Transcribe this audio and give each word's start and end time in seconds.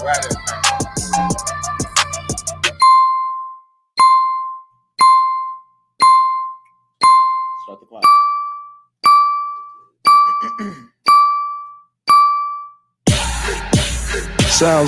Sounds 0.00 0.16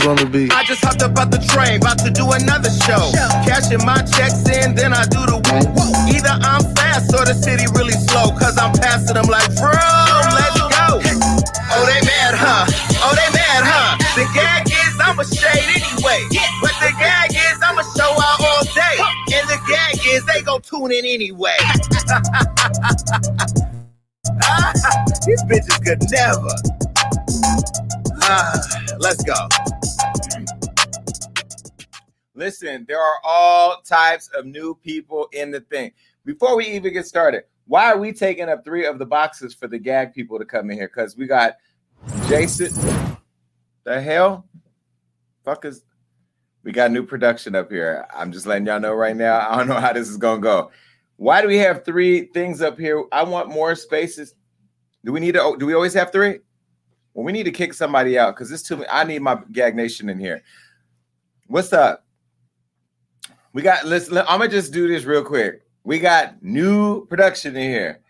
on 0.07 0.17
the 0.17 0.25
beat. 0.33 0.51
I 0.51 0.65
just 0.65 0.83
hopped 0.83 1.03
up 1.03 1.19
out 1.19 1.31
the 1.31 1.37
train, 1.45 1.77
about 1.77 1.99
to 1.99 2.11
do 2.11 2.33
another 2.33 2.71
show. 2.71 3.13
Cashing 3.45 3.85
my 3.85 4.01
checks 4.17 4.49
in, 4.49 4.75
then 4.75 4.95
I 4.95 5.05
do 5.05 5.27
the 5.29 5.37
woo. 5.37 5.61
Either 6.09 6.41
I'm 6.41 6.65
fast 6.75 7.13
or 7.13 7.27
the 7.27 7.35
city 7.35 7.67
really 7.77 7.93
slow, 7.93 8.33
cause 8.33 8.57
I'm 8.57 8.73
passing 8.73 9.17
them 9.21 9.29
like, 9.29 9.55
bro, 9.61 9.77
let's 9.77 10.57
go. 10.57 11.05
Oh, 11.69 11.85
they 11.85 12.01
mad, 12.01 12.33
huh? 12.33 12.65
Oh, 13.05 13.13
they 13.13 13.29
mad, 13.37 13.61
huh? 13.61 14.01
The 14.17 14.25
gag 14.33 14.73
is 15.13 15.19
I'm 15.19 15.21
a 15.21 15.25
shade 15.25 15.83
anyway. 15.83 16.27
But 16.61 16.73
the 16.81 16.93
gag 16.99 17.31
is 17.33 17.59
I'm 17.63 17.79
a 17.79 17.85
show 17.97 18.13
out 18.23 18.41
all 18.41 18.65
day. 18.75 18.99
And 19.35 19.49
the 19.49 19.59
gag 19.69 19.99
is 20.07 20.25
they 20.27 20.43
gon' 20.43 20.63
tune 20.63 20.93
in 20.93 21.05
anyway. 21.05 21.57
These 25.27 25.43
bitches 25.45 25.85
could 25.85 26.03
never. 26.11 26.49
Ah, 28.23 28.61
let's 28.99 29.23
go. 29.23 29.35
Listen, 32.35 32.87
there 32.89 33.01
are 33.01 33.19
all 33.25 33.83
types 33.83 34.31
of 34.37 34.47
new 34.47 34.75
people 34.83 35.29
in 35.33 35.51
the 35.51 35.61
thing. 35.61 35.93
Before 36.25 36.57
we 36.57 36.67
even 36.67 36.93
get 36.93 37.07
started, 37.07 37.45
why 37.67 37.93
are 37.93 37.99
we 37.99 38.13
taking 38.13 38.49
up 38.49 38.65
three 38.65 38.87
of 38.87 38.99
the 38.99 39.07
boxes 39.07 39.55
for 39.55 39.69
the 39.69 39.79
gag 39.79 40.15
people 40.15 40.39
to 40.39 40.45
come 40.45 40.71
in 40.71 40.77
here? 40.77 40.89
Because 40.89 41.17
we 41.17 41.27
got 41.27 41.57
Jason. 42.29 42.73
The 43.85 44.01
hell? 44.01 44.47
Fuck 45.45 45.65
is 45.65 45.83
we 46.65 46.71
got 46.71 46.93
new 46.93 47.05
production 47.05 47.55
up 47.55 47.71
here. 47.71 48.07
I'm 48.15 48.31
just 48.31 48.47
letting 48.47 48.67
y'all 48.67 48.81
know 48.81 48.95
right 48.95 49.17
now. 49.17 49.47
I 49.51 49.57
don't 49.57 49.69
know 49.69 49.81
how 49.81 49.93
this 49.93 50.09
is 50.09 50.17
gonna 50.17 50.41
go. 50.41 50.71
Why 51.17 51.41
do 51.41 51.49
we 51.49 51.59
have 51.59 51.85
three 51.85 52.27
things 52.27 52.63
up 52.63 52.79
here? 52.79 53.05
I 53.13 53.23
want 53.23 53.49
more 53.49 53.75
spaces. 53.75 54.35
Do 55.05 55.13
we 55.13 55.21
need 55.21 55.35
to 55.35 55.57
do 55.59 55.67
we 55.67 55.75
always 55.75 55.95
have 55.95 56.13
three? 56.13 56.39
Well, 57.15 57.25
we 57.25 57.33
need 57.33 57.45
to 57.45 57.51
kick 57.51 57.75
somebody 57.75 58.19
out 58.19 58.35
because 58.35 58.49
this 58.49 58.63
too 58.63 58.77
many. 58.77 58.89
I 58.89 59.05
need 59.05 59.21
my 59.21 59.39
gag 59.53 59.77
nation 59.77 60.09
in 60.09 60.19
here. 60.19 60.43
What's 61.47 61.73
up? 61.73 62.07
We 63.53 63.63
got 63.63 63.85
listen. 63.85 64.19
I'm 64.19 64.39
gonna 64.39 64.49
just 64.49 64.73
do 64.73 64.89
this 64.89 65.05
real 65.05 65.25
quick. 65.25 65.63
We 65.85 65.99
got 65.99 66.43
new 66.43 67.07
production 67.07 67.57
in 67.57 67.71
here. 67.71 68.01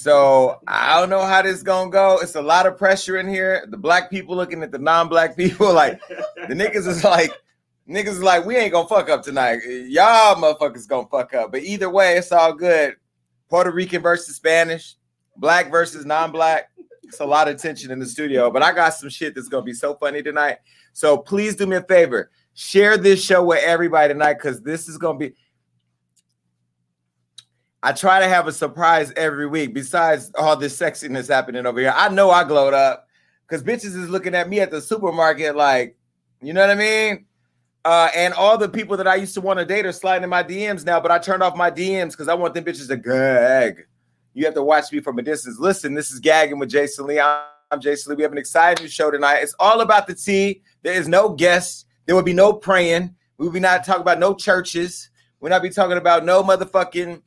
So 0.00 0.60
I 0.68 1.00
don't 1.00 1.10
know 1.10 1.26
how 1.26 1.42
this 1.42 1.64
gonna 1.64 1.90
go. 1.90 2.20
It's 2.22 2.36
a 2.36 2.40
lot 2.40 2.68
of 2.68 2.78
pressure 2.78 3.16
in 3.16 3.26
here. 3.26 3.66
The 3.68 3.76
black 3.76 4.10
people 4.10 4.36
looking 4.36 4.62
at 4.62 4.70
the 4.70 4.78
non-black 4.78 5.36
people, 5.36 5.72
like 5.74 6.00
the 6.08 6.54
niggas 6.54 6.86
is 6.86 7.02
like, 7.02 7.32
niggas 7.90 8.06
is 8.06 8.22
like, 8.22 8.46
we 8.46 8.54
ain't 8.54 8.70
gonna 8.70 8.86
fuck 8.86 9.10
up 9.10 9.24
tonight. 9.24 9.58
Y'all 9.66 10.36
motherfuckers 10.36 10.86
gonna 10.86 11.08
fuck 11.08 11.34
up. 11.34 11.50
But 11.50 11.62
either 11.62 11.90
way, 11.90 12.16
it's 12.16 12.30
all 12.30 12.52
good. 12.52 12.94
Puerto 13.48 13.72
Rican 13.72 14.00
versus 14.00 14.36
Spanish, 14.36 14.94
black 15.36 15.68
versus 15.68 16.06
non-black. 16.06 16.70
It's 17.02 17.18
a 17.18 17.26
lot 17.26 17.48
of 17.48 17.60
tension 17.60 17.90
in 17.90 17.98
the 17.98 18.06
studio, 18.06 18.52
but 18.52 18.62
I 18.62 18.72
got 18.72 18.94
some 18.94 19.08
shit 19.08 19.34
that's 19.34 19.48
gonna 19.48 19.64
be 19.64 19.74
so 19.74 19.96
funny 19.96 20.22
tonight. 20.22 20.58
So 20.92 21.18
please 21.18 21.56
do 21.56 21.66
me 21.66 21.74
a 21.74 21.82
favor, 21.82 22.30
share 22.54 22.98
this 22.98 23.20
show 23.20 23.42
with 23.42 23.64
everybody 23.64 24.14
tonight 24.14 24.34
because 24.34 24.62
this 24.62 24.88
is 24.88 24.96
gonna 24.96 25.18
be. 25.18 25.34
I 27.82 27.92
try 27.92 28.20
to 28.20 28.28
have 28.28 28.48
a 28.48 28.52
surprise 28.52 29.12
every 29.16 29.46
week. 29.46 29.72
Besides 29.72 30.32
all 30.36 30.56
this 30.56 30.76
sexiness 30.76 31.28
happening 31.28 31.64
over 31.64 31.78
here, 31.78 31.94
I 31.94 32.08
know 32.08 32.30
I 32.30 32.44
glowed 32.44 32.74
up 32.74 33.06
because 33.46 33.62
bitches 33.62 33.96
is 33.96 34.08
looking 34.08 34.34
at 34.34 34.48
me 34.48 34.60
at 34.60 34.70
the 34.70 34.80
supermarket 34.80 35.54
like, 35.54 35.96
you 36.42 36.52
know 36.52 36.60
what 36.60 36.70
I 36.70 36.74
mean? 36.74 37.26
Uh, 37.84 38.10
and 38.14 38.34
all 38.34 38.58
the 38.58 38.68
people 38.68 38.96
that 38.96 39.06
I 39.06 39.14
used 39.14 39.34
to 39.34 39.40
want 39.40 39.60
to 39.60 39.64
date 39.64 39.86
are 39.86 39.92
sliding 39.92 40.24
in 40.24 40.30
my 40.30 40.42
DMs 40.42 40.84
now, 40.84 41.00
but 41.00 41.10
I 41.10 41.18
turned 41.18 41.42
off 41.42 41.56
my 41.56 41.70
DMs 41.70 42.10
because 42.10 42.28
I 42.28 42.34
want 42.34 42.54
them 42.54 42.64
bitches 42.64 42.88
to 42.88 42.96
gag. 42.96 43.86
You 44.34 44.44
have 44.44 44.54
to 44.54 44.62
watch 44.62 44.92
me 44.92 45.00
from 45.00 45.18
a 45.18 45.22
distance. 45.22 45.58
Listen, 45.58 45.94
this 45.94 46.10
is 46.10 46.20
gagging 46.20 46.58
with 46.58 46.68
Jason 46.68 47.06
Lee. 47.06 47.20
I'm, 47.20 47.80
Jason 47.80 48.10
Lee. 48.10 48.16
We 48.16 48.22
have 48.24 48.32
an 48.32 48.38
exciting 48.38 48.86
show 48.88 49.10
tonight. 49.10 49.38
It's 49.38 49.54
all 49.58 49.80
about 49.80 50.06
the 50.06 50.14
tea. 50.14 50.62
There 50.82 50.94
is 50.94 51.08
no 51.08 51.30
guests. 51.30 51.86
There 52.06 52.14
will 52.14 52.22
be 52.22 52.32
no 52.32 52.52
praying. 52.52 53.14
We 53.36 53.46
will 53.46 53.52
be 53.52 53.60
not 53.60 53.84
talking 53.84 54.02
about 54.02 54.18
no 54.18 54.34
churches. 54.34 55.10
We'll 55.40 55.50
not 55.50 55.62
be 55.62 55.70
talking 55.70 55.96
about 55.96 56.24
no 56.24 56.42
motherfucking 56.42 57.22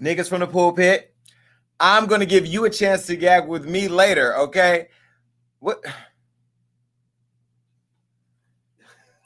niggas 0.00 0.28
from 0.28 0.40
the 0.40 0.46
pulpit. 0.46 1.14
I'm 1.80 2.06
gonna 2.06 2.26
give 2.26 2.46
you 2.46 2.64
a 2.64 2.70
chance 2.70 3.06
to 3.06 3.16
gag 3.16 3.46
with 3.46 3.64
me 3.64 3.88
later, 3.88 4.36
okay? 4.36 4.88
What? 5.60 5.84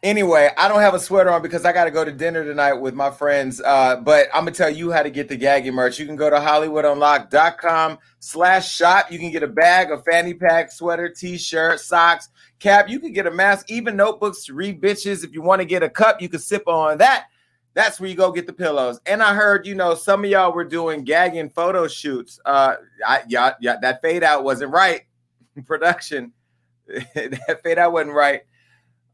Anyway, 0.03 0.51
I 0.59 0.67
don't 0.67 0.81
have 0.81 0.95
a 0.95 0.99
sweater 0.99 1.31
on 1.31 1.43
because 1.43 1.65
I 1.65 1.73
got 1.73 1.85
to 1.85 1.93
go 1.93 2.05
to 2.05 2.11
dinner 2.11 2.45
tonight 2.45 2.73
with 2.73 2.93
my 2.93 3.09
friends. 3.09 3.63
Uh, 3.65 3.95
but 3.97 4.27
I'm 4.35 4.41
gonna 4.41 4.51
tell 4.51 4.69
you 4.69 4.91
how 4.91 5.05
to 5.05 5.11
get 5.11 5.29
the 5.29 5.39
gaggy 5.39 5.73
merch. 5.73 6.01
You 6.01 6.07
can 6.07 6.17
go 6.17 6.29
to 6.29 6.37
HollywoodUnlocked.com 6.37 7.99
slash 8.19 8.75
shop. 8.75 9.13
You 9.13 9.21
can 9.21 9.31
get 9.31 9.45
a 9.45 9.49
bag, 9.49 9.93
a 9.93 9.99
fanny 9.99 10.35
pack, 10.35 10.73
sweater, 10.73 11.09
t-shirt, 11.09 11.79
socks, 11.79 12.31
cap. 12.59 12.89
You 12.89 12.99
can 12.99 13.13
get 13.13 13.29
a 13.29 13.31
mask, 13.31 13.71
even 13.71 13.95
notebooks 13.95 14.45
to 14.47 14.55
read 14.55 14.83
bitches. 14.83 15.23
If 15.23 15.33
you 15.35 15.41
want 15.41 15.61
to 15.61 15.65
get 15.65 15.85
a 15.85 15.89
cup, 15.89 16.21
you 16.21 16.29
can 16.29 16.41
sip 16.41 16.67
on 16.67 16.99
that. 16.99 17.27
That's 17.75 17.99
where 17.99 18.09
you 18.09 18.17
go 18.17 18.31
get 18.31 18.47
the 18.47 18.53
pillows. 18.53 19.01
And 19.07 19.23
I 19.23 19.35
heard, 19.35 19.67
you 19.67 19.75
know, 19.75 19.95
some 19.95 20.25
of 20.25 20.31
y'all 20.31 20.53
were 20.53 20.65
doing 20.65 21.05
gagging 21.05 21.51
photo 21.51 21.89
shoots. 21.89 22.39
Uh, 22.45 22.75
I, 23.07 23.23
that 23.29 24.01
fade 24.03 24.23
out 24.23 24.45
wasn't 24.45 24.73
right. 24.73 25.03
Production, 25.67 26.33
that 26.87 27.61
fade 27.63 27.79
out 27.79 27.93
wasn't 27.93 28.15
right. 28.15 28.43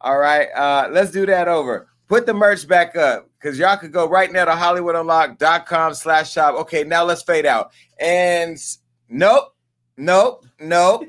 All 0.01 0.19
right, 0.19 0.49
uh, 0.55 0.89
let's 0.91 1.11
do 1.11 1.27
that 1.27 1.49
over. 1.49 1.89
Put 2.07 2.25
the 2.25 2.35
merch 2.35 2.67
back 2.67 2.97
up 2.97 3.29
because 3.39 3.59
y'all 3.59 3.77
could 3.77 3.93
go 3.93 4.09
right 4.09 4.33
now 4.33 4.45
to 4.45 4.53
HollywoodUnlocked.com 4.53 5.95
slash 5.95 6.33
shop. 6.33 6.55
Okay, 6.55 6.85
now 6.85 7.05
let's 7.05 7.23
fade 7.23 7.47
out. 7.47 7.73
And 7.99 8.57
nope, 9.09 9.55
nope, 9.97 10.47
nope. 10.61 11.05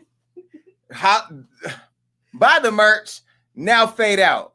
How, 0.91 1.21
buy 2.33 2.59
the 2.61 2.71
merch, 2.71 3.21
now 3.55 3.85
fade 3.85 4.19
out. 4.19 4.53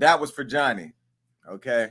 That 0.00 0.18
was 0.18 0.30
for 0.30 0.44
Johnny. 0.44 0.94
Okay. 1.48 1.90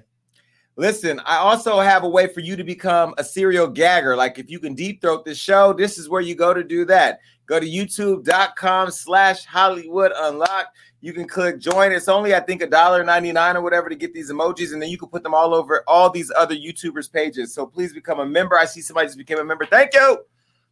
Listen, 0.75 1.19
I 1.25 1.37
also 1.37 1.79
have 1.79 2.03
a 2.03 2.09
way 2.09 2.27
for 2.27 2.39
you 2.39 2.55
to 2.55 2.63
become 2.63 3.13
a 3.17 3.23
serial 3.23 3.67
gagger. 3.67 4.15
Like 4.15 4.39
if 4.39 4.49
you 4.49 4.59
can 4.59 4.73
deep 4.73 5.01
throat 5.01 5.25
this 5.25 5.37
show, 5.37 5.73
this 5.73 5.97
is 5.97 6.09
where 6.09 6.21
you 6.21 6.35
go 6.35 6.53
to 6.53 6.63
do 6.63 6.85
that. 6.85 7.19
Go 7.45 7.59
to 7.59 7.65
youtube.com 7.65 8.91
slash 8.91 9.45
Hollywood 9.45 10.11
Unlocked. 10.15 10.75
You 11.01 11.13
can 11.13 11.27
click 11.27 11.59
join. 11.59 11.91
It's 11.91 12.07
only, 12.07 12.33
I 12.33 12.39
think, 12.39 12.61
a 12.61 12.67
dollar 12.67 13.03
ninety 13.03 13.31
nine 13.31 13.55
or 13.55 13.61
whatever 13.61 13.89
to 13.89 13.95
get 13.95 14.13
these 14.13 14.31
emojis, 14.31 14.73
and 14.73 14.81
then 14.81 14.89
you 14.89 14.97
can 14.97 15.09
put 15.09 15.23
them 15.23 15.33
all 15.33 15.53
over 15.53 15.83
all 15.87 16.09
these 16.09 16.31
other 16.35 16.55
YouTubers' 16.55 17.11
pages. 17.11 17.53
So 17.53 17.65
please 17.65 17.93
become 17.93 18.19
a 18.19 18.25
member. 18.25 18.57
I 18.57 18.65
see 18.65 18.81
somebody 18.81 19.07
just 19.07 19.17
became 19.17 19.39
a 19.39 19.43
member. 19.43 19.65
Thank 19.65 19.93
you. 19.93 20.19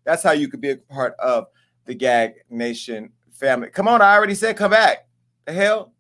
That's 0.04 0.24
how 0.24 0.32
you 0.32 0.48
could 0.48 0.62
be 0.62 0.72
a 0.72 0.78
part 0.78 1.14
of 1.20 1.48
the 1.86 1.96
Gag 1.96 2.34
Nation 2.50 3.12
family. 3.32 3.70
Come 3.70 3.88
on, 3.88 4.02
I 4.02 4.16
already 4.16 4.36
said 4.36 4.58
come 4.58 4.72
back. 4.72 5.08
The 5.46 5.54
hell? 5.54 5.94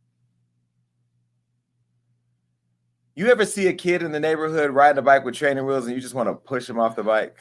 You 3.18 3.32
ever 3.32 3.46
see 3.48 3.66
a 3.66 3.74
kid 3.74 4.04
in 4.04 4.12
the 4.12 4.20
neighborhood 4.20 4.70
riding 4.70 5.00
a 5.00 5.02
bike 5.02 5.26
with 5.26 5.34
training 5.34 5.66
wheels 5.66 5.88
and 5.88 5.96
you 5.96 6.00
just 6.00 6.14
want 6.14 6.30
to 6.30 6.36
push 6.36 6.70
him 6.70 6.80
off 6.80 6.96
the 6.96 7.02
bike? 7.02 7.36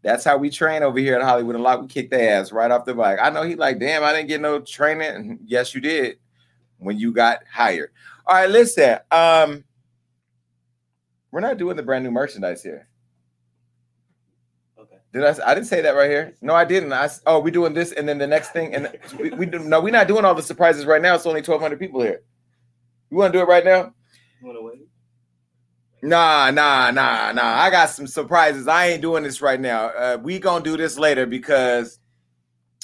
That's 0.00 0.24
how 0.24 0.38
we 0.38 0.48
train 0.48 0.82
over 0.82 0.98
here 0.98 1.14
at 1.16 1.22
Hollywood 1.22 1.56
Unlocked. 1.56 1.82
We 1.82 1.88
kick 1.88 2.08
their 2.08 2.40
ass 2.40 2.50
right 2.50 2.70
off 2.70 2.86
the 2.86 2.94
bike. 2.94 3.18
I 3.20 3.28
know 3.28 3.42
he 3.42 3.54
like, 3.54 3.78
damn, 3.78 4.02
I 4.02 4.14
didn't 4.14 4.28
get 4.28 4.40
no 4.40 4.60
training. 4.60 5.14
And 5.14 5.40
yes, 5.44 5.74
you 5.74 5.82
did 5.82 6.16
when 6.78 6.98
you 6.98 7.12
got 7.12 7.40
hired. 7.52 7.90
All 8.26 8.36
right, 8.36 8.48
listen. 8.48 8.98
Um, 9.10 9.62
we're 11.30 11.40
not 11.40 11.58
doing 11.58 11.76
the 11.76 11.82
brand 11.82 12.02
new 12.02 12.10
merchandise 12.10 12.62
here. 12.62 12.88
Okay. 14.80 14.96
Did 15.12 15.22
I? 15.22 15.50
I 15.50 15.54
didn't 15.54 15.66
say 15.66 15.82
that 15.82 15.90
right 15.90 16.08
here. 16.08 16.34
No, 16.40 16.54
I 16.54 16.64
didn't. 16.64 16.94
I 16.94 17.10
oh, 17.26 17.40
we 17.40 17.50
doing 17.50 17.74
this 17.74 17.92
and 17.92 18.08
then 18.08 18.16
the 18.16 18.26
next 18.26 18.54
thing, 18.54 18.74
and 18.74 18.90
we, 19.18 19.28
we 19.32 19.44
do, 19.44 19.58
no, 19.58 19.82
we're 19.82 19.92
not 19.92 20.08
doing 20.08 20.24
all 20.24 20.34
the 20.34 20.42
surprises 20.42 20.86
right 20.86 21.02
now. 21.02 21.14
It's 21.14 21.26
only 21.26 21.42
twelve 21.42 21.60
hundred 21.60 21.78
people 21.78 22.00
here. 22.00 22.22
You 23.10 23.18
want 23.18 23.34
to 23.34 23.38
do 23.38 23.42
it 23.42 23.48
right 23.48 23.66
now? 23.66 23.92
Want 24.42 24.56
to 24.56 24.62
wait? 24.62 24.88
Nah, 26.02 26.50
nah, 26.50 26.90
nah, 26.90 27.32
nah. 27.32 27.58
I 27.60 27.70
got 27.70 27.90
some 27.90 28.06
surprises. 28.06 28.68
I 28.68 28.88
ain't 28.88 29.02
doing 29.02 29.24
this 29.24 29.42
right 29.42 29.60
now. 29.60 29.86
Uh, 29.88 30.18
we 30.22 30.38
gonna 30.38 30.62
do 30.62 30.76
this 30.76 30.96
later 30.96 31.26
because 31.26 31.98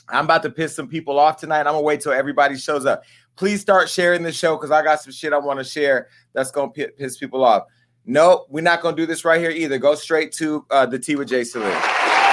I'm 0.09 0.25
about 0.25 0.43
to 0.43 0.51
piss 0.51 0.75
some 0.75 0.89
people 0.89 1.19
off 1.19 1.39
tonight. 1.39 1.61
I'm 1.61 1.75
gonna 1.75 1.83
wait 1.83 2.01
till 2.01 2.13
everybody 2.13 2.57
shows 2.57 2.87
up. 2.87 3.05
Please 3.37 3.61
start 3.61 3.89
sharing 3.89 4.23
the 4.23 4.33
show 4.33 4.57
because 4.57 4.71
I 4.71 4.83
got 4.83 5.01
some 5.01 5.13
shit 5.13 5.33
I 5.33 5.39
want 5.39 5.61
to 5.61 5.65
share 5.65 6.09
that's 6.33 6.51
gonna 6.51 6.71
pi- 6.71 6.91
piss 6.97 7.17
people 7.17 7.45
off. 7.45 7.65
Nope, 8.05 8.47
we're 8.51 8.63
not 8.63 8.83
gonna 8.83 8.97
do 8.97 9.07
this 9.07 9.25
right 9.25 9.41
here 9.41 9.51
either. 9.51 9.79
Go 9.79 9.95
straight 9.95 10.33
to 10.33 10.67
uh, 10.71 10.87
the 10.87 10.99
T 10.99 11.15
with 11.15 11.29
Jason 11.29 11.63
Lee. 11.63 12.24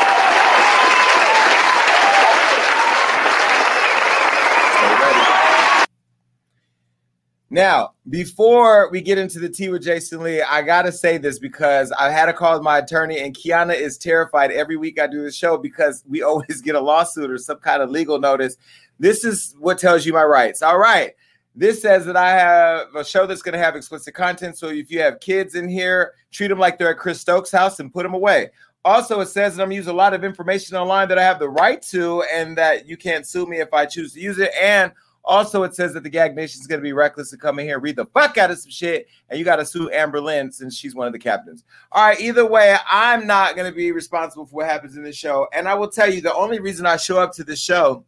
Now, 7.53 7.95
before 8.09 8.89
we 8.92 9.01
get 9.01 9.18
into 9.18 9.38
the 9.38 9.50
tea 9.50 9.68
with 9.68 9.83
Jason 9.83 10.24
Lee, 10.24 10.42
I 10.42 10.62
gotta 10.62 10.89
say 10.89 11.18
this 11.18 11.38
because 11.38 11.92
I 11.92 12.09
had 12.09 12.30
a 12.30 12.33
call 12.33 12.53
with 12.53 12.63
my 12.63 12.77
attorney, 12.77 13.19
and 13.19 13.36
Kiana 13.36 13.75
is 13.75 13.98
terrified 13.98 14.51
every 14.51 14.77
week 14.77 14.98
I 14.98 15.06
do 15.06 15.21
the 15.21 15.33
show 15.33 15.57
because 15.57 16.01
we 16.07 16.21
always 16.21 16.62
get 16.62 16.75
a 16.75 16.80
lawsuit 16.80 17.30
or 17.30 17.38
some 17.38 17.57
kind 17.57 17.81
of 17.81 17.89
legal 17.89 18.19
notice. 18.19 18.56
This 19.00 19.25
is 19.25 19.53
what 19.59 19.80
tells 19.80 20.06
you 20.06 20.13
my 20.13 20.24
rights. 20.24 20.62
All 20.62 20.80
right. 20.80 21.12
This 21.53 21.81
says 21.81 22.06
that 22.06 22.15
I 22.15 22.30
have 22.30 22.95
a 22.95 23.03
show 23.03 23.27
that's 23.27 23.42
going 23.42 23.51
to 23.51 23.59
have 23.59 23.75
explicit 23.75 24.13
content. 24.13 24.57
So 24.57 24.69
if 24.69 24.89
you 24.89 25.01
have 25.01 25.19
kids 25.19 25.56
in 25.56 25.68
here, 25.68 26.13
treat 26.31 26.47
them 26.47 26.59
like 26.59 26.80
they're 26.80 26.92
at 26.92 27.00
Chris 27.00 27.19
Stokes' 27.19 27.51
house 27.51 27.81
and 27.81 27.92
put 27.92 28.04
them 28.04 28.13
away. 28.13 28.51
Also, 28.86 29.19
it 29.19 29.25
says 29.25 29.57
that 29.57 29.63
I'm 29.63 29.74
using 29.74 29.92
a 29.92 29.97
lot 29.97 30.13
of 30.13 30.24
information 30.24 30.77
online 30.77 31.09
that 31.09 31.19
I 31.19 31.24
have 31.24 31.39
the 31.39 31.50
right 31.50 31.81
to, 31.83 32.24
and 32.33 32.57
that 32.57 32.88
you 32.88 32.95
can't 32.95 33.27
sue 33.27 33.45
me 33.45 33.59
if 33.59 33.74
I 33.74 33.86
choose 33.86 34.13
to 34.13 34.21
use 34.21 34.39
it. 34.39 34.51
And 34.59 34.94
also, 35.23 35.63
it 35.63 35.75
says 35.75 35.94
that 35.94 36.03
the 36.03 36.09
Gag 36.09 36.35
Nation 36.35 36.62
is 36.62 36.68
going 36.68 36.79
to 36.79 36.83
be 36.83 36.94
reckless 36.94 37.29
to 37.29 37.38
come 37.38 37.59
in 37.59 37.65
here 37.65 37.79
read 37.79 37.95
the 37.95 38.06
fuck 38.07 38.38
out 38.38 38.50
of 38.50 38.57
some 38.57 38.71
shit, 38.71 39.07
and 39.29 39.38
you 39.38 39.45
got 39.45 39.57
to 39.57 39.65
sue 39.65 39.89
Amber 39.91 40.19
Lynn 40.19 40.51
since 40.51 40.75
she's 40.75 40.95
one 40.95 41.06
of 41.07 41.13
the 41.13 41.19
captains. 41.19 41.63
All 41.91 42.07
right, 42.07 42.19
either 42.19 42.45
way, 42.45 42.75
I'm 42.89 43.27
not 43.27 43.56
going 43.56 43.69
to 43.69 43.75
be 43.75 43.91
responsible 43.91 44.45
for 44.45 44.56
what 44.56 44.65
happens 44.65 44.97
in 44.97 45.03
the 45.03 45.13
show. 45.13 45.47
And 45.53 45.68
I 45.68 45.75
will 45.75 45.89
tell 45.89 46.12
you, 46.12 46.21
the 46.21 46.33
only 46.33 46.59
reason 46.59 46.85
I 46.85 46.97
show 46.97 47.19
up 47.19 47.33
to 47.33 47.44
the 47.44 47.56
show 47.56 48.03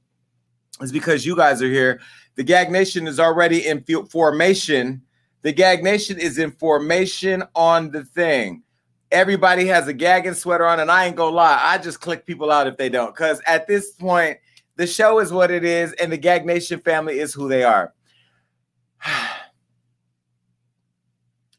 is 0.82 0.92
because 0.92 1.26
you 1.26 1.36
guys 1.36 1.62
are 1.62 1.70
here. 1.70 2.02
The 2.36 2.44
Gag 2.44 2.72
Nation 2.72 3.06
is 3.06 3.20
already 3.20 3.68
in 3.68 3.84
formation. 4.10 5.04
The 5.44 5.52
Gag 5.52 5.84
Nation 5.84 6.18
is 6.18 6.40
in 6.40 6.52
formation 6.52 7.44
on 7.54 7.92
the 7.92 8.04
thing. 8.04 8.64
Everybody 9.12 9.68
has 9.68 9.88
a 9.88 9.94
gagging 9.94 10.34
sweater 10.34 10.66
on, 10.66 10.80
and 10.80 10.90
I 10.90 11.06
ain't 11.06 11.16
gonna 11.16 11.36
lie, 11.36 11.60
I 11.62 11.78
just 11.78 12.02
click 12.02 12.26
people 12.26 12.50
out 12.50 12.66
if 12.66 12.78
they 12.78 12.90
don't. 12.90 13.14
Because 13.14 13.40
at 13.46 13.68
this 13.68 13.92
point, 13.92 14.40
the 14.76 14.88
show 14.88 15.20
is 15.20 15.32
what 15.32 15.52
it 15.52 15.64
is, 15.64 15.94
and 15.94 16.12
the 16.12 16.18
Gag 16.18 16.46
Nation 16.46 16.80
family 16.80 17.20
is 17.20 17.34
who 17.34 17.48
they 17.48 17.64
are. 17.64 17.94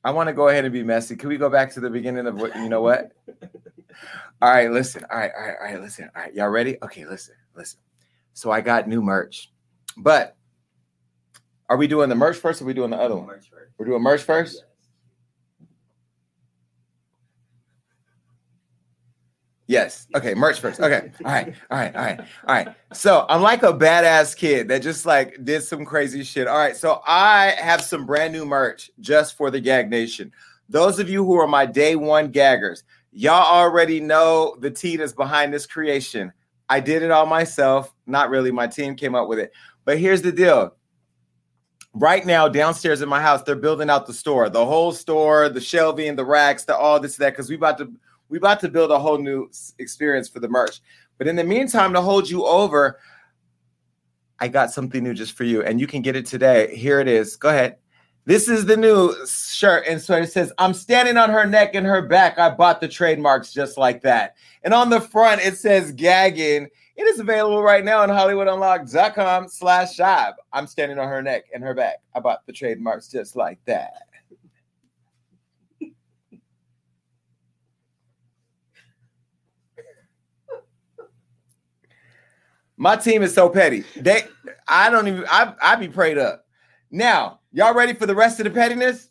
I 0.04 0.10
want 0.10 0.28
to 0.28 0.34
go 0.34 0.48
ahead 0.48 0.64
and 0.64 0.72
be 0.72 0.82
messy. 0.82 1.16
Can 1.16 1.30
we 1.30 1.38
go 1.38 1.48
back 1.48 1.72
to 1.72 1.80
the 1.80 1.88
beginning 1.88 2.26
of 2.26 2.34
what 2.34 2.54
you 2.56 2.68
know 2.68 2.82
what? 2.82 3.12
All 4.42 4.50
right, 4.50 4.70
listen. 4.70 5.04
All 5.10 5.18
right, 5.18 5.30
all 5.34 5.42
right, 5.42 5.56
all 5.58 5.66
right, 5.66 5.80
listen. 5.80 6.10
All 6.14 6.22
right, 6.22 6.34
y'all 6.34 6.48
ready? 6.48 6.76
Okay, 6.82 7.06
listen, 7.06 7.34
listen. 7.56 7.80
So 8.34 8.50
I 8.50 8.60
got 8.60 8.88
new 8.88 9.00
merch. 9.00 9.50
But 9.96 10.36
are 11.70 11.76
we 11.76 11.86
doing 11.86 12.08
the 12.08 12.14
merch 12.14 12.36
first 12.36 12.60
or 12.60 12.64
are 12.64 12.66
we 12.66 12.74
doing 12.74 12.90
the 12.90 12.98
other 12.98 13.16
one? 13.16 13.40
We're 13.78 13.86
doing 13.86 14.02
merch 14.02 14.22
first? 14.22 14.64
Yes. 19.66 20.06
Okay, 20.14 20.34
merch 20.34 20.60
first. 20.60 20.78
Okay. 20.78 21.10
All 21.24 21.32
right. 21.32 21.54
All 21.70 21.78
right. 21.78 21.96
All 21.96 22.04
right. 22.04 22.20
All 22.20 22.54
right. 22.54 22.68
So 22.92 23.24
I'm 23.30 23.40
like 23.40 23.62
a 23.62 23.72
badass 23.72 24.36
kid 24.36 24.68
that 24.68 24.82
just 24.82 25.06
like 25.06 25.42
did 25.42 25.62
some 25.62 25.86
crazy 25.86 26.22
shit. 26.22 26.46
All 26.46 26.58
right. 26.58 26.76
So 26.76 27.00
I 27.06 27.54
have 27.58 27.80
some 27.80 28.04
brand 28.04 28.32
new 28.32 28.44
merch 28.44 28.90
just 29.00 29.36
for 29.36 29.50
the 29.50 29.60
Gag 29.60 29.88
Nation. 29.88 30.32
Those 30.68 30.98
of 30.98 31.08
you 31.08 31.24
who 31.24 31.34
are 31.40 31.46
my 31.46 31.64
day 31.64 31.96
one 31.96 32.30
gaggers, 32.30 32.84
y'all 33.10 33.46
already 33.46 34.00
know 34.00 34.54
the 34.60 34.70
tea 34.70 34.96
that's 34.96 35.14
behind 35.14 35.52
this 35.52 35.66
creation. 35.66 36.30
I 36.68 36.80
did 36.80 37.02
it 37.02 37.10
all 37.10 37.26
myself. 37.26 37.94
Not 38.06 38.28
really. 38.28 38.50
My 38.50 38.66
team 38.66 38.96
came 38.96 39.14
up 39.14 39.28
with 39.28 39.38
it. 39.38 39.52
But 39.86 39.98
here's 39.98 40.22
the 40.22 40.32
deal. 40.32 40.74
Right 41.94 42.26
now, 42.26 42.48
downstairs 42.48 43.02
in 43.02 43.08
my 43.08 43.20
house, 43.20 43.42
they're 43.42 43.54
building 43.54 43.88
out 43.88 44.06
the 44.06 44.12
store, 44.12 44.50
the 44.50 44.66
whole 44.66 44.90
store, 44.90 45.48
the 45.48 45.60
shelving, 45.60 46.16
the 46.16 46.24
racks, 46.24 46.64
the 46.64 46.76
all 46.76 46.98
this, 46.98 47.16
that, 47.18 47.30
because 47.30 47.48
we 47.48 47.54
about 47.54 47.78
to 47.78 47.92
we 48.34 48.38
about 48.38 48.58
to 48.58 48.68
build 48.68 48.90
a 48.90 48.98
whole 48.98 49.18
new 49.18 49.48
experience 49.78 50.28
for 50.28 50.40
the 50.40 50.48
merch. 50.48 50.80
But 51.18 51.28
in 51.28 51.36
the 51.36 51.44
meantime, 51.44 51.92
to 51.92 52.00
hold 52.00 52.28
you 52.28 52.44
over, 52.44 52.98
I 54.40 54.48
got 54.48 54.72
something 54.72 55.04
new 55.04 55.14
just 55.14 55.36
for 55.36 55.44
you, 55.44 55.62
and 55.62 55.80
you 55.80 55.86
can 55.86 56.02
get 56.02 56.16
it 56.16 56.26
today. 56.26 56.74
Here 56.74 56.98
it 56.98 57.06
is. 57.06 57.36
Go 57.36 57.50
ahead. 57.50 57.76
This 58.24 58.48
is 58.48 58.66
the 58.66 58.76
new 58.76 59.14
shirt. 59.24 59.86
And 59.86 60.00
so 60.00 60.16
it 60.16 60.32
says, 60.32 60.52
I'm 60.58 60.74
standing 60.74 61.16
on 61.16 61.30
her 61.30 61.46
neck 61.46 61.76
and 61.76 61.86
her 61.86 62.02
back. 62.02 62.36
I 62.36 62.50
bought 62.50 62.80
the 62.80 62.88
trademarks 62.88 63.52
just 63.52 63.78
like 63.78 64.02
that. 64.02 64.34
And 64.64 64.74
on 64.74 64.90
the 64.90 65.00
front, 65.00 65.40
it 65.40 65.56
says 65.56 65.92
gagging. 65.92 66.66
It 66.96 67.02
is 67.02 67.20
available 67.20 67.62
right 67.62 67.84
now 67.84 68.00
on 68.00 68.08
HollywoodUnlocked.com 68.08 69.46
slash 69.46 69.94
shop. 69.94 70.38
I'm 70.52 70.66
standing 70.66 70.98
on 70.98 71.06
her 71.06 71.22
neck 71.22 71.44
and 71.54 71.62
her 71.62 71.74
back. 71.74 71.98
I 72.16 72.18
bought 72.18 72.44
the 72.46 72.52
trademarks 72.52 73.06
just 73.06 73.36
like 73.36 73.64
that. 73.66 73.92
My 82.76 82.96
team 82.96 83.22
is 83.22 83.34
so 83.34 83.48
petty. 83.48 83.84
They 83.96 84.24
I 84.66 84.90
don't 84.90 85.06
even 85.06 85.24
I 85.28 85.54
I 85.62 85.76
be 85.76 85.88
prayed 85.88 86.18
up. 86.18 86.46
Now, 86.90 87.40
y'all 87.52 87.74
ready 87.74 87.94
for 87.94 88.06
the 88.06 88.14
rest 88.14 88.40
of 88.40 88.44
the 88.44 88.50
pettiness? 88.50 89.08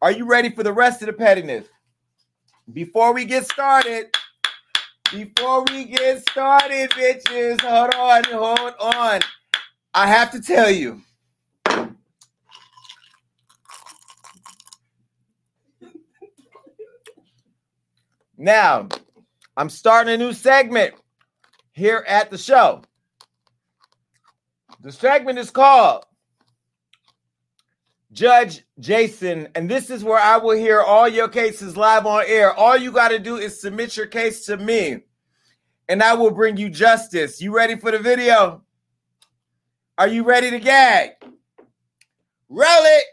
Are 0.00 0.10
you 0.10 0.26
ready 0.26 0.50
for 0.50 0.62
the 0.62 0.72
rest 0.72 1.02
of 1.02 1.06
the 1.06 1.12
pettiness? 1.12 1.66
Before 2.72 3.12
we 3.12 3.24
get 3.24 3.44
started, 3.50 4.14
before 5.10 5.64
we 5.70 5.84
get 5.84 6.28
started, 6.28 6.90
bitches, 6.90 7.60
hold 7.60 7.94
on, 7.94 8.24
hold 8.24 8.74
on. 8.80 9.20
I 9.94 10.06
have 10.06 10.30
to 10.32 10.40
tell 10.40 10.70
you. 10.70 11.02
Now, 18.36 18.88
I'm 19.56 19.68
starting 19.68 20.14
a 20.14 20.16
new 20.16 20.32
segment 20.32 20.94
here 21.72 22.04
at 22.06 22.30
the 22.30 22.38
show. 22.38 22.82
The 24.80 24.92
segment 24.92 25.38
is 25.38 25.50
called 25.50 26.04
Judge 28.12 28.64
Jason, 28.78 29.48
and 29.54 29.70
this 29.70 29.90
is 29.90 30.04
where 30.04 30.18
I 30.18 30.36
will 30.36 30.56
hear 30.56 30.82
all 30.82 31.08
your 31.08 31.28
cases 31.28 31.76
live 31.76 32.04
on 32.04 32.24
air. 32.26 32.52
All 32.52 32.76
you 32.76 32.92
got 32.92 33.08
to 33.08 33.18
do 33.18 33.36
is 33.36 33.60
submit 33.60 33.96
your 33.96 34.06
case 34.06 34.44
to 34.46 34.56
me, 34.56 35.04
and 35.88 36.02
I 36.02 36.14
will 36.14 36.30
bring 36.30 36.56
you 36.56 36.68
justice. 36.68 37.40
You 37.40 37.54
ready 37.54 37.76
for 37.76 37.90
the 37.90 37.98
video? 37.98 38.62
Are 39.96 40.08
you 40.08 40.24
ready 40.24 40.50
to 40.50 40.58
gag? 40.58 41.10
Roll 42.48 42.66
it. 42.66 43.04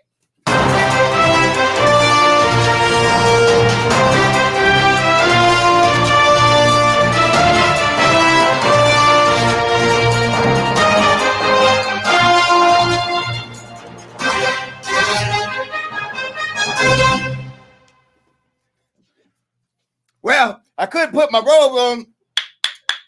Well, 20.29 20.61
I 20.77 20.85
couldn't 20.85 21.11
put 21.11 21.31
my 21.31 21.39
robe 21.39 21.47
on 21.73 22.05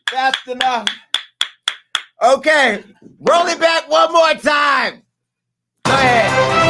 fast 0.09 0.47
enough. 0.47 0.87
Okay, 2.19 2.83
roll 3.19 3.45
it 3.45 3.59
back 3.59 3.87
one 3.87 4.11
more 4.11 4.33
time. 4.33 5.03
Go 5.85 5.91
ahead. 5.91 6.60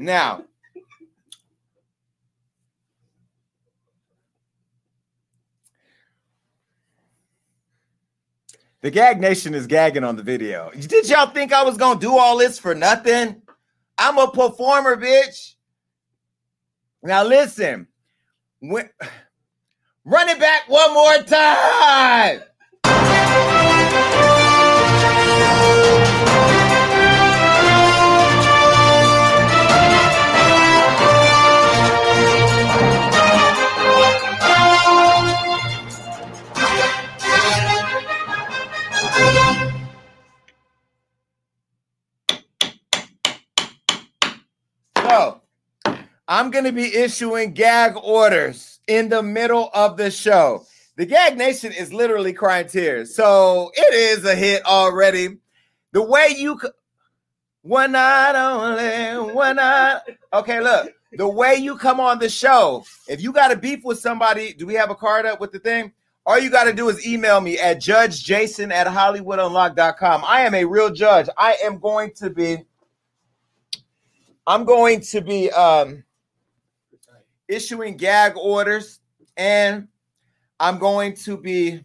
Now, 0.00 0.44
the 8.80 8.90
Gag 8.90 9.20
Nation 9.20 9.52
is 9.52 9.66
gagging 9.66 10.02
on 10.02 10.16
the 10.16 10.22
video. 10.22 10.70
Did 10.70 11.06
y'all 11.10 11.26
think 11.26 11.52
I 11.52 11.62
was 11.62 11.76
gonna 11.76 12.00
do 12.00 12.16
all 12.16 12.38
this 12.38 12.58
for 12.58 12.74
nothing? 12.74 13.42
I'm 13.98 14.16
a 14.16 14.30
performer, 14.30 14.96
bitch. 14.96 15.56
Now 17.02 17.22
listen, 17.22 17.86
when, 18.60 18.88
run 20.06 20.30
it 20.30 20.40
back 20.40 20.62
one 20.66 20.94
more 20.94 21.18
time. 21.24 22.40
I'm 46.30 46.52
going 46.52 46.64
to 46.64 46.70
be 46.70 46.94
issuing 46.94 47.54
gag 47.54 47.96
orders 48.00 48.78
in 48.86 49.08
the 49.08 49.20
middle 49.20 49.68
of 49.74 49.96
the 49.96 50.12
show. 50.12 50.64
The 50.96 51.04
Gag 51.04 51.36
Nation 51.36 51.72
is 51.72 51.92
literally 51.92 52.32
crying 52.32 52.68
tears. 52.68 53.16
So 53.16 53.72
it 53.74 53.94
is 53.94 54.24
a 54.24 54.36
hit 54.36 54.64
already. 54.64 55.38
The 55.90 56.02
way 56.02 56.28
you 56.38 56.60
one 57.62 57.92
night 57.92 58.36
only, 58.36 59.34
one 59.34 59.56
night. 59.56 60.02
Okay, 60.32 60.60
look. 60.60 60.92
The 61.14 61.28
way 61.28 61.56
you 61.56 61.76
come 61.76 61.98
on 61.98 62.20
the 62.20 62.28
show, 62.28 62.84
if 63.08 63.20
you 63.20 63.32
got 63.32 63.50
a 63.50 63.56
beef 63.56 63.82
with 63.82 63.98
somebody, 63.98 64.52
do 64.52 64.66
we 64.66 64.74
have 64.74 64.90
a 64.90 64.94
card 64.94 65.26
up 65.26 65.40
with 65.40 65.50
the 65.50 65.58
thing? 65.58 65.92
All 66.24 66.38
you 66.38 66.48
got 66.48 66.64
to 66.64 66.72
do 66.72 66.88
is 66.90 67.04
email 67.04 67.40
me 67.40 67.58
at 67.58 67.78
judgejason 67.78 68.70
at 68.70 68.86
hollywoodunlocked.com. 68.86 70.22
I 70.24 70.42
am 70.42 70.54
a 70.54 70.64
real 70.64 70.90
judge. 70.90 71.28
I 71.36 71.56
am 71.64 71.80
going 71.80 72.12
to 72.18 72.30
be, 72.30 72.58
I'm 74.46 74.64
going 74.64 75.00
to 75.00 75.20
be 75.20 75.50
um 75.50 76.04
issuing 77.50 77.96
gag 77.96 78.36
orders 78.36 79.00
and 79.36 79.88
I'm 80.58 80.78
going 80.78 81.14
to 81.14 81.36
be 81.36 81.82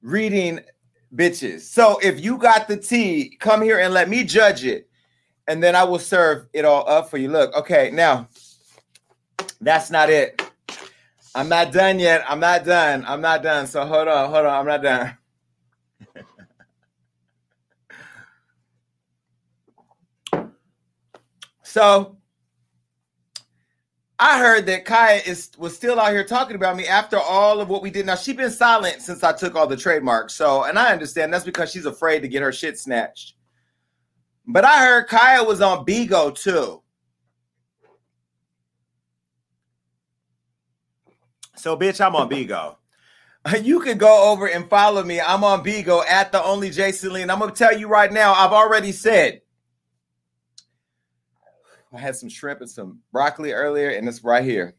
reading 0.00 0.60
bitches. 1.14 1.62
So 1.62 1.98
if 2.02 2.24
you 2.24 2.38
got 2.38 2.68
the 2.68 2.76
tea, 2.76 3.36
come 3.40 3.62
here 3.62 3.80
and 3.80 3.92
let 3.92 4.08
me 4.08 4.24
judge 4.24 4.64
it, 4.64 4.88
and 5.48 5.62
then 5.62 5.74
I 5.76 5.84
will 5.84 5.98
serve 5.98 6.46
it 6.52 6.64
all 6.64 6.88
up 6.88 7.10
for 7.10 7.18
you. 7.18 7.28
Look, 7.28 7.54
okay, 7.56 7.90
now 7.92 8.28
that's 9.60 9.90
not 9.90 10.08
it. 10.10 10.40
I'm 11.34 11.48
not 11.48 11.72
done 11.72 11.98
yet. 11.98 12.24
I'm 12.28 12.40
not 12.40 12.64
done. 12.64 13.04
I'm 13.06 13.20
not 13.20 13.42
done. 13.42 13.66
So 13.66 13.84
hold 13.84 14.08
on, 14.08 14.30
hold 14.30 14.46
on. 14.46 14.54
I'm 14.54 14.66
not 14.66 14.82
done. 14.82 15.18
so 21.62 22.16
I 24.18 24.38
heard 24.38 24.64
that 24.66 24.86
Kaya 24.86 25.20
is 25.26 25.50
was 25.58 25.76
still 25.76 26.00
out 26.00 26.10
here 26.10 26.24
talking 26.24 26.56
about 26.56 26.76
me 26.76 26.86
after 26.86 27.18
all 27.18 27.60
of 27.60 27.68
what 27.68 27.82
we 27.82 27.90
did. 27.90 28.06
Now 28.06 28.14
she's 28.14 28.36
been 28.36 28.50
silent 28.50 29.02
since 29.02 29.22
I 29.22 29.32
took 29.32 29.54
all 29.54 29.66
the 29.66 29.76
trademarks. 29.76 30.34
So, 30.34 30.64
and 30.64 30.78
I 30.78 30.92
understand 30.92 31.32
that's 31.32 31.44
because 31.44 31.70
she's 31.70 31.84
afraid 31.84 32.20
to 32.20 32.28
get 32.28 32.42
her 32.42 32.52
shit 32.52 32.78
snatched. 32.78 33.34
But 34.46 34.64
I 34.64 34.78
heard 34.78 35.08
Kaya 35.08 35.44
was 35.44 35.60
on 35.60 35.84
Bigo 35.84 36.34
too. 36.34 36.82
So, 41.56 41.76
bitch, 41.76 42.04
I'm 42.04 42.16
on 42.16 42.28
Bigo. 42.28 42.76
You 43.62 43.78
can 43.78 43.96
go 43.96 44.32
over 44.32 44.48
and 44.48 44.68
follow 44.68 45.04
me. 45.04 45.20
I'm 45.20 45.44
on 45.44 45.62
Bigo 45.62 46.04
at 46.04 46.32
the 46.32 46.42
only 46.42 46.68
Jason 46.70 47.12
Lee. 47.12 47.22
And 47.22 47.30
I'm 47.30 47.38
gonna 47.38 47.52
tell 47.52 47.76
you 47.76 47.86
right 47.86 48.12
now, 48.12 48.32
I've 48.32 48.52
already 48.52 48.90
said 48.90 49.40
I 51.96 52.00
had 52.00 52.16
some 52.16 52.28
shrimp 52.28 52.60
and 52.60 52.70
some 52.70 53.00
broccoli 53.10 53.52
earlier, 53.52 53.88
and 53.88 54.06
it's 54.06 54.22
right 54.22 54.44
here. 54.44 54.74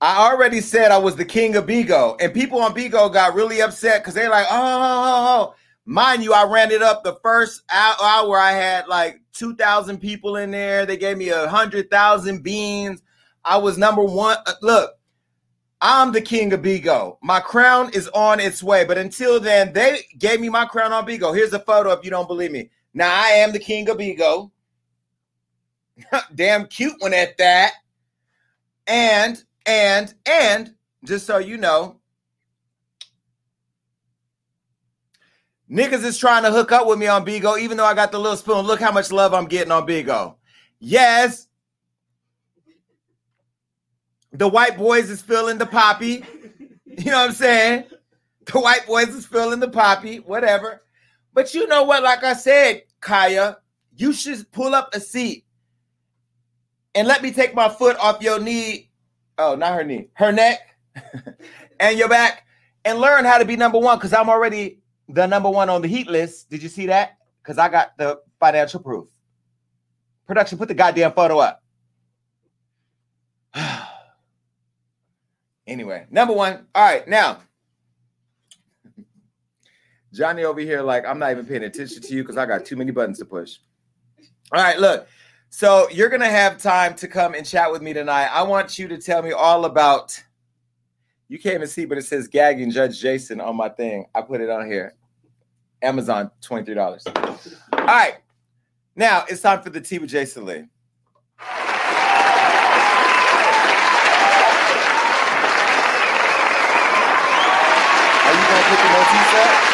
I 0.00 0.30
already 0.30 0.60
said 0.60 0.90
I 0.90 0.98
was 0.98 1.16
the 1.16 1.24
king 1.24 1.54
of 1.56 1.66
Bigo, 1.66 2.16
and 2.20 2.32
people 2.32 2.62
on 2.62 2.74
Bigo 2.74 3.12
got 3.12 3.34
really 3.34 3.60
upset 3.60 4.00
because 4.00 4.14
they're 4.14 4.30
like, 4.30 4.46
oh, 4.48 4.54
oh, 4.54 4.82
oh, 4.82 5.50
oh, 5.50 5.54
mind 5.84 6.22
you, 6.22 6.32
I 6.32 6.44
ran 6.44 6.70
it 6.70 6.82
up 6.82 7.04
the 7.04 7.18
first 7.22 7.62
hour. 7.70 8.38
I 8.38 8.52
had 8.52 8.88
like 8.88 9.20
2,000 9.34 9.98
people 9.98 10.36
in 10.36 10.50
there. 10.50 10.86
They 10.86 10.96
gave 10.96 11.18
me 11.18 11.28
a 11.28 11.46
hundred 11.48 11.90
thousand 11.90 12.42
beans. 12.42 13.02
I 13.44 13.58
was 13.58 13.76
number 13.76 14.02
one. 14.02 14.38
Uh, 14.46 14.52
Look, 14.62 14.92
I'm 15.82 16.12
the 16.12 16.22
king 16.22 16.52
of 16.54 16.62
Bigo. 16.62 17.18
My 17.22 17.40
crown 17.40 17.90
is 17.92 18.08
on 18.08 18.40
its 18.40 18.62
way. 18.62 18.84
But 18.84 18.98
until 18.98 19.40
then, 19.40 19.72
they 19.74 20.06
gave 20.18 20.40
me 20.40 20.48
my 20.48 20.64
crown 20.64 20.92
on 20.92 21.06
Bigo. 21.06 21.34
Here's 21.34 21.52
a 21.52 21.60
photo 21.60 21.90
if 21.92 22.04
you 22.04 22.10
don't 22.10 22.28
believe 22.28 22.52
me. 22.52 22.70
Now 22.94 23.14
I 23.14 23.28
am 23.30 23.52
the 23.52 23.58
king 23.58 23.90
of 23.90 23.98
Bigo. 23.98 24.50
Damn 26.34 26.66
cute 26.66 26.94
one 26.98 27.14
at 27.14 27.36
that. 27.38 27.72
And, 28.86 29.42
and, 29.66 30.14
and, 30.26 30.74
just 31.04 31.26
so 31.26 31.38
you 31.38 31.56
know, 31.56 32.00
niggas 35.70 36.04
is 36.04 36.18
trying 36.18 36.42
to 36.42 36.50
hook 36.50 36.72
up 36.72 36.86
with 36.86 36.98
me 36.98 37.06
on 37.06 37.24
Bigo, 37.24 37.58
even 37.58 37.76
though 37.76 37.84
I 37.84 37.94
got 37.94 38.12
the 38.12 38.18
little 38.18 38.36
spoon. 38.36 38.66
Look 38.66 38.80
how 38.80 38.92
much 38.92 39.12
love 39.12 39.34
I'm 39.34 39.46
getting 39.46 39.70
on 39.70 39.86
Bigo. 39.86 40.36
Yes, 40.80 41.48
the 44.32 44.48
white 44.48 44.76
boys 44.76 45.10
is 45.10 45.22
feeling 45.22 45.58
the 45.58 45.66
poppy. 45.66 46.24
You 46.98 47.12
know 47.12 47.18
what 47.18 47.28
I'm 47.28 47.36
saying? 47.36 47.84
The 48.46 48.58
white 48.58 48.84
boys 48.84 49.10
is 49.10 49.24
feeling 49.24 49.60
the 49.60 49.68
poppy, 49.68 50.16
whatever. 50.16 50.82
But 51.32 51.54
you 51.54 51.68
know 51.68 51.84
what? 51.84 52.02
Like 52.02 52.24
I 52.24 52.32
said, 52.32 52.82
Kaya, 53.00 53.58
you 53.94 54.12
should 54.12 54.50
pull 54.50 54.74
up 54.74 54.92
a 54.92 54.98
seat 54.98 55.44
and 56.98 57.06
let 57.06 57.22
me 57.22 57.30
take 57.30 57.54
my 57.54 57.68
foot 57.68 57.96
off 57.98 58.20
your 58.20 58.40
knee. 58.40 58.90
Oh, 59.38 59.54
not 59.54 59.74
her 59.74 59.84
knee, 59.84 60.08
her 60.14 60.32
neck 60.32 60.58
and 61.80 61.96
your 61.96 62.08
back, 62.08 62.44
and 62.84 62.98
learn 62.98 63.24
how 63.24 63.38
to 63.38 63.44
be 63.44 63.54
number 63.54 63.78
one. 63.78 63.98
Because 63.98 64.12
I'm 64.12 64.28
already 64.28 64.80
the 65.08 65.26
number 65.26 65.48
one 65.48 65.70
on 65.70 65.80
the 65.80 65.86
heat 65.86 66.08
list. 66.08 66.50
Did 66.50 66.60
you 66.60 66.68
see 66.68 66.86
that? 66.86 67.18
Because 67.40 67.56
I 67.56 67.68
got 67.68 67.96
the 67.98 68.20
financial 68.40 68.80
proof. 68.80 69.06
Production, 70.26 70.58
put 70.58 70.66
the 70.66 70.74
goddamn 70.74 71.12
photo 71.12 71.38
up. 71.38 71.62
Anyway, 75.66 76.06
number 76.10 76.32
one. 76.32 76.66
All 76.74 76.82
right, 76.82 77.06
now 77.06 77.40
Johnny 80.14 80.44
over 80.44 80.60
here, 80.60 80.80
like 80.80 81.04
I'm 81.04 81.18
not 81.18 81.30
even 81.30 81.44
paying 81.44 81.64
attention 81.64 82.00
to 82.00 82.14
you 82.14 82.22
because 82.22 82.38
I 82.38 82.46
got 82.46 82.64
too 82.64 82.74
many 82.74 82.90
buttons 82.90 83.18
to 83.18 83.26
push. 83.26 83.58
All 84.50 84.62
right, 84.62 84.78
look. 84.78 85.06
So 85.50 85.88
you're 85.90 86.08
gonna 86.08 86.28
have 86.28 86.58
time 86.58 86.94
to 86.96 87.08
come 87.08 87.34
and 87.34 87.44
chat 87.44 87.72
with 87.72 87.82
me 87.82 87.92
tonight. 87.92 88.26
I 88.26 88.42
want 88.42 88.78
you 88.78 88.86
to 88.88 88.98
tell 88.98 89.22
me 89.22 89.32
all 89.32 89.64
about. 89.64 90.22
You 91.28 91.38
can't 91.38 91.56
even 91.56 91.68
see, 91.68 91.84
but 91.84 91.98
it 91.98 92.04
says 92.04 92.28
gagging 92.28 92.70
Judge 92.70 93.00
Jason 93.00 93.40
on 93.40 93.56
my 93.56 93.68
thing. 93.68 94.06
I 94.14 94.22
put 94.22 94.40
it 94.40 94.48
on 94.50 94.66
here. 94.66 94.94
Amazon, 95.82 96.30
twenty 96.40 96.64
three 96.64 96.74
dollars. 96.74 97.04
All 97.06 97.14
right, 97.86 98.18
now 98.94 99.24
it's 99.28 99.42
time 99.42 99.62
for 99.62 99.70
the 99.70 99.80
tea 99.80 99.98
with 99.98 100.10
Jason 100.10 100.44
Lee. 100.44 100.54
Are 100.54 100.64
you 108.34 108.44
gonna 108.48 108.64
put 108.68 108.78
the 108.78 108.88
motifs 108.92 109.34
up? 109.34 109.67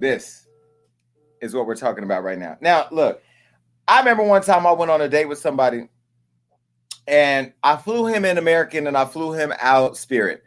This 0.00 0.48
is 1.40 1.54
what 1.54 1.66
we're 1.66 1.76
talking 1.76 2.02
about 2.02 2.24
right 2.24 2.38
now. 2.38 2.58
Now, 2.60 2.88
look, 2.90 3.22
I 3.86 4.00
remember 4.00 4.24
one 4.24 4.42
time 4.42 4.66
I 4.66 4.72
went 4.72 4.90
on 4.90 5.00
a 5.00 5.08
date 5.08 5.26
with 5.26 5.38
somebody 5.38 5.88
and 7.06 7.52
I 7.62 7.76
flew 7.76 8.06
him 8.06 8.24
in 8.24 8.38
American 8.38 8.88
and 8.88 8.96
I 8.96 9.04
flew 9.04 9.32
him 9.32 9.52
out 9.60 9.96
Spirit 9.96 10.42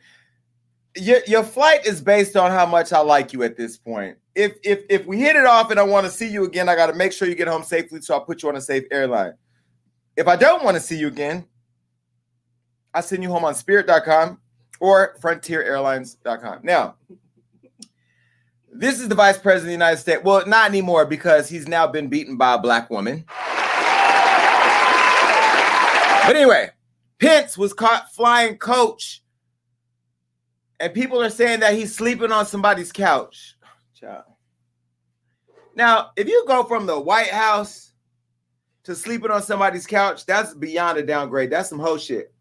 your 0.95 1.19
your 1.27 1.43
flight 1.43 1.86
is 1.86 2.01
based 2.01 2.36
on 2.36 2.51
how 2.51 2.65
much 2.65 2.93
I 2.93 3.00
like 3.00 3.33
you 3.33 3.43
at 3.43 3.57
this 3.57 3.77
point. 3.77 4.17
If 4.36 4.57
if 4.63 4.83
if 4.89 5.05
we 5.05 5.19
hit 5.19 5.36
it 5.36 5.45
off 5.45 5.72
and 5.72 5.79
I 5.79 5.83
want 5.83 6.05
to 6.05 6.12
see 6.12 6.27
you 6.27 6.43
again, 6.43 6.69
I 6.69 6.75
got 6.75 6.88
to 6.88 6.93
make 6.93 7.12
sure 7.12 7.27
you 7.27 7.36
get 7.36 7.48
home 7.48 7.63
safely. 7.63 8.01
So 8.01 8.13
I'll 8.13 8.25
put 8.25 8.43
you 8.43 8.50
on 8.50 8.55
a 8.55 8.62
safe 8.62 8.83
airline. 8.91 9.33
If 10.15 10.27
I 10.27 10.36
don't 10.36 10.63
want 10.63 10.75
to 10.75 10.81
see 10.81 10.98
you 10.98 11.07
again, 11.07 11.45
I 12.93 13.01
send 13.01 13.24
you 13.24 13.29
home 13.29 13.45
on 13.45 13.55
Spirit.com 13.55 14.39
or 14.79 15.15
FrontierAirlines.com. 15.19 16.60
Now, 16.63 16.95
this 18.75 19.00
is 19.00 19.08
the 19.08 19.15
Vice 19.15 19.38
President 19.38 19.65
of 19.65 19.68
the 19.68 19.86
United 19.86 19.98
States. 19.98 20.22
Well, 20.24 20.46
not 20.48 20.70
anymore 20.70 21.06
because 21.06 21.50
he's 21.50 21.68
now 21.68 21.88
been 21.88 22.08
beaten 22.08 22.38
by 22.38 22.56
a 22.56 22.60
black 22.60 22.89
woman. 22.89 23.25
But 26.25 26.36
anyway, 26.36 26.70
Pence 27.20 27.58
was 27.58 27.74
caught 27.74 28.12
flying 28.13 28.58
coach 28.58 29.24
and 30.80 30.94
people 30.94 31.22
are 31.22 31.30
saying 31.30 31.62
that 31.62 31.75
he's 31.75 31.96
sleeping 31.96 32.32
on 32.32 32.46
somebody's 32.46 32.92
couch. 32.92 33.56
Child. 33.98 34.24
Now, 35.75 36.12
if 36.18 36.27
you 36.27 36.44
go 36.46 36.65
from 36.65 36.86
the 36.86 37.00
White 37.00 37.30
House 37.30 37.94
to 38.84 38.94
sleeping 38.96 39.32
on 39.32 39.42
somebody's 39.42 39.88
couch, 39.88 40.25
that's 40.25 40.53
beyond 40.53 40.98
a 40.98 41.03
downgrade. 41.03 41.51
That's 41.51 41.70
some 41.70 41.80
whole 41.80 41.98
shit. 41.98 42.34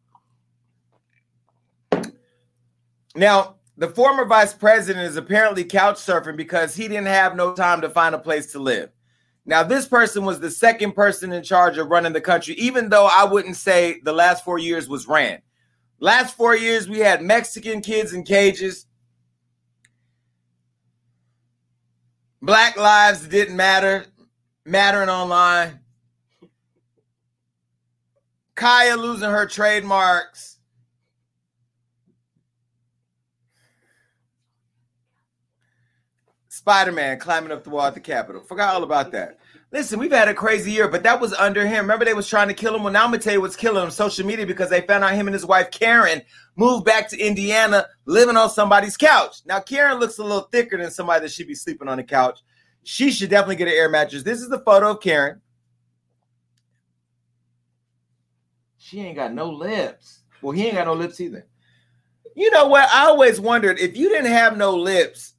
Now, 3.14 3.56
the 3.76 3.88
former 3.88 4.24
vice 4.24 4.52
president 4.52 5.06
is 5.06 5.16
apparently 5.16 5.64
couch 5.64 5.96
surfing 5.96 6.36
because 6.36 6.74
he 6.74 6.88
didn't 6.88 7.06
have 7.06 7.34
no 7.34 7.54
time 7.54 7.80
to 7.80 7.90
find 7.90 8.14
a 8.14 8.18
place 8.18 8.52
to 8.52 8.58
live. 8.58 8.90
Now, 9.44 9.62
this 9.62 9.86
person 9.86 10.24
was 10.24 10.38
the 10.38 10.50
second 10.50 10.92
person 10.92 11.32
in 11.32 11.42
charge 11.42 11.78
of 11.78 11.88
running 11.88 12.12
the 12.12 12.20
country, 12.20 12.54
even 12.54 12.88
though 12.88 13.08
I 13.10 13.24
wouldn't 13.24 13.56
say 13.56 14.00
the 14.04 14.12
last 14.12 14.44
four 14.44 14.58
years 14.58 14.88
was 14.88 15.08
ran. 15.08 15.40
Last 15.98 16.36
four 16.36 16.56
years, 16.56 16.88
we 16.88 16.98
had 16.98 17.22
Mexican 17.22 17.80
kids 17.80 18.12
in 18.12 18.24
cages. 18.24 18.86
Black 22.40 22.76
lives 22.76 23.26
didn't 23.26 23.56
matter, 23.56 24.06
mattering 24.64 25.08
online. 25.08 25.80
Kaya 28.54 28.96
losing 28.96 29.30
her 29.30 29.46
trademarks. 29.46 30.51
Spider 36.62 36.92
Man 36.92 37.18
climbing 37.18 37.50
up 37.50 37.64
the 37.64 37.70
wall 37.70 37.86
at 37.86 37.94
the 37.94 37.98
Capitol. 37.98 38.40
Forgot 38.40 38.76
all 38.76 38.84
about 38.84 39.10
that. 39.10 39.40
Listen, 39.72 39.98
we've 39.98 40.12
had 40.12 40.28
a 40.28 40.34
crazy 40.34 40.70
year, 40.70 40.86
but 40.86 41.02
that 41.02 41.20
was 41.20 41.32
under 41.32 41.66
him. 41.66 41.80
Remember, 41.80 42.04
they 42.04 42.14
was 42.14 42.28
trying 42.28 42.46
to 42.46 42.54
kill 42.54 42.76
him. 42.76 42.84
Well, 42.84 42.92
now 42.92 43.02
I'm 43.02 43.10
gonna 43.10 43.20
tell 43.20 43.32
you 43.32 43.40
what's 43.40 43.56
killing 43.56 43.82
him: 43.82 43.90
social 43.90 44.24
media, 44.24 44.46
because 44.46 44.70
they 44.70 44.80
found 44.82 45.02
out 45.02 45.12
him 45.12 45.26
and 45.26 45.34
his 45.34 45.44
wife 45.44 45.72
Karen 45.72 46.22
moved 46.54 46.84
back 46.84 47.08
to 47.08 47.18
Indiana, 47.18 47.88
living 48.04 48.36
on 48.36 48.48
somebody's 48.48 48.96
couch. 48.96 49.38
Now, 49.44 49.58
Karen 49.58 49.98
looks 49.98 50.18
a 50.18 50.22
little 50.22 50.48
thicker 50.52 50.78
than 50.78 50.92
somebody 50.92 51.22
that 51.22 51.32
should 51.32 51.48
be 51.48 51.56
sleeping 51.56 51.88
on 51.88 51.96
the 51.96 52.04
couch. 52.04 52.38
She 52.84 53.10
should 53.10 53.30
definitely 53.30 53.56
get 53.56 53.66
an 53.66 53.74
air 53.74 53.88
mattress. 53.88 54.22
This 54.22 54.40
is 54.40 54.48
the 54.48 54.60
photo 54.60 54.92
of 54.92 55.00
Karen. 55.00 55.40
She 58.78 59.00
ain't 59.00 59.16
got 59.16 59.34
no 59.34 59.50
lips. 59.50 60.20
Well, 60.40 60.52
he 60.52 60.66
ain't 60.66 60.76
got 60.76 60.86
no 60.86 60.94
lips 60.94 61.20
either. 61.20 61.44
You 62.36 62.52
know 62.52 62.68
what? 62.68 62.88
I 62.88 63.06
always 63.06 63.40
wondered 63.40 63.80
if 63.80 63.96
you 63.96 64.10
didn't 64.10 64.30
have 64.30 64.56
no 64.56 64.76
lips, 64.76 65.34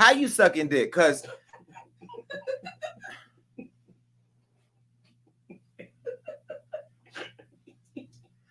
how 0.00 0.10
you 0.12 0.28
sucking 0.28 0.68
dick? 0.68 0.90
Cause 0.92 1.26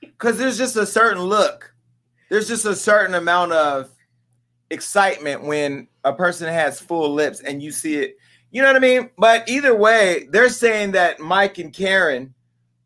because 0.03 0.37
there's 0.37 0.59
just 0.59 0.75
a 0.75 0.85
certain 0.85 1.23
look. 1.23 1.73
There's 2.29 2.47
just 2.47 2.65
a 2.65 2.75
certain 2.75 3.15
amount 3.15 3.53
of 3.53 3.89
excitement 4.69 5.43
when 5.43 5.87
a 6.03 6.13
person 6.13 6.47
has 6.47 6.79
full 6.79 7.11
lips 7.15 7.41
and 7.41 7.63
you 7.63 7.71
see 7.71 7.95
it. 7.95 8.17
You 8.51 8.61
know 8.61 8.67
what 8.67 8.75
I 8.75 8.79
mean? 8.79 9.09
But 9.17 9.49
either 9.49 9.75
way, 9.75 10.27
they're 10.29 10.49
saying 10.49 10.91
that 10.91 11.19
Mike 11.19 11.57
and 11.57 11.73
Karen 11.73 12.35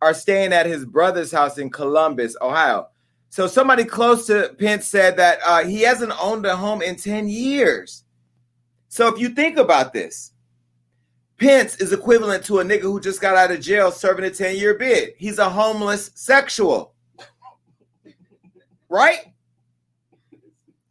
are 0.02 0.14
staying 0.14 0.54
at 0.54 0.68
his 0.68 0.86
brother's 0.86 1.34
house 1.34 1.58
in 1.58 1.70
Columbus, 1.70 2.38
Ohio. 2.42 2.88
So 3.30 3.48
somebody 3.48 3.84
close 3.84 4.26
to 4.28 4.56
Pence 4.58 4.88
said 4.88 5.18
that 5.18 5.40
uh, 5.46 5.66
he 5.66 5.82
hasn't 5.82 6.14
owned 6.22 6.46
a 6.46 6.56
home 6.56 6.82
in 6.82 6.96
10 6.96 7.28
years. 7.28 8.03
So 8.94 9.08
if 9.08 9.20
you 9.20 9.30
think 9.30 9.58
about 9.58 9.92
this, 9.92 10.34
Pence 11.40 11.78
is 11.78 11.94
equivalent 11.94 12.46
to 12.46 12.60
a 12.60 12.64
nigga 12.64 12.82
who 12.82 13.02
just 13.02 13.20
got 13.22 13.36
out 13.36 13.50
of 13.50 13.60
jail 13.60 13.92
serving 13.92 14.24
a 14.24 14.30
10 14.30 14.56
year 14.56 14.76
bid. 14.76 15.16
He's 15.18 15.40
a 15.40 15.50
homeless 15.50 16.12
sexual. 16.14 16.94
Right? 18.90 19.34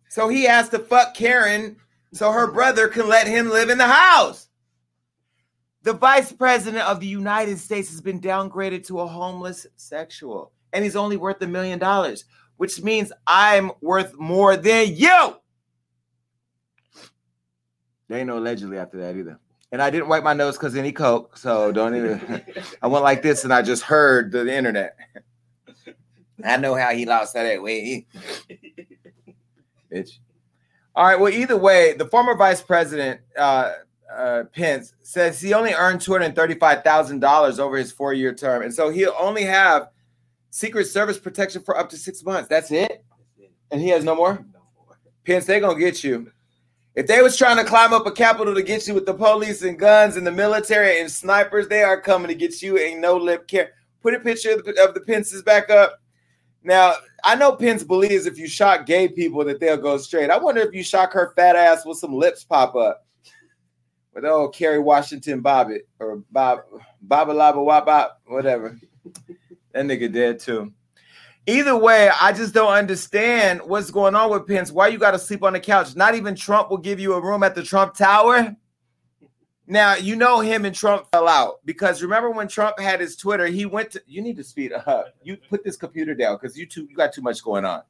So 0.08 0.28
he 0.28 0.42
has 0.42 0.68
to 0.70 0.80
fuck 0.80 1.14
Karen 1.14 1.76
so 2.12 2.32
her 2.32 2.50
brother 2.50 2.88
can 2.88 3.08
let 3.08 3.28
him 3.28 3.50
live 3.50 3.70
in 3.70 3.78
the 3.78 3.86
house. 3.86 4.48
The 5.84 5.92
vice 5.92 6.32
president 6.32 6.82
of 6.82 6.98
the 6.98 7.06
United 7.06 7.60
States 7.60 7.88
has 7.90 8.00
been 8.00 8.20
downgraded 8.20 8.84
to 8.88 8.98
a 8.98 9.06
homeless 9.06 9.64
sexual, 9.76 10.50
and 10.72 10.82
he's 10.82 10.96
only 10.96 11.16
worth 11.16 11.40
a 11.40 11.46
million 11.46 11.78
dollars, 11.78 12.24
which 12.56 12.82
means 12.82 13.12
I'm 13.28 13.70
worth 13.80 14.18
more 14.18 14.56
than 14.56 14.96
you. 14.96 15.36
There 18.12 18.18
ain't 18.18 18.28
no 18.28 18.36
allegedly 18.36 18.76
after 18.76 18.98
that 18.98 19.16
either. 19.16 19.38
And 19.72 19.80
I 19.80 19.88
didn't 19.88 20.08
wipe 20.08 20.22
my 20.22 20.34
nose 20.34 20.58
because 20.58 20.76
any 20.76 20.92
coke, 20.92 21.38
so 21.38 21.72
don't 21.72 21.96
even. 21.96 22.44
I 22.82 22.86
went 22.86 23.04
like 23.04 23.22
this, 23.22 23.44
and 23.44 23.54
I 23.54 23.62
just 23.62 23.84
heard 23.84 24.32
the 24.32 24.54
internet. 24.54 24.98
I 26.44 26.58
know 26.58 26.74
how 26.74 26.90
he 26.90 27.06
lost 27.06 27.32
that 27.32 27.62
weight. 27.62 28.06
Bitch. 29.90 30.18
All 30.94 31.06
right. 31.06 31.18
Well, 31.18 31.32
either 31.32 31.56
way, 31.56 31.94
the 31.94 32.04
former 32.04 32.36
vice 32.36 32.60
president, 32.60 33.22
uh, 33.34 33.76
uh, 34.14 34.44
Pence, 34.54 34.92
says 35.00 35.40
he 35.40 35.54
only 35.54 35.72
earned 35.72 36.02
two 36.02 36.12
hundred 36.12 36.36
thirty-five 36.36 36.84
thousand 36.84 37.20
dollars 37.20 37.58
over 37.58 37.78
his 37.78 37.92
four-year 37.92 38.34
term, 38.34 38.60
and 38.60 38.74
so 38.74 38.90
he'll 38.90 39.16
only 39.18 39.44
have 39.44 39.88
Secret 40.50 40.84
Service 40.84 41.18
protection 41.18 41.62
for 41.62 41.78
up 41.78 41.88
to 41.88 41.96
six 41.96 42.22
months. 42.22 42.46
That's 42.46 42.70
it, 42.70 43.06
and 43.70 43.80
he 43.80 43.88
has 43.88 44.04
no 44.04 44.14
more. 44.14 44.44
Pence, 45.24 45.46
they 45.46 45.60
gonna 45.60 45.78
get 45.78 46.04
you. 46.04 46.30
If 46.94 47.06
they 47.06 47.22
was 47.22 47.38
trying 47.38 47.56
to 47.56 47.64
climb 47.64 47.94
up 47.94 48.06
a 48.06 48.10
Capitol 48.10 48.54
to 48.54 48.62
get 48.62 48.86
you 48.86 48.94
with 48.94 49.06
the 49.06 49.14
police 49.14 49.62
and 49.62 49.78
guns 49.78 50.16
and 50.16 50.26
the 50.26 50.32
military 50.32 51.00
and 51.00 51.10
snipers, 51.10 51.68
they 51.68 51.82
are 51.82 52.00
coming 52.00 52.28
to 52.28 52.34
get 52.34 52.60
you. 52.60 52.78
Ain't 52.78 53.00
no 53.00 53.16
lip 53.16 53.48
care. 53.48 53.70
Put 54.02 54.14
a 54.14 54.20
picture 54.20 54.52
of 54.52 54.64
the, 54.64 54.78
of 54.82 54.92
the 54.92 55.00
Pences 55.00 55.42
back 55.42 55.70
up. 55.70 56.00
Now, 56.62 56.94
I 57.24 57.34
know 57.34 57.56
Pence 57.56 57.82
believes 57.82 58.26
if 58.26 58.38
you 58.38 58.46
shock 58.46 58.84
gay 58.84 59.08
people 59.08 59.44
that 59.44 59.58
they'll 59.58 59.78
go 59.78 59.96
straight. 59.96 60.30
I 60.30 60.38
wonder 60.38 60.60
if 60.60 60.74
you 60.74 60.82
shock 60.82 61.12
her 61.12 61.32
fat 61.34 61.56
ass 61.56 61.86
with 61.86 61.98
some 61.98 62.14
lips 62.14 62.44
pop 62.44 62.74
up. 62.76 63.06
With 64.14 64.26
old 64.26 64.54
Kerry 64.54 64.78
Washington 64.78 65.42
Bobbitt 65.42 65.80
or 65.98 66.22
Bob 66.30 66.60
Baba 67.00 67.32
Laba 67.32 67.64
Wop 67.64 68.20
whatever. 68.26 68.78
That 69.72 69.86
nigga 69.86 70.12
dead 70.12 70.38
too. 70.38 70.72
Either 71.46 71.76
way, 71.76 72.08
I 72.20 72.32
just 72.32 72.54
don't 72.54 72.72
understand 72.72 73.60
what's 73.62 73.90
going 73.90 74.14
on 74.14 74.30
with 74.30 74.46
Pence. 74.46 74.70
Why 74.70 74.88
you 74.88 74.98
got 74.98 75.10
to 75.10 75.18
sleep 75.18 75.42
on 75.42 75.54
the 75.54 75.60
couch? 75.60 75.96
Not 75.96 76.14
even 76.14 76.36
Trump 76.36 76.70
will 76.70 76.78
give 76.78 77.00
you 77.00 77.14
a 77.14 77.20
room 77.20 77.42
at 77.42 77.56
the 77.56 77.64
Trump 77.64 77.94
Tower. 77.94 78.56
Now, 79.66 79.94
you 79.94 80.16
know 80.16 80.40
him 80.40 80.64
and 80.64 80.74
Trump 80.74 81.06
fell 81.12 81.28
out 81.28 81.60
because 81.64 82.02
remember 82.02 82.30
when 82.30 82.46
Trump 82.46 82.78
had 82.78 83.00
his 83.00 83.16
Twitter, 83.16 83.46
he 83.46 83.64
went 83.64 83.90
to 83.92 84.02
you 84.06 84.20
need 84.20 84.36
to 84.36 84.44
speed 84.44 84.72
up. 84.72 85.14
You 85.22 85.36
put 85.36 85.64
this 85.64 85.76
computer 85.76 86.14
down 86.14 86.36
because 86.40 86.56
you 86.56 86.66
two 86.66 86.86
you 86.90 86.96
got 86.96 87.12
too 87.12 87.22
much 87.22 87.42
going 87.42 87.64
on. 87.64 87.82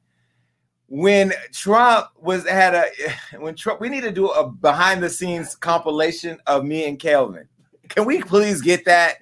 When 0.87 1.33
Trump 1.51 2.07
was 2.19 2.47
had 2.47 2.73
a 2.73 2.85
when 3.39 3.55
Trump 3.55 3.81
we 3.81 3.89
need 3.89 4.03
to 4.03 4.11
do 4.11 4.29
a 4.29 4.47
behind 4.47 5.03
the 5.03 5.09
scenes 5.09 5.55
compilation 5.55 6.39
of 6.47 6.63
me 6.63 6.87
and 6.87 6.99
Kelvin. 6.99 7.47
Can 7.89 8.05
we 8.05 8.21
please 8.21 8.61
get 8.61 8.85
that? 8.85 9.17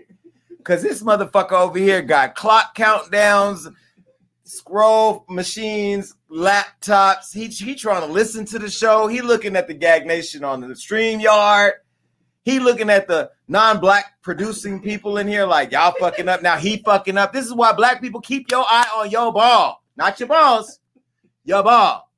Because 0.58 0.84
this 0.84 1.02
motherfucker 1.02 1.54
over 1.54 1.80
here 1.80 2.02
got 2.02 2.36
clock 2.36 2.76
countdowns, 2.76 3.74
scroll 4.52 5.26
machines, 5.30 6.16
laptops. 6.30 7.34
He 7.34 7.48
he 7.48 7.76
trying 7.76 8.06
to 8.06 8.12
listen 8.12 8.46
to 8.46 8.60
the 8.60 8.70
show. 8.70 9.08
He 9.08 9.22
looking 9.22 9.56
at 9.56 9.68
the 9.68 9.74
Gag 9.74 10.06
Nation 10.06 10.44
on 10.44 10.62
the 10.62 10.68
StreamYard. 10.68 11.72
He 12.44 12.60
looking 12.60 12.90
at 12.90 13.08
the 13.08 13.32
non-black 13.48 14.22
producing 14.24 14.82
people 14.82 15.18
in 15.18 15.28
here 15.28 15.46
like 15.46 15.72
y'all 15.72 15.94
fucking 16.00 16.28
up. 16.28 16.42
Now 16.42 16.58
he 16.58 16.78
fucking 16.78 17.18
up. 17.18 17.34
This 17.34 17.46
is 17.46 17.54
why 17.54 17.72
black 17.74 18.02
people 18.02 18.20
keep 18.22 18.50
your 18.50 18.66
eye 18.68 18.90
on 18.96 19.12
your 19.12 19.32
ball, 19.32 19.84
not 19.96 20.20
your 20.20 20.30
balls, 20.30 20.80
your 21.44 21.64
ball. 21.64 22.10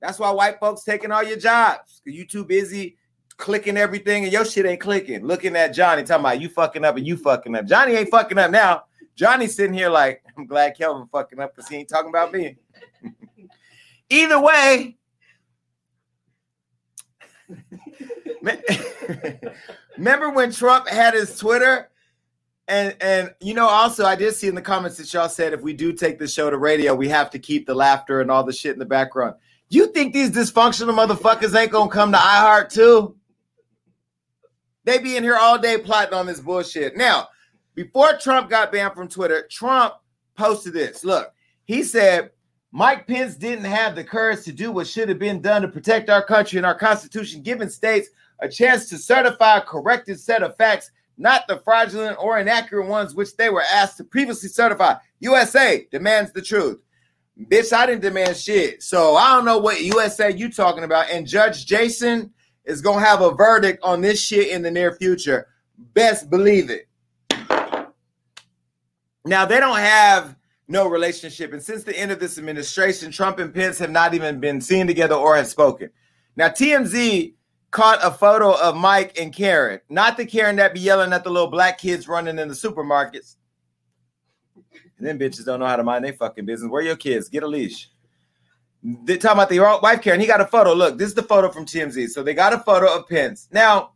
That's 0.00 0.18
why 0.18 0.30
white 0.30 0.60
folks 0.60 0.84
taking 0.84 1.10
all 1.10 1.22
your 1.22 1.36
jobs 1.36 2.00
because 2.02 2.16
you 2.16 2.26
too 2.26 2.44
busy 2.44 2.96
clicking 3.36 3.76
everything 3.76 4.24
and 4.24 4.32
your 4.32 4.44
shit 4.44 4.66
ain't 4.66 4.80
clicking. 4.80 5.24
Looking 5.24 5.56
at 5.56 5.74
Johnny 5.74 6.04
talking 6.04 6.24
about 6.24 6.40
you 6.40 6.48
fucking 6.48 6.84
up 6.84 6.96
and 6.96 7.06
you 7.06 7.16
fucking 7.16 7.54
up. 7.54 7.66
Johnny 7.66 7.94
ain't 7.94 8.10
fucking 8.10 8.38
up 8.38 8.50
now. 8.50 8.84
Johnny's 9.20 9.54
sitting 9.54 9.74
here 9.74 9.90
like 9.90 10.22
I'm 10.38 10.46
glad 10.46 10.78
Kelvin 10.78 11.06
fucking 11.12 11.38
up 11.40 11.54
because 11.54 11.68
he 11.68 11.76
ain't 11.76 11.90
talking 11.90 12.08
about 12.08 12.32
me. 12.32 12.56
Either 14.08 14.40
way. 14.40 14.96
Remember 19.98 20.30
when 20.30 20.50
Trump 20.50 20.88
had 20.88 21.12
his 21.12 21.38
Twitter? 21.38 21.90
And 22.66 22.96
and 23.02 23.34
you 23.42 23.52
know, 23.52 23.68
also 23.68 24.06
I 24.06 24.16
did 24.16 24.32
see 24.32 24.48
in 24.48 24.54
the 24.54 24.62
comments 24.62 24.96
that 24.96 25.12
y'all 25.12 25.28
said 25.28 25.52
if 25.52 25.60
we 25.60 25.74
do 25.74 25.92
take 25.92 26.18
the 26.18 26.26
show 26.26 26.48
to 26.48 26.56
radio, 26.56 26.94
we 26.94 27.06
have 27.08 27.28
to 27.32 27.38
keep 27.38 27.66
the 27.66 27.74
laughter 27.74 28.22
and 28.22 28.30
all 28.30 28.42
the 28.42 28.54
shit 28.54 28.72
in 28.72 28.78
the 28.78 28.86
background. 28.86 29.34
You 29.68 29.88
think 29.88 30.14
these 30.14 30.30
dysfunctional 30.30 30.96
motherfuckers 30.96 31.54
ain't 31.54 31.72
gonna 31.72 31.90
come 31.90 32.10
to 32.12 32.18
iHeart 32.18 32.70
too? 32.70 33.16
They 34.84 34.96
be 34.96 35.18
in 35.18 35.24
here 35.24 35.36
all 35.36 35.58
day 35.58 35.76
plotting 35.76 36.14
on 36.14 36.24
this 36.24 36.40
bullshit. 36.40 36.96
Now, 36.96 37.28
before 37.74 38.14
Trump 38.14 38.50
got 38.50 38.72
banned 38.72 38.94
from 38.94 39.08
Twitter, 39.08 39.46
Trump 39.50 39.94
posted 40.36 40.72
this. 40.72 41.04
Look, 41.04 41.32
he 41.64 41.82
said 41.82 42.30
Mike 42.72 43.06
Pence 43.06 43.36
didn't 43.36 43.64
have 43.64 43.94
the 43.94 44.04
courage 44.04 44.44
to 44.44 44.52
do 44.52 44.70
what 44.70 44.86
should 44.86 45.08
have 45.08 45.18
been 45.18 45.40
done 45.40 45.62
to 45.62 45.68
protect 45.68 46.08
our 46.08 46.24
country 46.24 46.56
and 46.58 46.66
our 46.66 46.74
Constitution, 46.74 47.42
giving 47.42 47.68
states 47.68 48.10
a 48.40 48.48
chance 48.48 48.88
to 48.88 48.98
certify 48.98 49.58
a 49.58 49.62
corrected 49.62 50.18
set 50.18 50.42
of 50.42 50.56
facts, 50.56 50.90
not 51.18 51.46
the 51.48 51.58
fraudulent 51.58 52.16
or 52.20 52.38
inaccurate 52.38 52.86
ones 52.86 53.14
which 53.14 53.36
they 53.36 53.50
were 53.50 53.64
asked 53.72 53.96
to 53.98 54.04
previously 54.04 54.48
certify. 54.48 54.94
USA 55.20 55.86
demands 55.90 56.32
the 56.32 56.42
truth. 56.42 56.82
Bitch, 57.46 57.72
I 57.72 57.86
didn't 57.86 58.02
demand 58.02 58.36
shit. 58.36 58.82
So 58.82 59.16
I 59.16 59.34
don't 59.34 59.44
know 59.44 59.58
what 59.58 59.80
USA 59.80 60.30
you 60.32 60.50
talking 60.50 60.84
about. 60.84 61.10
And 61.10 61.26
Judge 61.26 61.66
Jason 61.66 62.32
is 62.64 62.80
gonna 62.80 63.04
have 63.04 63.22
a 63.22 63.34
verdict 63.34 63.80
on 63.82 64.00
this 64.00 64.20
shit 64.20 64.48
in 64.48 64.62
the 64.62 64.70
near 64.70 64.94
future. 64.94 65.48
Best 65.94 66.30
believe 66.30 66.70
it. 66.70 66.88
Now 69.30 69.46
they 69.46 69.60
don't 69.60 69.78
have 69.78 70.34
no 70.66 70.88
relationship. 70.88 71.52
And 71.52 71.62
since 71.62 71.84
the 71.84 71.96
end 71.96 72.10
of 72.10 72.18
this 72.18 72.36
administration, 72.36 73.12
Trump 73.12 73.38
and 73.38 73.54
Pence 73.54 73.78
have 73.78 73.92
not 73.92 74.12
even 74.12 74.40
been 74.40 74.60
seen 74.60 74.88
together 74.88 75.14
or 75.14 75.36
have 75.36 75.46
spoken. 75.46 75.88
Now, 76.34 76.48
TMZ 76.48 77.34
caught 77.70 78.00
a 78.02 78.10
photo 78.10 78.60
of 78.60 78.76
Mike 78.76 79.20
and 79.20 79.32
Karen, 79.32 79.78
not 79.88 80.16
the 80.16 80.26
Karen 80.26 80.56
that 80.56 80.74
be 80.74 80.80
yelling 80.80 81.12
at 81.12 81.22
the 81.22 81.30
little 81.30 81.48
black 81.48 81.78
kids 81.78 82.08
running 82.08 82.40
in 82.40 82.48
the 82.48 82.54
supermarkets. 82.54 83.36
And 84.98 85.06
then 85.06 85.16
bitches 85.16 85.44
don't 85.44 85.60
know 85.60 85.66
how 85.66 85.76
to 85.76 85.84
mind 85.84 86.04
their 86.04 86.12
fucking 86.12 86.44
business. 86.44 86.68
Where 86.68 86.82
your 86.82 86.96
kids? 86.96 87.28
Get 87.28 87.44
a 87.44 87.46
leash. 87.46 87.88
They're 88.82 89.16
talking 89.16 89.38
about 89.38 89.48
the 89.48 89.60
wife 89.80 90.02
Karen. 90.02 90.18
He 90.18 90.26
got 90.26 90.40
a 90.40 90.46
photo. 90.46 90.74
Look, 90.74 90.98
this 90.98 91.06
is 91.06 91.14
the 91.14 91.22
photo 91.22 91.50
from 91.50 91.66
TMZ. 91.66 92.08
So 92.08 92.24
they 92.24 92.34
got 92.34 92.52
a 92.52 92.58
photo 92.58 92.92
of 92.92 93.08
Pence. 93.08 93.48
Now, 93.52 93.92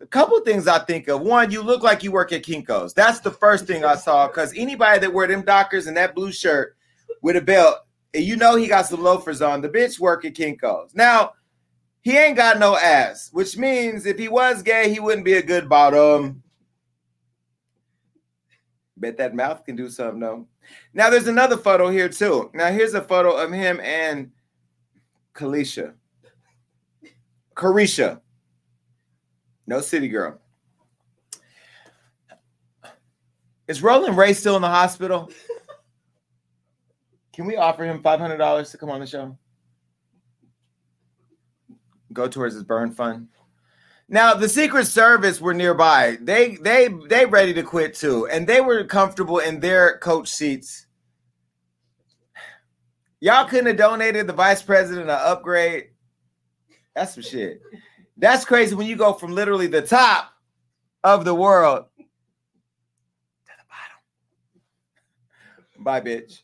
a 0.00 0.06
couple 0.06 0.40
things 0.40 0.66
I 0.66 0.78
think 0.80 1.08
of. 1.08 1.20
One, 1.20 1.50
you 1.50 1.62
look 1.62 1.82
like 1.82 2.02
you 2.02 2.12
work 2.12 2.32
at 2.32 2.42
Kinko's. 2.42 2.94
That's 2.94 3.20
the 3.20 3.30
first 3.30 3.66
thing 3.66 3.84
I 3.84 3.96
saw. 3.96 4.26
Because 4.26 4.52
anybody 4.56 4.98
that 5.00 5.12
wear 5.12 5.26
them 5.26 5.42
Dockers 5.42 5.86
and 5.86 5.96
that 5.96 6.14
blue 6.14 6.32
shirt 6.32 6.76
with 7.22 7.36
a 7.36 7.40
belt, 7.40 7.78
and 8.14 8.24
you 8.24 8.36
know 8.36 8.56
he 8.56 8.66
got 8.66 8.86
some 8.86 9.02
loafers 9.02 9.42
on. 9.42 9.60
The 9.60 9.68
bitch 9.68 10.00
work 10.00 10.24
at 10.24 10.34
Kinko's. 10.34 10.94
Now, 10.94 11.32
He 12.02 12.16
ain't 12.16 12.36
got 12.36 12.58
no 12.58 12.76
ass, 12.76 13.28
which 13.32 13.56
means 13.58 14.06
if 14.06 14.18
he 14.18 14.28
was 14.28 14.62
gay, 14.62 14.90
he 14.92 15.00
wouldn't 15.00 15.24
be 15.24 15.34
a 15.34 15.42
good 15.42 15.68
bottom. 15.68 16.42
Bet 18.96 19.18
that 19.18 19.34
mouth 19.34 19.64
can 19.64 19.76
do 19.76 19.88
something 19.88 20.20
though. 20.20 20.46
Now 20.94 21.10
there's 21.10 21.26
another 21.26 21.56
photo 21.56 21.90
here 21.90 22.08
too. 22.08 22.50
Now 22.54 22.70
here's 22.70 22.94
a 22.94 23.02
photo 23.02 23.36
of 23.36 23.52
him 23.52 23.80
and 23.80 24.30
Kalisha. 25.34 25.94
Carisha. 27.54 28.20
No 29.70 29.80
city 29.80 30.08
girl. 30.08 30.36
Is 33.68 33.84
Roland 33.84 34.18
Ray 34.18 34.32
still 34.32 34.56
in 34.56 34.62
the 34.62 34.68
hospital? 34.68 35.30
Can 37.32 37.46
we 37.46 37.54
offer 37.54 37.84
him 37.84 38.02
$500 38.02 38.70
to 38.72 38.78
come 38.78 38.90
on 38.90 38.98
the 38.98 39.06
show? 39.06 39.38
Go 42.12 42.26
towards 42.26 42.56
his 42.56 42.64
burn 42.64 42.90
fund. 42.90 43.28
Now 44.08 44.34
the 44.34 44.48
Secret 44.48 44.86
Service 44.86 45.40
were 45.40 45.54
nearby. 45.54 46.18
They 46.20 46.56
they 46.56 46.88
they 47.08 47.26
ready 47.26 47.54
to 47.54 47.62
quit 47.62 47.94
too, 47.94 48.26
and 48.26 48.44
they 48.44 48.60
were 48.60 48.82
comfortable 48.82 49.38
in 49.38 49.60
their 49.60 49.98
coach 49.98 50.30
seats. 50.30 50.88
Y'all 53.20 53.46
couldn't 53.46 53.66
have 53.66 53.76
donated 53.76 54.26
the 54.26 54.32
vice 54.32 54.62
president 54.62 55.10
an 55.10 55.18
upgrade. 55.22 55.90
That's 56.96 57.14
some 57.14 57.22
shit. 57.22 57.62
That's 58.20 58.44
crazy 58.44 58.74
when 58.74 58.86
you 58.86 58.96
go 58.96 59.14
from 59.14 59.34
literally 59.34 59.66
the 59.66 59.80
top 59.80 60.30
of 61.02 61.24
the 61.24 61.34
world 61.34 61.86
to 61.96 62.04
the 63.46 63.64
bottom. 65.78 65.82
Bye, 65.82 66.02
bitch. 66.02 66.42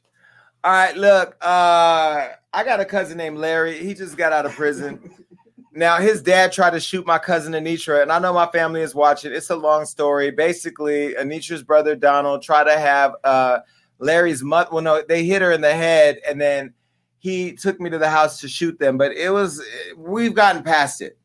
All 0.65 0.73
right, 0.73 0.97
look. 0.97 1.37
Uh, 1.43 2.29
I 2.51 2.65
got 2.65 2.81
a 2.81 2.87
cousin 2.87 3.19
named 3.19 3.37
Larry. 3.37 3.79
He 3.79 3.93
just 3.93 4.17
got 4.17 4.33
out 4.33 4.47
of 4.47 4.53
prison. 4.53 5.27
Now, 5.75 5.99
his 5.99 6.23
dad 6.23 6.51
tried 6.51 6.71
to 6.71 6.81
shoot 6.81 7.07
my 7.07 7.19
cousin 7.19 7.53
Anitra, 7.53 8.01
and 8.01 8.11
I 8.11 8.21
know 8.21 8.33
my 8.33 8.47
family 8.47 8.81
is 8.81 8.95
watching. 8.95 9.35
It's 9.35 9.51
a 9.51 9.57
long 9.57 9.85
story. 9.85 10.31
Basically, 10.31 11.13
Anitra's 11.13 11.63
brother 11.63 11.95
Donald 11.95 12.43
tried 12.43 12.65
to 12.65 12.79
have 12.79 13.13
uh, 13.23 13.59
Larry's 13.99 14.43
mother. 14.43 14.71
Well, 14.73 14.83
no, 14.83 15.03
they 15.07 15.27
hit 15.27 15.43
her 15.43 15.53
in 15.53 15.61
the 15.61 15.75
head, 15.75 16.21
and 16.27 16.41
then 16.41 16.73
he 17.19 17.53
took 17.53 17.79
me 17.79 17.91
to 17.91 17.99
the 17.99 18.09
house 18.09 18.41
to 18.41 18.49
shoot 18.49 18.79
them. 18.79 18.97
But 18.97 19.13
it 19.13 19.29
was 19.29 19.63
we've 19.95 20.35
gotten 20.35 20.63
past 20.63 21.03
it. 21.03 21.19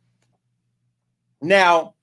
Now, 1.42 1.96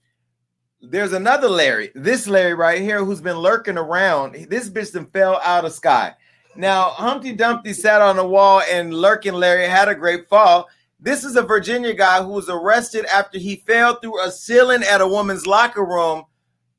there's 0.80 1.12
another 1.12 1.48
Larry. 1.48 1.90
This 1.94 2.26
Larry 2.26 2.54
right 2.54 2.80
here, 2.80 3.04
who's 3.04 3.20
been 3.20 3.38
lurking 3.38 3.78
around. 3.78 4.34
This 4.48 4.68
bitch 4.68 4.92
then 4.92 5.06
fell 5.06 5.40
out 5.44 5.64
of 5.64 5.72
sky. 5.72 6.14
Now, 6.56 6.90
Humpty 6.90 7.32
Dumpty 7.32 7.72
sat 7.72 8.00
on 8.00 8.16
the 8.16 8.26
wall, 8.26 8.62
and 8.68 8.92
lurking 8.92 9.34
Larry 9.34 9.66
had 9.66 9.88
a 9.88 9.94
great 9.94 10.28
fall. 10.28 10.68
This 11.00 11.22
is 11.22 11.36
a 11.36 11.42
Virginia 11.42 11.94
guy 11.94 12.22
who 12.22 12.30
was 12.30 12.48
arrested 12.48 13.04
after 13.06 13.38
he 13.38 13.56
fell 13.56 14.00
through 14.00 14.20
a 14.20 14.32
ceiling 14.32 14.82
at 14.82 15.00
a 15.00 15.06
woman's 15.06 15.46
locker 15.46 15.84
room 15.84 16.24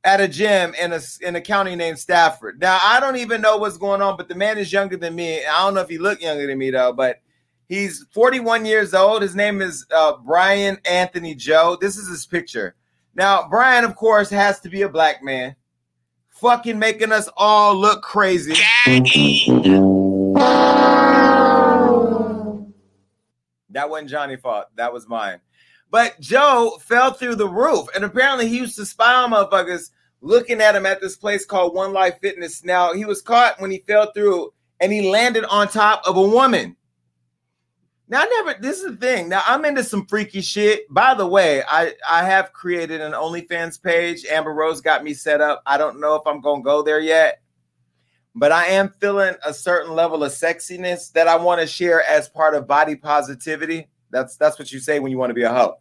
at 0.03 0.21
a 0.21 0.27
gym 0.27 0.73
in 0.75 0.91
a 0.93 0.99
in 1.21 1.35
a 1.35 1.41
county 1.41 1.75
named 1.75 1.99
Stafford. 1.99 2.59
Now 2.59 2.79
I 2.81 2.99
don't 2.99 3.17
even 3.17 3.41
know 3.41 3.57
what's 3.57 3.77
going 3.77 4.01
on, 4.01 4.17
but 4.17 4.27
the 4.27 4.35
man 4.35 4.57
is 4.57 4.73
younger 4.73 4.97
than 4.97 5.15
me. 5.15 5.45
I 5.45 5.63
don't 5.63 5.73
know 5.73 5.81
if 5.81 5.89
he 5.89 5.97
looked 5.97 6.21
younger 6.21 6.47
than 6.47 6.57
me 6.57 6.71
though, 6.71 6.91
but 6.93 7.21
he's 7.69 8.05
41 8.12 8.65
years 8.65 8.93
old. 8.93 9.21
His 9.21 9.36
name 9.36 9.62
is 9.62 9.86
uh, 9.95 10.17
Brian 10.17 10.77
Anthony 10.84 11.36
Joe. 11.36 11.77
This 11.79 11.95
is 11.95 12.10
his 12.10 12.25
picture. 12.25 12.75
Now 13.15 13.47
Brian, 13.47 13.86
of 13.86 13.95
course, 13.95 14.29
has 14.29 14.60
to 14.62 14.69
be 14.69 14.82
a 14.82 14.89
black 14.89 15.23
man, 15.23 15.55
fucking 16.32 16.77
making 16.77 17.13
us 17.13 17.29
all 17.38 17.75
look 17.75 18.01
crazy. 18.01 18.55
That 23.71 23.89
wasn't 23.89 24.10
Johnny 24.10 24.36
fault. 24.36 24.65
That 24.75 24.91
was 24.91 25.08
mine. 25.08 25.39
But 25.91 26.19
Joe 26.19 26.77
fell 26.82 27.13
through 27.13 27.36
the 27.36 27.47
roof, 27.47 27.88
and 27.95 28.03
apparently 28.03 28.47
he 28.47 28.58
used 28.58 28.75
to 28.75 28.86
spy 28.86 29.13
on 29.13 29.32
motherfuckers 29.32 29.91
looking 30.21 30.62
at 30.62 30.75
him 30.75 30.86
at 30.86 31.01
this 31.01 31.15
place 31.15 31.45
called 31.45 31.73
One 31.73 31.93
Life 31.93 32.19
Fitness. 32.21 32.63
Now 32.63 32.93
he 32.93 33.05
was 33.05 33.21
caught 33.21 33.60
when 33.60 33.71
he 33.71 33.84
fell 33.88 34.12
through, 34.12 34.53
and 34.79 34.91
he 34.91 35.10
landed 35.10 35.45
on 35.45 35.67
top 35.67 36.01
of 36.05 36.17
a 36.17 36.21
woman. 36.21 36.75
Now 38.09 38.21
I 38.21 38.25
never. 38.25 38.59
This 38.59 38.79
is 38.79 38.85
the 38.85 38.97
thing. 38.97 39.29
Now 39.29 39.43
I'm 39.45 39.63
into 39.65 39.83
some 39.83 40.07
freaky 40.07 40.41
shit. 40.41 40.91
By 40.91 41.13
the 41.13 41.27
way, 41.27 41.61
I 41.67 41.93
I 42.09 42.23
have 42.23 42.51
created 42.53 43.01
an 43.01 43.11
OnlyFans 43.11 43.81
page. 43.81 44.25
Amber 44.25 44.51
Rose 44.51 44.81
got 44.81 45.03
me 45.03 45.13
set 45.13 45.41
up. 45.41 45.61
I 45.67 45.77
don't 45.77 45.99
know 45.99 46.15
if 46.15 46.23
I'm 46.25 46.41
gonna 46.41 46.63
go 46.63 46.81
there 46.81 46.99
yet, 46.99 47.41
but 48.33 48.51
I 48.51 48.65
am 48.65 48.95
feeling 48.99 49.35
a 49.45 49.53
certain 49.53 49.93
level 49.93 50.23
of 50.23 50.31
sexiness 50.31 51.11
that 51.11 51.27
I 51.27 51.35
want 51.35 51.61
to 51.61 51.67
share 51.67 52.03
as 52.03 52.27
part 52.27 52.55
of 52.55 52.67
body 52.67 52.95
positivity. 52.95 53.87
That's 54.09 54.37
that's 54.37 54.57
what 54.57 54.71
you 54.71 54.79
say 54.79 54.99
when 54.99 55.11
you 55.11 55.19
want 55.19 55.29
to 55.29 55.35
be 55.35 55.43
a 55.43 55.53
hoe. 55.53 55.75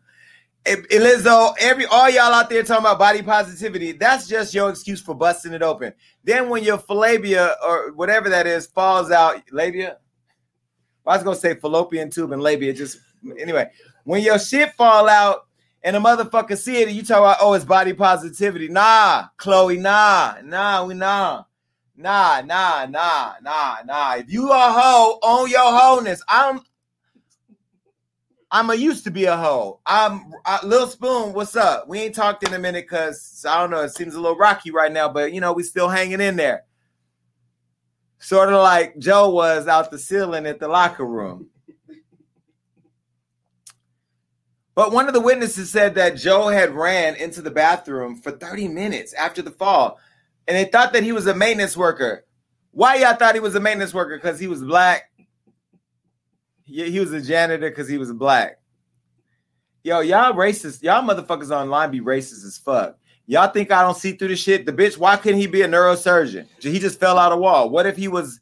And 0.66 0.86
Lizzo, 0.90 1.54
every 1.58 1.86
all 1.86 2.10
y'all 2.10 2.34
out 2.34 2.50
there 2.50 2.62
talking 2.62 2.84
about 2.84 2.98
body 2.98 3.22
positivity, 3.22 3.92
that's 3.92 4.28
just 4.28 4.52
your 4.52 4.68
excuse 4.68 5.00
for 5.00 5.14
busting 5.14 5.54
it 5.54 5.62
open. 5.62 5.94
Then 6.24 6.50
when 6.50 6.62
your 6.62 6.76
philabia 6.76 7.54
or 7.66 7.92
whatever 7.92 8.28
that 8.28 8.46
is 8.46 8.66
falls 8.66 9.10
out, 9.10 9.40
labia. 9.50 9.96
I 11.08 11.16
was 11.16 11.24
gonna 11.24 11.36
say 11.36 11.54
fallopian 11.54 12.10
tube 12.10 12.32
and 12.32 12.42
labia. 12.42 12.72
Just 12.72 12.98
anyway, 13.38 13.70
when 14.04 14.22
your 14.22 14.38
shit 14.38 14.74
fall 14.74 15.08
out 15.08 15.46
and 15.82 15.96
a 15.96 16.00
motherfucker 16.00 16.56
see 16.56 16.82
it, 16.82 16.90
you 16.90 17.02
talk 17.02 17.18
about 17.18 17.38
oh 17.40 17.54
it's 17.54 17.64
body 17.64 17.92
positivity. 17.92 18.68
Nah, 18.68 19.26
Chloe, 19.36 19.78
nah, 19.78 20.36
nah, 20.44 20.84
we 20.84 20.94
nah. 20.94 21.44
Nah, 22.00 22.42
nah, 22.42 22.86
nah, 22.86 23.34
nah, 23.42 23.76
nah. 23.84 24.14
If 24.14 24.32
you 24.32 24.52
a 24.52 24.70
hoe, 24.70 25.18
own 25.20 25.50
your 25.50 25.72
wholeness. 25.72 26.22
I'm 26.28 26.60
I'm 28.50 28.70
a 28.70 28.74
used 28.74 29.04
to 29.04 29.10
be 29.10 29.24
a 29.24 29.36
hoe. 29.36 29.80
I'm 29.84 30.32
uh, 30.46 30.60
Lil 30.62 30.86
Spoon. 30.86 31.32
What's 31.32 31.56
up? 31.56 31.88
We 31.88 31.98
ain't 31.98 32.14
talked 32.14 32.46
in 32.46 32.54
a 32.54 32.58
minute 32.58 32.84
because 32.88 33.44
I 33.46 33.60
don't 33.60 33.70
know. 33.70 33.82
It 33.82 33.94
seems 33.94 34.14
a 34.14 34.20
little 34.20 34.38
rocky 34.38 34.70
right 34.70 34.92
now, 34.92 35.08
but 35.08 35.32
you 35.32 35.40
know 35.40 35.52
we 35.52 35.64
still 35.64 35.88
hanging 35.88 36.20
in 36.20 36.36
there. 36.36 36.64
Sort 38.18 38.52
of 38.52 38.60
like 38.62 38.98
Joe 38.98 39.30
was 39.30 39.68
out 39.68 39.90
the 39.90 39.98
ceiling 39.98 40.46
at 40.46 40.58
the 40.58 40.68
locker 40.68 41.06
room. 41.06 41.48
But 44.74 44.92
one 44.92 45.08
of 45.08 45.14
the 45.14 45.20
witnesses 45.20 45.70
said 45.70 45.96
that 45.96 46.16
Joe 46.16 46.48
had 46.48 46.70
ran 46.70 47.16
into 47.16 47.42
the 47.42 47.50
bathroom 47.50 48.20
for 48.20 48.30
30 48.30 48.68
minutes 48.68 49.12
after 49.12 49.42
the 49.42 49.50
fall, 49.50 49.98
and 50.46 50.56
they 50.56 50.66
thought 50.66 50.92
that 50.92 51.02
he 51.02 51.10
was 51.10 51.26
a 51.26 51.34
maintenance 51.34 51.76
worker. 51.76 52.24
Why 52.70 52.94
y'all 52.96 53.16
thought 53.16 53.34
he 53.34 53.40
was 53.40 53.56
a 53.56 53.60
maintenance 53.60 53.92
worker? 53.92 54.16
Because 54.16 54.38
he 54.38 54.46
was 54.46 54.62
black. 54.62 55.10
Yeah, 56.64 56.86
he 56.86 57.00
was 57.00 57.12
a 57.12 57.20
janitor 57.20 57.70
because 57.70 57.88
he 57.88 57.98
was 57.98 58.12
black. 58.12 58.60
Yo, 59.82 60.00
y'all 60.00 60.32
racist. 60.34 60.82
Y'all 60.82 61.02
motherfuckers 61.02 61.50
online 61.50 61.90
be 61.90 62.00
racist 62.00 62.44
as 62.44 62.58
fuck. 62.58 62.98
Y'all 63.30 63.52
think 63.52 63.70
I 63.70 63.82
don't 63.82 63.96
see 63.96 64.12
through 64.12 64.28
the 64.28 64.36
shit? 64.36 64.64
The 64.64 64.72
bitch, 64.72 64.96
why 64.96 65.16
couldn't 65.18 65.38
he 65.38 65.46
be 65.46 65.60
a 65.60 65.68
neurosurgeon? 65.68 66.46
He 66.60 66.78
just 66.78 66.98
fell 66.98 67.18
out 67.18 67.30
of 67.30 67.38
wall. 67.38 67.68
What 67.68 67.84
if 67.84 67.94
he 67.94 68.08
was 68.08 68.40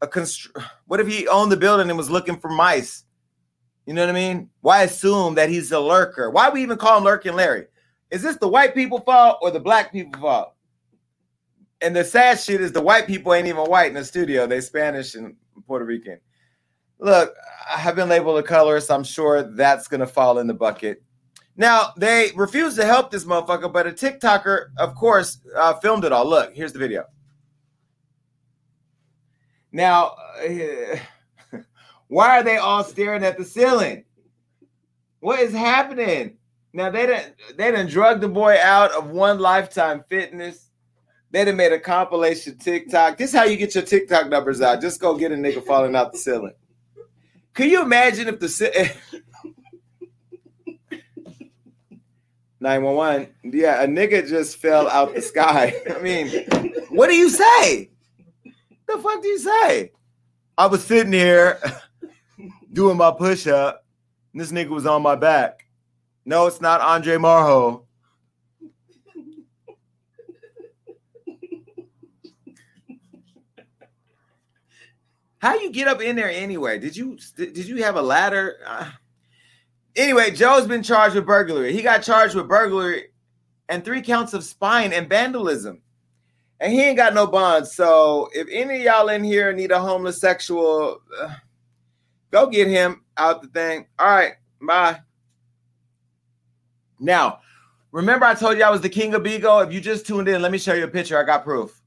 a 0.00 0.06
constr- 0.06 0.64
what 0.86 1.00
if 1.00 1.08
he 1.08 1.26
owned 1.26 1.50
the 1.50 1.56
building 1.56 1.88
and 1.88 1.98
was 1.98 2.08
looking 2.08 2.38
for 2.38 2.48
mice? 2.48 3.02
You 3.86 3.94
know 3.94 4.02
what 4.02 4.10
I 4.10 4.12
mean? 4.12 4.50
Why 4.60 4.84
assume 4.84 5.34
that 5.34 5.48
he's 5.48 5.72
a 5.72 5.80
lurker? 5.80 6.30
Why 6.30 6.48
we 6.48 6.62
even 6.62 6.78
call 6.78 6.98
him 6.98 7.04
Lurking 7.04 7.34
Larry? 7.34 7.66
Is 8.12 8.22
this 8.22 8.36
the 8.36 8.46
white 8.46 8.72
people 8.72 9.00
fault 9.00 9.38
or 9.42 9.50
the 9.50 9.58
black 9.58 9.90
people 9.90 10.20
fault? 10.20 10.54
And 11.80 11.96
the 11.96 12.04
sad 12.04 12.38
shit 12.38 12.60
is 12.60 12.70
the 12.70 12.80
white 12.80 13.08
people 13.08 13.34
ain't 13.34 13.48
even 13.48 13.64
white 13.64 13.88
in 13.88 13.94
the 13.94 14.04
studio. 14.04 14.46
They 14.46 14.60
Spanish 14.60 15.16
and 15.16 15.34
Puerto 15.66 15.84
Rican. 15.84 16.20
Look, 17.00 17.34
I 17.68 17.78
have 17.78 17.96
been 17.96 18.08
labeled 18.08 18.38
a 18.38 18.42
colorist. 18.44 18.92
I'm 18.92 19.04
sure 19.04 19.42
that's 19.42 19.88
gonna 19.88 20.06
fall 20.06 20.38
in 20.38 20.46
the 20.46 20.54
bucket. 20.54 21.02
Now 21.58 21.92
they 21.96 22.30
refused 22.36 22.76
to 22.76 22.86
help 22.86 23.10
this 23.10 23.24
motherfucker, 23.24 23.70
but 23.70 23.88
a 23.88 23.90
TikToker, 23.90 24.68
of 24.78 24.94
course, 24.94 25.40
uh, 25.56 25.74
filmed 25.74 26.04
it 26.04 26.12
all. 26.12 26.24
Look, 26.24 26.54
here's 26.54 26.72
the 26.72 26.78
video. 26.78 27.04
Now, 29.72 30.14
uh, 30.40 30.98
why 32.06 32.38
are 32.38 32.44
they 32.44 32.58
all 32.58 32.84
staring 32.84 33.24
at 33.24 33.36
the 33.36 33.44
ceiling? 33.44 34.04
What 35.18 35.40
is 35.40 35.52
happening? 35.52 36.36
Now 36.72 36.90
they 36.90 37.06
didn't 37.06 37.34
they 37.56 37.72
didn't 37.72 37.90
drug 37.90 38.20
the 38.20 38.28
boy 38.28 38.56
out 38.62 38.92
of 38.92 39.10
one 39.10 39.40
lifetime 39.40 40.04
fitness. 40.08 40.70
They 41.32 41.44
done 41.44 41.56
made 41.56 41.72
a 41.72 41.80
compilation 41.80 42.56
TikTok. 42.56 43.18
This 43.18 43.30
is 43.30 43.36
how 43.36 43.44
you 43.44 43.56
get 43.56 43.74
your 43.74 43.84
TikTok 43.84 44.28
numbers 44.28 44.60
out. 44.60 44.80
Just 44.80 45.00
go 45.00 45.16
get 45.16 45.32
a 45.32 45.34
nigga 45.34 45.64
falling 45.66 45.96
out 45.96 46.12
the 46.12 46.18
ceiling. 46.18 46.54
Can 47.52 47.68
you 47.68 47.82
imagine 47.82 48.28
if 48.28 48.38
the 48.38 48.94
911, 52.60 53.28
yeah, 53.44 53.82
a 53.82 53.86
nigga 53.86 54.28
just 54.28 54.56
fell 54.56 54.88
out 54.88 55.14
the 55.14 55.22
sky. 55.22 55.72
I 55.94 56.00
mean, 56.00 56.28
what 56.88 57.08
do 57.08 57.14
you 57.14 57.30
say? 57.30 57.90
The 58.86 58.98
fuck 58.98 59.22
do 59.22 59.28
you 59.28 59.38
say? 59.38 59.92
I 60.56 60.66
was 60.66 60.82
sitting 60.82 61.12
here 61.12 61.60
doing 62.72 62.96
my 62.96 63.12
push 63.12 63.46
up, 63.46 63.84
and 64.32 64.40
this 64.40 64.50
nigga 64.50 64.70
was 64.70 64.86
on 64.86 65.02
my 65.02 65.14
back. 65.14 65.66
No, 66.24 66.46
it's 66.46 66.60
not 66.60 66.80
Andre 66.80 67.16
Marho. 67.16 67.84
How 75.38 75.54
you 75.54 75.70
get 75.70 75.86
up 75.86 76.02
in 76.02 76.16
there 76.16 76.30
anyway? 76.30 76.80
Did 76.80 76.96
you 76.96 77.16
did 77.36 77.56
you 77.68 77.84
have 77.84 77.94
a 77.94 78.02
ladder? 78.02 78.58
Uh, 78.66 78.90
Anyway, 79.96 80.30
Joe's 80.30 80.66
been 80.66 80.82
charged 80.82 81.14
with 81.14 81.26
burglary. 81.26 81.72
He 81.72 81.82
got 81.82 82.02
charged 82.02 82.34
with 82.34 82.48
burglary 82.48 83.08
and 83.68 83.84
three 83.84 84.02
counts 84.02 84.34
of 84.34 84.44
spying 84.44 84.92
and 84.92 85.08
vandalism. 85.08 85.82
And 86.60 86.72
he 86.72 86.82
ain't 86.82 86.96
got 86.96 87.14
no 87.14 87.26
bonds. 87.26 87.74
So 87.74 88.28
if 88.32 88.48
any 88.50 88.76
of 88.76 88.82
y'all 88.82 89.08
in 89.08 89.22
here 89.22 89.52
need 89.52 89.70
a 89.70 89.80
homeless 89.80 90.20
sexual, 90.20 91.00
uh, 91.20 91.34
go 92.30 92.46
get 92.48 92.68
him 92.68 93.04
out 93.16 93.42
the 93.42 93.48
thing. 93.48 93.86
All 93.98 94.08
right, 94.08 94.32
bye. 94.60 95.00
Now, 96.98 97.40
remember 97.92 98.26
I 98.26 98.34
told 98.34 98.58
you 98.58 98.64
I 98.64 98.70
was 98.70 98.80
the 98.80 98.88
king 98.88 99.14
of 99.14 99.22
Bigo? 99.22 99.64
If 99.64 99.72
you 99.72 99.80
just 99.80 100.06
tuned 100.06 100.28
in, 100.28 100.42
let 100.42 100.50
me 100.50 100.58
show 100.58 100.74
you 100.74 100.84
a 100.84 100.88
picture. 100.88 101.18
I 101.18 101.24
got 101.24 101.44
proof. 101.44 101.80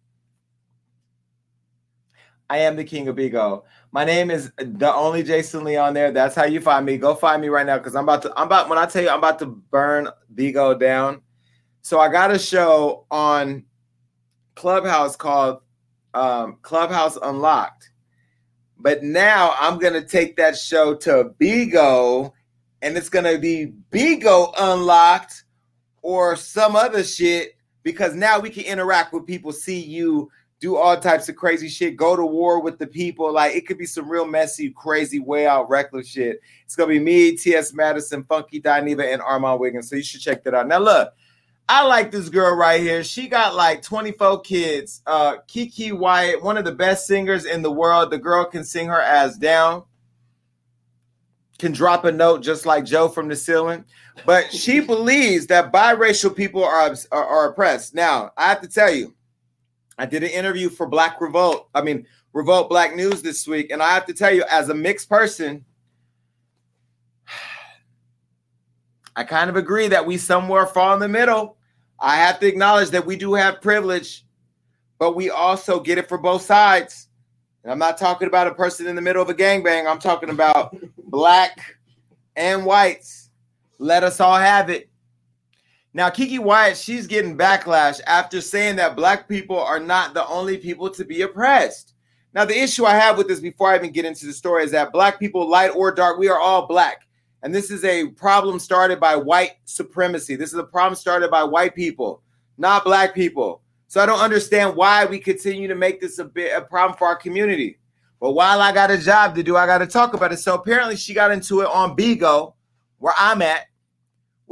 I 2.50 2.60
am 2.60 2.76
the 2.76 2.84
king 2.84 3.08
of 3.08 3.16
Bigo. 3.16 3.64
My 3.94 4.06
name 4.06 4.32
is 4.32 4.52
the 4.58 4.94
only 4.94 5.22
Jason 5.22 5.66
Leon 5.66 5.94
there. 5.94 6.12
That's 6.12 6.34
how 6.34 6.46
you 6.46 6.62
find 6.62 6.86
me. 6.86 6.98
Go 6.98 7.14
find 7.14 7.42
me 7.42 7.50
right 7.50 7.66
now 7.66 7.78
because 7.78 7.96
I'm 7.96 8.06
about 8.06 8.22
to. 8.22 8.34
I'm 8.38 8.48
about 8.48 8.70
when 8.70 8.78
I 8.78 8.86
tell 8.86 9.04
you 9.04 9.10
I'm 9.10 9.18
about 9.18 9.40
to 9.40 9.48
burn 9.48 10.08
Bigo 10.34 10.80
down. 10.80 11.22
So 11.82 12.00
I 12.00 12.10
got 12.10 12.32
a 12.32 12.40
show 12.40 13.06
on 13.12 13.66
Clubhouse 14.56 15.18
called 15.18 15.60
um, 16.14 16.58
Clubhouse 16.62 17.18
Unlocked. 17.22 17.90
But 18.78 19.04
now 19.04 19.56
I'm 19.60 19.78
gonna 19.78 20.06
take 20.06 20.38
that 20.38 20.58
show 20.58 20.96
to 20.96 21.32
Bigo, 21.40 22.32
and 22.82 22.96
it's 22.96 23.10
gonna 23.10 23.38
be 23.38 23.74
Bigo 23.92 24.54
Unlocked 24.58 25.44
or 26.02 26.38
some 26.38 26.78
other 26.78 27.04
shit 27.04 27.56
because 27.84 28.16
now 28.16 28.40
we 28.40 28.50
can 28.50 28.64
interact 28.64 29.12
with 29.14 29.28
people, 29.28 29.52
see 29.52 29.80
you, 29.82 30.32
do 30.62 30.78
all 30.78 30.96
types 30.96 31.28
of 31.28 31.36
crazy 31.36 31.68
shit, 31.68 31.98
go 31.98 32.16
to 32.16 32.24
war 32.24 32.62
with 32.62 32.78
the 32.78 32.86
people. 32.86 33.34
Like 33.34 33.56
it 33.56 33.66
could 33.66 33.80
be 33.80 33.88
some 33.88 34.08
real 34.08 34.28
messy, 34.28 34.70
crazy, 34.70 35.20
way 35.20 35.48
out, 35.48 35.68
reckless 35.70 36.08
shit. 36.08 36.40
It's 36.64 36.76
gonna 36.76 36.90
be 36.90 37.00
me, 37.00 37.36
T.S. 37.36 37.74
Madison, 37.74 38.24
Funky 38.24 38.62
Dineva, 38.62 39.12
and 39.12 39.24
Armand 39.24 39.60
Wiggins. 39.60 39.90
So 39.90 39.96
you 39.96 40.04
should 40.04 40.22
check 40.22 40.44
that 40.44 40.54
out. 40.54 40.68
Now 40.68 40.78
look, 40.78 41.14
I 41.68 41.84
like 41.88 42.12
this 42.12 42.30
girl 42.30 42.56
right 42.56 42.80
here. 42.80 43.04
She 43.04 43.28
got 43.28 43.56
like 43.56 43.82
24 43.82 44.42
kids. 44.42 45.02
Uh 45.08 45.38
Keke 45.48 45.94
Wyatt, 45.94 46.44
one 46.44 46.58
of 46.58 46.64
the 46.64 46.72
best 46.72 47.08
singers 47.08 47.46
in 47.46 47.64
the 47.64 47.72
world. 47.72 48.12
The 48.12 48.20
girl 48.20 48.46
can 48.46 48.64
sing 48.64 48.88
her 48.88 49.02
ass 49.02 49.38
down. 49.38 49.84
Can 51.58 51.72
drop 51.72 52.06
a 52.06 52.12
note 52.12 52.44
just 52.44 52.68
like 52.68 52.86
Joe 52.86 53.08
from 53.08 53.28
the 53.28 53.36
ceiling. 53.36 53.84
But 54.28 54.54
she 54.54 54.80
believes 54.86 55.48
that 55.48 55.74
biracial 55.74 56.36
people 56.36 56.64
are, 56.64 56.96
are, 57.12 57.26
are 57.26 57.50
oppressed. 57.50 57.96
Now, 57.96 58.32
I 58.38 58.50
have 58.50 58.62
to 58.62 58.68
tell 58.68 58.94
you, 58.94 59.16
I 60.02 60.08
did 60.08 60.24
an 60.24 60.32
interview 60.32 60.70
for 60.70 60.88
Black 60.88 61.22
Revolt. 61.22 61.70
I 61.76 61.84
mean, 61.84 62.08
Revolt 62.34 62.70
Black 62.70 62.96
News 62.96 63.22
this 63.22 63.48
week, 63.48 63.70
and 63.70 63.84
I 63.84 63.92
have 63.92 64.08
to 64.08 64.14
tell 64.14 64.34
you, 64.34 64.44
as 64.50 64.70
a 64.70 64.74
mixed 64.74 65.08
person, 65.08 65.64
I 69.16 69.24
kind 69.24 69.48
of 69.48 69.58
agree 69.58 69.90
that 69.90 70.04
we 70.04 70.18
somewhere 70.18 70.66
fall 70.66 70.96
in 70.96 71.00
the 71.00 71.08
middle. 71.08 71.56
I 72.00 72.16
have 72.16 72.40
to 72.40 72.48
acknowledge 72.48 72.90
that 72.90 73.06
we 73.06 73.16
do 73.16 73.36
have 73.36 73.62
privilege, 73.62 74.26
but 74.98 75.16
we 75.16 75.30
also 75.30 75.80
get 75.80 76.00
it 76.00 76.10
for 76.10 76.18
both 76.18 76.42
sides. 76.42 77.08
And 77.62 77.72
I'm 77.72 77.78
not 77.78 78.00
talking 78.00 78.28
about 78.28 78.48
a 78.48 78.56
person 78.56 78.88
in 78.88 78.96
the 78.96 79.04
middle 79.04 79.22
of 79.22 79.30
a 79.30 79.36
gangbang. 79.36 79.88
I'm 79.88 80.00
talking 80.00 80.32
about 80.32 80.76
black 80.98 81.76
and 82.36 82.66
whites. 82.66 83.30
Let 83.78 84.04
us 84.04 84.20
all 84.20 84.38
have 84.38 84.72
it. 84.72 84.90
Now, 85.94 86.10
Keke 86.10 86.40
Wyatt, 86.40 86.78
she's 86.78 87.06
getting 87.06 87.38
backlash 87.38 88.00
after 88.08 88.40
saying 88.40 88.78
that 88.78 88.96
black 88.96 89.28
people 89.28 89.60
are 89.60 89.80
not 89.80 90.14
the 90.14 90.26
only 90.28 90.58
people 90.58 90.90
to 90.90 91.04
be 91.04 91.24
oppressed. 91.24 91.94
Now, 92.34 92.46
the 92.46 92.58
issue 92.58 92.86
I 92.86 92.96
have 92.96 93.18
with 93.18 93.28
this 93.28 93.42
before 93.42 93.72
I 93.72 93.76
even 93.76 93.92
get 93.92 94.06
into 94.06 94.26
the 94.26 94.32
story 94.32 94.64
is 94.64 94.72
that 94.72 94.94
black 94.94 95.20
people, 95.20 95.50
light 95.50 95.72
or 95.76 95.92
dark, 95.92 96.18
we 96.18 96.30
are 96.30 96.40
all 96.40 96.66
black. 96.66 97.02
And 97.44 97.54
this 97.54 97.72
is 97.72 97.84
a 97.84 98.08
problem 98.08 98.58
started 98.58 99.00
by 99.00 99.18
white 99.18 99.54
supremacy. 99.66 100.38
This 100.38 100.54
is 100.54 100.60
a 100.60 100.64
problem 100.64 100.96
started 100.96 101.30
by 101.30 101.44
white 101.44 101.76
people, 101.76 102.22
not 102.58 102.86
black 102.86 103.14
people. 103.14 103.62
So 103.88 104.00
I 104.00 104.06
don't 104.06 104.22
understand 104.22 104.78
why 104.78 105.04
we 105.04 105.20
continue 105.20 105.68
to 105.68 105.76
make 105.76 106.00
this 106.00 106.20
a 106.20 106.24
bit 106.26 106.56
a 106.56 106.62
problem 106.62 106.98
for 106.98 107.08
our 107.08 107.18
community. 107.18 107.80
But 108.22 108.32
while 108.32 108.62
I 108.62 108.72
got 108.72 108.92
a 108.92 108.98
job 108.98 109.36
to 109.36 109.44
do, 109.44 109.58
I 109.58 109.66
got 109.66 109.80
to 109.80 109.88
talk 109.88 110.14
about 110.14 110.32
it. 110.32 110.38
So 110.38 110.54
apparently 110.54 110.96
she 110.96 111.14
got 111.14 111.32
into 111.32 111.62
it 111.62 111.68
on 111.68 111.98
Bigo, 111.98 112.54
where 113.00 113.16
I'm 113.18 113.42
at, 113.42 113.66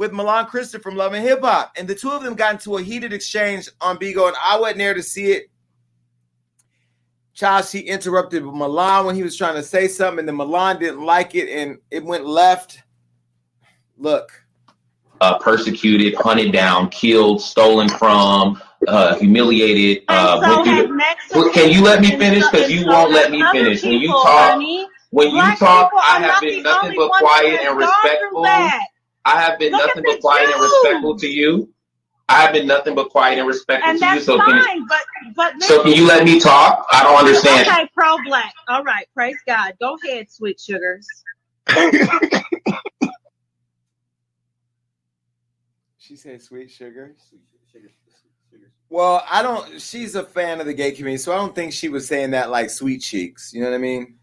with 0.00 0.12
Milan 0.12 0.46
Christopher 0.46 0.82
from 0.82 0.96
Love 0.96 1.12
and 1.12 1.22
Hip 1.22 1.42
Hop. 1.42 1.74
And 1.76 1.86
the 1.86 1.94
two 1.94 2.10
of 2.10 2.22
them 2.22 2.34
got 2.34 2.54
into 2.54 2.78
a 2.78 2.82
heated 2.82 3.12
exchange 3.12 3.68
on 3.82 3.98
Bigo, 3.98 4.28
and 4.28 4.36
I 4.42 4.58
wasn't 4.58 4.78
there 4.78 4.94
to 4.94 5.02
see 5.02 5.32
it. 5.32 5.50
Child, 7.34 7.66
she 7.66 7.80
interrupted 7.80 8.42
Milan 8.42 9.04
when 9.04 9.14
he 9.14 9.22
was 9.22 9.36
trying 9.36 9.56
to 9.56 9.62
say 9.62 9.88
something, 9.88 10.20
and 10.20 10.28
then 10.28 10.36
Milan 10.36 10.78
didn't 10.78 11.04
like 11.04 11.34
it, 11.34 11.50
and 11.50 11.76
it 11.90 12.02
went 12.02 12.24
left. 12.24 12.82
Look. 13.98 14.32
Uh, 15.20 15.38
persecuted, 15.38 16.14
hunted 16.14 16.50
down, 16.50 16.88
killed, 16.88 17.42
stolen 17.42 17.90
from, 17.90 18.58
uh, 18.88 19.16
humiliated. 19.16 20.02
Uh, 20.08 20.40
so 20.40 21.44
the, 21.44 21.50
can 21.52 21.70
you 21.70 21.82
let 21.82 22.00
me 22.00 22.16
finish? 22.16 22.42
Because 22.50 22.70
you 22.70 22.86
won't 22.86 23.12
let 23.12 23.30
me 23.30 23.44
finish. 23.52 23.82
When 23.82 23.92
you 23.92 24.08
talk, 24.08 24.58
when 25.10 25.28
you 25.28 25.56
talk, 25.56 25.92
I 25.94 26.20
have 26.20 26.40
been 26.40 26.62
nothing 26.62 26.94
but 26.96 27.10
quiet 27.10 27.60
and 27.60 27.78
have 27.78 27.78
gone 27.78 28.18
through 28.30 28.42
respectful. 28.46 28.90
That. 29.24 29.36
I 29.36 29.40
have 29.40 29.58
been 29.58 29.72
Look 29.72 29.86
nothing 29.86 30.02
but 30.04 30.16
the 30.16 30.20
quiet 30.20 30.50
and 30.50 30.62
respectful 30.62 31.18
to 31.18 31.26
you. 31.28 31.72
I 32.28 32.42
have 32.42 32.52
been 32.52 32.66
nothing 32.66 32.94
but 32.94 33.10
quiet 33.10 33.38
and 33.38 33.48
respectful 33.48 33.90
And 33.90 33.98
to 33.98 34.04
you. 34.04 34.12
that's 34.12 34.26
So 34.26 34.38
can, 34.38 34.62
fine, 34.62 34.86
but 34.86 35.00
but 35.34 35.62
so 35.62 35.82
can 35.82 35.92
you 35.92 36.06
let 36.06 36.24
me 36.24 36.38
talk? 36.38 36.86
I 36.92 37.02
don't 37.02 37.18
understand. 37.18 37.66
Okay, 37.68 37.88
pro 37.92 38.16
black. 38.24 38.52
All 38.68 38.84
right, 38.84 39.06
praise 39.14 39.36
God. 39.46 39.74
Go 39.80 39.96
ahead, 40.04 40.30
sweet 40.30 40.60
sugars. 40.60 41.06
She 46.10 46.16
said 46.16 46.42
sweet 46.42 46.68
sugar. 46.68 47.14
Well, 48.88 49.22
I 49.30 49.42
don't. 49.42 49.80
She's 49.80 50.16
a 50.16 50.24
fan 50.24 50.58
of 50.58 50.66
the 50.66 50.74
gay 50.74 50.90
community, 50.90 51.18
so 51.22 51.32
I 51.32 51.36
don't 51.36 51.54
think 51.54 51.72
she 51.72 51.88
was 51.88 52.08
saying 52.08 52.32
that 52.32 52.50
like 52.50 52.68
sweet 52.68 53.00
cheeks. 53.00 53.52
You 53.52 53.60
know 53.60 53.70
what 53.70 53.76
I 53.76 53.78
mean? 53.78 54.16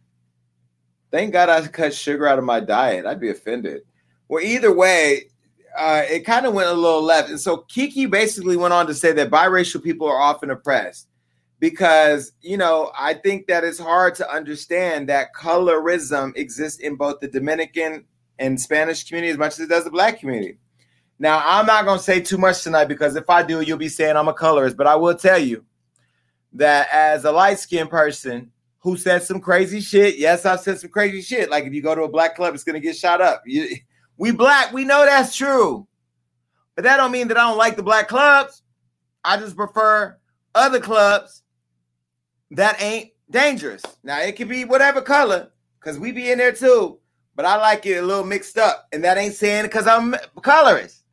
Thank 1.12 1.32
God 1.32 1.48
I 1.48 1.66
cut 1.68 1.94
sugar 1.94 2.28
out 2.28 2.40
of 2.40 2.44
my 2.44 2.60
diet. 2.60 3.06
I'd 3.06 3.22
be 3.22 3.30
offended. 3.30 3.84
Well, 4.30 4.44
either 4.44 4.74
way, 4.74 5.30
uh, 5.78 6.04
it 6.10 6.26
kind 6.26 6.46
of 6.46 6.54
went 6.54 6.70
a 6.70 6.74
little 6.74 7.04
left, 7.04 7.30
and 7.30 7.40
so 7.40 7.66
Keke 7.70 8.10
basically 8.10 8.58
went 8.58 8.74
on 8.74 8.88
to 8.88 8.94
say 8.94 9.12
that 9.14 9.30
biracial 9.30 9.84
people 9.84 10.08
are 10.08 10.20
often 10.20 10.50
oppressed 10.50 11.08
because 11.60 12.34
you 12.42 12.58
know 12.58 12.92
I 12.98 13.14
think 13.14 13.48
that 13.48 13.64
it's 13.64 13.80
hard 13.80 14.16
to 14.16 14.30
understand 14.30 15.10
that 15.10 15.34
colorism 15.34 16.36
exists 16.36 16.80
in 16.80 16.96
both 16.96 17.20
the 17.20 17.28
Dominican 17.28 18.06
and 18.40 18.60
Spanish 18.60 19.08
community 19.08 19.32
as 19.32 19.38
much 19.38 19.54
as 19.54 19.62
it 19.62 19.70
does 19.70 19.84
the 19.84 19.92
black 19.92 20.20
community. 20.20 20.58
Now, 21.20 21.42
I'm 21.44 21.66
not 21.66 21.86
going 21.86 21.98
to 21.98 22.04
say 22.04 22.22
too 22.22 22.38
much 22.38 22.64
tonight 22.64 22.86
because 22.86 23.16
if 23.16 23.30
I 23.30 23.42
do, 23.42 23.62
you'll 23.62 23.78
be 23.78 23.90
saying 23.90 24.16
I'm 24.16 24.28
a 24.28 24.34
colorist. 24.34 24.78
But 24.78 24.88
I 24.88 24.96
will 24.96 25.16
tell 25.16 25.40
you 25.40 25.66
that 26.54 26.88
as 26.92 27.26
a 27.26 27.32
light 27.32 27.60
skinned 27.60 27.90
person 27.90 28.52
who 28.80 28.98
said 28.98 29.24
some 29.24 29.40
crazy 29.40 29.82
shit, 29.82 30.18
yes, 30.18 30.46
I've 30.46 30.60
said 30.60 30.80
some 30.80 30.92
crazy 30.92 31.22
shit. 31.22 31.50
Like 31.50 31.66
if 31.66 31.74
you 31.74 31.82
go 31.82 31.96
to 31.96 32.04
a 32.04 32.10
black 32.10 32.36
club, 32.36 32.54
it's 32.54 32.64
going 32.64 32.76
to 32.76 32.80
get 32.80 32.96
shot 32.96 33.22
up. 33.22 33.42
You, 33.46 33.78
we 34.18 34.32
black, 34.32 34.74
we 34.74 34.84
know 34.84 35.06
that's 35.06 35.36
true. 35.36 35.88
But 36.76 36.84
that 36.84 36.98
don't 36.98 37.12
mean 37.12 37.28
that 37.30 37.38
I 37.38 37.48
don't 37.48 37.58
like 37.58 37.76
the 37.76 37.84
black 37.84 38.08
clubs. 38.08 38.62
I 39.24 39.38
just 39.38 39.56
prefer 39.56 40.18
other 40.54 40.80
clubs 40.80 41.44
that 42.52 42.82
ain't 42.82 43.12
dangerous. 43.30 43.84
Now, 44.04 44.22
it 44.22 44.36
could 44.36 44.50
be 44.50 44.66
whatever 44.66 45.02
color 45.02 45.52
because 45.80 46.00
we 46.00 46.12
be 46.12 46.32
in 46.32 46.38
there 46.38 46.52
too. 46.52 47.00
But 47.36 47.46
I 47.46 47.58
like 47.58 47.86
it 47.86 47.98
a 47.98 48.02
little 48.02 48.24
mixed 48.24 48.58
up. 48.58 48.88
And 48.92 49.04
that 49.04 49.18
ain't 49.18 49.36
saying 49.36 49.66
because 49.66 49.88
I'm 49.88 50.16
colorist. 50.42 51.04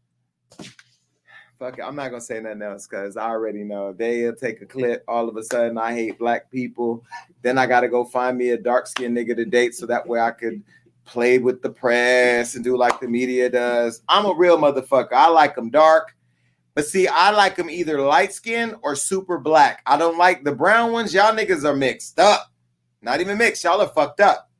Fuck 1.58 1.78
it, 1.78 1.82
I'm 1.82 1.96
not 1.96 2.08
gonna 2.08 2.20
say 2.20 2.40
nothing 2.40 2.62
else 2.62 2.86
because 2.86 3.16
I 3.16 3.28
already 3.28 3.62
know 3.62 3.92
they'll 3.92 4.34
take 4.34 4.60
a 4.60 4.66
clip. 4.66 5.04
All 5.06 5.28
of 5.28 5.36
a 5.36 5.42
sudden, 5.42 5.78
I 5.78 5.92
hate 5.92 6.18
black 6.18 6.50
people. 6.50 7.04
Then 7.42 7.58
I 7.58 7.66
gotta 7.66 7.88
go 7.88 8.04
find 8.04 8.36
me 8.36 8.50
a 8.50 8.58
dark 8.58 8.86
skinned 8.86 9.16
nigga 9.16 9.36
to 9.36 9.44
date 9.44 9.74
so 9.74 9.86
that 9.86 10.06
way 10.06 10.20
I 10.20 10.32
could 10.32 10.62
play 11.04 11.38
with 11.38 11.62
the 11.62 11.70
press 11.70 12.54
and 12.54 12.64
do 12.64 12.76
like 12.76 13.00
the 13.00 13.08
media 13.08 13.48
does. 13.48 14.02
I'm 14.08 14.26
a 14.26 14.34
real 14.34 14.58
motherfucker. 14.58 15.12
I 15.12 15.28
like 15.28 15.54
them 15.54 15.70
dark, 15.70 16.14
but 16.74 16.86
see, 16.86 17.06
I 17.06 17.30
like 17.30 17.56
them 17.56 17.70
either 17.70 18.00
light 18.00 18.32
skinned 18.32 18.76
or 18.82 18.96
super 18.96 19.38
black. 19.38 19.82
I 19.86 19.96
don't 19.96 20.18
like 20.18 20.44
the 20.44 20.54
brown 20.54 20.92
ones. 20.92 21.14
Y'all 21.14 21.34
niggas 21.34 21.64
are 21.64 21.76
mixed 21.76 22.18
up. 22.18 22.50
Not 23.02 23.20
even 23.20 23.38
mixed. 23.38 23.62
Y'all 23.64 23.80
are 23.80 23.88
fucked 23.88 24.20
up. 24.20 24.50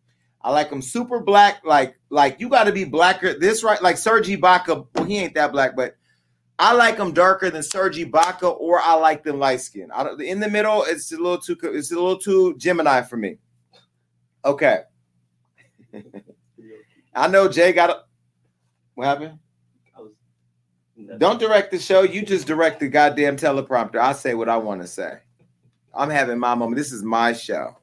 I 0.43 0.51
like 0.51 0.69
them 0.69 0.83
super 0.83 1.21
black. 1.21 1.63
Like, 1.65 1.97
like 2.11 2.39
you 2.39 2.49
got 2.49 2.65
to 2.65 2.73
be 2.73 2.85
blacker. 2.85 3.39
This 3.39 3.65
right, 3.65 3.81
like 3.83 3.97
Sergi 3.97 4.37
Baca. 4.37 4.85
Well, 4.95 5.05
he 5.05 5.19
ain't 5.19 5.35
that 5.35 5.53
black, 5.53 5.75
but 5.75 5.97
I 6.59 6.75
like 6.75 6.99
them 6.99 7.13
darker 7.13 7.51
than 7.51 7.63
Sergi 7.63 8.05
Baca, 8.05 8.47
or 8.47 8.81
I 8.81 8.95
like 8.95 9.25
them 9.25 9.39
light 9.39 9.63
skin. 9.63 9.91
I 9.93 10.05
don't, 10.05 10.21
in 10.21 10.39
the 10.41 10.49
middle, 10.49 10.85
it's 10.85 11.11
a 11.13 11.17
little 11.17 11.39
too. 11.39 11.57
It's 11.63 11.91
a 11.91 11.95
little 11.95 12.19
too 12.19 12.57
Gemini 12.59 13.03
for 13.03 13.17
me. 13.17 13.39
Okay. 14.45 14.83
I 17.15 17.29
know 17.29 17.49
Jay 17.49 17.73
got 17.73 17.91
a. 17.91 18.03
What 18.95 19.07
happened? 19.07 19.39
Don't 21.19 21.41
direct 21.41 21.71
the 21.71 21.79
show. 21.79 22.03
You 22.03 22.25
just 22.25 22.47
direct 22.47 22.81
the 22.81 22.89
goddamn 22.89 23.37
teleprompter. 23.37 23.97
I 23.97 24.13
say 24.13 24.35
what 24.35 24.49
I 24.49 24.57
want 24.57 24.81
to 24.81 24.87
say. 24.87 25.19
I'm 25.93 26.11
having 26.11 26.39
my 26.39 26.55
moment. 26.55 26.77
This 26.77 26.93
is 26.93 27.03
my 27.03 27.33
show. 27.33 27.77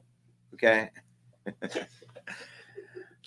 Okay. 0.54 0.90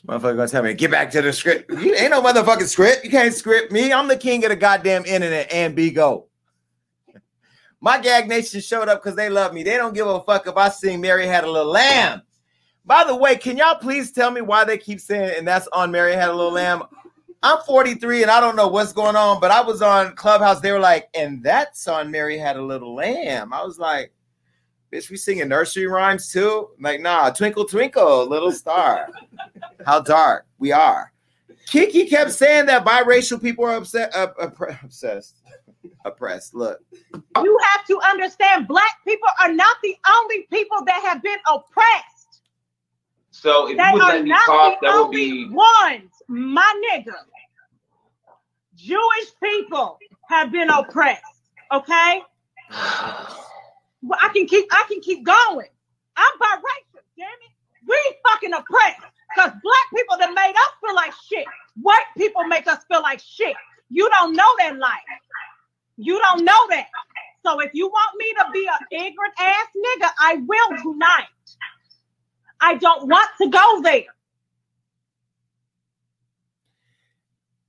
Motherfucker 0.08 0.36
gonna 0.36 0.48
tell 0.48 0.64
me, 0.64 0.74
get 0.76 0.92
back 0.92 1.10
to 1.12 1.22
the 1.22 1.34
script. 1.34 1.72
You 1.72 1.96
ain't 1.96 2.12
no 2.12 2.22
motherfucking 2.22 2.68
script. 2.68 3.04
You 3.04 3.10
can't 3.10 3.34
script 3.34 3.72
me. 3.72 3.92
I'm 3.92 4.08
the 4.08 4.18
king 4.18 4.44
of 4.44 4.52
the 4.52 4.56
goddamn 4.56 5.04
internet 5.06 5.52
and 5.52 5.76
Bigo. 5.76 6.26
My 7.82 8.00
gag 8.00 8.28
nation 8.28 8.62
showed 8.62 8.88
up 8.88 9.02
because 9.02 9.16
they 9.16 9.30
love 9.30 9.54
me. 9.54 9.64
They 9.64 9.78
don't 9.78 9.96
give 9.96 10.06
a 10.08 10.22
fuck 10.22 10.46
if 10.48 10.56
I 10.58 10.70
sing 10.70 11.02
Mary 11.02 11.26
Had 11.26 11.44
a 11.44 11.52
Little 11.52 11.72
Lamb. 11.72 12.22
By 12.86 13.04
the 13.04 13.16
way, 13.16 13.36
can 13.36 13.58
y'all 13.58 13.76
please 13.76 14.12
tell 14.12 14.30
me 14.32 14.42
why 14.42 14.64
they 14.64 14.78
keep 14.78 15.00
saying 15.00 15.36
and 15.38 15.48
that's 15.48 15.68
on 15.74 15.92
Mary 15.92 16.14
Had 16.14 16.30
a 16.30 16.34
Little 16.34 16.52
Lamb? 16.52 16.84
I'm 17.42 17.60
43 17.66 18.24
and 18.24 18.32
I 18.32 18.40
don't 18.40 18.56
know 18.56 18.68
what's 18.68 18.94
going 18.94 19.16
on, 19.16 19.40
but 19.40 19.52
I 19.52 19.62
was 19.62 19.82
on 19.82 20.16
Clubhouse. 20.16 20.62
They 20.62 20.72
were 20.72 20.80
like, 20.80 21.10
and 21.16 21.44
that's 21.44 21.88
on 21.88 22.12
Mary 22.12 22.38
Had 22.38 22.58
a 22.58 22.62
Little 22.62 22.96
Lamb. 22.96 23.54
I 23.54 23.64
was 23.64 23.80
like, 23.80 24.12
bitch, 24.92 25.10
we 25.10 25.18
singing 25.18 25.48
nursery 25.48 25.88
rhymes 25.88 26.32
too? 26.32 26.70
Like, 26.80 27.02
nah, 27.02 27.30
twinkle, 27.32 27.66
twinkle, 27.66 28.28
little 28.28 28.52
star. 28.52 29.10
How 29.86 30.00
dark 30.02 30.46
we 30.60 30.72
are. 30.72 31.12
Keke 31.68 32.10
kept 32.10 32.32
saying 32.32 32.68
that 32.68 32.86
biracial 32.86 33.42
people 33.42 33.66
are 33.66 33.76
upset, 33.76 34.14
oppre- 34.14 34.82
obsessed, 34.84 35.38
oppressed. 36.06 36.54
Look, 36.54 36.80
You 37.44 37.60
have 37.72 37.86
to 37.88 38.00
understand 38.02 38.68
black 38.68 39.04
people 39.06 39.28
are 39.42 39.52
not 39.52 39.78
the 39.84 39.96
only 40.18 40.48
people 40.52 40.84
that 40.86 41.02
have 41.04 41.24
been 41.24 41.40
oppressed. 41.52 42.15
So 43.36 43.68
if 43.70 43.78
They 43.78 43.84
you 43.84 43.94
would 43.94 44.02
are 44.02 44.14
let 44.14 44.24
me 44.24 44.30
not 44.30 44.46
talk, 44.46 44.80
that 44.82 44.98
would 44.98 45.12
be 45.12 45.50
ones, 45.50 46.10
my 46.30 46.82
nigga. 46.90 47.14
Jewish 48.76 49.30
people 49.44 50.00
have 50.30 50.54
been 50.54 50.70
oppressed. 50.70 51.22
Okay? 51.70 52.22
Well, 52.72 54.20
I 54.22 54.30
can 54.34 54.48
keep 54.48 54.66
I 54.72 54.86
can 54.88 55.02
keep 55.02 55.26
going. 55.26 55.68
I'm 56.16 56.40
biracial, 56.40 57.04
damn 57.18 57.28
it. 57.28 57.52
We 57.86 58.00
fucking 58.26 58.54
oppressed. 58.54 59.02
Because 59.36 59.52
black 59.62 59.88
people 59.94 60.18
that 60.18 60.34
made 60.34 60.56
us 60.56 60.72
feel 60.80 60.96
like 60.96 61.14
shit. 61.28 61.46
White 61.82 62.06
people 62.18 62.46
make 62.46 62.68
us 62.68 62.86
feel 62.88 63.02
like 63.02 63.20
shit. 63.20 63.56
You 63.90 64.10
don't 64.12 64.34
know 64.34 64.56
that 64.60 64.78
life. 64.78 65.02
You 65.98 66.20
don't 66.20 66.46
know 66.46 66.68
that. 66.70 66.88
So 67.46 67.60
if 67.60 67.72
you 67.74 67.88
want 67.88 68.18
me 68.18 68.34
to 68.38 68.46
be 68.54 68.66
an 68.66 68.88
ignorant 68.92 69.34
ass 69.40 69.68
nigga, 69.76 70.10
I 70.20 70.36
will 70.36 70.94
tonight. 70.94 71.28
I 72.66 72.74
don't 72.76 73.08
want 73.08 73.30
to 73.40 73.48
go 73.48 73.82
there. 73.84 74.06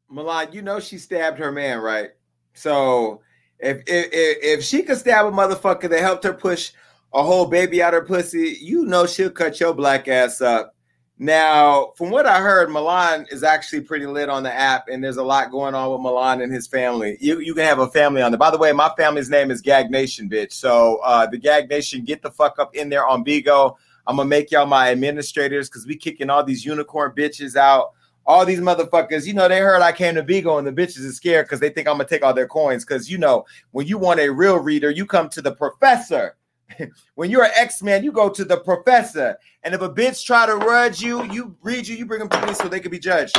Milan, 0.09 0.49
you 0.53 0.63
know 0.63 0.81
she 0.81 0.97
stabbed 0.97 1.39
her 1.39 1.53
man, 1.53 1.81
right? 1.81 2.11
So 2.55 3.21
if 3.59 3.83
if 3.87 4.09
if, 4.13 4.65
she 4.65 4.83
could 4.83 4.97
stab 4.97 5.27
a 5.27 5.31
motherfucker 5.31 5.91
that 5.91 6.01
helped 6.01 6.25
her 6.25 6.33
push 6.33 6.73
a 7.13 7.23
whole 7.23 7.45
baby 7.45 7.83
out 7.83 7.93
her 7.93 8.07
pussy, 8.07 8.57
you 8.63 8.87
know 8.87 9.07
she'll 9.07 9.29
cut 9.29 9.61
your 9.61 9.75
black 9.75 10.09
ass 10.09 10.41
up. 10.41 10.75
Now, 11.19 11.93
from 11.97 12.11
what 12.11 12.25
I 12.25 12.41
heard, 12.41 12.71
Milan 12.71 13.27
is 13.31 13.43
actually 13.43 13.83
pretty 13.83 14.07
lit 14.07 14.31
on 14.31 14.43
the 14.43 14.53
app, 14.53 14.89
and 14.89 15.05
there's 15.05 15.17
a 15.19 15.23
lot 15.23 15.51
going 15.51 15.75
on 15.75 15.91
with 15.93 16.01
Milan 16.01 16.41
and 16.41 16.53
his 16.53 16.67
family. 16.67 17.19
You 17.21 17.41
you 17.41 17.55
can 17.55 17.65
have 17.65 17.81
a 17.81 17.89
family 17.89 18.23
on 18.23 18.31
there. 18.33 18.39
By 18.39 18.51
the 18.51 18.59
way, 18.59 18.73
my 18.73 18.91
family's 18.97 19.29
name 19.29 19.51
is 19.51 19.61
Gag 19.61 19.91
Nation, 19.91 20.31
bitch. 20.31 20.53
So 20.53 21.01
uh, 21.05 21.27
the 21.27 21.37
Gag 21.37 21.69
Nation, 21.69 22.03
get 22.03 22.23
the 22.23 22.31
fuck 22.31 22.59
up 22.59 22.75
in 22.75 22.89
there 22.89 23.07
on 23.07 23.23
Bigo. 23.23 23.77
I'm 24.07 24.17
gonna 24.17 24.29
make 24.29 24.51
y'all 24.51 24.67
my 24.67 24.91
administrators 24.91 25.69
because 25.69 25.87
we 25.87 25.97
kicking 25.97 26.31
all 26.31 26.45
these 26.45 26.65
unicorn 26.65 27.13
bitches 27.13 27.57
out. 27.57 27.93
All 28.25 28.45
these 28.45 28.59
motherfuckers, 28.59 29.25
you 29.25 29.35
know, 29.35 29.49
they 29.49 29.61
heard 29.61 29.83
I 29.83 29.93
came 29.93 30.17
to 30.17 30.23
Bigo 30.23 30.59
and 30.59 30.67
the 30.67 30.73
bitches 30.73 31.05
is 31.05 31.17
scared 31.17 31.47
because 31.47 31.61
they 31.61 31.71
think 31.71 31.87
I'm 31.87 31.95
gonna 31.95 32.09
take 32.09 32.25
all 32.25 32.35
their 32.35 32.49
coins. 32.49 32.85
Because 32.85 33.11
you 33.11 33.19
know, 33.19 33.45
when 33.71 33.87
you 33.87 33.99
want 33.99 34.21
a 34.21 34.29
real 34.29 34.59
reader, 34.59 34.91
you 34.91 35.07
come 35.07 35.29
to 35.31 35.43
the 35.43 35.53
professor. 35.53 36.37
when 37.15 37.31
you're 37.31 37.45
an 37.45 37.53
X-Man, 37.55 38.03
you 38.03 38.11
go 38.11 38.29
to 38.29 38.45
the 38.45 38.57
professor. 38.59 39.39
And 39.63 39.75
if 39.75 39.81
a 39.81 39.89
bitch 39.89 40.25
try 40.25 40.47
to 40.47 40.57
rudge 40.57 41.01
you, 41.01 41.25
you 41.33 41.57
read 41.63 41.87
you, 41.87 41.97
you 41.97 42.07
bring 42.07 42.21
them 42.21 42.29
to 42.29 42.47
me 42.47 42.55
so 42.55 42.69
they 42.69 42.81
can 42.81 42.91
be 42.91 42.99
judged. 42.99 43.37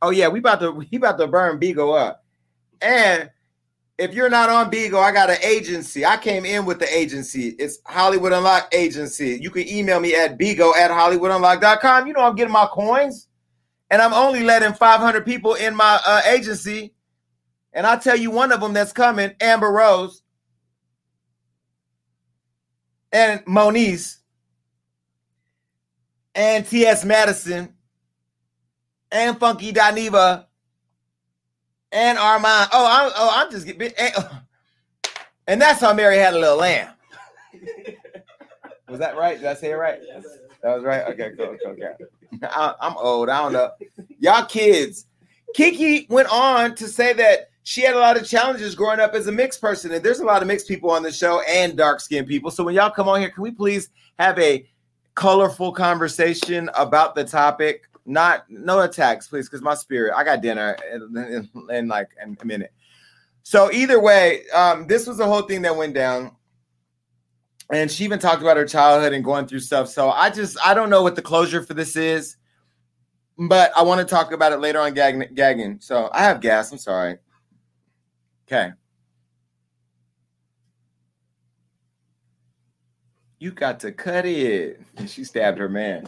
Oh 0.00 0.10
yeah, 0.10 0.28
we 0.28 0.38
about 0.38 0.60
to 0.60 0.70
we 0.72 0.88
about 0.92 1.18
to 1.18 1.26
burn 1.26 1.58
Bigo 1.58 1.98
up. 1.98 2.24
And 2.80 3.30
if 3.98 4.14
you're 4.14 4.30
not 4.30 4.48
on 4.48 4.70
Bigo, 4.70 5.00
I 5.02 5.10
got 5.10 5.28
an 5.28 5.38
agency. 5.42 6.06
I 6.06 6.16
came 6.16 6.44
in 6.44 6.64
with 6.64 6.78
the 6.78 6.96
agency. 6.96 7.48
It's 7.58 7.78
Hollywood 7.84 8.32
Unlock 8.32 8.72
Agency. 8.72 9.38
You 9.40 9.50
can 9.50 9.68
email 9.68 9.98
me 9.98 10.14
at 10.14 10.38
Bigo 10.38 10.74
at 10.76 10.92
HollywoodUnlock.com. 10.92 12.06
You 12.06 12.12
know 12.12 12.20
I'm 12.20 12.36
getting 12.36 12.52
my 12.52 12.66
coins. 12.66 13.26
And 13.90 14.00
I'm 14.00 14.12
only 14.12 14.44
letting 14.44 14.74
500 14.74 15.24
people 15.24 15.54
in 15.54 15.74
my 15.74 15.98
uh, 16.06 16.22
agency. 16.26 16.94
And 17.72 17.86
I'll 17.86 17.98
tell 17.98 18.16
you 18.16 18.30
one 18.30 18.52
of 18.52 18.60
them 18.60 18.72
that's 18.72 18.92
coming, 18.92 19.32
Amber 19.40 19.70
Rose 19.70 20.22
and 23.10 23.42
Moniz 23.46 24.18
and 26.34 26.66
T.S. 26.66 27.04
Madison 27.04 27.74
and 29.10 29.38
Funky 29.38 29.72
Dineva 29.72 30.47
and 31.92 32.18
Armand. 32.18 32.70
Oh, 32.72 32.86
I'm 32.86 33.12
oh, 33.16 33.30
I'm 33.34 33.50
just 33.50 33.66
getting 33.66 33.92
and, 33.98 34.12
oh. 34.16 34.40
and 35.46 35.60
that's 35.60 35.80
how 35.80 35.92
Mary 35.94 36.18
had 36.18 36.34
a 36.34 36.38
little 36.38 36.58
lamb. 36.58 36.92
Was 38.88 38.98
that 38.98 39.16
right? 39.16 39.38
Did 39.38 39.46
I 39.46 39.54
say 39.54 39.72
it 39.72 39.74
right? 39.74 40.00
That 40.62 40.74
was 40.74 40.84
right. 40.84 41.02
Okay, 41.08 41.32
cool, 41.36 41.56
cool, 41.62 41.72
okay. 41.72 41.92
I, 42.42 42.74
I'm 42.80 42.96
old. 42.96 43.28
I 43.28 43.42
don't 43.42 43.52
know. 43.52 43.70
Y'all 44.18 44.46
kids. 44.46 45.06
Keke 45.56 46.08
went 46.10 46.28
on 46.30 46.74
to 46.74 46.88
say 46.88 47.12
that 47.14 47.50
she 47.62 47.82
had 47.82 47.94
a 47.94 47.98
lot 47.98 48.16
of 48.16 48.26
challenges 48.26 48.74
growing 48.74 49.00
up 49.00 49.14
as 49.14 49.26
a 49.26 49.32
mixed 49.32 49.60
person, 49.60 49.92
and 49.92 50.02
there's 50.02 50.20
a 50.20 50.24
lot 50.24 50.42
of 50.42 50.48
mixed 50.48 50.68
people 50.68 50.90
on 50.90 51.02
the 51.02 51.12
show 51.12 51.42
and 51.42 51.76
dark 51.76 52.00
skinned 52.00 52.26
people. 52.26 52.50
So 52.50 52.64
when 52.64 52.74
y'all 52.74 52.90
come 52.90 53.08
on 53.08 53.20
here, 53.20 53.30
can 53.30 53.42
we 53.42 53.50
please 53.50 53.90
have 54.18 54.38
a 54.38 54.66
colorful 55.14 55.72
conversation 55.72 56.70
about 56.74 57.14
the 57.14 57.24
topic? 57.24 57.87
Not 58.08 58.48
no 58.48 58.80
attacks, 58.80 59.28
please, 59.28 59.48
because 59.48 59.60
my 59.60 59.74
spirit. 59.74 60.14
I 60.16 60.24
got 60.24 60.40
dinner 60.40 60.76
in, 60.90 61.48
in, 61.54 61.70
in 61.70 61.88
like 61.88 62.08
in 62.22 62.38
a 62.40 62.44
minute. 62.44 62.72
So 63.42 63.70
either 63.70 64.00
way, 64.00 64.48
um, 64.48 64.86
this 64.86 65.06
was 65.06 65.18
the 65.18 65.26
whole 65.26 65.42
thing 65.42 65.62
that 65.62 65.76
went 65.76 65.94
down. 65.94 66.32
And 67.70 67.90
she 67.90 68.04
even 68.04 68.18
talked 68.18 68.40
about 68.40 68.56
her 68.56 68.64
childhood 68.64 69.12
and 69.12 69.22
going 69.22 69.46
through 69.46 69.60
stuff. 69.60 69.90
So 69.90 70.08
I 70.10 70.30
just 70.30 70.56
I 70.64 70.72
don't 70.72 70.88
know 70.88 71.02
what 71.02 71.16
the 71.16 71.22
closure 71.22 71.62
for 71.62 71.74
this 71.74 71.96
is, 71.96 72.38
but 73.36 73.72
I 73.76 73.82
want 73.82 74.00
to 74.00 74.06
talk 74.06 74.32
about 74.32 74.52
it 74.52 74.60
later 74.60 74.80
on 74.80 74.94
gag- 74.94 75.34
gagging. 75.34 75.78
So 75.80 76.08
I 76.12 76.22
have 76.22 76.40
gas. 76.40 76.72
I'm 76.72 76.78
sorry. 76.78 77.18
Okay. 78.46 78.72
You 83.40 83.52
got 83.52 83.78
to 83.80 83.92
cut 83.92 84.26
it. 84.26 84.80
And 84.96 85.08
she 85.08 85.22
stabbed 85.22 85.58
her 85.58 85.68
man. 85.68 86.04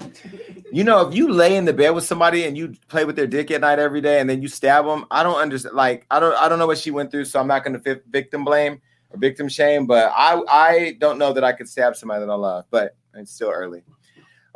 You 0.73 0.83
know, 0.83 1.07
if 1.07 1.14
you 1.14 1.33
lay 1.33 1.57
in 1.57 1.64
the 1.64 1.73
bed 1.73 1.90
with 1.90 2.05
somebody 2.05 2.45
and 2.45 2.59
you 2.59 2.75
play 2.88 3.05
with 3.05 3.14
their 3.14 3.29
dick 3.29 3.53
at 3.53 3.61
night 3.61 3.79
every 3.79 4.01
day 4.01 4.21
and 4.21 4.29
then 4.29 4.43
you 4.43 4.49
stab 4.49 4.85
them, 4.85 5.07
I 5.12 5.23
don't 5.23 5.40
understand. 5.40 5.77
Like, 5.77 6.07
I 6.11 6.19
don't, 6.19 6.35
I 6.35 6.49
don't 6.49 6.59
know 6.59 6.66
what 6.66 6.79
she 6.79 6.90
went 6.90 7.12
through, 7.12 7.27
so 7.27 7.38
I'm 7.38 7.47
not 7.47 7.64
going 7.64 7.81
to 7.81 8.01
victim 8.11 8.45
blame 8.45 8.81
or 9.11 9.19
victim 9.19 9.49
shame. 9.49 9.87
But 9.87 10.12
I, 10.14 10.43
I 10.49 10.97
don't 10.99 11.19
know 11.19 11.33
that 11.33 11.45
I 11.45 11.53
could 11.53 11.69
stab 11.69 11.95
somebody 11.95 12.27
that 12.27 12.33
I 12.33 12.35
love. 12.35 12.64
But 12.71 12.97
it's 13.14 13.33
still 13.33 13.51
early. 13.51 13.83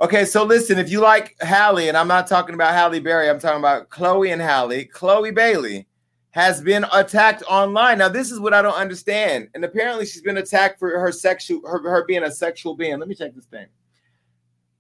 Okay, 0.01 0.25
so 0.25 0.43
listen, 0.43 0.79
if 0.79 0.91
you 0.91 1.01
like 1.01 1.37
Halle, 1.41 1.89
and 1.89 1.97
I'm 1.97 2.09
not 2.09 2.27
talking 2.27 2.57
about 2.57 2.75
Halle 2.75 2.99
Berry, 2.99 3.31
I'm 3.31 3.39
talking 3.39 3.61
about 3.61 3.91
Chloe 3.91 4.33
and 4.33 4.43
Halle, 4.43 4.85
Chloe 4.87 5.31
Bailey 5.31 5.87
has 6.35 6.61
been 6.61 6.85
attacked 6.93 7.45
online. 7.49 7.99
Now, 7.99 8.09
this 8.09 8.33
is 8.33 8.41
what 8.41 8.53
I 8.53 8.61
don't 8.61 8.75
understand. 8.75 9.49
And 9.55 9.65
apparently, 9.65 10.05
she's 10.05 10.21
been 10.21 10.39
attacked 10.39 10.81
for 10.81 10.99
her 10.99 11.13
sexual, 11.13 11.61
her, 11.65 11.79
her 11.89 12.05
being 12.07 12.25
a 12.25 12.31
sexual 12.31 12.75
being. 12.75 12.99
Let 12.99 13.09
me 13.09 13.15
check 13.15 13.37
this 13.37 13.45
thing. 13.45 13.67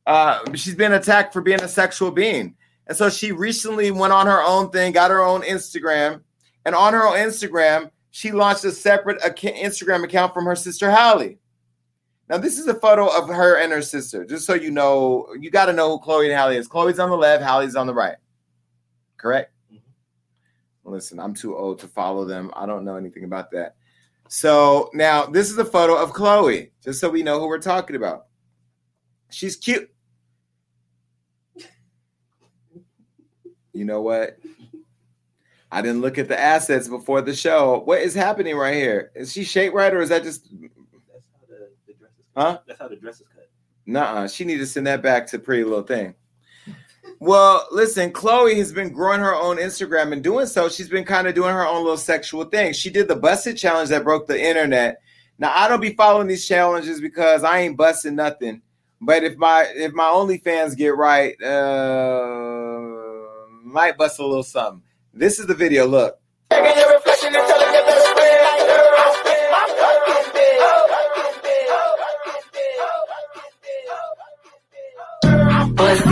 Uh, 0.04 0.40
she's 0.54 0.74
been 0.74 0.94
attacked 0.94 1.32
for 1.32 1.40
being 1.40 1.62
a 1.62 1.68
sexual 1.68 2.10
being. 2.10 2.56
And 2.88 2.98
so 2.98 3.08
she 3.08 3.30
recently 3.30 3.92
went 3.92 4.12
on 4.12 4.26
her 4.26 4.42
own 4.42 4.70
thing, 4.70 4.90
got 4.90 5.12
her 5.12 5.22
own 5.22 5.42
Instagram. 5.42 6.22
And 6.66 6.74
on 6.74 6.92
her 6.92 7.06
own 7.06 7.14
Instagram, 7.14 7.92
she 8.10 8.32
launched 8.32 8.64
a 8.64 8.72
separate 8.72 9.22
ac- 9.24 9.52
Instagram 9.52 10.02
account 10.02 10.34
from 10.34 10.46
her 10.46 10.56
sister 10.56 10.90
Halle. 10.90 11.38
Now, 12.28 12.38
this 12.38 12.58
is 12.58 12.66
a 12.66 12.74
photo 12.74 13.06
of 13.16 13.28
her 13.28 13.60
and 13.60 13.70
her 13.70 13.82
sister, 13.82 14.24
just 14.24 14.44
so 14.44 14.54
you 14.54 14.72
know. 14.72 15.28
You 15.38 15.52
got 15.52 15.66
to 15.66 15.72
know 15.72 15.90
who 15.90 16.02
Chloe 16.02 16.26
and 16.26 16.34
Halle 16.34 16.56
is. 16.56 16.66
Chloe's 16.66 16.98
on 16.98 17.10
the 17.10 17.16
left, 17.16 17.44
Halle's 17.44 17.76
on 17.76 17.86
the 17.86 17.94
right. 17.94 18.16
Correct? 19.18 19.53
Listen, 20.84 21.18
I'm 21.18 21.34
too 21.34 21.56
old 21.56 21.78
to 21.80 21.88
follow 21.88 22.24
them. 22.24 22.50
I 22.54 22.66
don't 22.66 22.84
know 22.84 22.96
anything 22.96 23.24
about 23.24 23.50
that. 23.52 23.76
So 24.28 24.90
now 24.94 25.26
this 25.26 25.50
is 25.50 25.58
a 25.58 25.64
photo 25.64 25.96
of 25.96 26.12
Chloe, 26.12 26.72
just 26.82 27.00
so 27.00 27.10
we 27.10 27.22
know 27.22 27.40
who 27.40 27.46
we're 27.46 27.58
talking 27.58 27.96
about. 27.96 28.26
She's 29.30 29.56
cute. 29.56 29.90
You 33.72 33.84
know 33.84 34.02
what? 34.02 34.38
I 35.72 35.82
didn't 35.82 36.02
look 36.02 36.18
at 36.18 36.28
the 36.28 36.38
assets 36.38 36.86
before 36.86 37.20
the 37.20 37.34
show. 37.34 37.80
What 37.84 38.00
is 38.00 38.14
happening 38.14 38.56
right 38.56 38.74
here? 38.74 39.10
Is 39.16 39.32
she 39.32 39.42
shaped 39.42 39.74
right, 39.74 39.92
or 39.92 40.00
is 40.00 40.10
that 40.10 40.22
just 40.22 40.48
That's 40.52 41.24
how 41.32 41.46
the, 41.48 41.70
the 41.86 41.94
dress 41.94 42.10
is 42.12 42.16
cut. 42.34 42.42
Huh? 42.42 42.58
That's 42.66 42.78
how 42.78 42.88
the 42.88 42.96
dress 42.96 43.16
is 43.16 43.26
cut. 43.34 43.50
Nuh-uh. 43.86 44.28
She 44.28 44.44
need 44.44 44.58
to 44.58 44.66
send 44.66 44.86
that 44.86 45.02
back 45.02 45.26
to 45.28 45.38
Pretty 45.40 45.64
Little 45.64 45.82
Thing. 45.82 46.14
Well, 47.20 47.66
listen, 47.70 48.12
Chloe 48.12 48.56
has 48.56 48.72
been 48.72 48.90
growing 48.90 49.20
her 49.20 49.34
own 49.34 49.56
Instagram 49.56 50.12
and 50.12 50.22
doing 50.22 50.46
so. 50.46 50.68
She's 50.68 50.88
been 50.88 51.04
kind 51.04 51.26
of 51.26 51.34
doing 51.34 51.52
her 51.52 51.66
own 51.66 51.82
little 51.82 51.96
sexual 51.96 52.44
thing. 52.44 52.72
She 52.72 52.90
did 52.90 53.08
the 53.08 53.16
busted 53.16 53.56
challenge 53.56 53.88
that 53.90 54.04
broke 54.04 54.26
the 54.26 54.40
internet. 54.40 55.00
Now, 55.38 55.52
I 55.54 55.68
don't 55.68 55.80
be 55.80 55.94
following 55.94 56.26
these 56.26 56.46
challenges 56.46 57.00
because 57.00 57.44
I 57.44 57.60
ain't 57.60 57.76
busting 57.76 58.14
nothing. 58.14 58.62
But 59.00 59.24
if 59.24 59.36
my 59.36 59.66
if 59.74 59.92
my 59.92 60.04
OnlyFans 60.04 60.76
get 60.76 60.96
right, 60.96 61.40
uh, 61.42 62.80
might 63.62 63.98
bust 63.98 64.18
a 64.18 64.26
little 64.26 64.42
something. 64.42 64.82
This 65.12 65.38
is 65.38 65.46
the 65.46 65.54
video. 65.54 65.86
Look. 65.86 66.18
Bust 75.94 76.06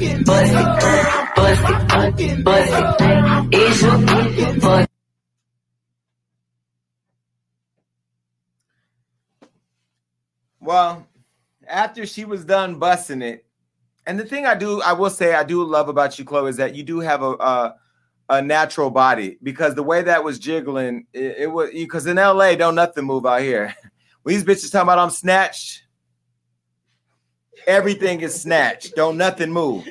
it, 0.00 0.24
bust 0.24 0.52
it, 0.52 1.34
bust 1.34 2.20
it, 2.20 2.44
bust 2.44 2.72
it. 3.00 3.48
It's 3.52 3.82
your 3.82 4.60
bust 4.60 4.88
Well, 10.60 11.06
after 11.66 12.06
she 12.06 12.24
was 12.24 12.44
done 12.44 12.78
busting 12.78 13.22
it, 13.22 13.44
and 14.06 14.20
the 14.20 14.24
thing 14.24 14.46
I 14.46 14.54
do, 14.54 14.80
I 14.80 14.92
will 14.92 15.10
say, 15.10 15.34
I 15.34 15.42
do 15.42 15.64
love 15.64 15.88
about 15.88 16.16
you, 16.16 16.24
Chloe, 16.24 16.48
is 16.48 16.58
that 16.58 16.76
you 16.76 16.84
do 16.84 17.00
have 17.00 17.22
a 17.22 17.32
a, 17.32 17.74
a 18.28 18.40
natural 18.42 18.90
body 18.90 19.38
because 19.42 19.74
the 19.74 19.82
way 19.82 20.02
that 20.02 20.22
was 20.22 20.38
jiggling, 20.38 21.06
it, 21.12 21.38
it 21.38 21.46
was 21.48 21.70
because 21.72 22.06
in 22.06 22.18
LA, 22.18 22.54
don't 22.54 22.76
nothing 22.76 23.04
move 23.04 23.26
out 23.26 23.40
here. 23.40 23.74
When 24.22 24.34
these 24.34 24.44
bitches 24.44 24.72
talking 24.72 24.84
about 24.86 24.98
I'm 24.98 25.10
snatched, 25.10 25.83
everything 27.66 28.20
is 28.20 28.40
snatched. 28.40 28.94
Don't 28.96 29.16
nothing 29.16 29.50
move 29.50 29.86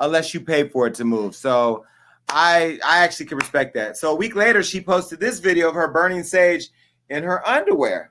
unless 0.00 0.34
you 0.34 0.40
pay 0.40 0.68
for 0.68 0.86
it 0.86 0.94
to 0.94 1.04
move. 1.04 1.34
So 1.34 1.84
I 2.28 2.78
I 2.84 2.98
actually 2.98 3.26
can 3.26 3.38
respect 3.38 3.74
that. 3.74 3.96
So 3.96 4.12
a 4.12 4.14
week 4.14 4.34
later, 4.34 4.62
she 4.62 4.80
posted 4.80 5.20
this 5.20 5.40
video 5.40 5.68
of 5.68 5.74
her 5.74 5.88
burning 5.88 6.22
sage 6.22 6.68
in 7.08 7.22
her 7.24 7.46
underwear. 7.48 8.10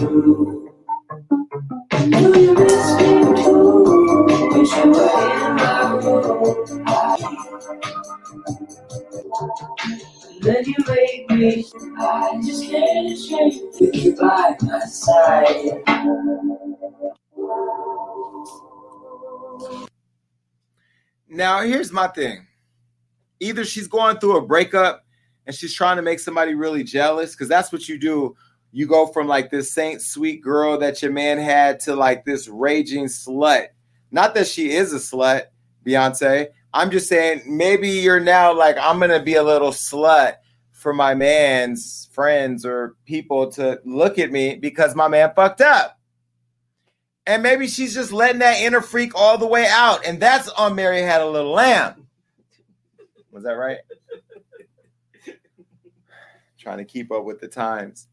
you. 0.00 0.58
Then 10.40 10.64
you 10.64 10.74
make 10.86 11.30
me. 11.30 11.64
I 11.98 12.40
just 12.44 12.64
can't 12.70 13.18
shake 13.18 13.94
you 13.94 14.16
by 14.16 14.56
my 14.62 14.80
side. 14.80 15.82
Now, 21.28 21.60
here's 21.60 21.92
my 21.92 22.08
thing. 22.08 22.46
Either 23.40 23.64
she's 23.64 23.86
going 23.86 24.18
through 24.18 24.38
a 24.38 24.46
breakup 24.46 25.04
and 25.46 25.54
she's 25.54 25.74
trying 25.74 25.96
to 25.96 26.02
make 26.02 26.20
somebody 26.20 26.54
really 26.54 26.82
jealous, 26.82 27.32
because 27.32 27.48
that's 27.48 27.70
what 27.72 27.88
you 27.88 27.98
do. 27.98 28.34
You 28.72 28.86
go 28.86 29.06
from 29.06 29.26
like 29.28 29.50
this 29.50 29.70
saint 29.70 30.02
sweet 30.02 30.42
girl 30.42 30.78
that 30.78 31.00
your 31.00 31.12
man 31.12 31.38
had 31.38 31.80
to 31.80 31.94
like 31.94 32.24
this 32.24 32.48
raging 32.48 33.06
slut. 33.06 33.68
Not 34.10 34.34
that 34.34 34.46
she 34.46 34.72
is 34.72 34.92
a 34.92 34.96
slut, 34.96 35.44
Beyonce. 35.86 36.48
I'm 36.72 36.90
just 36.90 37.08
saying 37.08 37.42
maybe 37.46 37.88
you're 37.88 38.20
now 38.20 38.52
like, 38.52 38.76
I'm 38.78 39.00
gonna 39.00 39.22
be 39.22 39.34
a 39.34 39.42
little 39.42 39.70
slut 39.70 40.34
for 40.72 40.92
my 40.92 41.14
man's 41.14 42.08
friends 42.12 42.64
or 42.64 42.94
people 43.04 43.50
to 43.52 43.80
look 43.84 44.18
at 44.18 44.30
me 44.30 44.54
because 44.54 44.94
my 44.94 45.08
man 45.08 45.32
fucked 45.34 45.60
up. 45.60 45.98
And 47.26 47.42
maybe 47.42 47.66
she's 47.66 47.92
just 47.94 48.12
letting 48.12 48.38
that 48.38 48.60
inner 48.60 48.80
freak 48.80 49.14
all 49.14 49.36
the 49.36 49.46
way 49.46 49.66
out. 49.68 50.06
And 50.06 50.20
that's 50.20 50.48
on 50.48 50.74
Mary 50.74 51.02
Had 51.02 51.20
a 51.20 51.28
Little 51.28 51.52
Lamb. 51.52 52.06
Was 53.32 53.44
that 53.44 53.52
right? 53.52 53.78
Trying 56.58 56.78
to 56.78 56.84
keep 56.84 57.12
up 57.12 57.24
with 57.24 57.40
the 57.40 57.48
times. 57.48 58.08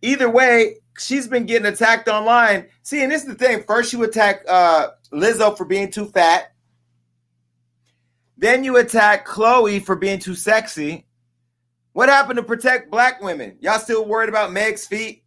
Either 0.00 0.30
way, 0.30 0.76
she's 0.98 1.26
been 1.26 1.46
getting 1.46 1.66
attacked 1.66 2.08
online. 2.08 2.66
See, 2.82 3.02
and 3.02 3.10
this 3.10 3.22
is 3.22 3.28
the 3.28 3.34
thing. 3.34 3.64
First, 3.64 3.92
you 3.92 4.02
attack 4.02 4.44
uh, 4.48 4.88
Lizzo 5.12 5.56
for 5.56 5.64
being 5.64 5.90
too 5.90 6.06
fat. 6.06 6.51
Then 8.36 8.64
you 8.64 8.76
attack 8.78 9.24
Chloe 9.24 9.80
for 9.80 9.96
being 9.96 10.18
too 10.18 10.34
sexy. 10.34 11.06
What 11.92 12.08
happened 12.08 12.38
to 12.38 12.42
protect 12.42 12.90
black 12.90 13.22
women? 13.22 13.56
Y'all 13.60 13.78
still 13.78 14.06
worried 14.06 14.28
about 14.28 14.52
Meg's 14.52 14.86
feet? 14.86 15.24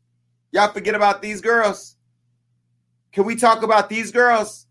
Y'all 0.51 0.71
forget 0.71 0.95
about 0.95 1.21
these 1.21 1.41
girls? 1.41 1.95
Can 3.11 3.25
we 3.25 3.35
talk 3.35 3.63
about 3.63 3.89
these 3.89 4.11
girls? 4.11 4.65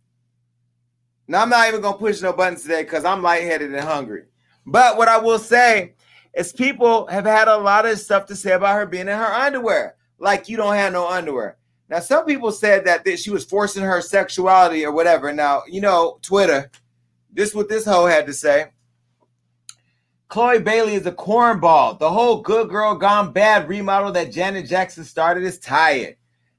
Now, 1.26 1.42
I'm 1.42 1.48
not 1.48 1.68
even 1.68 1.82
to 1.82 1.92
push 1.94 2.20
no 2.20 2.32
buttons 2.32 2.62
today 2.62 2.82
because 2.82 3.04
I'm 3.04 3.22
lightheaded 3.22 3.72
and 3.72 3.82
hungry. 3.82 4.24
But 4.66 4.98
what 4.98 5.08
I 5.08 5.18
will 5.18 5.38
say 5.38 5.94
is 6.34 6.52
people 6.52 7.06
have 7.06 7.24
had 7.24 7.48
a 7.48 7.56
lot 7.56 7.86
of 7.86 7.98
stuff 7.98 8.26
to 8.26 8.36
say 8.36 8.52
about 8.52 8.74
her 8.74 8.86
being 8.86 9.08
in 9.08 9.16
her 9.16 9.32
underwear. 9.32 9.96
Like 10.18 10.48
you 10.48 10.56
don't 10.56 10.74
have 10.74 10.92
no 10.92 11.08
underwear. 11.08 11.56
Now, 11.88 12.00
some 12.00 12.24
people 12.24 12.50
said 12.50 12.84
that, 12.86 13.04
that 13.04 13.18
she 13.18 13.30
was 13.30 13.44
forcing 13.44 13.82
her 13.82 14.00
sexuality 14.00 14.84
or 14.84 14.92
whatever. 14.92 15.32
Now, 15.32 15.62
you 15.68 15.80
know, 15.80 16.18
Twitter, 16.22 16.70
this 17.34 17.50
is 17.50 17.54
what 17.54 17.68
this 17.68 17.84
hoe 17.84 18.06
had 18.06 18.26
to 18.26 18.32
say. 18.32 18.66
Chloe 20.28 20.60
Bailey 20.60 20.94
is 20.94 21.06
a 21.06 21.12
cornball. 21.12 21.98
The 21.98 22.10
whole 22.10 22.40
good 22.40 22.68
girl 22.68 22.94
gone 22.94 23.32
bad 23.32 23.68
remodel 23.68 24.12
that 24.12 24.32
Janet 24.32 24.66
Jackson 24.66 25.04
started 25.04 25.44
is 25.44 25.58
tired. 25.58 26.16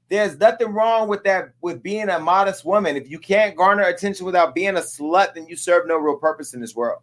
There's 0.08 0.38
nothing 0.38 0.68
wrong 0.68 1.08
with 1.08 1.24
that 1.24 1.50
with 1.60 1.82
being 1.82 2.08
a 2.08 2.18
modest 2.18 2.64
woman. 2.64 2.96
If 2.96 3.10
you 3.10 3.18
can't 3.18 3.56
garner 3.56 3.82
attention 3.82 4.24
without 4.24 4.54
being 4.54 4.76
a 4.76 4.80
slut, 4.80 5.34
then 5.34 5.46
you 5.48 5.56
serve 5.56 5.86
no 5.86 5.96
real 5.96 6.16
purpose 6.16 6.54
in 6.54 6.60
this 6.60 6.76
world. 6.76 7.00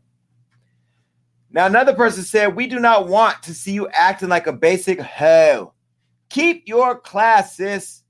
Now, 1.52 1.66
another 1.66 1.94
person 1.94 2.24
said, 2.24 2.56
We 2.56 2.66
do 2.66 2.80
not 2.80 3.08
want 3.08 3.44
to 3.44 3.54
see 3.54 3.74
you 3.74 3.90
acting 3.90 4.30
like 4.30 4.48
a 4.48 4.54
basic 4.54 5.00
hoe. 5.00 5.74
Keep 6.30 6.68
your 6.68 6.98
class, 6.98 7.58
sis. 7.58 8.04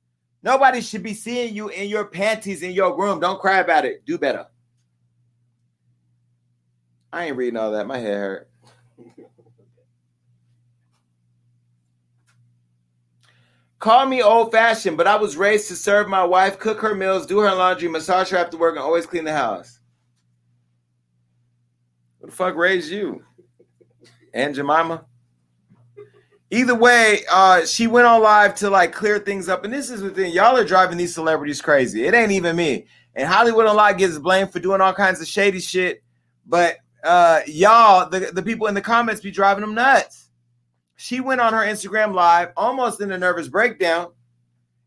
Nobody 0.44 0.80
should 0.80 1.04
be 1.04 1.14
seeing 1.14 1.56
you 1.56 1.70
in 1.70 1.90
your 1.90 2.06
panties 2.06 2.62
in 2.62 2.72
your 2.72 2.98
room. 2.98 3.20
Don't 3.20 3.42
cry 3.42 3.60
about 3.60 3.86
it. 3.86 4.06
Do 4.06 4.18
better. 4.18 4.46
I 7.14 7.26
ain't 7.26 7.38
reading 7.38 7.58
all 7.58 7.72
that. 7.72 7.86
My 7.86 8.00
head 8.00 8.18
hurt. 8.18 8.50
Call 13.78 14.08
me 14.08 14.24
old 14.24 14.52
fashioned, 14.52 14.98
but 14.98 15.08
I 15.08 15.16
was 15.18 15.38
raised 15.38 15.68
to 15.68 15.76
serve 15.76 16.08
my 16.08 16.24
wife, 16.24 16.58
cook 16.58 16.80
her 16.80 16.96
meals, 16.96 17.28
do 17.28 17.40
her 17.40 17.54
laundry, 17.54 17.88
massage 17.88 18.32
her 18.32 18.38
after 18.38 18.58
work, 18.58 18.76
and 18.76 18.84
always 18.84 19.06
clean 19.06 19.26
the 19.26 19.34
house. 19.34 19.80
What 22.20 22.32
the 22.32 22.36
fuck 22.36 22.56
raised 22.56 22.90
you? 22.90 23.24
Aunt 24.34 24.56
Jemima? 24.56 25.06
Either 26.50 26.76
way, 26.76 27.26
uh, 27.32 27.66
she 27.66 27.86
went 27.86 28.08
on 28.08 28.24
live 28.24 28.56
to 28.56 28.70
like 28.70 28.92
clear 28.92 29.20
things 29.20 29.50
up. 29.50 29.66
And 29.66 29.74
this 29.74 29.92
is 29.92 30.02
the 30.02 30.10
thing, 30.10 30.32
y'all 30.32 30.58
are 30.58 30.66
driving 30.66 30.98
these 30.98 31.14
celebrities 31.14 31.62
crazy. 31.62 32.06
It 32.06 32.16
ain't 32.16 32.32
even 32.32 32.56
me. 32.56 32.88
And 33.16 33.28
Hollywood 33.28 33.68
Unlocked 33.68 34.00
gets 34.00 34.18
blamed 34.18 34.52
for 34.52 34.60
doing 34.60 34.82
all 34.82 34.94
kinds 34.94 35.22
of 35.22 35.28
shady 35.28 35.60
shit. 35.60 36.02
But 36.46 36.78
uh, 37.04 37.42
y'all, 37.48 38.10
the, 38.10 38.32
the 38.34 38.42
people 38.42 38.68
in 38.68 38.74
the 38.74 38.82
comments 38.82 39.22
be 39.22 39.32
driving 39.32 39.62
them 39.62 39.74
nuts. 39.76 40.30
She 40.96 41.20
went 41.20 41.42
on 41.42 41.54
her 41.54 41.62
Instagram 41.62 42.14
live 42.14 42.54
almost 42.56 43.02
in 43.02 43.12
a 43.12 43.18
nervous 43.18 43.48
breakdown. 43.48 44.12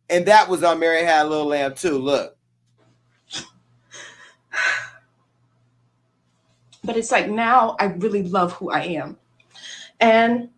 And 0.09 0.25
that 0.27 0.49
was 0.49 0.63
on 0.63 0.79
Mary 0.79 1.03
Had 1.03 1.27
a 1.27 1.29
Little 1.29 1.47
Lamb 1.47 1.75
too. 1.75 1.99
Look. 1.99 2.37
but 6.85 6.97
it's 6.97 7.11
like 7.11 7.29
now 7.29 7.77
I 7.81 7.87
really 7.87 8.23
love 8.23 8.53
who 8.53 8.71
I 8.71 8.81
am. 8.83 9.19
And 10.01 10.49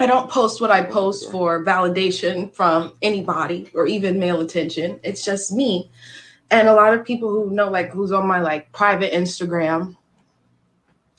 I 0.00 0.06
don't 0.06 0.28
post 0.28 0.60
what 0.60 0.72
I 0.72 0.82
post 0.82 1.30
for 1.30 1.64
validation 1.64 2.52
from 2.52 2.94
anybody 3.00 3.70
or 3.74 3.86
even 3.86 4.18
male 4.18 4.40
attention. 4.40 4.98
It's 5.04 5.24
just 5.24 5.52
me. 5.52 5.90
And 6.50 6.68
a 6.68 6.74
lot 6.74 6.92
of 6.92 7.04
people 7.04 7.30
who 7.30 7.50
know 7.50 7.70
like 7.70 7.90
who's 7.90 8.10
on 8.12 8.26
my 8.26 8.40
like 8.40 8.72
private 8.72 9.12
Instagram, 9.12 9.96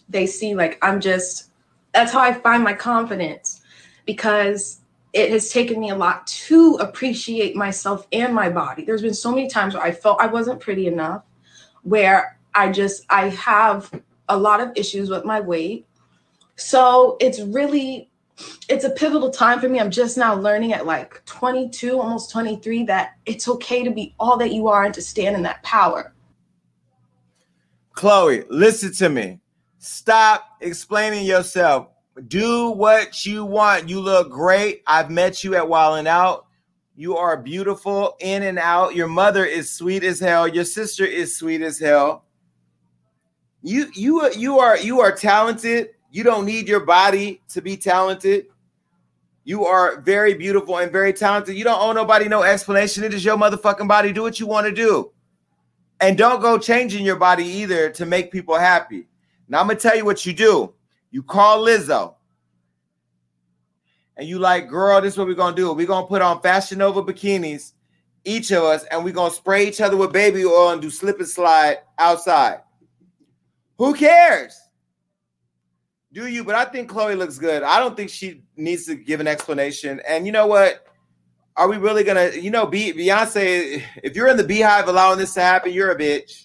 they 0.09 0.25
see 0.25 0.55
like 0.55 0.77
I'm 0.81 0.99
just 0.99 1.51
that's 1.93 2.11
how 2.11 2.19
I 2.19 2.33
find 2.33 2.63
my 2.63 2.73
confidence 2.73 3.61
because 4.05 4.81
it 5.13 5.31
has 5.31 5.49
taken 5.49 5.79
me 5.79 5.89
a 5.89 5.95
lot 5.95 6.27
to 6.27 6.75
appreciate 6.81 7.55
myself 7.55 8.05
and 8.11 8.35
my 8.35 8.49
body. 8.49 8.83
There's 8.83 9.01
been 9.01 9.13
so 9.13 9.31
many 9.31 9.47
times 9.47 9.73
where 9.73 9.83
I 9.83 9.91
felt 9.91 10.19
I 10.19 10.27
wasn't 10.27 10.59
pretty 10.59 10.87
enough, 10.87 11.23
where 11.83 12.37
I 12.53 12.71
just 12.71 13.05
I 13.09 13.29
have 13.29 13.89
a 14.27 14.37
lot 14.37 14.59
of 14.59 14.71
issues 14.75 15.09
with 15.09 15.23
my 15.23 15.39
weight. 15.39 15.87
So 16.57 17.17
it's 17.21 17.39
really 17.39 18.09
it's 18.67 18.83
a 18.83 18.89
pivotal 18.89 19.29
time 19.29 19.61
for 19.61 19.69
me. 19.69 19.79
I'm 19.79 19.91
just 19.91 20.17
now 20.17 20.35
learning 20.35 20.73
at 20.73 20.85
like 20.85 21.23
22, 21.25 21.97
almost 21.97 22.31
23 22.31 22.83
that 22.83 23.15
it's 23.25 23.47
okay 23.47 23.83
to 23.83 23.91
be 23.91 24.13
all 24.19 24.35
that 24.37 24.51
you 24.51 24.67
are 24.67 24.83
and 24.83 24.93
to 24.93 25.01
stand 25.01 25.37
in 25.37 25.43
that 25.43 25.63
power. 25.63 26.13
Chloe, 27.93 28.43
listen 28.49 28.93
to 28.95 29.07
me. 29.07 29.39
Stop 29.85 30.57
explaining 30.61 31.27
yourself. 31.27 31.89
Do 32.27 32.71
what 32.71 33.23
you 33.23 33.45
want. 33.45 33.87
You 33.87 33.99
look 33.99 34.31
great. 34.31 34.81
I've 34.87 35.11
met 35.11 35.43
you 35.43 35.53
at 35.53 35.69
Wild 35.69 35.99
and 35.99 36.07
Out. 36.07 36.47
You 36.95 37.17
are 37.17 37.37
beautiful 37.37 38.15
in 38.19 38.41
and 38.41 38.57
out. 38.57 38.95
Your 38.95 39.07
mother 39.07 39.45
is 39.45 39.69
sweet 39.69 40.03
as 40.03 40.19
hell. 40.19 40.47
Your 40.47 40.63
sister 40.63 41.05
is 41.05 41.37
sweet 41.37 41.61
as 41.61 41.77
hell. 41.77 42.25
You 43.61 43.91
you 43.93 44.27
you 44.33 44.57
are 44.57 44.75
you 44.75 45.01
are 45.01 45.11
talented. 45.11 45.89
You 46.09 46.23
don't 46.23 46.47
need 46.47 46.67
your 46.67 46.79
body 46.79 47.43
to 47.49 47.61
be 47.61 47.77
talented. 47.77 48.47
You 49.43 49.65
are 49.65 50.01
very 50.01 50.33
beautiful 50.33 50.79
and 50.79 50.91
very 50.91 51.13
talented. 51.13 51.55
You 51.55 51.63
don't 51.63 51.79
owe 51.79 51.91
nobody 51.91 52.27
no 52.27 52.41
explanation. 52.41 53.03
It 53.03 53.13
is 53.13 53.23
your 53.23 53.37
motherfucking 53.37 53.87
body. 53.87 54.11
Do 54.11 54.23
what 54.23 54.39
you 54.39 54.47
want 54.47 54.65
to 54.65 54.73
do. 54.73 55.11
And 56.01 56.17
don't 56.17 56.41
go 56.41 56.57
changing 56.57 57.05
your 57.05 57.17
body 57.17 57.45
either 57.45 57.91
to 57.91 58.05
make 58.07 58.31
people 58.31 58.57
happy. 58.57 59.05
Now 59.47 59.61
I'm 59.61 59.67
gonna 59.67 59.79
tell 59.79 59.95
you 59.95 60.05
what 60.05 60.25
you 60.25 60.33
do. 60.33 60.73
You 61.11 61.23
call 61.23 61.65
Lizzo. 61.65 62.15
And 64.17 64.27
you 64.27 64.39
like, 64.39 64.69
girl, 64.69 65.01
this 65.01 65.13
is 65.13 65.17
what 65.17 65.27
we're 65.27 65.33
gonna 65.33 65.55
do. 65.55 65.73
We're 65.73 65.87
gonna 65.87 66.07
put 66.07 66.21
on 66.21 66.41
Fashion 66.41 66.77
Nova 66.77 67.03
bikinis, 67.03 67.73
each 68.23 68.51
of 68.51 68.63
us, 68.63 68.83
and 68.85 69.03
we're 69.03 69.13
gonna 69.13 69.33
spray 69.33 69.67
each 69.67 69.81
other 69.81 69.97
with 69.97 70.13
baby 70.13 70.45
oil 70.45 70.71
and 70.71 70.81
do 70.81 70.89
slip 70.89 71.19
and 71.19 71.27
slide 71.27 71.79
outside. 71.97 72.61
Who 73.77 73.93
cares? 73.93 74.57
Do 76.13 76.27
you? 76.27 76.45
But 76.45 76.55
I 76.55 76.65
think 76.65 76.89
Chloe 76.89 77.15
looks 77.15 77.37
good. 77.37 77.61
I 77.61 77.79
don't 77.79 77.97
think 77.97 78.09
she 78.09 78.43
needs 78.55 78.85
to 78.85 78.95
give 78.95 79.19
an 79.19 79.27
explanation. 79.27 80.01
And 80.07 80.25
you 80.25 80.31
know 80.31 80.47
what? 80.47 80.85
Are 81.57 81.67
we 81.67 81.77
really 81.77 82.03
gonna, 82.03 82.31
you 82.31 82.51
know, 82.51 82.65
be 82.65 82.93
Beyonce? 82.93 83.83
If 84.01 84.15
you're 84.15 84.29
in 84.29 84.37
the 84.37 84.43
beehive 84.43 84.87
allowing 84.87 85.19
this 85.19 85.33
to 85.33 85.41
happen, 85.41 85.73
you're 85.73 85.91
a 85.91 85.97
bitch. 85.97 86.44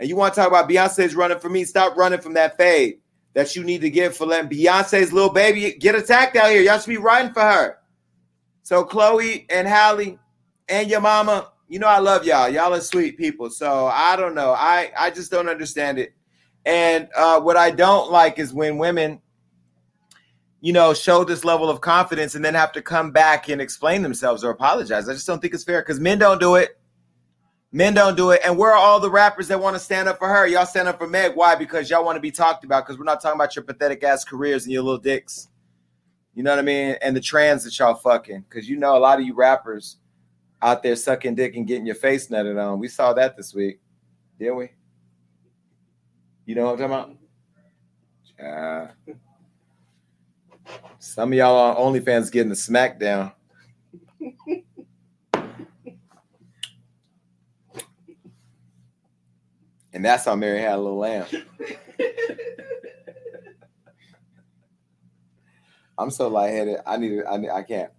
And 0.00 0.08
you 0.08 0.16
want 0.16 0.32
to 0.32 0.40
talk 0.40 0.48
about 0.48 0.68
Beyonce's 0.68 1.14
running 1.14 1.38
for 1.38 1.50
me? 1.50 1.62
Stop 1.64 1.94
running 1.94 2.22
from 2.22 2.32
that 2.32 2.56
fade 2.56 3.00
that 3.34 3.54
you 3.54 3.62
need 3.62 3.82
to 3.82 3.90
give 3.90 4.16
for 4.16 4.26
letting 4.26 4.50
Beyonce's 4.50 5.12
little 5.12 5.30
baby 5.30 5.72
get 5.78 5.94
attacked 5.94 6.36
out 6.36 6.50
here. 6.50 6.62
Y'all 6.62 6.78
should 6.78 6.88
be 6.88 6.96
riding 6.96 7.34
for 7.34 7.42
her. 7.42 7.76
So 8.62 8.82
Chloe 8.82 9.46
and 9.50 9.68
Halle 9.68 10.18
and 10.70 10.90
your 10.90 11.02
mama, 11.02 11.52
you 11.68 11.78
know 11.78 11.86
I 11.86 11.98
love 11.98 12.24
y'all. 12.24 12.48
Y'all 12.48 12.72
are 12.72 12.80
sweet 12.80 13.18
people. 13.18 13.50
So 13.50 13.86
I 13.86 14.16
don't 14.16 14.34
know. 14.34 14.52
I 14.52 14.90
I 14.98 15.10
just 15.10 15.30
don't 15.30 15.50
understand 15.50 15.98
it. 15.98 16.14
And 16.64 17.08
uh, 17.14 17.40
what 17.40 17.58
I 17.58 17.70
don't 17.70 18.10
like 18.10 18.38
is 18.38 18.54
when 18.54 18.78
women, 18.78 19.20
you 20.62 20.72
know, 20.72 20.94
show 20.94 21.24
this 21.24 21.44
level 21.44 21.68
of 21.68 21.82
confidence 21.82 22.34
and 22.34 22.44
then 22.44 22.54
have 22.54 22.72
to 22.72 22.82
come 22.82 23.10
back 23.10 23.50
and 23.50 23.60
explain 23.60 24.02
themselves 24.02 24.44
or 24.44 24.50
apologize. 24.50 25.10
I 25.10 25.12
just 25.12 25.26
don't 25.26 25.40
think 25.40 25.52
it's 25.52 25.64
fair 25.64 25.82
because 25.82 26.00
men 26.00 26.18
don't 26.18 26.40
do 26.40 26.54
it. 26.54 26.79
Men 27.72 27.94
don't 27.94 28.16
do 28.16 28.30
it. 28.30 28.40
And 28.44 28.58
where 28.58 28.72
are 28.72 28.76
all 28.76 28.98
the 28.98 29.10
rappers 29.10 29.46
that 29.48 29.60
want 29.60 29.76
to 29.76 29.80
stand 29.80 30.08
up 30.08 30.18
for 30.18 30.28
her? 30.28 30.46
Y'all 30.46 30.66
stand 30.66 30.88
up 30.88 30.98
for 30.98 31.06
Meg. 31.06 31.36
Why? 31.36 31.54
Because 31.54 31.88
y'all 31.88 32.04
want 32.04 32.16
to 32.16 32.20
be 32.20 32.32
talked 32.32 32.64
about. 32.64 32.84
Because 32.84 32.98
we're 32.98 33.04
not 33.04 33.20
talking 33.20 33.38
about 33.38 33.54
your 33.54 33.64
pathetic 33.64 34.02
ass 34.02 34.24
careers 34.24 34.64
and 34.64 34.72
your 34.72 34.82
little 34.82 34.98
dicks. 34.98 35.48
You 36.34 36.42
know 36.42 36.50
what 36.50 36.58
I 36.58 36.62
mean? 36.62 36.96
And 37.00 37.14
the 37.14 37.20
trans 37.20 37.62
that 37.64 37.78
y'all 37.78 37.94
fucking. 37.94 38.44
Because 38.48 38.68
you 38.68 38.76
know 38.76 38.96
a 38.96 38.98
lot 38.98 39.20
of 39.20 39.24
you 39.24 39.34
rappers 39.34 39.98
out 40.62 40.82
there 40.82 40.96
sucking 40.96 41.36
dick 41.36 41.54
and 41.56 41.66
getting 41.66 41.86
your 41.86 41.94
face 41.94 42.28
nutted 42.28 42.60
on. 42.60 42.80
We 42.80 42.88
saw 42.88 43.12
that 43.14 43.36
this 43.36 43.54
week, 43.54 43.80
didn't 44.38 44.56
we? 44.56 44.70
You 46.46 46.56
know 46.56 46.64
what 46.64 46.80
I'm 46.80 46.90
talking 46.90 47.20
about? 48.40 48.94
Yeah. 49.06 49.14
Some 50.98 51.32
of 51.32 51.38
y'all 51.38 51.76
on 51.76 51.94
OnlyFans 51.94 52.32
getting 52.32 52.48
the 52.48 52.54
smackdown. 52.56 53.32
and 59.92 60.04
that's 60.04 60.24
how 60.24 60.36
Mary 60.36 60.60
had 60.60 60.74
a 60.74 60.78
little 60.78 60.98
lamb. 60.98 61.26
I'm 65.98 66.10
so 66.10 66.28
lightheaded. 66.28 66.78
I 66.86 66.96
need 66.96 67.12
it. 67.12 67.24
I, 67.28 67.36
need, 67.36 67.50
I 67.50 67.62
can't. 67.62 67.90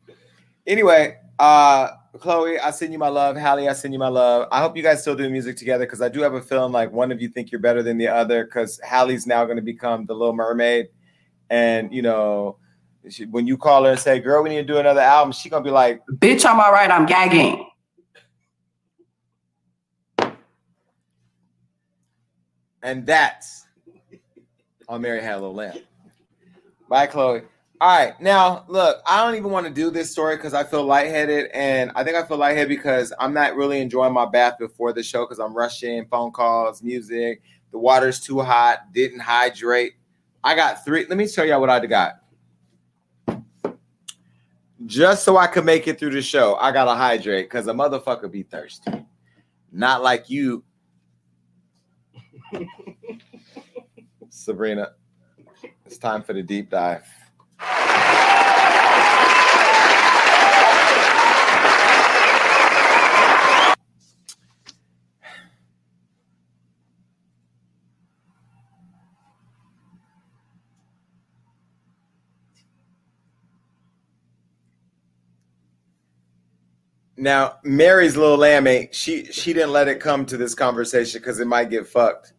Anyway, 0.65 1.17
uh, 1.37 1.89
Chloe, 2.19 2.59
I 2.59 2.71
send 2.71 2.91
you 2.93 2.99
my 2.99 3.07
love. 3.09 3.35
Halle, 3.35 3.67
I 3.67 3.73
send 3.73 3.93
you 3.93 3.99
my 3.99 4.07
love. 4.07 4.47
I 4.51 4.59
hope 4.59 4.75
you 4.75 4.83
guys 4.83 5.01
still 5.01 5.15
do 5.15 5.29
music 5.29 5.55
together 5.55 5.85
because 5.85 6.01
I 6.01 6.09
do 6.09 6.21
have 6.21 6.33
a 6.33 6.41
feeling 6.41 6.71
like 6.71 6.91
one 6.91 7.11
of 7.11 7.21
you 7.21 7.29
think 7.29 7.51
you're 7.51 7.61
better 7.61 7.83
than 7.83 7.97
the 7.97 8.07
other 8.07 8.45
because 8.45 8.79
Halle's 8.83 9.27
now 9.27 9.45
going 9.45 9.57
to 9.57 9.61
become 9.63 10.05
the 10.05 10.13
Little 10.13 10.33
Mermaid, 10.33 10.89
and 11.49 11.93
you 11.93 12.01
know, 12.01 12.57
she, 13.09 13.25
when 13.25 13.47
you 13.47 13.57
call 13.57 13.85
her 13.85 13.91
and 13.91 13.99
say, 13.99 14.19
"Girl, 14.19 14.43
we 14.43 14.49
need 14.49 14.67
to 14.67 14.73
do 14.73 14.77
another 14.77 15.01
album," 15.01 15.31
she's 15.31 15.51
gonna 15.51 15.63
be 15.63 15.71
like, 15.71 16.01
Bitch, 16.15 16.45
I'm 16.45 16.59
all 16.59 16.71
right. 16.71 16.91
I'm 16.91 17.05
gagging. 17.05 17.65
And 22.83 23.05
that's 23.05 23.67
on 24.87 25.01
Mary 25.01 25.21
Had 25.21 25.33
a 25.33 25.39
Little 25.39 25.53
Lamb. 25.53 25.77
Bye, 26.89 27.07
Chloe. 27.07 27.43
All 27.79 27.97
right, 27.97 28.19
now 28.21 28.63
look, 28.67 29.01
I 29.07 29.25
don't 29.25 29.35
even 29.35 29.49
want 29.49 29.65
to 29.65 29.73
do 29.73 29.89
this 29.89 30.11
story 30.11 30.35
because 30.35 30.53
I 30.53 30.63
feel 30.63 30.83
lightheaded, 30.83 31.49
and 31.51 31.91
I 31.95 32.03
think 32.03 32.15
I 32.15 32.23
feel 32.23 32.37
lightheaded 32.37 32.69
because 32.69 33.11
I'm 33.17 33.33
not 33.33 33.55
really 33.55 33.81
enjoying 33.81 34.13
my 34.13 34.27
bath 34.27 34.59
before 34.59 34.93
the 34.93 35.01
show 35.01 35.25
because 35.25 35.39
I'm 35.39 35.55
rushing, 35.55 36.05
phone 36.05 36.31
calls, 36.31 36.83
music. 36.83 37.41
The 37.71 37.79
water's 37.79 38.19
too 38.19 38.39
hot, 38.41 38.93
didn't 38.93 39.21
hydrate. 39.21 39.93
I 40.43 40.55
got 40.55 40.85
three. 40.85 41.07
Let 41.07 41.17
me 41.17 41.27
show 41.27 41.41
y'all 41.41 41.59
what 41.59 41.71
I 41.71 41.83
got. 41.85 42.19
Just 44.85 45.23
so 45.23 45.37
I 45.37 45.47
could 45.47 45.65
make 45.65 45.87
it 45.87 45.97
through 45.97 46.11
the 46.11 46.21
show, 46.21 46.55
I 46.55 46.71
gotta 46.71 46.93
hydrate 46.93 47.45
because 47.45 47.67
a 47.67 47.73
motherfucker 47.73 48.31
be 48.31 48.43
thirsty. 48.43 49.05
Not 49.71 50.03
like 50.03 50.29
you, 50.29 50.63
Sabrina. 54.29 54.93
It's 55.85 55.97
time 55.97 56.23
for 56.23 56.33
the 56.33 56.41
deep 56.41 56.69
dive. 56.69 57.05
Now, 77.21 77.59
Mary's 77.63 78.17
little 78.17 78.35
lamb 78.35 78.65
ain't 78.65 78.95
she 78.95 79.25
she 79.25 79.53
didn't 79.53 79.69
let 79.71 79.87
it 79.87 79.99
come 79.99 80.25
to 80.25 80.37
this 80.37 80.55
conversation 80.55 81.21
because 81.21 81.39
it 81.39 81.45
might 81.45 81.69
get 81.69 81.85
fucked. 81.85 82.33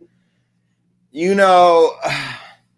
You 1.12 1.37
know, 1.37 1.95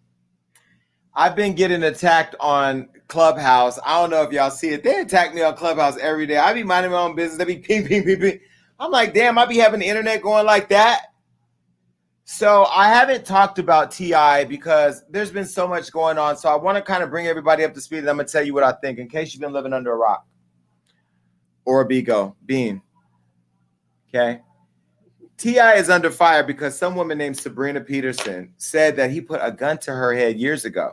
I've 1.14 1.34
been 1.34 1.55
getting 1.55 1.82
attacked 1.82 2.34
on 2.40 2.90
Clubhouse. 3.09 3.78
I 3.86 3.98
don't 4.02 4.11
know 4.11 4.20
if 4.20 4.32
y'all 4.32 4.50
see 4.50 4.68
it. 4.68 4.82
They 4.84 5.00
attack 5.00 5.34
me 5.34 5.40
on 5.40 5.57
Clubhouse 5.57 5.96
every 5.96 6.26
day. 6.26 6.36
I 6.36 6.52
be 6.52 6.62
minding 6.62 6.92
my 6.92 6.98
own 6.98 7.14
business. 7.16 7.38
They 7.38 7.46
be 7.46 7.57
ping, 7.66 7.86
ping, 7.86 8.05
ping, 8.05 8.20
ping. 8.20 8.40
I'm 8.78 8.90
like, 8.90 9.14
damn, 9.14 9.38
I 9.38 9.46
be 9.46 9.57
having 9.57 9.80
the 9.80 9.86
internet 9.86 10.20
going 10.20 10.44
like 10.44 10.68
that. 10.68 11.07
So 12.26 12.66
I 12.66 12.88
haven't 12.88 13.24
talked 13.24 13.59
about 13.59 13.90
TI 13.90 14.44
because 14.46 15.05
there's 15.09 15.30
been 15.30 15.46
so 15.46 15.66
much 15.66 15.90
going 15.90 16.18
on. 16.18 16.36
So 16.36 16.50
I 16.50 16.57
want 16.57 16.76
to 16.76 16.82
kind 16.82 17.02
of 17.02 17.09
bring 17.09 17.28
everybody 17.28 17.64
up 17.64 17.72
to 17.72 17.80
speed. 17.80 18.00
And 18.00 18.11
I'm 18.11 18.16
gonna 18.16 18.28
tell 18.28 18.44
you 18.44 18.52
what 18.52 18.62
I 18.62 18.72
think 18.72 18.98
in 18.98 19.09
case 19.09 19.32
you've 19.32 19.40
been 19.40 19.55
living 19.55 19.72
under 19.72 19.92
a 19.92 19.96
rock 19.96 20.26
or 21.64 21.80
a 21.80 21.88
Bigo 21.88 22.34
bean. 22.44 22.82
Okay. 24.08 24.40
T.I. 25.36 25.74
is 25.74 25.90
under 25.90 26.10
fire 26.10 26.44
because 26.44 26.78
some 26.78 26.94
woman 26.94 27.18
named 27.18 27.36
Sabrina 27.36 27.80
Peterson 27.80 28.52
said 28.56 28.96
that 28.96 29.10
he 29.10 29.20
put 29.20 29.40
a 29.42 29.50
gun 29.50 29.78
to 29.78 29.92
her 29.92 30.14
head 30.14 30.38
years 30.38 30.64
ago. 30.64 30.92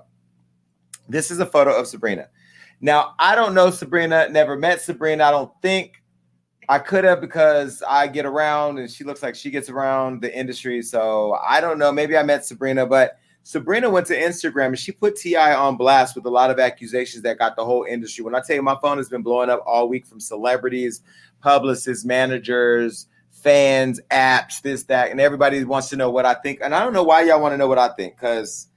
This 1.07 1.29
is 1.29 1.39
a 1.39 1.45
photo 1.45 1.75
of 1.75 1.87
Sabrina. 1.87 2.27
Now, 2.79 3.13
I 3.19 3.35
don't 3.35 3.53
know 3.53 3.69
Sabrina, 3.69 4.27
never 4.29 4.57
met 4.57 4.81
Sabrina. 4.81 5.23
I 5.25 5.31
don't 5.31 5.51
think 5.61 6.01
I 6.67 6.79
could 6.79 7.03
have 7.03 7.21
because 7.21 7.83
I 7.87 8.07
get 8.07 8.25
around 8.25 8.79
and 8.79 8.89
she 8.89 9.03
looks 9.03 9.21
like 9.21 9.35
she 9.35 9.51
gets 9.51 9.69
around 9.69 10.21
the 10.21 10.35
industry. 10.35 10.81
So 10.81 11.37
I 11.45 11.61
don't 11.61 11.77
know. 11.77 11.91
Maybe 11.91 12.17
I 12.17 12.23
met 12.23 12.45
Sabrina, 12.45 12.85
but 12.85 13.19
Sabrina 13.43 13.89
went 13.89 14.07
to 14.07 14.17
Instagram 14.17 14.67
and 14.67 14.79
she 14.79 14.91
put 14.91 15.15
T.I. 15.15 15.55
on 15.55 15.75
blast 15.75 16.15
with 16.15 16.25
a 16.25 16.29
lot 16.29 16.51
of 16.51 16.59
accusations 16.59 17.23
that 17.23 17.39
got 17.39 17.55
the 17.55 17.65
whole 17.65 17.83
industry. 17.83 18.23
When 18.23 18.35
I 18.35 18.41
tell 18.41 18.55
you 18.55 18.61
my 18.61 18.77
phone 18.81 18.97
has 18.97 19.09
been 19.09 19.23
blowing 19.23 19.49
up 19.49 19.63
all 19.65 19.89
week 19.89 20.05
from 20.05 20.19
celebrities, 20.19 21.01
publicists, 21.41 22.05
managers, 22.05 23.07
fans, 23.31 23.99
apps, 24.11 24.61
this, 24.61 24.83
that, 24.83 25.09
and 25.09 25.19
everybody 25.19 25.63
wants 25.63 25.89
to 25.89 25.95
know 25.95 26.11
what 26.11 26.25
I 26.25 26.35
think. 26.35 26.59
And 26.61 26.75
I 26.75 26.83
don't 26.83 26.93
know 26.93 27.03
why 27.03 27.23
y'all 27.23 27.41
want 27.41 27.53
to 27.53 27.57
know 27.57 27.67
what 27.67 27.79
I 27.79 27.89
think 27.89 28.15
because 28.15 28.67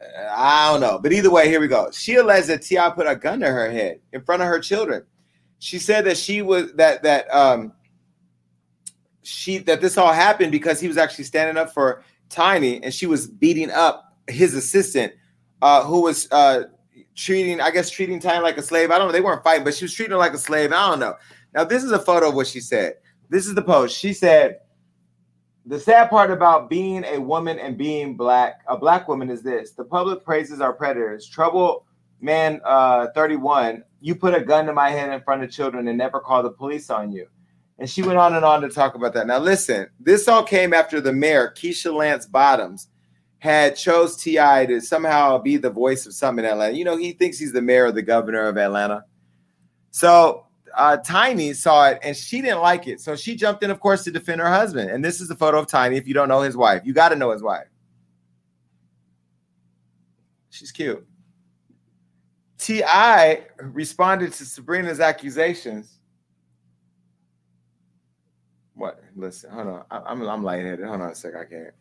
uh, 0.00 0.28
I 0.34 0.72
don't 0.72 0.80
know. 0.80 0.98
But 0.98 1.12
either 1.12 1.30
way, 1.30 1.48
here 1.48 1.60
we 1.60 1.68
go. 1.68 1.90
She 1.92 2.14
alleged 2.14 2.48
that 2.48 2.62
Ti 2.62 2.78
put 2.94 3.06
a 3.06 3.14
gun 3.14 3.40
to 3.40 3.48
her 3.48 3.70
head 3.70 4.00
in 4.12 4.22
front 4.22 4.40
of 4.40 4.48
her 4.48 4.60
children. 4.60 5.04
She 5.58 5.78
said 5.78 6.06
that 6.06 6.16
she 6.16 6.40
was 6.40 6.72
that 6.72 7.02
that 7.02 7.32
um 7.34 7.74
she 9.22 9.58
that 9.58 9.82
this 9.82 9.98
all 9.98 10.12
happened 10.12 10.52
because 10.52 10.80
he 10.80 10.88
was 10.88 10.96
actually 10.96 11.24
standing 11.24 11.58
up 11.58 11.74
for 11.74 12.02
Tiny 12.30 12.82
and 12.82 12.94
she 12.94 13.06
was 13.06 13.26
beating 13.26 13.70
up 13.70 14.16
his 14.28 14.54
assistant, 14.54 15.12
uh, 15.60 15.84
who 15.84 16.02
was 16.02 16.26
uh 16.32 16.64
treating, 17.16 17.60
I 17.60 17.70
guess, 17.70 17.90
treating 17.90 18.18
Tiny 18.20 18.40
like 18.40 18.56
a 18.56 18.62
slave. 18.62 18.90
I 18.90 18.96
don't 18.98 19.08
know. 19.08 19.12
They 19.12 19.20
weren't 19.20 19.44
fighting, 19.44 19.64
but 19.64 19.74
she 19.74 19.84
was 19.84 19.92
treating 19.92 20.12
her 20.12 20.18
like 20.18 20.32
a 20.32 20.38
slave. 20.38 20.72
I 20.72 20.88
don't 20.88 21.00
know. 21.00 21.16
Now, 21.52 21.64
this 21.64 21.84
is 21.84 21.92
a 21.92 21.98
photo 21.98 22.28
of 22.28 22.34
what 22.34 22.46
she 22.46 22.60
said. 22.60 22.94
This 23.28 23.46
is 23.46 23.54
the 23.54 23.62
post. 23.62 23.98
She 23.98 24.12
said, 24.12 24.60
the 25.66 25.78
sad 25.78 26.08
part 26.08 26.30
about 26.30 26.70
being 26.70 27.04
a 27.04 27.18
woman 27.18 27.58
and 27.58 27.76
being 27.76 28.16
black, 28.16 28.62
a 28.66 28.78
black 28.78 29.08
woman, 29.08 29.28
is 29.28 29.42
this: 29.42 29.72
the 29.72 29.84
public 29.84 30.24
praises 30.24 30.60
our 30.60 30.72
predators. 30.72 31.28
Trouble 31.28 31.84
man, 32.20 32.60
uh, 32.64 33.08
thirty-one. 33.14 33.84
You 34.00 34.14
put 34.14 34.34
a 34.34 34.40
gun 34.40 34.64
to 34.66 34.72
my 34.72 34.88
head 34.90 35.12
in 35.12 35.20
front 35.22 35.42
of 35.42 35.50
children 35.50 35.88
and 35.88 35.98
never 35.98 36.20
call 36.20 36.42
the 36.42 36.50
police 36.50 36.88
on 36.88 37.12
you. 37.12 37.26
And 37.80 37.88
she 37.88 38.02
went 38.02 38.18
on 38.18 38.36
and 38.36 38.44
on 38.44 38.60
to 38.60 38.68
talk 38.68 38.94
about 38.94 39.14
that. 39.14 39.26
Now, 39.26 39.38
listen, 39.38 39.88
this 39.98 40.28
all 40.28 40.42
came 40.42 40.74
after 40.74 41.00
the 41.00 41.14
mayor, 41.14 41.52
Keisha 41.56 41.92
Lance 41.92 42.26
Bottoms, 42.26 42.88
had 43.38 43.74
chose 43.74 44.18
Ti 44.18 44.34
to 44.66 44.80
somehow 44.82 45.38
be 45.38 45.56
the 45.56 45.70
voice 45.70 46.04
of 46.04 46.12
something 46.12 46.44
in 46.44 46.50
Atlanta. 46.50 46.76
You 46.76 46.84
know, 46.84 46.98
he 46.98 47.12
thinks 47.12 47.38
he's 47.38 47.54
the 47.54 47.62
mayor 47.62 47.86
or 47.86 47.92
the 47.92 48.02
governor 48.02 48.46
of 48.46 48.58
Atlanta. 48.58 49.04
So 49.92 50.44
uh, 50.76 50.98
Tiny 50.98 51.54
saw 51.54 51.88
it 51.88 51.98
and 52.02 52.14
she 52.14 52.42
didn't 52.42 52.60
like 52.60 52.86
it. 52.86 53.00
So 53.00 53.16
she 53.16 53.34
jumped 53.34 53.62
in, 53.62 53.70
of 53.70 53.80
course, 53.80 54.04
to 54.04 54.10
defend 54.10 54.42
her 54.42 54.50
husband. 54.50 54.90
And 54.90 55.02
this 55.02 55.22
is 55.22 55.30
a 55.30 55.34
photo 55.34 55.58
of 55.58 55.66
Tiny. 55.66 55.96
If 55.96 56.06
you 56.06 56.12
don't 56.12 56.28
know 56.28 56.42
his 56.42 56.58
wife, 56.58 56.82
you 56.84 56.92
got 56.92 57.08
to 57.08 57.16
know 57.16 57.30
his 57.30 57.42
wife. 57.42 57.66
She's 60.50 60.70
cute. 60.70 61.06
T.I. 62.58 63.46
responded 63.58 64.34
to 64.34 64.44
Sabrina's 64.44 65.00
accusations. 65.00 66.00
What? 68.74 69.02
Listen, 69.20 69.50
hold 69.50 69.66
on. 69.66 69.84
I, 69.90 69.98
I'm 69.98 70.22
I'm 70.22 70.42
lightheaded. 70.42 70.86
Hold 70.86 71.02
on 71.02 71.10
a 71.10 71.14
sec. 71.14 71.34
I 71.36 71.44
can't. 71.44 71.74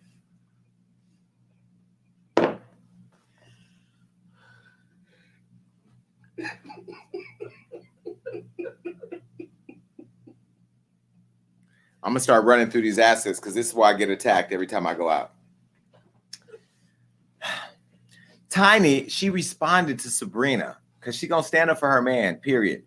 I'm 12.03 12.11
gonna 12.11 12.19
start 12.19 12.43
running 12.43 12.69
through 12.69 12.81
these 12.81 12.99
assets 12.99 13.39
because 13.39 13.53
this 13.53 13.67
is 13.67 13.73
why 13.73 13.91
I 13.91 13.93
get 13.93 14.09
attacked 14.09 14.51
every 14.51 14.67
time 14.67 14.85
I 14.85 14.93
go 14.93 15.09
out. 15.09 15.31
Tiny, 18.49 19.07
she 19.07 19.29
responded 19.29 19.99
to 19.99 20.09
Sabrina 20.09 20.77
because 20.99 21.15
she 21.15 21.27
gonna 21.27 21.43
stand 21.43 21.69
up 21.69 21.79
for 21.79 21.89
her 21.89 22.01
man. 22.01 22.35
Period. 22.35 22.83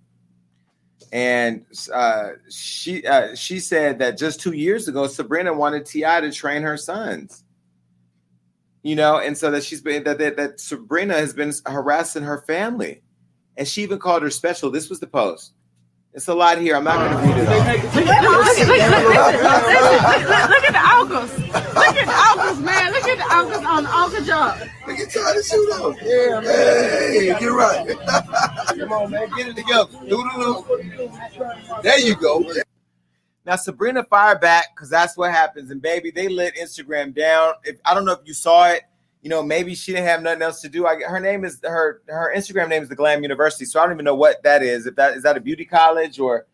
And 1.13 1.65
uh, 1.93 2.31
she 2.51 3.07
uh, 3.07 3.35
she 3.35 3.61
said 3.61 3.99
that 3.99 4.19
just 4.19 4.41
two 4.41 4.53
years 4.53 4.89
ago, 4.89 5.07
Sabrina 5.07 5.53
wanted 5.53 5.87
Ti 5.87 6.01
to 6.03 6.33
train 6.33 6.63
her 6.63 6.77
sons. 6.77 7.45
You 8.83 8.97
know, 8.97 9.19
and 9.19 9.39
so 9.39 9.51
that 9.53 9.63
she's 9.63 9.81
been 9.81 10.05
that, 10.05 10.19
that 10.19 10.37
that 10.37 10.61
Sabrina 10.61 11.15
has 11.15 11.33
been 11.33 11.53
harassing 11.67 12.25
her 12.25 12.43
family, 12.43 13.03
and 13.57 13.67
she 13.67 13.83
even 13.83 13.99
called 13.99 14.23
her 14.23 14.31
special. 14.31 14.71
This 14.71 14.91
was 14.91 15.01
the 15.01 15.07
post. 15.07 15.55
It's 16.15 16.29
a 16.29 16.35
lot 16.35 16.59
here. 16.59 16.77
I'm 16.77 16.85
not 16.85 16.99
going 16.99 17.11
to 17.11 17.17
read 17.27 17.43
it 17.43 17.49
all. 17.49 17.57
Look 17.57 17.69
at, 17.69 17.89
look, 18.69 18.77
look, 20.29 20.45
look 20.51 20.65
at 20.65 20.73
the 20.73 20.79
Alkas. 20.79 21.33
Look 21.75 21.97
at 21.97 22.05
the 22.05 22.13
Alkas, 22.13 22.59
man. 22.63 22.93
Look 22.93 23.09
at 23.09 23.17
the 23.17 23.25
Alkas 23.25 23.65
on 23.67 23.85
the 23.85 23.91
Alka 23.91 24.23
job. 24.23 24.59
Look 24.87 24.99
at 24.99 25.11
trying 25.11 25.35
to 25.35 25.43
shoot 25.43 25.73
up. 25.73 25.97
Yeah, 26.03 26.41
man. 26.41 26.45
Hey, 26.45 27.35
get 27.41 27.47
right. 27.47 27.97
Come 28.79 28.93
on, 28.93 29.11
man. 29.11 29.31
Get 29.37 29.47
it 29.49 29.57
together. 29.57 29.91
Doo-doo-doo. 30.07 30.65
There 31.83 31.99
you 31.99 32.15
go. 32.17 32.45
Now 33.47 33.57
Sabrina 33.57 34.05
fired 34.05 34.41
back 34.43 34.77
because 34.77 34.91
that's 34.91 35.17
what 35.17 35.31
happens. 35.31 35.71
And 35.71 35.81
baby, 35.81 36.11
they 36.11 36.29
lit 36.29 36.55
Instagram 36.57 37.15
down. 37.15 37.55
If 37.65 37.81
I 37.87 37.95
don't 37.95 38.05
know 38.05 38.13
if 38.13 38.21
you 38.27 38.35
saw 38.35 38.69
it, 38.69 38.83
you 39.23 39.29
know, 39.29 39.43
maybe 39.43 39.75
she 39.75 39.93
didn't 39.93 40.07
have 40.07 40.23
nothing 40.23 40.43
else 40.43 40.61
to 40.63 40.69
do. 40.69 40.87
I, 40.87 41.01
her 41.03 41.21
name 41.21 41.45
is 41.45 41.61
her 41.63 42.03
her 42.09 42.33
Instagram 42.37 42.69
name 42.69 42.83
is 42.83 42.89
the 42.89 42.97
Glam 42.97 43.23
University. 43.23 43.65
So 43.65 43.81
I 43.81 43.85
don't 43.85 43.95
even 43.95 44.05
know 44.05 44.17
what 44.17 44.43
that 44.43 44.63
is. 44.63 44.87
If 44.87 44.97
that 44.97 45.15
is 45.15 45.23
that 45.23 45.37
a 45.37 45.41
beauty 45.41 45.65
college 45.65 46.19
or 46.19 46.47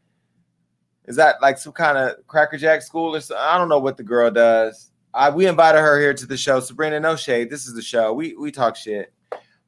is 1.06 1.16
that 1.16 1.40
like 1.40 1.56
some 1.56 1.72
kind 1.72 1.96
of 1.96 2.26
crackerjack 2.26 2.82
school 2.82 3.16
or 3.16 3.20
something? 3.20 3.42
I 3.42 3.56
don't 3.56 3.70
know 3.70 3.78
what 3.78 3.96
the 3.96 4.02
girl 4.02 4.30
does. 4.30 4.90
I 5.14 5.30
we 5.30 5.46
invited 5.46 5.80
her 5.80 5.98
here 5.98 6.12
to 6.12 6.26
the 6.26 6.36
show. 6.36 6.60
Sabrina, 6.60 7.00
no 7.00 7.16
shade. 7.16 7.48
This 7.48 7.66
is 7.66 7.74
the 7.74 7.82
show. 7.82 8.12
We 8.12 8.34
we 8.34 8.52
talk 8.52 8.76
shit. 8.76 9.14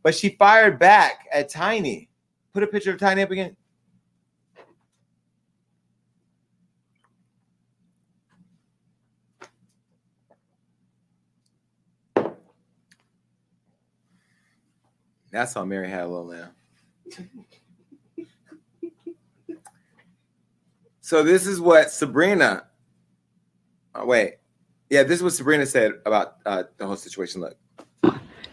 But 0.03 0.15
she 0.15 0.37
fired 0.39 0.79
back 0.79 1.27
at 1.33 1.49
Tiny. 1.49 2.11
Put 2.53 2.63
a 2.63 2.67
picture 2.67 2.93
of 2.93 2.99
Tiny 2.99 3.23
up 3.23 3.31
again. 3.31 3.57
That's 15.31 15.57
on 15.57 15.69
Mary 15.69 15.89
Had 15.89 16.03
a 16.03 16.09
Little 16.09 16.27
Lamb. 16.27 16.51
so 21.01 21.23
this 21.23 21.47
is 21.47 21.61
what 21.61 21.91
Sabrina. 21.91 22.65
Oh, 23.95 24.07
wait, 24.07 24.35
yeah, 24.89 25.03
this 25.03 25.19
is 25.19 25.23
what 25.23 25.33
Sabrina 25.33 25.67
said 25.67 25.93
about 26.05 26.37
uh, 26.47 26.65
the 26.79 26.87
whole 26.87 26.97
situation. 26.97 27.41
Look, 27.41 27.57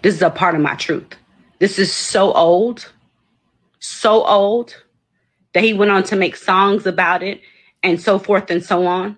This 0.01 0.15
is 0.15 0.21
a 0.21 0.29
part 0.29 0.55
of 0.55 0.61
my 0.61 0.75
truth. 0.75 1.15
This 1.59 1.79
is 1.79 1.91
so 1.91 2.31
old, 2.33 2.91
so 3.79 4.23
old 4.25 4.75
that 5.53 5.63
he 5.63 5.73
went 5.73 5.91
on 5.91 6.03
to 6.03 6.15
make 6.15 6.35
songs 6.35 6.85
about 6.85 7.23
it 7.23 7.41
and 7.81 7.99
so 7.99 8.19
forth 8.19 8.51
and 8.51 8.63
so 8.63 8.85
on. 8.85 9.17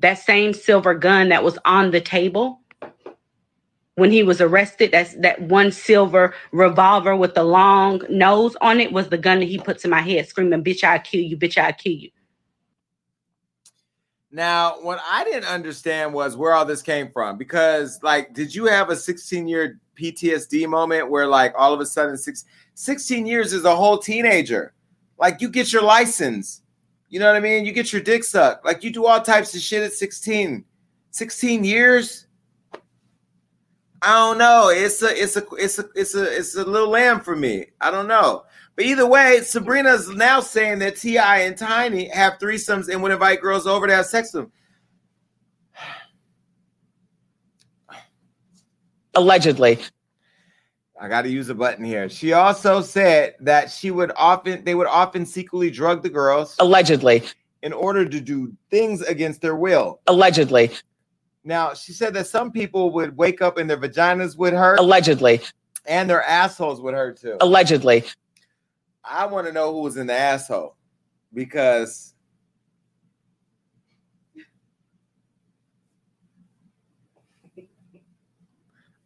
That 0.00 0.18
same 0.18 0.54
silver 0.54 0.94
gun 0.94 1.28
that 1.28 1.44
was 1.44 1.58
on 1.64 1.90
the 1.90 2.00
table 2.00 2.60
when 3.96 4.12
he 4.12 4.22
was 4.22 4.40
arrested, 4.42 4.92
that's 4.92 5.14
that 5.16 5.40
one 5.40 5.72
silver 5.72 6.34
revolver 6.52 7.16
with 7.16 7.34
the 7.34 7.42
long 7.42 8.02
nose 8.10 8.54
on 8.60 8.78
it 8.78 8.92
was 8.92 9.08
the 9.08 9.18
gun 9.18 9.40
that 9.40 9.46
he 9.46 9.58
put 9.58 9.78
to 9.80 9.88
my 9.88 10.02
head, 10.02 10.28
screaming, 10.28 10.62
Bitch, 10.62 10.84
I'll 10.84 11.00
kill 11.00 11.22
you, 11.22 11.36
bitch, 11.36 11.58
I'll 11.58 11.72
kill 11.72 11.94
you. 11.94 12.10
now 14.30 14.76
what 14.82 15.00
I 15.08 15.24
didn't 15.24 15.46
understand 15.46 16.12
was 16.12 16.36
where 16.36 16.52
all 16.52 16.66
this 16.66 16.82
came 16.82 17.10
from 17.10 17.38
because, 17.38 17.98
like, 18.02 18.34
did 18.34 18.54
you 18.54 18.66
have 18.66 18.90
a 18.90 18.96
16 18.96 19.48
year 19.48 19.80
PTSD 19.98 20.68
moment 20.68 21.10
where, 21.10 21.26
like, 21.26 21.54
all 21.56 21.72
of 21.72 21.80
a 21.80 21.86
sudden, 21.86 22.18
six, 22.18 22.44
16 22.74 23.26
years 23.26 23.54
is 23.54 23.64
a 23.64 23.74
whole 23.74 23.96
teenager? 23.96 24.74
Like, 25.18 25.40
you 25.40 25.48
get 25.48 25.72
your 25.72 25.82
license, 25.82 26.60
you 27.08 27.18
know 27.18 27.28
what 27.28 27.36
I 27.36 27.40
mean? 27.40 27.64
You 27.64 27.72
get 27.72 27.94
your 27.94 28.02
dick 28.02 28.24
sucked, 28.24 28.66
like, 28.66 28.84
you 28.84 28.90
do 28.90 29.06
all 29.06 29.22
types 29.22 29.54
of 29.54 29.62
shit 29.62 29.82
at 29.82 29.94
16. 29.94 30.66
16 31.12 31.64
years? 31.64 32.25
I 34.02 34.12
don't 34.14 34.38
know. 34.38 34.68
It's 34.68 35.02
a 35.02 35.08
it's 35.22 35.36
a 35.36 35.44
it's 35.58 35.78
a 35.78 35.84
it's 35.94 36.14
a 36.14 36.36
it's 36.36 36.54
a 36.56 36.64
little 36.64 36.90
lamb 36.90 37.20
for 37.20 37.34
me. 37.34 37.66
I 37.80 37.90
don't 37.90 38.06
know. 38.08 38.44
But 38.74 38.84
either 38.84 39.06
way, 39.06 39.40
Sabrina's 39.42 40.08
now 40.10 40.40
saying 40.40 40.80
that 40.80 40.96
Ti 40.96 41.16
and 41.18 41.56
Tiny 41.56 42.08
have 42.08 42.34
threesomes 42.38 42.88
and 42.88 43.02
would 43.02 43.12
invite 43.12 43.40
girls 43.40 43.66
over 43.66 43.86
to 43.86 43.94
have 43.94 44.06
sex 44.06 44.34
with 44.34 44.44
them. 44.44 44.52
Allegedly. 49.14 49.78
I 51.00 51.08
got 51.08 51.22
to 51.22 51.30
use 51.30 51.48
a 51.48 51.54
button 51.54 51.84
here. 51.84 52.08
She 52.08 52.32
also 52.32 52.80
said 52.80 53.34
that 53.40 53.70
she 53.70 53.90
would 53.90 54.12
often 54.16 54.64
they 54.64 54.74
would 54.74 54.86
often 54.86 55.24
secretly 55.26 55.70
drug 55.70 56.02
the 56.02 56.08
girls 56.08 56.56
Allegedly. 56.58 57.22
in 57.62 57.72
order 57.72 58.06
to 58.06 58.20
do 58.20 58.52
things 58.70 59.02
against 59.02 59.40
their 59.40 59.56
will. 59.56 60.00
Allegedly. 60.06 60.70
Now, 61.46 61.74
she 61.74 61.92
said 61.92 62.12
that 62.14 62.26
some 62.26 62.50
people 62.50 62.90
would 62.90 63.16
wake 63.16 63.40
up 63.40 63.56
and 63.56 63.70
their 63.70 63.76
vaginas 63.76 64.36
would 64.36 64.52
hurt 64.52 64.80
Allegedly. 64.80 65.40
and 65.86 66.10
their 66.10 66.24
assholes 66.24 66.80
would 66.80 66.92
hurt 66.92 67.20
too. 67.20 67.36
Allegedly. 67.40 68.02
I 69.04 69.26
want 69.26 69.46
to 69.46 69.52
know 69.52 69.72
who 69.72 69.82
was 69.82 69.96
in 69.96 70.08
the 70.08 70.12
asshole 70.12 70.74
because 71.32 72.14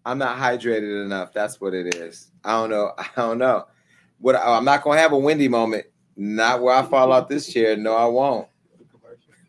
I'm 0.07 0.16
not 0.16 0.38
hydrated 0.38 1.05
enough. 1.05 1.34
That's 1.34 1.61
what 1.61 1.74
it 1.74 1.95
is. 1.95 2.30
I 2.43 2.53
don't 2.53 2.70
know. 2.70 2.93
I 2.97 3.07
don't 3.16 3.36
know. 3.36 3.66
What 4.18 4.36
oh, 4.36 4.55
I'm 4.55 4.64
not 4.64 4.82
gonna 4.82 4.99
have 4.99 5.12
a 5.12 5.18
windy 5.18 5.49
moment. 5.49 5.84
Not 6.16 6.62
where 6.62 6.74
I 6.74 6.82
fall 6.86 7.12
out 7.12 7.28
this 7.28 7.53
chair. 7.53 7.76
No, 7.76 7.95
I 7.95 8.07
won't. 8.07 8.49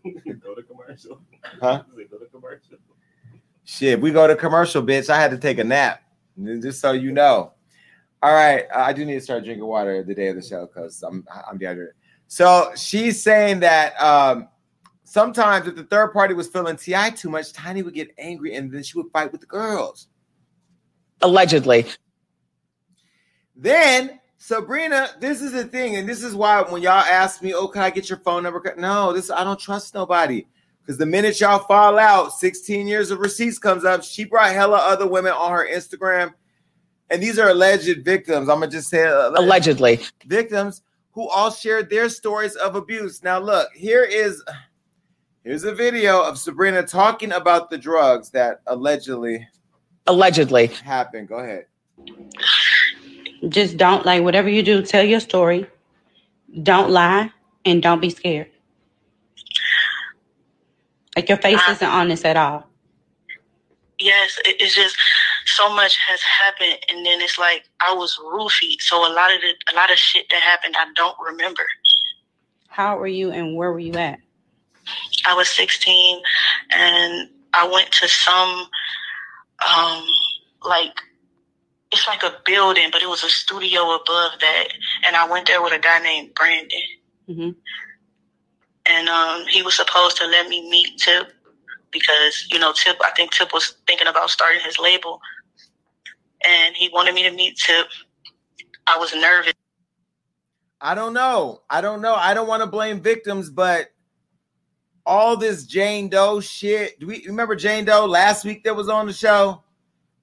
Go 0.03 0.55
to 0.55 0.63
commercial. 0.63 1.21
Huh? 1.61 1.83
Go 1.95 2.17
to 2.17 2.25
commercial. 2.25 2.77
Shit, 3.63 4.01
we 4.01 4.11
go 4.11 4.27
to 4.27 4.35
commercial, 4.35 4.81
bitch. 4.81 5.09
I 5.09 5.19
had 5.19 5.31
to 5.31 5.37
take 5.37 5.59
a 5.59 5.63
nap. 5.63 6.01
Just 6.61 6.81
so 6.81 6.93
you 6.93 7.11
know. 7.11 7.53
All 8.23 8.33
right, 8.33 8.65
I 8.73 8.93
do 8.93 9.05
need 9.05 9.15
to 9.15 9.21
start 9.21 9.43
drinking 9.43 9.65
water 9.65 10.03
the 10.03 10.13
day 10.13 10.27
of 10.27 10.35
the 10.35 10.41
show 10.41 10.67
because 10.67 11.01
I'm 11.03 11.25
I'm 11.49 11.57
dehydrated. 11.57 11.95
So 12.27 12.71
she's 12.75 13.21
saying 13.21 13.59
that 13.59 13.93
um, 14.01 14.47
sometimes 15.03 15.67
if 15.67 15.75
the 15.75 15.83
third 15.83 16.13
party 16.13 16.33
was 16.33 16.47
feeling 16.47 16.77
Ti 16.77 17.11
too 17.11 17.29
much, 17.29 17.51
Tiny 17.51 17.81
would 17.81 17.93
get 17.93 18.09
angry 18.17 18.55
and 18.55 18.71
then 18.71 18.83
she 18.83 18.97
would 18.97 19.11
fight 19.11 19.31
with 19.31 19.41
the 19.41 19.47
girls. 19.47 20.07
Allegedly. 21.21 21.85
Then 23.55 24.20
Sabrina, 24.43 25.07
this 25.19 25.39
is 25.39 25.51
the 25.51 25.63
thing, 25.65 25.97
and 25.97 26.09
this 26.09 26.23
is 26.23 26.33
why 26.33 26.63
when 26.63 26.81
y'all 26.81 26.93
ask 26.93 27.43
me, 27.43 27.53
"Oh, 27.53 27.67
can 27.67 27.83
I 27.83 27.91
get 27.91 28.09
your 28.09 28.17
phone 28.17 28.41
number?" 28.41 28.73
No, 28.75 29.13
this 29.13 29.29
I 29.29 29.43
don't 29.43 29.59
trust 29.59 29.93
nobody 29.93 30.47
because 30.81 30.97
the 30.97 31.05
minute 31.05 31.39
y'all 31.39 31.59
fall 31.59 31.99
out, 31.99 32.33
16 32.33 32.87
years 32.87 33.11
of 33.11 33.19
receipts 33.19 33.59
comes 33.59 33.85
up. 33.85 34.03
She 34.03 34.23
brought 34.25 34.51
hella 34.51 34.77
other 34.77 35.07
women 35.07 35.31
on 35.33 35.51
her 35.51 35.69
Instagram, 35.71 36.33
and 37.11 37.21
these 37.21 37.37
are 37.37 37.49
alleged 37.49 38.03
victims. 38.03 38.49
I'm 38.49 38.59
gonna 38.61 38.71
just 38.71 38.89
say 38.89 39.05
uh, 39.07 39.29
Allegedly. 39.35 39.99
victims 40.25 40.81
who 41.11 41.29
all 41.29 41.51
shared 41.51 41.91
their 41.91 42.09
stories 42.09 42.55
of 42.55 42.75
abuse. 42.75 43.21
Now, 43.21 43.37
look, 43.37 43.71
here 43.75 44.03
is 44.03 44.43
here's 45.43 45.65
a 45.65 45.75
video 45.75 46.19
of 46.19 46.39
Sabrina 46.39 46.81
talking 46.81 47.33
about 47.33 47.69
the 47.69 47.77
drugs 47.77 48.31
that 48.31 48.61
allegedly 48.65 49.47
Allegedly. 50.07 50.65
happened. 50.65 51.27
Go 51.27 51.35
ahead. 51.35 51.67
Just 53.49 53.77
don't 53.77 54.05
like 54.05 54.23
whatever 54.23 54.49
you 54.49 54.63
do, 54.63 54.81
tell 54.83 55.03
your 55.03 55.19
story. 55.19 55.65
Don't 56.63 56.91
lie 56.91 57.31
and 57.65 57.81
don't 57.81 57.99
be 58.01 58.09
scared. 58.09 58.49
Like 61.15 61.27
your 61.29 61.37
face 61.37 61.59
I- 61.67 61.71
isn't 61.73 61.87
honest 61.87 62.25
at 62.25 62.37
all. 62.37 62.67
yes, 63.99 64.39
it, 64.45 64.61
it's 64.61 64.75
just 64.75 64.97
so 65.45 65.73
much 65.73 65.97
has 65.97 66.21
happened, 66.21 66.77
and 66.89 67.05
then 67.05 67.21
it's 67.21 67.37
like 67.37 67.63
I 67.79 67.93
was 67.93 68.17
roofied, 68.23 68.79
so 68.81 68.97
a 68.97 69.11
lot 69.13 69.33
of 69.33 69.41
the 69.41 69.73
a 69.73 69.75
lot 69.75 69.91
of 69.91 69.97
shit 69.97 70.27
that 70.29 70.41
happened 70.41 70.75
I 70.77 70.85
don't 70.95 71.17
remember. 71.19 71.63
How 72.67 72.97
were 72.97 73.07
you 73.07 73.31
and 73.31 73.55
where 73.55 73.71
were 73.71 73.79
you 73.79 73.93
at? 73.93 74.19
I 75.25 75.33
was 75.35 75.49
16, 75.49 76.21
and 76.71 77.29
I 77.53 77.67
went 77.67 77.91
to 77.91 78.07
some 78.07 78.67
um 79.67 80.05
like 80.63 80.93
it's 81.91 82.07
like 82.07 82.23
a 82.23 82.37
building, 82.45 82.89
but 82.91 83.01
it 83.01 83.09
was 83.09 83.23
a 83.23 83.29
studio 83.29 83.81
above 83.95 84.33
that, 84.41 84.67
and 85.05 85.15
I 85.15 85.29
went 85.29 85.47
there 85.47 85.61
with 85.61 85.73
a 85.73 85.79
guy 85.79 85.99
named 85.99 86.33
Brandon, 86.35 86.81
hmm 87.27 87.49
and 88.87 89.09
um 89.09 89.45
he 89.47 89.61
was 89.61 89.75
supposed 89.75 90.17
to 90.17 90.25
let 90.27 90.49
me 90.49 90.69
meet 90.69 90.97
Tip 90.97 91.31
because 91.91 92.47
you 92.51 92.59
know 92.59 92.73
Tip 92.73 92.97
I 93.03 93.11
think 93.11 93.31
Tip 93.31 93.53
was 93.53 93.75
thinking 93.87 94.07
about 94.07 94.29
starting 94.29 94.61
his 94.65 94.79
label, 94.79 95.21
and 96.43 96.75
he 96.75 96.89
wanted 96.93 97.15
me 97.15 97.23
to 97.23 97.31
meet 97.31 97.57
Tip. 97.57 97.87
I 98.87 98.97
was 98.97 99.13
nervous. 99.15 99.53
I 100.81 100.95
don't 100.95 101.13
know. 101.13 101.61
I 101.69 101.81
don't 101.81 102.01
know. 102.01 102.15
I 102.15 102.33
don't 102.33 102.47
want 102.47 102.61
to 102.63 102.67
blame 102.67 103.01
victims, 103.01 103.49
but 103.49 103.89
all 105.05 105.37
this 105.37 105.65
Jane 105.65 106.09
Doe 106.09 106.39
shit. 106.41 106.99
Do 106.99 107.07
we 107.07 107.25
remember 107.27 107.55
Jane 107.55 107.85
Doe 107.85 108.05
last 108.05 108.45
week 108.45 108.63
that 108.63 108.75
was 108.75 108.89
on 108.89 109.07
the 109.07 109.13
show? 109.13 109.63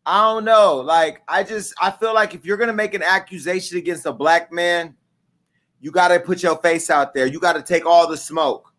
I 0.07 0.23
don't 0.23 0.45
know. 0.45 0.77
Like, 0.77 1.23
I 1.29 1.43
just 1.43 1.75
I 1.81 1.91
feel 1.91 2.15
like 2.15 2.35
if 2.35 2.45
you're 2.45 2.57
gonna 2.57 2.73
make 2.73 2.95
an 2.95 3.03
accusation 3.03 3.79
against 3.79 4.07
a 4.07 4.13
black 4.13 4.53
man, 4.53 4.95
you 5.81 5.91
gotta 5.91 6.19
put 6.19 6.43
your 6.43 6.57
face 6.57 6.91
out 6.91 7.15
there. 7.15 7.27
You 7.27 7.39
gotta 7.39 7.63
take 7.63 7.87
all 7.87 8.09
the 8.09 8.17
smoke. 8.17 8.73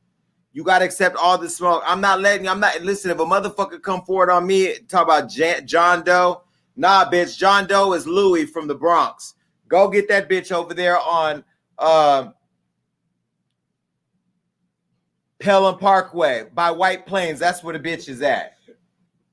You 0.51 0.63
gotta 0.63 0.86
accept 0.86 1.15
all 1.15 1.38
the 1.38 1.49
smoke. 1.49 1.84
I'm 1.86 2.01
not 2.01 2.20
letting. 2.20 2.47
I'm 2.47 2.59
not 2.59 2.82
listen. 2.82 3.11
If 3.11 3.20
a 3.20 3.26
motherfucker 3.26 3.82
come 3.82 4.01
forward 4.01 4.30
on 4.30 4.47
me, 4.47 4.80
talk 4.88 5.03
about 5.03 5.30
Jan, 5.30 5.67
John 5.67 6.03
Doe. 6.03 6.43
Nah, 6.76 7.09
bitch. 7.09 7.38
John 7.38 7.67
Doe 7.67 7.93
is 7.93 8.07
Louis 8.07 8.45
from 8.45 8.67
the 8.67 8.76
Bronx. 8.76 9.36
Go 9.67 9.88
get 9.88 10.07
that 10.09 10.30
bitch 10.30 10.51
over 10.51 10.74
there 10.74 10.99
on 10.99 11.43
um 11.78 12.34
Pelham 15.39 15.78
Parkway 15.78 16.47
by 16.53 16.72
White 16.72 17.05
Plains. 17.05 17.39
That's 17.39 17.63
where 17.63 17.78
the 17.78 17.80
bitch 17.80 18.09
is 18.09 18.22
at. 18.22 18.57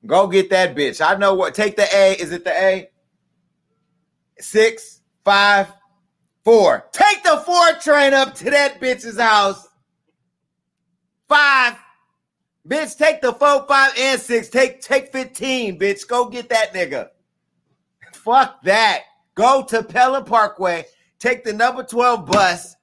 Go 0.05 0.27
get 0.27 0.49
that 0.51 0.75
bitch. 0.75 1.05
I 1.05 1.17
know 1.17 1.33
what. 1.33 1.53
Take 1.53 1.75
the 1.75 1.87
A. 1.93 2.13
Is 2.13 2.31
it 2.31 2.43
the 2.43 2.51
A? 2.51 2.89
Six, 4.39 5.01
five, 5.25 5.73
four. 6.43 6.87
Take 6.91 7.23
the 7.23 7.37
four 7.37 7.71
train 7.81 8.13
up 8.13 8.35
to 8.35 8.45
that 8.51 8.79
bitch's 8.79 9.19
house. 9.19 9.67
Five. 11.27 11.75
Bitch, 12.67 12.97
take 12.97 13.21
the 13.21 13.33
four, 13.33 13.65
five, 13.67 13.93
and 13.97 14.19
six. 14.19 14.49
Take 14.49 14.81
take 14.81 15.11
15, 15.11 15.79
bitch. 15.79 16.07
Go 16.07 16.29
get 16.29 16.49
that 16.49 16.73
nigga. 16.73 17.09
Fuck 18.13 18.61
that. 18.63 19.03
Go 19.35 19.63
to 19.63 19.83
Pelham 19.83 20.25
Parkway. 20.25 20.85
Take 21.19 21.43
the 21.43 21.53
number 21.53 21.83
12 21.83 22.25
bus. 22.25 22.75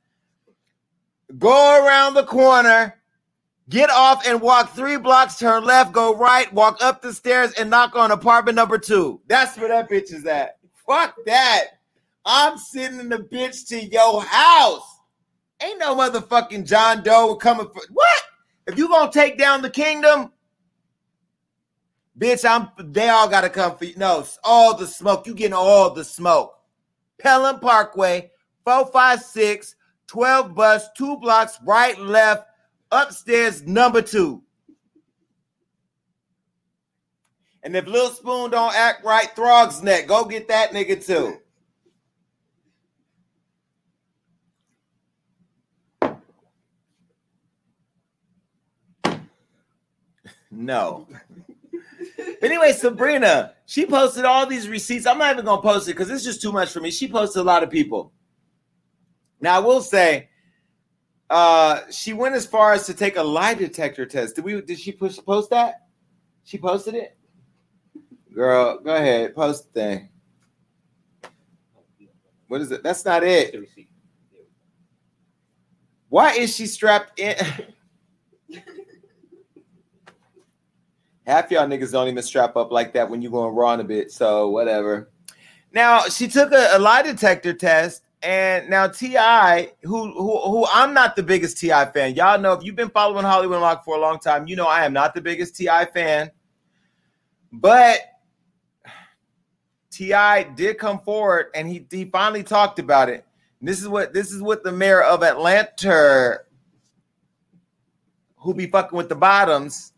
Go 1.39 1.85
around 1.85 2.15
the 2.15 2.25
corner. 2.25 2.95
Get 3.71 3.89
off 3.91 4.27
and 4.27 4.41
walk 4.41 4.75
three 4.75 4.99
blocks, 4.99 5.39
turn 5.39 5.65
left, 5.65 5.93
go 5.93 6.15
right, 6.15 6.53
walk 6.53 6.83
up 6.83 7.01
the 7.01 7.15
stairs, 7.15 7.53
and 7.53 7.71
knock 7.71 7.97
on 7.97 8.11
apartment 8.11 8.57
number 8.57 8.79
two. 8.79 9.21
That's 9.27 9.57
where 9.57 9.69
that 9.69 9.89
bitch 9.89 10.12
is 10.12 10.27
at. 10.27 10.59
Fuck 10.87 11.17
that. 11.25 11.65
I'm 12.27 12.59
sending 12.59 13.09
the 13.09 13.19
bitch 13.19 13.67
to 13.69 13.83
your 13.83 14.23
house. 14.23 15.01
Ain't 15.62 15.79
no 15.79 15.97
motherfucking 15.97 16.67
John 16.67 17.03
Doe 17.03 17.37
coming 17.37 17.67
for 17.67 17.83
what? 17.91 18.23
If 18.67 18.77
you 18.77 18.89
gonna 18.89 19.11
take 19.11 19.39
down 19.39 19.62
the 19.62 19.71
kingdom, 19.71 20.33
bitch, 22.19 22.49
I'm 22.49 22.69
they 22.93 23.09
all 23.09 23.29
gotta 23.29 23.49
come 23.49 23.77
for 23.77 23.87
you. 23.87 23.95
No, 23.97 24.25
all 24.43 24.77
the 24.77 24.87
smoke. 24.87 25.27
You 25.27 25.35
getting 25.35 25.55
all 25.55 25.91
the 25.91 26.05
smoke. 26.05 26.59
Pelham 27.19 27.61
Parkway, 27.61 28.31
456, 28.65 29.77
12 30.07 30.55
bus, 30.55 30.89
two 30.97 31.17
blocks, 31.19 31.59
right, 31.65 31.99
left, 31.99 32.47
upstairs, 32.95 33.62
number 33.66 34.03
two. 34.03 34.42
And 37.62 37.74
if 37.74 37.86
Lil 37.86 38.11
Spoon 38.11 38.51
don't 38.51 38.74
act 38.74 39.05
right, 39.05 39.34
Throgs 39.34 39.82
Neck. 39.82 40.07
Go 40.07 40.24
get 40.24 40.49
that 40.49 40.72
nigga 40.72 41.05
too. 41.05 41.38
No. 50.51 51.09
But 52.16 52.51
anyway, 52.51 52.72
Sabrina, 52.72 53.55
she 53.66 53.86
posted 53.86 54.24
all 54.24 54.47
these 54.47 54.68
receipts. 54.68 55.07
I'm 55.07 55.18
not 55.18 55.32
even 55.32 55.45
gonna 55.45 55.62
post 55.62 55.88
it 55.88 55.92
because 55.92 56.11
it's 56.11 56.22
just 56.22 56.42
too 56.42 56.53
much 56.53 56.70
for 56.70 56.80
me. 56.80 56.90
She 56.90 57.09
posted 57.09 57.40
a 57.40 57.45
lot 57.45 57.62
of 57.62 57.70
people. 57.70 58.12
Now 59.40 59.57
I 59.57 59.59
will 59.59 59.80
say, 59.80 60.28
uh, 61.31 61.81
she 61.91 62.12
went 62.12 62.35
as 62.35 62.47
far 62.47 62.72
as 62.72 62.87
to 62.87 62.95
take 62.95 63.16
a 63.16 63.22
lie 63.22 63.55
detector 63.55 64.07
test. 64.07 64.37
Did 64.37 64.45
we? 64.45 64.61
Did 64.61 64.79
she 64.79 64.93
push 64.93 65.18
post 65.18 65.51
that? 65.51 65.87
She 66.45 66.59
posted 66.59 66.95
it. 66.95 67.16
Girl, 68.35 68.79
go 68.81 68.95
ahead, 68.95 69.35
post 69.35 69.72
the 69.72 69.81
thing. 69.81 70.09
What 72.49 72.61
is 72.61 72.70
it? 72.70 72.83
That's 72.83 73.05
not 73.05 73.22
it. 73.22 73.57
Why 76.09 76.33
is 76.33 76.55
she 76.55 76.66
strapped 76.66 77.18
in? 77.18 77.37
Half 81.27 81.51
y'all 81.51 81.66
niggas 81.66 81.93
don't 81.93 82.07
even 82.07 82.22
strap 82.22 82.57
up 82.57 82.70
like 82.70 82.93
that 82.93 83.09
when 83.09 83.22
you 83.22 83.31
going 83.31 83.55
raw 83.55 83.72
in 83.75 83.81
a 83.81 83.85
bit. 83.85 84.12
So 84.12 84.51
whatever. 84.51 85.11
Now 85.72 86.03
she 86.03 86.29
took 86.29 86.53
a, 86.53 86.70
a 86.72 86.79
lie 86.79 87.03
detector 87.03 87.55
test, 87.55 88.03
and 88.25 88.70
now 88.70 88.89
Ti, 88.89 89.68
who 89.83 90.12
who 90.12 90.41
who 90.41 90.66
I'm 90.72 90.95
not 90.95 91.14
the 91.14 91.22
biggest 91.22 91.59
Ti 91.59 91.68
fan. 91.93 92.14
Y'all 92.14 92.41
know 92.41 92.53
if 92.55 92.64
you've 92.64 92.75
been 92.75 92.91
following 92.91 93.25
Hollywood 93.25 93.57
Unlocked 93.57 93.85
for 93.85 93.97
a 93.97 94.01
long 94.01 94.18
time, 94.18 94.47
you 94.49 94.57
know 94.57 94.66
I 94.66 94.85
am 94.85 94.93
not 94.93 95.14
the 95.14 95.20
biggest 95.20 95.57
Ti 95.57 95.85
fan. 95.93 96.31
But 97.53 98.01
Ti 99.91 100.45
did 100.57 100.79
come 100.79 101.01
forward, 101.01 101.47
and 101.55 101.68
he 101.68 101.87
he 101.91 102.07
finally 102.07 102.43
talked 102.43 102.79
about 102.79 103.09
it. 103.09 103.25
And 103.61 103.68
this 103.68 103.81
is 103.81 103.89
what 103.89 104.14
this 104.14 104.33
is 104.33 104.43
what 104.43 104.64
the 104.64 104.72
mayor 104.72 105.03
of 105.03 105.22
Atlanta, 105.22 106.41
who 108.37 108.55
be 108.55 108.66
fucking 108.66 108.97
with 108.97 109.11
the 109.11 109.14
bottoms, 109.14 109.93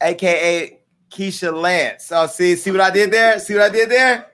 aka 0.00 0.78
Keisha 1.10 1.52
Lance. 1.52 2.04
So 2.04 2.26
see, 2.28 2.54
see 2.54 2.70
what 2.70 2.80
I 2.80 2.90
did 2.90 3.10
there? 3.10 3.38
See 3.40 3.54
what 3.54 3.64
I 3.64 3.68
did 3.68 3.90
there? 3.90 4.26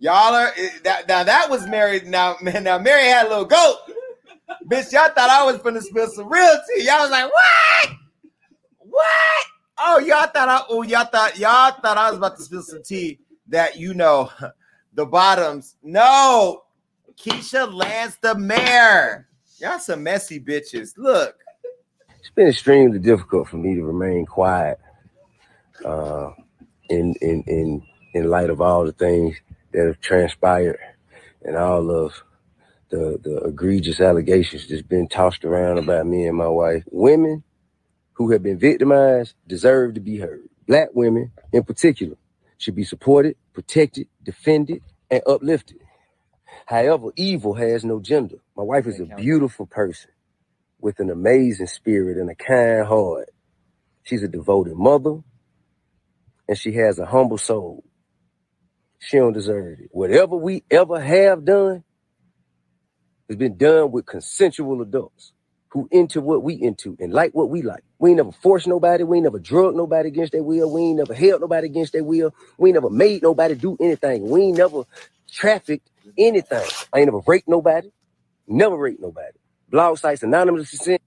Y'all 0.00 0.34
are 0.34 0.52
eh, 0.56 0.70
that 0.84 1.08
now 1.08 1.24
that 1.24 1.50
was 1.50 1.66
married. 1.66 2.06
Now, 2.06 2.36
man, 2.42 2.64
now 2.64 2.78
Mary 2.78 3.04
had 3.04 3.26
a 3.26 3.28
little 3.28 3.44
goat. 3.44 3.76
Bitch, 4.70 4.92
y'all 4.92 5.10
thought 5.14 5.30
I 5.30 5.44
was 5.44 5.58
gonna 5.58 5.80
spill 5.80 6.08
some 6.08 6.30
real 6.30 6.58
tea. 6.68 6.84
Y'all 6.84 7.00
was 7.00 7.10
like, 7.10 7.30
what? 7.30 7.96
What? 8.78 9.46
Oh, 9.78 9.98
y'all 9.98 10.26
thought 10.26 10.48
I 10.48 10.62
oh 10.68 10.82
y'all 10.82 11.04
thought 11.04 11.38
y'all 11.38 11.72
thought 11.80 11.96
I 11.96 12.10
was 12.10 12.18
about 12.18 12.36
to 12.36 12.42
spill 12.42 12.62
some 12.62 12.82
tea 12.82 13.18
that 13.48 13.76
you 13.78 13.94
know 13.94 14.30
the 14.94 15.06
bottoms. 15.06 15.76
No, 15.82 16.62
Keisha 17.16 17.72
Lance 17.72 18.16
the 18.20 18.34
mayor. 18.36 19.28
Y'all 19.60 19.78
some 19.78 20.04
messy 20.04 20.38
bitches. 20.38 20.92
Look. 20.96 21.36
it's 22.20 22.30
been 22.30 22.48
extremely 22.48 23.00
difficult 23.00 23.48
for 23.48 23.56
me 23.56 23.74
to 23.74 23.82
remain 23.82 24.24
quiet 24.26 24.78
uh, 25.84 26.30
in 26.88 27.14
in 27.20 27.42
in 27.46 27.82
in 28.14 28.30
light 28.30 28.50
of 28.50 28.60
all 28.60 28.84
the 28.84 28.92
things 28.92 29.36
that 29.72 29.86
have 29.86 30.00
transpired 30.00 30.78
and 31.42 31.56
all 31.56 31.90
of 31.90 32.24
the 32.90 33.18
the 33.22 33.38
egregious 33.48 34.00
allegations 34.00 34.68
that's 34.68 34.82
been 34.82 35.08
tossed 35.08 35.44
around 35.44 35.78
about 35.78 36.06
me 36.06 36.26
and 36.26 36.36
my 36.36 36.48
wife. 36.48 36.84
Women 36.90 37.44
who 38.14 38.32
have 38.32 38.42
been 38.42 38.58
victimized 38.58 39.34
deserve 39.46 39.94
to 39.94 40.00
be 40.00 40.18
heard. 40.18 40.48
Black 40.66 40.90
women, 40.94 41.32
in 41.52 41.64
particular, 41.64 42.16
should 42.58 42.76
be 42.76 42.84
supported, 42.84 43.36
protected, 43.54 44.08
defended, 44.24 44.82
and 45.10 45.22
uplifted. 45.26 45.78
However, 46.66 47.10
evil 47.16 47.54
has 47.54 47.84
no 47.84 48.00
gender. 48.00 48.36
My 48.56 48.64
wife 48.64 48.86
is 48.86 49.00
a 49.00 49.06
beautiful 49.06 49.66
person 49.66 50.10
with 50.80 51.00
an 51.00 51.10
amazing 51.10 51.68
spirit 51.68 52.18
and 52.18 52.30
a 52.30 52.34
kind 52.36 52.86
heart. 52.86 53.30
She's 54.04 54.22
a 54.22 54.28
devoted 54.28 54.76
mother, 54.76 55.20
and 56.48 56.58
she 56.58 56.72
has 56.74 56.98
a 56.98 57.06
humble 57.06 57.38
soul. 57.38 57.84
She 59.00 59.18
don't 59.18 59.32
deserve 59.32 59.80
it. 59.80 59.88
Whatever 59.92 60.36
we 60.36 60.64
ever 60.70 61.00
have 61.00 61.44
done 61.44 61.84
has 63.28 63.36
been 63.36 63.56
done 63.56 63.92
with 63.92 64.06
consensual 64.06 64.82
adults 64.82 65.32
who 65.70 65.88
into 65.90 66.20
what 66.20 66.42
we 66.42 66.54
into 66.54 66.96
and 66.98 67.12
like 67.12 67.32
what 67.32 67.50
we 67.50 67.62
like. 67.62 67.84
We 67.98 68.10
ain't 68.10 68.16
never 68.18 68.32
forced 68.32 68.66
nobody. 68.66 69.04
We 69.04 69.18
ain't 69.18 69.24
never 69.24 69.38
drug 69.38 69.76
nobody 69.76 70.08
against 70.08 70.32
their 70.32 70.42
will. 70.42 70.72
We 70.72 70.82
ain't 70.82 70.98
never 70.98 71.14
held 71.14 71.40
nobody 71.42 71.66
against 71.66 71.92
their 71.92 72.04
will. 72.04 72.34
We 72.56 72.70
ain't 72.70 72.74
never 72.74 72.90
made 72.90 73.22
nobody 73.22 73.54
do 73.54 73.76
anything. 73.80 74.28
We 74.28 74.44
ain't 74.44 74.58
never 74.58 74.84
trafficked 75.30 75.90
anything. 76.16 76.66
I 76.92 77.00
ain't 77.00 77.06
never 77.06 77.20
raped 77.26 77.48
nobody. 77.48 77.90
Never 78.46 78.76
raped 78.76 79.00
nobody. 79.00 79.36
Blog 79.68 79.98
sites 79.98 80.22
anonymous 80.22 80.70
consent. 80.70 81.02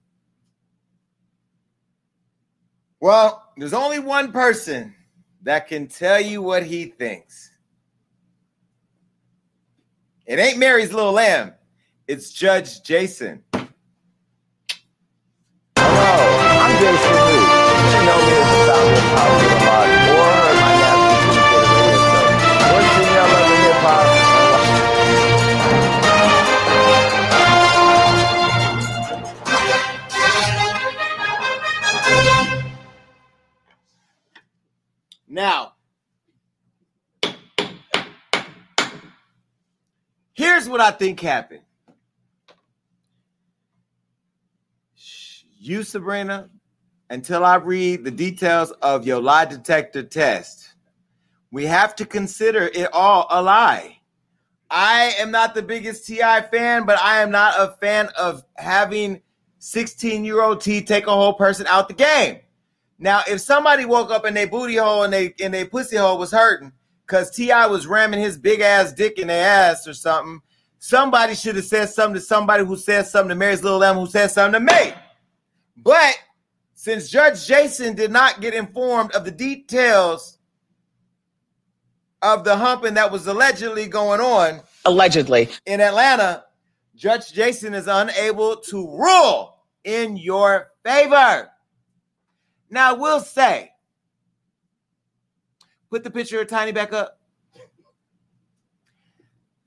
Well, 3.00 3.44
there's 3.56 3.74
only 3.74 3.98
one 3.98 4.32
person 4.32 4.94
that 5.42 5.68
can 5.68 5.88
tell 5.88 6.20
you 6.20 6.42
what 6.42 6.64
he 6.64 6.86
thinks. 6.86 7.51
It 10.24 10.38
ain't 10.38 10.58
Mary's 10.58 10.92
little 10.92 11.12
lamb. 11.12 11.52
It's 12.06 12.30
Judge 12.30 12.82
Jason. 12.82 13.42
Hello, 15.76 16.06
I'm 16.62 16.78
Jason 16.78 17.12
Lee. 17.26 17.42
You 17.92 18.00
know 18.06 18.18
me 18.22 18.34
as 18.38 18.46
the 18.48 18.58
founder 18.70 18.94
of 18.94 19.10
Hollywood 19.12 19.50
Unlocked 19.52 20.08
or 20.10 20.30
heard 20.30 20.58
my 20.62 20.74
national 20.78 21.16
syndicated 21.22 21.70
radio 21.70 21.90
show. 22.02 22.22
Or 22.70 22.82
seen 22.94 23.08
me 23.10 23.18
on 23.18 23.28
Love 23.32 23.50
and 23.50 23.62
Hip 23.62 23.78
Hop. 23.82 24.06
Now, 35.28 35.61
here's 40.62 40.70
what 40.70 40.80
I 40.80 40.92
think 40.92 41.18
happened. 41.18 41.62
You, 45.58 45.82
Sabrina, 45.82 46.50
until 47.10 47.44
I 47.44 47.56
read 47.56 48.04
the 48.04 48.10
details 48.12 48.70
of 48.82 49.04
your 49.04 49.20
lie 49.20 49.44
detector 49.44 50.04
test, 50.04 50.74
we 51.50 51.66
have 51.66 51.96
to 51.96 52.06
consider 52.06 52.70
it 52.72 52.92
all 52.92 53.26
a 53.30 53.42
lie. 53.42 53.98
I 54.70 55.14
am 55.18 55.32
not 55.32 55.54
the 55.54 55.62
biggest 55.62 56.06
TI 56.06 56.42
fan, 56.50 56.86
but 56.86 56.98
I 57.00 57.22
am 57.22 57.30
not 57.32 57.54
a 57.58 57.76
fan 57.80 58.08
of 58.16 58.44
having 58.56 59.20
16 59.58 60.24
year 60.24 60.42
old 60.42 60.60
T 60.60 60.80
take 60.80 61.08
a 61.08 61.12
whole 61.12 61.34
person 61.34 61.66
out 61.66 61.88
the 61.88 61.94
game. 61.94 62.38
Now, 62.98 63.22
if 63.28 63.40
somebody 63.40 63.84
woke 63.84 64.10
up 64.10 64.24
and 64.24 64.36
their 64.36 64.46
booty 64.46 64.76
hole 64.76 65.02
and 65.02 65.12
they 65.12 65.34
and 65.42 65.52
their 65.52 65.66
pussy 65.66 65.96
hole 65.96 66.18
was 66.18 66.30
hurting 66.30 66.72
because 67.04 67.30
Ti 67.30 67.50
was 67.68 67.86
ramming 67.86 68.20
his 68.20 68.38
big 68.38 68.60
ass 68.60 68.92
dick 68.92 69.18
in 69.18 69.26
their 69.26 69.44
ass 69.44 69.86
or 69.86 69.94
something, 69.94 70.40
somebody 70.84 71.36
should 71.36 71.54
have 71.54 71.64
said 71.64 71.88
something 71.88 72.14
to 72.14 72.20
somebody 72.20 72.64
who 72.64 72.76
said 72.76 73.06
something 73.06 73.28
to 73.28 73.34
Mary's 73.36 73.62
little 73.62 73.78
lamb 73.78 73.94
who 73.94 74.06
said 74.08 74.28
something 74.32 74.66
to 74.66 74.74
me. 74.74 74.92
But 75.76 76.16
since 76.74 77.08
Judge 77.08 77.46
Jason 77.46 77.94
did 77.94 78.10
not 78.10 78.40
get 78.40 78.52
informed 78.52 79.12
of 79.12 79.24
the 79.24 79.30
details 79.30 80.38
of 82.20 82.42
the 82.42 82.56
humping 82.56 82.94
that 82.94 83.12
was 83.12 83.28
allegedly 83.28 83.86
going 83.86 84.20
on 84.20 84.60
Allegedly. 84.84 85.50
in 85.66 85.80
Atlanta, 85.80 86.46
Judge 86.96 87.32
Jason 87.32 87.74
is 87.74 87.86
unable 87.86 88.56
to 88.56 88.88
rule 88.88 89.58
in 89.84 90.16
your 90.16 90.72
favor. 90.84 91.48
Now, 92.70 92.90
I 92.90 92.92
will 92.94 93.20
say, 93.20 93.70
put 95.90 96.02
the 96.02 96.10
picture 96.10 96.40
of 96.40 96.48
Tiny 96.48 96.72
back 96.72 96.92
up. 96.92 97.20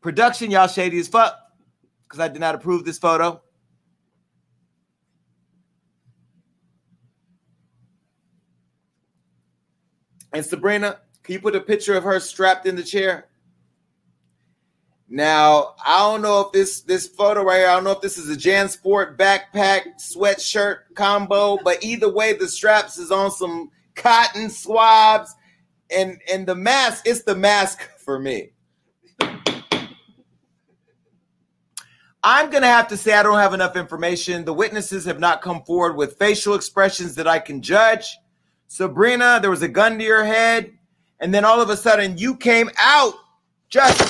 Production, 0.06 0.52
y'all 0.52 0.68
shady 0.68 1.00
as 1.00 1.08
fuck 1.08 1.36
because 2.04 2.20
I 2.20 2.28
did 2.28 2.40
not 2.40 2.54
approve 2.54 2.86
this 2.86 3.00
photo. 3.00 3.42
And 10.32 10.46
Sabrina, 10.46 11.00
can 11.24 11.34
you 11.34 11.40
put 11.40 11.56
a 11.56 11.60
picture 11.60 11.96
of 11.96 12.04
her 12.04 12.20
strapped 12.20 12.68
in 12.68 12.76
the 12.76 12.84
chair? 12.84 13.30
Now, 15.10 15.74
I 15.84 15.98
don't 16.02 16.22
know 16.22 16.42
if 16.42 16.52
this 16.52 16.82
this 16.82 17.08
photo 17.08 17.42
right 17.42 17.62
here, 17.62 17.70
I 17.70 17.74
don't 17.74 17.84
know 17.84 17.94
if 17.94 18.02
this 18.02 18.20
is 18.20 18.30
a 18.30 18.38
JanSport 18.38 19.18
backpack 19.18 19.86
sweatshirt 20.00 20.82
combo, 20.94 21.58
but 21.64 21.84
either 21.84 22.14
way, 22.14 22.34
the 22.34 22.48
straps 22.48 23.00
is 23.00 23.10
on 23.10 23.32
some 23.32 23.72
cotton 23.96 24.52
swabs, 24.52 25.34
and 25.90 26.22
and 26.32 26.46
the 26.46 26.54
mask, 26.54 27.08
it's 27.08 27.24
the 27.24 27.36
mask 27.36 27.82
for 27.98 28.20
me. 28.20 28.52
I'm 32.28 32.50
gonna 32.50 32.66
have 32.66 32.88
to 32.88 32.98
say 32.98 33.14
I 33.14 33.22
don't 33.22 33.38
have 33.38 33.54
enough 33.54 33.76
information. 33.76 34.46
The 34.46 34.54
witnesses 34.54 35.06
have 35.06 35.20
not 35.20 35.44
come 35.44 35.62
forward 35.62 35.96
with 35.96 36.18
facial 36.18 36.56
expressions 36.56 37.14
that 37.16 37.28
I 37.28 37.38
can 37.38 37.62
judge. 37.62 38.18
Sabrina, 38.68 39.38
there 39.40 39.52
was 39.52 39.62
a 39.62 39.68
gun 39.68 40.00
to 40.00 40.04
your 40.04 40.26
head, 40.26 40.74
and 41.20 41.32
then 41.32 41.46
all 41.46 41.62
of 41.62 41.70
a 41.70 41.78
sudden 41.78 42.18
you 42.18 42.36
came 42.36 42.72
out 42.80 43.14
just 43.70 44.02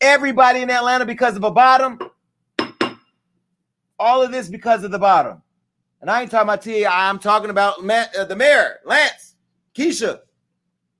everybody 0.00 0.62
in 0.62 0.70
Atlanta 0.70 1.04
because 1.04 1.36
of 1.36 1.44
a 1.44 1.50
bottom. 1.50 1.98
All 3.98 4.22
of 4.22 4.32
this 4.32 4.48
because 4.48 4.84
of 4.84 4.90
the 4.90 4.98
bottom. 4.98 5.42
And 6.00 6.10
I 6.10 6.22
ain't 6.22 6.30
talking 6.30 6.48
about 6.48 6.62
T. 6.62 6.86
I'm 6.86 7.18
talking 7.18 7.50
about 7.50 7.78
uh, 7.86 8.24
the 8.24 8.36
mayor, 8.36 8.78
Lance, 8.86 9.34
Keisha 9.74 10.20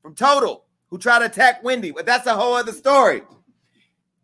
from 0.02 0.14
Total, 0.14 0.65
who 0.90 0.98
tried 0.98 1.20
to 1.20 1.26
attack 1.26 1.62
Wendy. 1.64 1.90
But 1.90 2.06
that's 2.06 2.26
a 2.26 2.34
whole 2.34 2.54
other 2.54 2.72
story. 2.72 3.22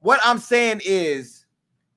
What 0.00 0.20
I'm 0.24 0.38
saying 0.38 0.80
is, 0.84 1.42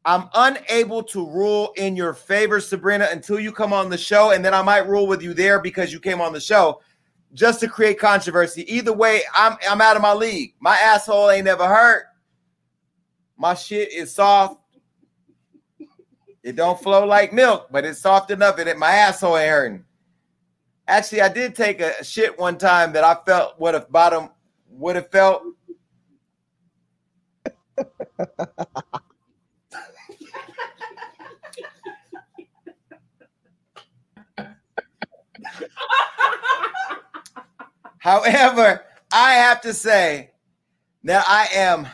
I'm 0.05 0.29
unable 0.35 1.01
to 1.03 1.27
rule 1.27 1.73
in 1.77 1.95
your 1.95 2.13
favor, 2.13 2.59
Sabrina, 2.59 3.07
until 3.11 3.39
you 3.39 3.51
come 3.51 3.73
on 3.73 3.89
the 3.89 3.97
show, 3.97 4.31
and 4.31 4.45
then 4.45 4.53
I 4.53 4.61
might 4.61 4.87
rule 4.87 5.07
with 5.07 5.23
you 5.23 5.33
there 5.33 5.59
because 5.59 5.91
you 5.91 5.99
came 5.99 6.21
on 6.21 6.31
the 6.31 6.39
show, 6.39 6.81
just 7.33 7.59
to 7.61 7.67
create 7.67 7.99
controversy. 7.99 8.71
Either 8.71 8.93
way, 8.93 9.21
I'm 9.35 9.57
I'm 9.67 9.81
out 9.81 9.95
of 9.95 10.03
my 10.03 10.13
league. 10.13 10.53
My 10.59 10.77
asshole 10.77 11.31
ain't 11.31 11.45
never 11.45 11.67
hurt. 11.67 12.05
My 13.35 13.55
shit 13.55 13.91
is 13.91 14.13
soft. 14.13 14.61
It 16.43 16.55
don't 16.55 16.79
flow 16.79 17.07
like 17.07 17.33
milk, 17.33 17.69
but 17.71 17.83
it's 17.83 17.99
soft 17.99 18.29
enough 18.29 18.57
that 18.57 18.77
my 18.77 18.91
asshole 18.91 19.37
ain't 19.37 19.49
hurting. 19.49 19.83
Actually, 20.87 21.21
I 21.21 21.29
did 21.29 21.55
take 21.55 21.81
a 21.81 22.03
shit 22.03 22.37
one 22.37 22.59
time 22.59 22.93
that 22.93 23.03
I 23.03 23.17
felt 23.25 23.59
would 23.59 23.73
have 23.73 23.91
bottom 23.91 24.29
would 24.77 24.95
have 24.95 25.09
felt. 25.11 25.43
However, 37.99 38.83
I 39.11 39.33
have 39.33 39.61
to 39.61 39.73
say 39.73 40.31
that 41.05 41.25
I 41.27 41.47
am 41.55 41.87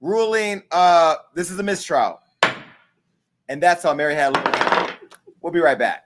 ruling 0.00 0.62
uh 0.72 1.16
this 1.34 1.50
is 1.50 1.58
a 1.58 1.62
mistrial. 1.62 2.20
And 3.48 3.62
that's 3.62 3.82
how 3.82 3.94
Mary 3.94 4.14
had 4.14 4.36
We'll 5.40 5.52
be 5.52 5.60
right 5.60 5.78
back. 5.78 6.05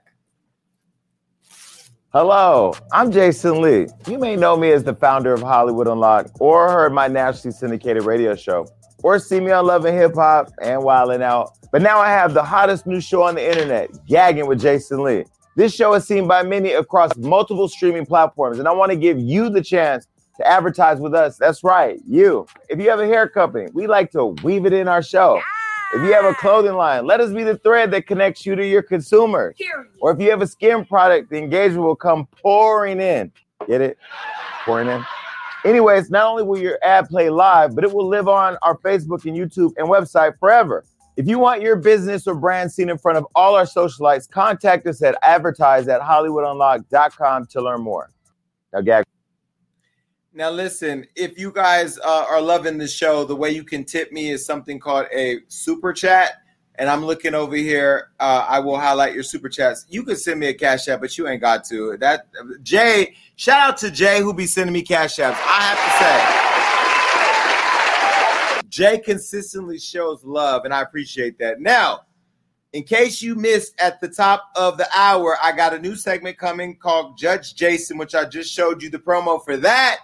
Hello, 2.13 2.73
I'm 2.91 3.09
Jason 3.09 3.61
Lee. 3.61 3.87
You 4.05 4.19
may 4.19 4.35
know 4.35 4.57
me 4.57 4.73
as 4.73 4.83
the 4.83 4.93
founder 4.93 5.33
of 5.33 5.41
Hollywood 5.41 5.87
Unlocked 5.87 6.31
or 6.41 6.69
heard 6.69 6.91
my 6.91 7.07
nationally 7.07 7.53
syndicated 7.55 8.03
radio 8.03 8.35
show 8.35 8.67
or 9.01 9.17
see 9.17 9.39
me 9.39 9.51
on 9.51 9.65
Love 9.65 9.85
and 9.85 9.97
Hip 9.97 10.15
Hop 10.15 10.51
and 10.61 10.81
Wildin' 10.81 11.21
Out. 11.21 11.57
But 11.71 11.81
now 11.81 11.99
I 11.99 12.09
have 12.09 12.33
the 12.33 12.43
hottest 12.43 12.85
new 12.85 12.99
show 12.99 13.23
on 13.23 13.35
the 13.35 13.49
internet, 13.49 13.91
Gagging 14.07 14.45
with 14.45 14.59
Jason 14.59 15.01
Lee. 15.03 15.23
This 15.55 15.73
show 15.73 15.93
is 15.93 16.05
seen 16.05 16.27
by 16.27 16.43
many 16.43 16.73
across 16.73 17.15
multiple 17.15 17.69
streaming 17.69 18.05
platforms, 18.05 18.59
and 18.59 18.67
I 18.67 18.73
want 18.73 18.91
to 18.91 18.97
give 18.97 19.17
you 19.17 19.49
the 19.49 19.63
chance 19.63 20.05
to 20.35 20.45
advertise 20.45 20.99
with 20.99 21.13
us. 21.13 21.37
That's 21.37 21.63
right, 21.63 21.97
you. 22.05 22.45
If 22.67 22.77
you 22.81 22.89
have 22.89 22.99
a 22.99 23.07
hair 23.07 23.29
company, 23.29 23.69
we 23.73 23.87
like 23.87 24.11
to 24.11 24.35
weave 24.43 24.65
it 24.65 24.73
in 24.73 24.89
our 24.89 25.01
show. 25.01 25.39
If 25.93 26.01
you 26.03 26.13
have 26.13 26.23
a 26.23 26.33
clothing 26.33 26.75
line, 26.75 27.05
let 27.05 27.19
us 27.19 27.33
be 27.33 27.43
the 27.43 27.57
thread 27.57 27.91
that 27.91 28.07
connects 28.07 28.45
you 28.45 28.55
to 28.55 28.65
your 28.65 28.81
consumers. 28.81 29.57
Or 29.99 30.11
if 30.11 30.21
you 30.21 30.29
have 30.29 30.41
a 30.41 30.47
skin 30.47 30.85
product, 30.85 31.29
the 31.29 31.37
engagement 31.37 31.83
will 31.83 31.97
come 31.97 32.27
pouring 32.41 33.01
in. 33.01 33.29
Get 33.67 33.81
it? 33.81 33.97
Pouring 34.63 34.87
in. 34.87 35.03
Anyways, 35.65 36.09
not 36.09 36.27
only 36.27 36.43
will 36.43 36.57
your 36.57 36.79
ad 36.81 37.09
play 37.09 37.29
live, 37.29 37.75
but 37.75 37.83
it 37.83 37.91
will 37.91 38.07
live 38.07 38.29
on 38.29 38.57
our 38.61 38.77
Facebook 38.77 39.25
and 39.25 39.35
YouTube 39.35 39.73
and 39.77 39.87
website 39.87 40.39
forever. 40.39 40.85
If 41.17 41.27
you 41.27 41.39
want 41.39 41.61
your 41.61 41.75
business 41.75 42.25
or 42.25 42.35
brand 42.35 42.71
seen 42.71 42.89
in 42.89 42.97
front 42.97 43.17
of 43.17 43.27
all 43.35 43.55
our 43.55 43.65
socialites, 43.65 44.29
contact 44.29 44.87
us 44.87 45.03
at 45.03 45.17
advertise 45.21 45.89
at 45.89 45.99
hollywoodunlocked.com 46.01 47.47
to 47.47 47.61
learn 47.61 47.81
more. 47.81 48.11
Now, 48.71 48.79
Gag. 48.79 49.05
Now, 50.33 50.49
listen, 50.49 51.05
if 51.13 51.37
you 51.37 51.51
guys 51.51 51.99
uh, 51.99 52.25
are 52.29 52.39
loving 52.39 52.77
the 52.77 52.87
show, 52.87 53.25
the 53.25 53.35
way 53.35 53.51
you 53.51 53.65
can 53.65 53.83
tip 53.83 54.13
me 54.13 54.29
is 54.29 54.45
something 54.45 54.79
called 54.79 55.07
a 55.13 55.39
super 55.49 55.91
chat. 55.91 56.35
And 56.75 56.89
I'm 56.89 57.05
looking 57.05 57.35
over 57.35 57.57
here. 57.57 58.11
Uh, 58.17 58.45
I 58.47 58.59
will 58.59 58.79
highlight 58.79 59.13
your 59.13 59.23
super 59.23 59.49
chats. 59.49 59.85
You 59.89 60.03
can 60.03 60.15
send 60.15 60.39
me 60.39 60.47
a 60.47 60.53
cash 60.53 60.87
app, 60.87 61.01
but 61.01 61.17
you 61.17 61.27
ain't 61.27 61.41
got 61.41 61.65
to. 61.65 61.97
That 61.97 62.27
Jay, 62.63 63.13
shout 63.35 63.59
out 63.59 63.75
to 63.79 63.91
Jay 63.91 64.21
who 64.21 64.33
be 64.33 64.45
sending 64.45 64.71
me 64.71 64.83
cash 64.83 65.17
apps. 65.17 65.35
I 65.35 65.75
have 65.75 65.81
to 68.61 68.61
say, 68.61 68.67
Jay 68.69 68.99
consistently 68.99 69.79
shows 69.79 70.23
love, 70.23 70.63
and 70.63 70.73
I 70.73 70.81
appreciate 70.81 71.37
that. 71.39 71.59
Now, 71.59 72.03
in 72.71 72.83
case 72.83 73.21
you 73.21 73.35
missed 73.35 73.73
at 73.81 73.99
the 73.99 74.07
top 74.07 74.49
of 74.55 74.77
the 74.77 74.87
hour, 74.95 75.37
I 75.43 75.51
got 75.51 75.73
a 75.73 75.79
new 75.79 75.97
segment 75.97 76.37
coming 76.37 76.77
called 76.77 77.17
Judge 77.17 77.53
Jason, 77.53 77.97
which 77.97 78.15
I 78.15 78.23
just 78.23 78.49
showed 78.49 78.81
you 78.81 78.89
the 78.89 78.97
promo 78.97 79.43
for 79.43 79.57
that. 79.57 79.99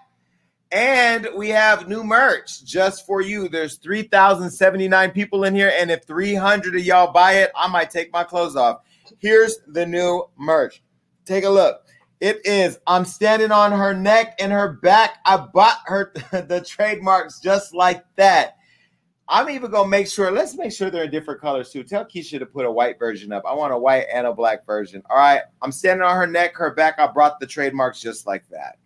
And 0.72 1.30
we 1.36 1.50
have 1.50 1.88
new 1.88 2.04
merch 2.04 2.64
just 2.66 3.06
for 3.06 3.22
you. 3.22 3.48
There's 3.48 3.78
3,079 3.78 5.12
people 5.12 5.46
in 5.46 5.56
here. 5.56 5.72
And 5.78 5.90
if 5.90 6.04
300 6.04 6.76
of 6.76 6.84
y'all 6.84 7.14
buy 7.14 7.34
it, 7.34 7.52
I 7.56 7.68
might 7.68 7.90
take 7.90 8.12
my 8.12 8.24
clothes 8.24 8.56
off. 8.56 8.82
Here's 9.20 9.60
the 9.68 9.86
new 9.86 10.26
merch. 10.38 10.84
Take 11.26 11.46
a 11.46 11.50
look. 11.50 11.84
It 12.20 12.46
is 12.46 12.80
I'm 12.88 13.06
standing 13.06 13.52
on 13.52 13.72
her 13.72 13.94
neck 13.94 14.36
and 14.40 14.52
her 14.52 14.74
back. 14.74 15.18
I 15.26 15.38
bought 15.38 15.80
her 15.86 16.14
the 16.32 16.66
trademarks 16.68 17.40
just 17.40 17.74
like 17.74 18.04
that. 18.16 18.58
I'm 19.30 19.50
even 19.50 19.72
gonna 19.72 19.90
make 19.90 20.08
sure. 20.08 20.32
Let's 20.32 20.56
make 20.56 20.72
sure 20.72 20.90
they're 20.90 21.04
in 21.04 21.12
different 21.12 21.42
colors 21.42 21.70
too. 21.70 21.84
Tell 21.84 22.06
Keisha 22.06 22.40
to 22.40 22.46
put 22.46 22.66
a 22.66 22.72
white 22.72 22.98
version 22.98 23.32
up. 23.32 23.44
I 23.46 23.54
want 23.54 23.74
a 23.74 23.78
white 23.78 24.06
and 24.12 24.26
a 24.26 24.34
black 24.34 24.66
version. 24.66 25.04
All 25.10 25.18
right. 25.18 25.42
I'm 25.62 25.72
standing 25.72 26.04
on 26.04 26.16
her 26.16 26.26
neck, 26.28 26.56
her 26.56 26.74
back. 26.74 26.98
I 26.98 27.08
brought 27.08 27.40
the 27.40 27.46
trademarks 27.46 28.00
just 28.00 28.26
like 28.26 28.48
that. 28.50 28.80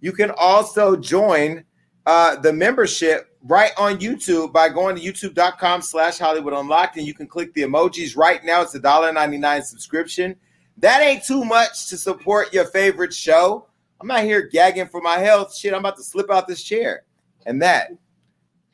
You 0.00 0.12
can 0.12 0.30
also 0.36 0.96
join 0.96 1.64
uh, 2.06 2.36
the 2.36 2.52
membership 2.52 3.36
right 3.42 3.72
on 3.78 3.98
YouTube 3.98 4.52
by 4.52 4.68
going 4.68 4.96
to 4.96 5.02
youtube.com 5.02 5.82
slash 5.82 6.18
Hollywood 6.18 6.54
Unlocked, 6.54 6.96
and 6.96 7.06
you 7.06 7.14
can 7.14 7.26
click 7.26 7.52
the 7.54 7.62
emojis 7.62 8.16
right 8.16 8.44
now. 8.44 8.62
It's 8.62 8.74
a 8.74 8.80
$1.99 8.80 9.62
subscription. 9.62 10.36
That 10.78 11.02
ain't 11.02 11.24
too 11.24 11.44
much 11.44 11.88
to 11.88 11.96
support 11.96 12.52
your 12.52 12.64
favorite 12.66 13.12
show. 13.12 13.66
I'm 14.00 14.06
not 14.06 14.24
here 14.24 14.48
gagging 14.48 14.88
for 14.88 15.00
my 15.02 15.18
health. 15.18 15.54
Shit, 15.54 15.74
I'm 15.74 15.80
about 15.80 15.96
to 15.96 16.02
slip 16.02 16.30
out 16.30 16.48
this 16.48 16.62
chair. 16.62 17.02
And 17.44 17.60
that 17.60 17.90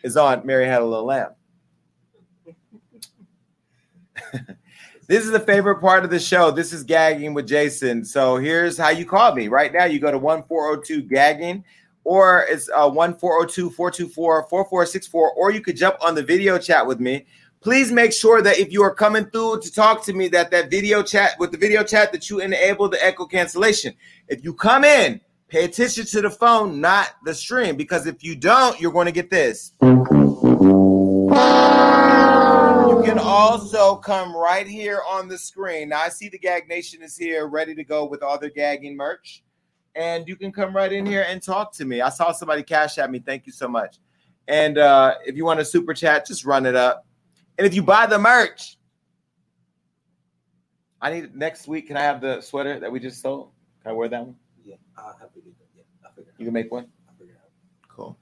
is 0.03 0.17
on 0.17 0.47
Mary 0.47 0.67
Had 0.67 0.83
a 0.83 0.85
Little 0.85 1.07
Lamb. 1.07 1.31
this 5.09 5.25
is 5.25 5.31
the 5.31 5.41
favorite 5.41 5.81
part 5.81 6.05
of 6.05 6.11
the 6.11 6.19
show. 6.19 6.51
This 6.51 6.73
is 6.73 6.83
gagging 6.83 7.33
with 7.33 7.47
Jason. 7.47 8.05
So 8.05 8.37
here's 8.37 8.77
how 8.77 8.89
you 8.89 9.05
call 9.05 9.35
me. 9.35 9.49
Right 9.49 9.73
now, 9.73 9.85
you 9.85 10.01
go 10.01 10.11
to 10.11 10.19
1402 10.19 11.03
gagging, 11.03 11.65
or 12.05 12.45
it's 12.49 12.69
uh, 12.71 12.91
1402 12.91 13.71
424 13.71 14.49
4464, 14.49 15.33
or 15.33 15.51
you 15.51 15.61
could 15.61 15.77
jump 15.77 15.97
on 16.01 16.15
the 16.15 16.23
video 16.23 16.59
chat 16.59 16.87
with 16.87 16.99
me. 16.99 17.27
Please 17.61 17.91
make 17.91 18.13
sure 18.13 18.43
that 18.43 18.59
if 18.59 18.73
you 18.73 18.83
are 18.83 18.95
coming 18.95 19.25
through 19.27 19.61
to 19.61 19.73
talk 19.73 20.05
to 20.05 20.13
me, 20.13 20.29
that 20.29 20.51
that 20.51 20.71
video 20.71 21.03
chat 21.03 21.33
with 21.39 21.53
the 21.53 21.59
video 21.59 21.83
chat 21.83 22.13
that 22.13 22.29
you 22.29 22.41
enable 22.41 22.89
the 22.89 23.05
echo 23.05 23.27
cancellation. 23.27 23.95
If 24.29 24.45
you 24.45 24.55
come 24.55 24.85
in, 24.85 25.21
pay 25.49 25.65
attention 25.65 26.07
to 26.07 26.21
the 26.21 26.31
phone, 26.31 26.81
not 26.81 27.11
the 27.25 27.35
stream, 27.35 27.77
because 27.77 28.07
if 28.07 28.23
you 28.23 28.37
don't, 28.37 28.81
you're 28.81 28.93
going 28.93 29.07
to 29.07 29.13
get 29.13 29.31
this. 29.31 29.73
You 33.07 33.13
can 33.13 33.21
also 33.21 33.95
come 33.95 34.37
right 34.37 34.67
here 34.67 35.01
on 35.09 35.29
the 35.29 35.39
screen. 35.39 35.91
Now 35.91 36.01
I 36.01 36.09
see 36.09 36.29
the 36.29 36.41
Gag 36.41 36.67
Nation 36.69 37.05
is 37.05 37.17
here, 37.17 37.47
ready 37.47 37.73
to 37.73 37.85
go 37.85 38.05
with 38.05 38.21
all 38.21 38.37
their 38.37 38.51
gagging 38.51 38.97
merch, 38.97 39.45
and 39.95 40.27
you 40.27 40.35
can 40.35 40.51
come 40.51 40.75
right 40.75 40.93
in 40.93 41.07
here 41.07 41.25
and 41.29 41.41
talk 41.41 41.73
to 41.75 41.85
me. 41.85 42.01
I 42.01 42.09
saw 42.09 42.33
somebody 42.33 42.65
cash 42.65 42.99
at 42.99 43.09
me. 43.09 43.21
Thank 43.21 43.47
you 43.47 43.53
so 43.53 43.69
much. 43.69 43.99
And 44.49 44.77
uh, 44.79 45.19
if 45.25 45.37
you 45.37 45.45
want 45.45 45.61
a 45.61 45.65
super 45.65 45.95
chat, 45.95 46.27
just 46.27 46.45
run 46.45 46.67
it 46.67 46.75
up. 46.75 47.07
And 47.59 47.65
if 47.65 47.75
you 47.75 47.83
buy 47.85 48.07
the 48.07 48.19
merch, 48.19 48.77
I 51.01 51.13
need 51.13 51.33
next 51.37 51.69
week. 51.69 51.87
Can 51.87 51.97
I 51.97 52.03
have 52.03 52.21
the 52.21 52.41
sweater 52.41 52.81
that 52.81 52.91
we 52.91 52.99
just 52.99 53.23
sold? 53.23 53.53
Can 53.85 53.93
I 53.93 53.95
wear 53.95 54.09
that 54.09 54.21
one? 54.21 54.35
Yeah, 54.65 54.75
I'll 54.99 55.17
have 55.21 55.33
to 55.33 55.41
get 55.43 55.57
that. 55.61 55.67
Yeah, 55.77 55.83
I'll 56.05 56.11
figure 56.11 56.33
You 56.39 56.47
can 56.47 56.55
make 56.55 56.73
one. 56.73 56.89
I'll 57.09 57.15
figure 57.15 57.35
it 57.35 57.41
out. 57.41 57.87
Cool. 57.89 58.19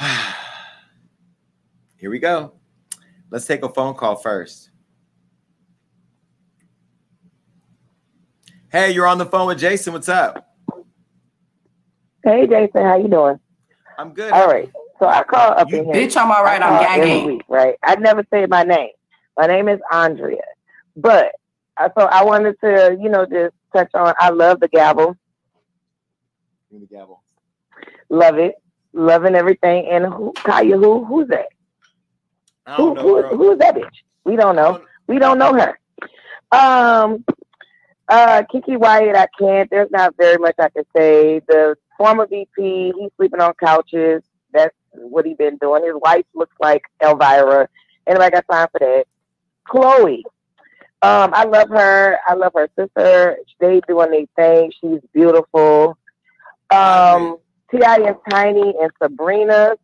Here 1.98 2.08
we 2.08 2.18
go. 2.18 2.54
Let's 3.36 3.44
take 3.44 3.62
a 3.62 3.68
phone 3.68 3.92
call 3.92 4.16
first. 4.16 4.70
Hey, 8.72 8.92
you're 8.92 9.06
on 9.06 9.18
the 9.18 9.26
phone 9.26 9.48
with 9.48 9.58
Jason. 9.58 9.92
What's 9.92 10.08
up? 10.08 10.54
Hey 12.24 12.46
Jason, 12.46 12.80
how 12.80 12.96
you 12.96 13.08
doing? 13.08 13.38
I'm 13.98 14.14
good. 14.14 14.32
All 14.32 14.46
right. 14.46 14.72
So 14.98 15.06
I 15.06 15.22
call 15.24 15.50
up 15.52 15.70
You 15.70 15.80
in 15.80 15.84
here. 15.84 15.94
bitch, 15.96 16.16
I'm 16.16 16.32
all 16.32 16.44
right, 16.44 16.62
I 16.62 16.66
I'm 16.66 16.98
gagging. 16.98 17.26
week, 17.26 17.42
right? 17.50 17.74
I 17.84 17.96
never 17.96 18.24
say 18.32 18.46
my 18.46 18.62
name. 18.62 18.88
My 19.36 19.46
name 19.46 19.68
is 19.68 19.80
Andrea. 19.92 20.40
But 20.96 21.32
uh, 21.76 21.90
so 21.98 22.06
I 22.06 22.24
wanted 22.24 22.56
to, 22.64 22.96
you 22.98 23.10
know, 23.10 23.26
just 23.26 23.54
touch 23.74 23.90
on 23.92 24.14
I 24.18 24.30
love 24.30 24.60
the 24.60 24.68
gavel. 24.68 25.14
The 26.70 26.86
gavel. 26.86 27.22
Love 28.08 28.38
it. 28.38 28.54
Loving 28.94 29.34
everything. 29.34 29.88
And 29.90 30.06
who 30.06 30.32
Kaya, 30.32 30.78
who 30.78 31.04
who's 31.04 31.28
that? 31.28 31.48
Who, 32.76 32.94
know, 32.94 33.02
who, 33.02 33.36
who 33.36 33.52
is 33.52 33.58
that 33.58 33.74
bitch? 33.74 33.88
We 34.24 34.36
don't 34.36 34.56
know. 34.56 34.72
don't- 34.72 34.84
We 35.08 35.18
don't 35.18 35.38
know 35.38 35.52
her. 35.54 35.78
Um, 36.52 37.24
uh, 38.08 38.42
Keke 38.52 38.76
Wyatt, 38.78 39.16
I 39.16 39.26
can't. 39.38 39.70
There's 39.70 39.90
not 39.90 40.14
very 40.16 40.38
much 40.38 40.54
I 40.58 40.68
can 40.70 40.84
say. 40.96 41.40
The 41.48 41.76
former 41.96 42.26
VP, 42.26 42.92
he's 42.98 43.10
sleeping 43.16 43.40
on 43.40 43.52
couches. 43.54 44.22
That's 44.52 44.74
what 44.92 45.26
he's 45.26 45.36
been 45.36 45.56
doing. 45.58 45.84
His 45.84 45.94
wife 45.96 46.24
looks 46.34 46.54
like 46.60 46.82
Elvira. 47.02 47.68
Anybody 48.06 48.30
got 48.30 48.44
time 48.50 48.68
for 48.72 48.78
that? 48.80 49.04
Chloe. 49.68 50.24
Um, 51.02 51.30
I 51.34 51.44
love 51.44 51.68
her. 51.68 52.18
I 52.26 52.34
love 52.34 52.52
her 52.54 52.68
sister. 52.78 53.38
They 53.60 53.80
doing 53.86 54.10
their 54.10 54.26
thing. 54.36 54.72
She's 54.80 55.00
beautiful. 55.12 55.98
Um, 56.70 57.38
T.I. 57.70 57.96
and 58.06 58.16
Tiny 58.30 58.74
and 58.80 58.90
Sabrina. 59.02 59.76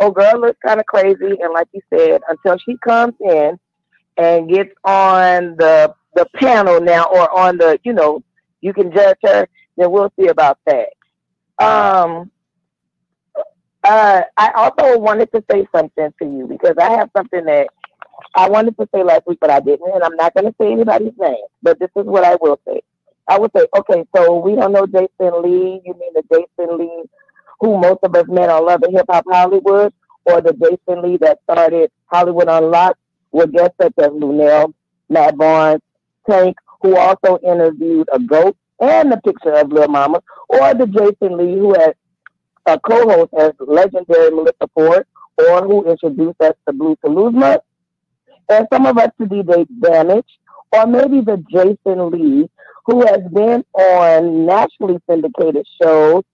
Oh, 0.00 0.10
girl 0.10 0.40
looks 0.40 0.58
kind 0.64 0.80
of 0.80 0.86
crazy. 0.86 1.36
And 1.40 1.52
like 1.52 1.68
you 1.72 1.80
said, 1.92 2.22
until 2.28 2.58
she 2.58 2.76
comes 2.78 3.14
in 3.20 3.58
and 4.16 4.50
gets 4.50 4.70
on 4.84 5.56
the 5.58 5.94
the 6.14 6.26
panel 6.34 6.80
now 6.80 7.04
or 7.04 7.30
on 7.38 7.56
the, 7.58 7.78
you 7.84 7.92
know, 7.92 8.22
you 8.60 8.72
can 8.72 8.92
judge 8.92 9.18
her, 9.22 9.46
then 9.76 9.90
we'll 9.92 10.12
see 10.18 10.26
about 10.26 10.58
that. 10.66 10.88
Um, 11.62 12.30
uh, 13.84 14.22
I 14.36 14.50
also 14.56 14.98
wanted 14.98 15.30
to 15.32 15.44
say 15.50 15.68
something 15.74 16.12
to 16.20 16.24
you 16.24 16.46
because 16.48 16.74
I 16.80 16.90
have 16.90 17.10
something 17.16 17.44
that 17.44 17.68
I 18.34 18.48
wanted 18.48 18.76
to 18.78 18.88
say 18.94 19.02
last 19.02 19.22
week, 19.26 19.38
but 19.40 19.50
I 19.50 19.60
didn't, 19.60 19.92
and 19.94 20.02
I'm 20.02 20.16
not 20.16 20.34
going 20.34 20.46
to 20.46 20.54
say 20.60 20.72
anybody's 20.72 21.12
name. 21.18 21.36
But 21.62 21.78
this 21.78 21.90
is 21.96 22.04
what 22.04 22.24
I 22.24 22.36
will 22.40 22.60
say. 22.66 22.82
I 23.28 23.38
would 23.38 23.52
say, 23.56 23.66
okay, 23.76 24.04
so 24.16 24.38
we 24.40 24.56
don't 24.56 24.72
know 24.72 24.86
Jason 24.86 25.42
Lee. 25.42 25.80
You 25.84 25.94
mean 25.94 26.12
the 26.14 26.22
Jason 26.32 26.78
Lee 26.78 27.04
who 27.60 27.78
most 27.78 27.98
of 28.02 28.14
us 28.14 28.26
met 28.28 28.48
on 28.48 28.64
Love 28.66 28.82
and 28.82 28.96
Hip 28.96 29.06
Hop 29.10 29.24
Hollywood, 29.28 29.92
or 30.24 30.40
the 30.40 30.52
Jason 30.52 31.02
Lee 31.02 31.18
that 31.18 31.40
started 31.44 31.90
Hollywood 32.06 32.48
Unlocked 32.48 32.98
with 33.32 33.52
guests 33.52 33.76
such 33.80 33.94
as 33.98 34.08
Luenell, 34.08 34.72
Matt 35.08 35.36
Barnes, 35.36 35.82
Tank, 36.28 36.56
who 36.82 36.96
also 36.96 37.38
interviewed 37.44 38.08
a 38.12 38.18
goat 38.18 38.56
and 38.80 39.12
the 39.12 39.18
picture 39.18 39.52
of 39.52 39.70
Lil 39.70 39.88
Mama, 39.88 40.22
or 40.48 40.74
the 40.74 40.86
Jason 40.86 41.36
Lee 41.36 41.58
who 41.58 41.74
had 41.74 41.94
a 42.66 42.78
co-host 42.80 43.32
as 43.38 43.52
legendary 43.60 44.30
Melissa 44.30 44.68
Ford, 44.74 45.06
or 45.38 45.66
who 45.66 45.90
introduced 45.90 46.40
us 46.40 46.54
to 46.66 46.72
Blue 46.72 46.96
Paluzma, 47.04 47.58
and 48.48 48.66
some 48.72 48.86
of 48.86 48.98
us 48.98 49.10
to 49.20 49.26
DJ 49.26 49.66
Damage, 49.80 50.26
or 50.72 50.86
maybe 50.86 51.20
the 51.20 51.42
Jason 51.50 52.10
Lee 52.10 52.48
who 52.86 53.06
has 53.06 53.20
been 53.32 53.64
on 53.74 54.46
nationally 54.46 54.98
syndicated 55.08 55.66
shows 55.80 56.24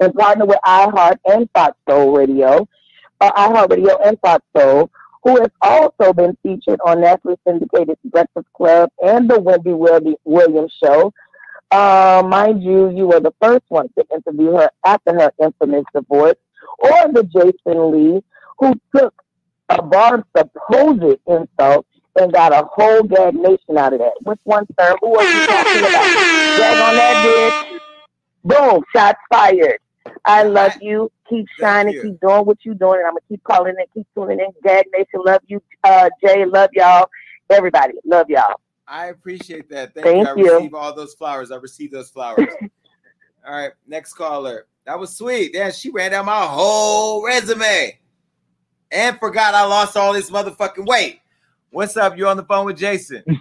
and 0.00 0.14
partner 0.14 0.46
with 0.46 0.58
iHeart 0.64 1.18
and 1.26 1.48
Fox 1.54 1.76
Soul 1.88 2.16
Radio, 2.16 2.66
uh, 3.20 3.32
iHeart 3.32 3.70
Radio 3.70 3.98
and 4.02 4.18
Fox 4.20 4.44
Soul, 4.56 4.90
who 5.22 5.40
has 5.40 5.50
also 5.60 6.12
been 6.12 6.36
featured 6.42 6.80
on 6.84 7.02
nationally 7.02 7.36
syndicated 7.46 7.98
Breakfast 8.04 8.46
Club 8.54 8.90
and 9.02 9.30
the 9.30 9.38
Wendy 9.38 9.74
Williams 10.24 10.74
Show. 10.82 11.12
Uh, 11.70 12.22
mind 12.26 12.62
you, 12.62 12.90
you 12.90 13.06
were 13.06 13.20
the 13.20 13.34
first 13.40 13.64
one 13.68 13.88
to 13.96 14.04
interview 14.12 14.52
her 14.52 14.70
after 14.84 15.12
her 15.12 15.32
infamous 15.40 15.84
divorce, 15.94 16.34
or 16.78 17.12
the 17.12 17.22
Jason 17.24 17.92
Lee 17.92 18.22
who 18.58 18.74
took 18.94 19.14
a 19.68 19.82
Barb's 19.82 20.24
supposed 20.36 21.20
insult 21.26 21.86
and 22.16 22.32
got 22.32 22.52
a 22.52 22.66
whole 22.72 23.02
gag 23.04 23.34
nation 23.34 23.78
out 23.78 23.92
of 23.92 24.00
that. 24.00 24.12
Which 24.22 24.40
one, 24.44 24.66
sir? 24.78 24.96
Who 25.00 25.14
are 25.16 25.22
you 25.22 25.46
talking 25.46 25.78
about? 25.78 25.92
Gag 26.58 26.76
on 26.76 26.94
that 26.96 27.26
bitch. 27.26 27.80
Boom, 28.42 28.82
shots 28.94 29.18
fired. 29.30 29.78
I 30.24 30.42
love 30.44 30.72
you. 30.80 31.10
Keep 31.28 31.46
shining. 31.58 31.94
you. 31.94 32.02
Keep 32.02 32.20
doing 32.20 32.44
what 32.44 32.58
you're 32.62 32.74
doing. 32.74 32.98
And 32.98 33.06
I'm 33.06 33.12
going 33.12 33.22
to 33.22 33.28
keep 33.28 33.44
calling 33.44 33.74
and 33.76 33.86
Keep 33.94 34.06
tuning 34.14 34.40
in. 34.40 34.46
Gag 34.62 34.86
Nation, 34.92 35.20
love 35.24 35.40
you. 35.46 35.62
Uh, 35.84 36.08
Jay, 36.24 36.44
love 36.44 36.70
y'all. 36.72 37.08
Everybody, 37.50 37.94
love 38.04 38.28
y'all. 38.28 38.60
I 38.86 39.06
appreciate 39.06 39.68
that. 39.70 39.94
Thank, 39.94 40.06
Thank 40.06 40.24
you. 40.24 40.28
I 40.28 40.36
you. 40.36 40.54
receive 40.56 40.74
all 40.74 40.94
those 40.94 41.14
flowers. 41.14 41.50
I 41.50 41.56
received 41.56 41.92
those 41.92 42.10
flowers. 42.10 42.46
all 43.46 43.52
right, 43.52 43.72
next 43.86 44.14
caller. 44.14 44.66
That 44.86 44.98
was 44.98 45.16
sweet. 45.16 45.52
Yeah, 45.54 45.70
she 45.70 45.90
ran 45.90 46.10
down 46.10 46.26
my 46.26 46.44
whole 46.46 47.24
resume 47.24 47.98
and 48.90 49.18
forgot 49.18 49.54
I 49.54 49.64
lost 49.64 49.96
all 49.96 50.12
this 50.12 50.30
motherfucking 50.30 50.86
weight. 50.86 51.20
What's 51.70 51.96
up? 51.96 52.16
You're 52.16 52.28
on 52.28 52.36
the 52.36 52.44
phone 52.44 52.66
with 52.66 52.78
Jason. 52.78 53.24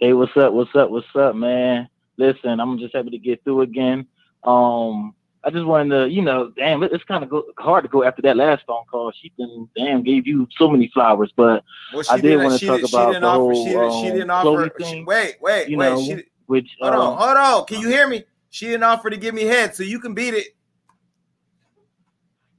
Hey, 0.00 0.12
what's 0.12 0.36
up? 0.36 0.52
What's 0.52 0.70
up? 0.76 0.90
What's 0.90 1.08
up, 1.16 1.34
man? 1.34 1.88
Listen, 2.18 2.60
I'm 2.60 2.78
just 2.78 2.94
happy 2.94 3.10
to 3.10 3.18
get 3.18 3.42
through 3.42 3.62
again. 3.62 4.06
Um, 4.44 5.14
I 5.44 5.50
just 5.50 5.64
wanted 5.66 5.90
to, 5.96 6.08
you 6.10 6.20
know, 6.22 6.52
damn, 6.56 6.82
it's 6.82 7.04
kind 7.04 7.22
of 7.22 7.30
go, 7.30 7.44
hard 7.58 7.84
to 7.84 7.88
go 7.88 8.02
after 8.04 8.20
that 8.22 8.36
last 8.36 8.64
phone 8.66 8.84
call. 8.90 9.12
She 9.12 9.32
been, 9.38 9.68
damn, 9.76 10.02
gave 10.02 10.26
you 10.26 10.46
so 10.58 10.68
many 10.68 10.90
flowers, 10.92 11.32
but 11.36 11.62
Well, 11.94 12.02
I 12.10 12.16
did 12.16 12.22
didn't- 12.22 12.44
want 12.44 12.52
to 12.54 12.58
she 12.58 12.66
talk 12.66 12.76
didn't- 12.76 12.88
she 12.90 12.96
about 12.96 13.06
didn't 13.08 13.22
the 13.22 13.28
offer- 13.28 13.38
whole 13.38 13.54
she 13.64 13.70
didn't- 13.70 13.92
she 13.92 14.08
um, 14.08 14.14
didn't 14.16 14.28
Chloe 14.42 14.66
offer- 14.66 14.84
she- 14.84 15.04
wait, 15.04 15.36
wait, 15.40 15.68
wait, 15.76 15.78
know, 15.78 16.02
she- 16.02 16.24
which 16.46 16.76
Hold 16.80 16.94
um, 16.94 17.00
on, 17.00 17.18
hold 17.18 17.36
on. 17.36 17.64
Can 17.66 17.80
you 17.80 17.88
hear 17.88 18.08
me? 18.08 18.24
She 18.50 18.66
didn't 18.66 18.82
offer 18.82 19.10
to 19.10 19.16
give 19.16 19.34
me 19.34 19.42
head, 19.44 19.74
so 19.76 19.82
you 19.84 20.00
can 20.00 20.14
beat 20.14 20.34
it. 20.34 20.46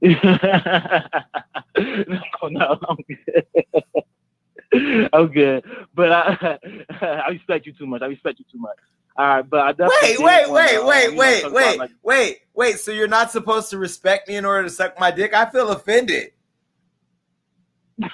no, 1.78 2.48
no, 2.48 2.78
I'm 2.88 2.96
good. 3.06 3.46
I'm 5.12 5.26
good, 5.28 5.64
but 5.94 6.12
I, 6.12 6.58
I 7.00 7.28
respect 7.30 7.66
you 7.66 7.72
too 7.72 7.86
much. 7.86 8.00
I 8.02 8.06
respect 8.06 8.38
you 8.38 8.44
too 8.50 8.58
much. 8.58 8.76
All 9.16 9.26
right, 9.26 9.48
but 9.48 9.60
I 9.60 9.72
definitely 9.72 10.24
Wait, 10.24 10.50
wait, 10.50 10.50
wait, 10.50 10.84
wait, 10.84 11.10
know, 11.10 11.18
wait, 11.18 11.52
wait, 11.52 11.78
like, 11.78 11.90
wait, 12.02 12.38
wait. 12.54 12.78
So 12.78 12.92
you're 12.92 13.08
not 13.08 13.30
supposed 13.30 13.70
to 13.70 13.78
respect 13.78 14.28
me 14.28 14.36
in 14.36 14.44
order 14.44 14.62
to 14.64 14.70
suck 14.70 14.98
my 14.98 15.10
dick? 15.10 15.34
I 15.34 15.50
feel 15.50 15.70
offended. 15.70 16.32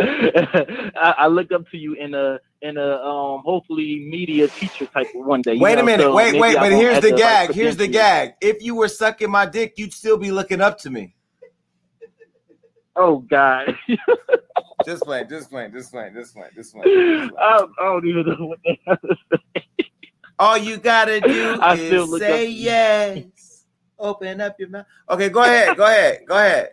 I, 0.00 1.14
I 1.18 1.26
look 1.28 1.52
up 1.52 1.68
to 1.70 1.76
you 1.76 1.94
in 1.94 2.14
a 2.14 2.40
in 2.62 2.76
a 2.76 2.96
um 2.96 3.42
hopefully 3.44 4.08
media 4.10 4.48
teacher 4.48 4.86
type 4.86 5.06
of 5.14 5.26
one 5.26 5.42
day. 5.42 5.58
Wait 5.58 5.78
a 5.78 5.82
minute, 5.82 6.04
so 6.04 6.14
wait, 6.14 6.40
wait, 6.40 6.56
I 6.56 6.60
but 6.60 6.72
here's 6.72 7.00
the 7.00 7.10
to, 7.10 7.14
like, 7.14 7.22
gag. 7.22 7.52
Here's 7.52 7.76
the 7.76 7.86
gag. 7.86 8.34
If 8.40 8.62
you 8.62 8.74
were 8.74 8.88
sucking 8.88 9.30
my 9.30 9.46
dick, 9.46 9.74
you'd 9.76 9.92
still 9.92 10.16
be 10.16 10.32
looking 10.32 10.60
up 10.60 10.78
to 10.80 10.90
me. 10.90 11.14
Oh 12.96 13.18
God. 13.18 13.76
just 14.84 15.02
playing, 15.04 15.28
just 15.28 15.50
playing, 15.50 15.72
just 15.72 15.92
playing, 15.92 16.14
just 16.14 16.34
playing, 16.34 16.50
just 16.54 16.72
playing. 16.74 17.30
I, 17.40 17.58
don't- 17.58 17.72
I 17.80 17.84
don't 17.84 18.06
even 18.06 18.26
know 18.26 18.46
what 18.46 18.58
the 18.64 18.78
hell 18.86 18.96
to 19.02 19.16
say. 19.32 19.62
All 20.38 20.56
you 20.58 20.76
gotta 20.78 21.20
do 21.20 21.58
I 21.62 21.76
still 21.76 22.14
is 22.14 22.20
say 22.20 22.46
up- 22.46 22.52
yes. 22.52 23.64
Open 23.98 24.40
up 24.40 24.56
your 24.58 24.68
mouth. 24.68 24.86
Okay, 25.10 25.28
go 25.28 25.42
ahead, 25.42 25.76
go 25.76 25.84
ahead, 25.84 26.20
go 26.26 26.34
ahead. 26.36 26.70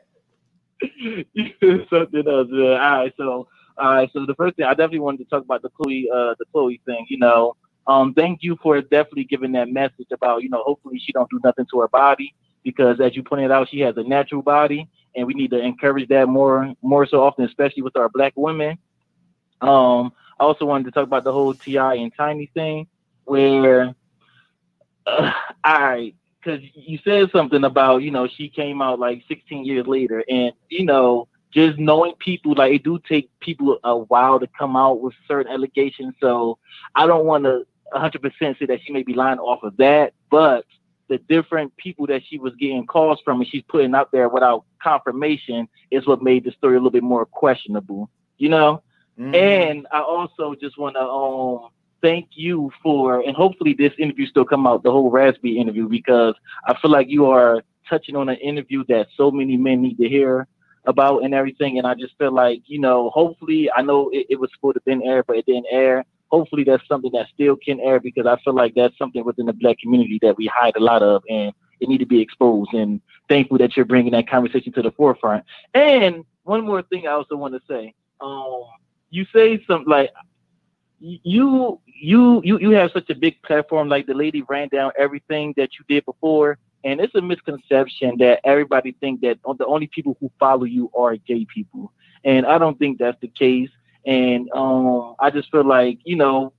something 1.90 2.28
else. 2.28 2.48
Yeah. 2.52 2.72
All 2.72 2.78
right, 3.00 3.14
so 3.18 3.48
all 3.78 3.94
right, 3.94 4.10
so 4.14 4.26
the 4.26 4.36
first 4.36 4.56
thing 4.56 4.66
I 4.66 4.72
definitely 4.72 5.00
wanted 5.00 5.20
to 5.20 5.26
talk 5.26 5.44
about 5.44 5.62
the 5.62 5.70
Chloe, 5.70 6.10
uh, 6.14 6.36
the 6.40 6.46
Chloe 6.52 6.82
thing. 6.86 7.06
You 7.10 7.20
know, 7.20 7.56
um, 7.88 8.14
thank 8.14 8.40
you 8.42 8.58
for 8.62 8.82
definitely 8.82 9.26
giving 9.26 9.52
that 9.54 9.70
message 9.70 10.08
about 10.12 10.42
you 10.44 10.50
know 10.50 10.64
hopefully 10.64 11.00
she 11.04 11.12
don't 11.12 11.30
do 11.30 11.40
nothing 11.44 11.66
to 11.72 11.80
her 11.82 11.88
body 11.88 12.34
because 12.64 13.00
as 13.00 13.16
you 13.16 13.24
pointed 13.24 13.52
out, 13.52 13.70
she 13.70 13.80
has 13.82 13.96
a 13.98 14.04
natural 14.04 14.42
body, 14.42 14.90
and 15.16 15.26
we 15.28 15.34
need 15.34 15.52
to 15.52 15.60
encourage 15.60 16.08
that 16.10 16.28
more 16.28 16.74
more 16.82 17.06
so 17.06 17.24
often, 17.24 17.46
especially 17.46 17.84
with 17.84 17.98
our 17.98 18.10
black 18.10 18.34
women. 18.36 18.78
Um, 19.62 20.14
I 20.40 20.44
also 20.44 20.66
wanted 20.66 20.86
to 20.86 20.92
talk 20.92 21.04
about 21.04 21.24
the 21.24 21.34
whole 21.34 21.54
T.I. 21.54 21.96
and 21.96 22.14
Tiny 22.16 22.50
thing, 22.54 22.88
where 23.26 23.94
uh, 25.06 25.32
all 25.64 25.82
right, 25.82 26.16
because 26.42 26.62
you 26.74 27.00
said 27.04 27.30
something 27.32 27.64
about 27.64 28.04
you 28.04 28.12
know 28.12 28.28
she 28.28 28.50
came 28.50 28.82
out 28.82 29.00
like 29.00 29.24
16 29.28 29.66
years 29.66 29.88
later, 29.88 30.24
and 30.30 30.54
you 30.70 30.86
know 30.86 31.28
just 31.52 31.80
knowing 31.80 32.14
people 32.20 32.54
like 32.56 32.74
it 32.74 32.84
do 32.84 33.00
take 33.08 33.30
people 33.40 33.80
a 33.84 33.98
while 33.98 34.40
to 34.40 34.48
come 34.58 34.76
out 34.76 35.02
with 35.02 35.14
certain 35.28 35.52
allegations. 35.52 36.14
So 36.22 36.58
I 36.96 37.08
don't 37.08 37.26
want 37.26 37.46
to 37.46 37.66
100 37.92 38.22
percent 38.22 38.58
say 38.60 38.66
that 38.68 38.82
she 38.84 38.94
may 38.94 39.04
be 39.04 39.14
lying 39.14 39.40
off 39.40 39.64
of 39.64 39.76
that, 39.78 40.14
but 40.30 40.66
the 41.10 41.18
different 41.30 41.76
people 41.78 42.08
that 42.08 42.22
she 42.28 42.38
was 42.38 42.54
getting 42.56 42.86
calls 42.86 43.20
from 43.26 43.42
and 43.42 43.50
she's 43.50 43.64
putting 43.68 43.94
out 43.94 44.12
there 44.12 44.30
without 44.30 44.64
confirmation 44.82 45.68
is 45.92 46.08
what 46.08 46.22
made 46.22 46.44
the 46.44 46.52
story 46.52 46.76
a 46.76 46.78
little 46.78 46.92
bit 46.92 47.04
more 47.04 47.26
questionable. 47.26 48.10
You 48.38 48.50
know. 48.50 48.84
And 49.34 49.86
I 49.92 50.00
also 50.00 50.56
just 50.56 50.78
want 50.78 50.96
to 50.96 51.02
um 51.02 51.72
thank 52.02 52.30
you 52.32 52.72
for, 52.82 53.22
and 53.22 53.36
hopefully 53.36 53.76
this 53.78 53.94
interview 53.98 54.26
still 54.26 54.46
come 54.46 54.66
out, 54.66 54.84
the 54.84 54.92
whole 54.92 55.12
Raspy 55.12 55.60
interview, 55.60 55.88
because 55.88 56.36
I 56.66 56.78
feel 56.80 56.92
like 56.92 57.10
you 57.10 57.26
are 57.28 57.62
touching 57.90 58.16
on 58.16 58.30
an 58.30 58.38
interview 58.38 58.84
that 58.88 59.08
so 59.18 59.32
many 59.32 59.58
men 59.58 59.82
need 59.82 59.98
to 59.98 60.08
hear 60.08 60.48
about 60.86 61.24
and 61.24 61.34
everything. 61.34 61.78
And 61.78 61.88
I 61.88 61.96
just 61.96 62.18
feel 62.18 62.34
like, 62.34 62.62
you 62.68 62.80
know, 62.80 63.10
hopefully, 63.10 63.70
I 63.76 63.82
know 63.82 64.10
it, 64.14 64.28
it 64.30 64.40
was 64.40 64.50
supposed 64.54 64.76
to 64.76 64.80
have 64.80 64.86
been 64.86 65.08
aired, 65.08 65.26
but 65.28 65.38
it 65.38 65.46
didn't 65.46 65.68
air. 65.72 66.06
Hopefully, 66.32 66.64
that's 66.64 66.88
something 66.88 67.12
that 67.14 67.28
still 67.34 67.56
can 67.56 67.80
air 67.80 68.00
because 68.00 68.26
I 68.26 68.38
feel 68.44 68.54
like 68.54 68.74
that's 68.76 68.98
something 68.98 69.24
within 69.26 69.48
the 69.48 69.54
black 69.54 69.80
community 69.80 70.20
that 70.22 70.38
we 70.38 70.48
hide 70.48 70.76
a 70.76 70.80
lot 70.80 71.02
of 71.02 71.24
and 71.30 71.54
it 71.80 71.88
need 71.90 72.00
to 72.00 72.06
be 72.06 72.22
exposed. 72.22 72.74
And 72.74 73.02
thankful 73.30 73.58
that 73.60 73.76
you're 73.76 73.86
bringing 73.86 74.12
that 74.12 74.30
conversation 74.30 74.74
to 74.74 74.82
the 74.82 74.92
forefront. 74.92 75.46
And 75.74 76.24
one 76.44 76.66
more 76.66 76.82
thing 76.82 77.08
I 77.08 77.12
also 77.12 77.36
want 77.36 77.54
to 77.54 77.62
say, 77.68 77.94
um, 78.22 78.64
you 79.10 79.26
say 79.34 79.64
something 79.66 79.90
like 79.90 80.12
you 81.00 81.80
you 81.86 82.42
you 82.44 82.60
you 82.60 82.72
have 82.72 82.92
such 82.92 83.10
a 83.10 83.16
big 83.16 83.42
platform 83.44 83.88
like 83.88 84.06
the 84.06 84.14
lady 84.14 84.42
ran 84.44 84.68
down 84.68 84.92
everything 84.98 85.54
that 85.56 85.70
you 85.78 85.86
did 85.88 86.04
before 86.06 86.58
and 86.84 87.00
it's 87.00 87.16
a 87.16 87.22
misconception 87.22 88.18
that 88.18 88.40
everybody 88.44 88.92
think 89.00 89.22
that 89.22 89.38
the 89.58 89.66
only 89.66 89.88
people 89.88 90.18
who 90.20 90.30
follow 90.40 90.66
you 90.66 90.92
are 90.98 91.16
gay 91.16 91.46
people 91.54 91.92
and 92.26 92.46
i 92.46 92.58
don't 92.58 92.78
think 92.80 92.98
that's 92.98 93.20
the 93.22 93.28
case 93.30 93.70
and 94.06 94.50
um 94.54 95.16
i 95.20 95.30
just 95.30 95.52
feel 95.52 95.66
like 95.66 96.00
you 96.04 96.16
know 96.16 96.54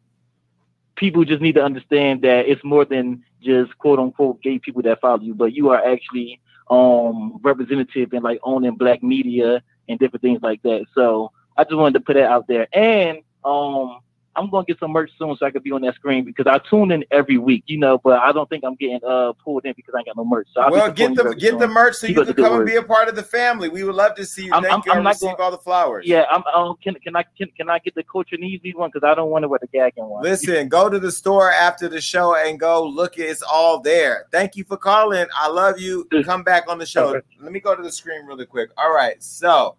people 0.96 1.24
just 1.24 1.40
need 1.40 1.54
to 1.54 1.62
understand 1.62 2.22
that 2.22 2.46
it's 2.46 2.62
more 2.64 2.84
than 2.84 3.22
just 3.42 3.76
quote 3.78 3.98
unquote 3.98 4.40
gay 4.42 4.58
people 4.58 4.82
that 4.82 5.00
follow 5.00 5.20
you 5.20 5.34
but 5.34 5.52
you 5.52 5.70
are 5.70 5.84
actually 5.84 6.40
um 6.70 7.38
representative 7.42 8.12
in 8.12 8.22
like 8.22 8.38
owning 8.42 8.76
black 8.76 9.02
media 9.02 9.62
and 9.88 9.98
different 9.98 10.22
things 10.22 10.40
like 10.42 10.62
that. 10.62 10.86
So 10.94 11.32
i 11.56 11.64
just 11.64 11.76
wanted 11.76 11.94
to 11.94 12.00
put 12.04 12.14
that 12.14 12.30
out 12.30 12.46
there. 12.46 12.68
And 12.72 13.18
um 13.44 14.00
I'm 14.36 14.48
gonna 14.48 14.64
get 14.64 14.78
some 14.78 14.92
merch 14.92 15.10
soon 15.18 15.36
so 15.36 15.44
I 15.44 15.50
can 15.50 15.60
be 15.60 15.72
on 15.72 15.82
that 15.82 15.96
screen 15.96 16.24
because 16.24 16.46
I 16.46 16.58
tune 16.58 16.92
in 16.92 17.04
every 17.10 17.36
week, 17.36 17.64
you 17.66 17.76
know, 17.78 17.98
but 17.98 18.20
I 18.20 18.30
don't 18.30 18.48
think 18.48 18.62
I'm 18.64 18.76
getting 18.76 19.00
uh 19.04 19.32
pulled 19.44 19.64
in 19.64 19.72
because 19.76 19.92
I 19.94 19.98
ain't 19.98 20.06
got 20.06 20.16
no 20.16 20.24
merch. 20.24 20.46
So 20.54 20.60
I'll 20.60 20.70
Well, 20.70 20.90
get 20.92 21.16
the 21.16 21.34
get 21.34 21.58
the 21.58 21.66
merch 21.66 21.96
so 21.96 22.06
you 22.06 22.24
can 22.24 22.34
come 22.34 22.58
and 22.58 22.66
be 22.66 22.76
a 22.76 22.82
part 22.82 23.08
of 23.08 23.16
the 23.16 23.24
family. 23.24 23.68
We 23.68 23.82
would 23.82 23.96
love 23.96 24.14
to 24.14 24.24
see 24.24 24.44
you. 24.46 24.52
I'm- 24.52 24.62
Thank 24.62 24.72
I'm- 24.72 24.82
you 24.86 24.92
I'm 24.92 24.98
and 24.98 25.06
receive 25.08 25.30
gonna- 25.32 25.42
all 25.42 25.50
the 25.50 25.58
flowers. 25.58 26.06
Yeah, 26.06 26.26
I'm. 26.30 26.44
Um, 26.54 26.76
can 26.82 26.94
can 26.94 27.16
I 27.16 27.24
can, 27.36 27.48
can 27.56 27.68
I 27.68 27.80
get 27.80 27.96
the 27.96 28.04
Coach 28.04 28.28
and 28.32 28.44
Easy 28.44 28.72
one 28.72 28.90
because 28.92 29.04
I 29.04 29.14
don't 29.16 29.30
want 29.30 29.42
to 29.42 29.48
wear 29.48 29.58
the 29.60 29.66
gagging 29.66 30.06
one. 30.06 30.22
Listen, 30.22 30.68
go 30.68 30.88
to 30.88 31.00
the 31.00 31.10
store 31.10 31.50
after 31.50 31.88
the 31.88 32.00
show 32.00 32.36
and 32.36 32.58
go 32.60 32.86
look. 32.86 33.18
It's 33.18 33.42
all 33.42 33.80
there. 33.80 34.26
Thank 34.30 34.54
you 34.54 34.62
for 34.62 34.76
calling. 34.76 35.26
I 35.36 35.48
love 35.48 35.80
you. 35.80 36.06
Come 36.24 36.44
back 36.44 36.68
on 36.68 36.78
the 36.78 36.86
show. 36.86 37.20
Let 37.40 37.52
me 37.52 37.58
go 37.58 37.74
to 37.74 37.82
the 37.82 37.90
screen 37.92 38.26
really 38.26 38.46
quick. 38.46 38.70
All 38.78 38.94
right, 38.94 39.20
so 39.22 39.74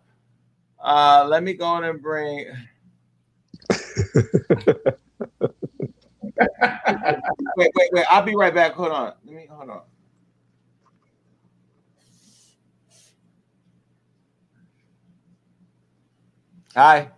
uh 0.83 1.25
let 1.27 1.41
me 1.41 1.53
go 1.53 1.77
in 1.77 1.85
and 1.85 2.01
bring. 2.01 2.47
Wait, 7.57 7.71
wait, 7.75 7.89
wait. 7.93 8.05
I'll 8.09 8.23
be 8.23 8.35
right 8.35 8.53
back. 8.53 8.73
Hold 8.73 8.91
on. 8.91 9.13
Let 9.25 9.35
me 9.35 9.47
hold 9.49 9.69
on. 9.69 9.81
Hi. 16.75 17.09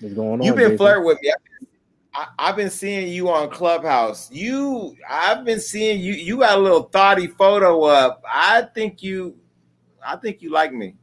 What's 0.00 0.14
going 0.14 0.40
on? 0.40 0.46
You've 0.46 0.56
been 0.56 0.76
flirting 0.76 1.04
with 1.04 1.18
me. 1.22 1.32
I, 2.14 2.26
I've 2.38 2.56
been 2.56 2.70
seeing 2.70 3.08
you 3.08 3.30
on 3.30 3.50
Clubhouse. 3.50 4.30
You, 4.32 4.96
I've 5.08 5.44
been 5.44 5.60
seeing 5.60 6.00
you. 6.00 6.14
You 6.14 6.38
got 6.38 6.58
a 6.58 6.60
little 6.60 6.84
thoughty 6.84 7.28
photo 7.28 7.84
up. 7.84 8.22
I 8.32 8.62
think 8.74 9.02
you, 9.02 9.36
I 10.04 10.16
think 10.16 10.42
you 10.42 10.50
like 10.50 10.72
me. 10.72 10.96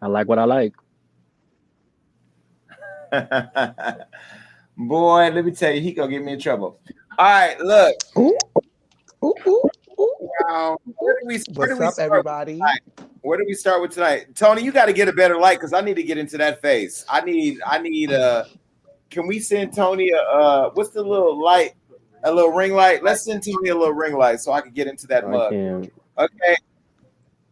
I 0.00 0.06
like 0.06 0.28
what 0.28 0.38
I 0.38 0.44
like. 0.44 0.74
Boy, 4.76 5.30
let 5.30 5.44
me 5.44 5.50
tell 5.52 5.72
you, 5.72 5.80
he 5.80 5.92
gonna 5.92 6.10
get 6.10 6.22
me 6.22 6.32
in 6.34 6.40
trouble. 6.40 6.78
All 7.18 7.26
right, 7.26 7.58
look. 7.60 7.96
Ooh, 8.16 8.38
ooh, 9.24 9.68
Wow. 9.98 10.78
Where 10.98 11.18
do 11.20 11.26
we, 11.26 11.42
where 11.54 11.68
do 11.68 11.74
What's 11.74 11.80
we 11.80 11.86
up, 11.86 11.94
start 11.94 12.06
everybody? 12.06 12.60
Where 13.22 13.38
do 13.38 13.44
we 13.46 13.54
start 13.54 13.82
with 13.82 13.92
tonight? 13.92 14.34
Tony, 14.34 14.62
you 14.62 14.70
got 14.70 14.86
to 14.86 14.92
get 14.92 15.08
a 15.08 15.12
better 15.12 15.36
light 15.36 15.58
because 15.58 15.72
I 15.72 15.80
need 15.80 15.94
to 15.94 16.02
get 16.02 16.18
into 16.18 16.38
that 16.38 16.62
face. 16.62 17.04
I 17.08 17.20
need, 17.22 17.58
I 17.66 17.78
need. 17.78 18.12
Uh, 18.12 18.44
can 19.10 19.26
we 19.26 19.40
send 19.40 19.74
Tony 19.74 20.10
a 20.10 20.18
uh, 20.18 20.70
what's 20.74 20.90
the 20.90 21.02
little 21.02 21.42
light? 21.42 21.72
A 22.24 22.32
little 22.32 22.52
ring 22.52 22.74
light. 22.74 23.02
Let's 23.02 23.24
send 23.24 23.42
Tony 23.42 23.70
a 23.70 23.74
little 23.74 23.94
ring 23.94 24.16
light 24.16 24.40
so 24.40 24.52
I 24.52 24.60
can 24.60 24.72
get 24.72 24.86
into 24.86 25.06
that 25.08 25.24
I 25.24 25.28
mug. 25.28 25.50
can. 25.50 25.90
Okay. 26.18 26.56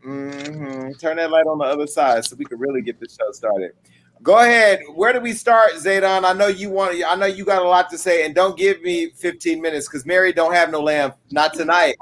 Hmm 0.06 0.92
Turn 1.00 1.16
that 1.16 1.30
light 1.32 1.46
on 1.46 1.58
the 1.58 1.64
other 1.64 1.86
side 1.86 2.24
so 2.24 2.36
we 2.36 2.44
can 2.44 2.60
really 2.60 2.80
get 2.80 3.00
the 3.00 3.08
show 3.08 3.32
started. 3.32 3.72
Go 4.22 4.38
ahead. 4.38 4.80
Where 4.94 5.12
do 5.12 5.20
we 5.20 5.32
start, 5.32 5.72
Zaydon? 5.72 6.24
I 6.24 6.32
know 6.32 6.46
you 6.46 6.70
want. 6.70 6.96
I 7.04 7.16
know 7.16 7.26
you 7.26 7.44
got 7.44 7.60
a 7.60 7.68
lot 7.68 7.90
to 7.90 7.98
say, 7.98 8.24
and 8.24 8.34
don't 8.34 8.56
give 8.56 8.80
me 8.82 9.10
15 9.10 9.60
minutes 9.60 9.88
because 9.88 10.06
Mary 10.06 10.32
don't 10.32 10.54
have 10.54 10.70
no 10.70 10.80
lamb. 10.80 11.12
Not 11.32 11.54
tonight. 11.54 11.96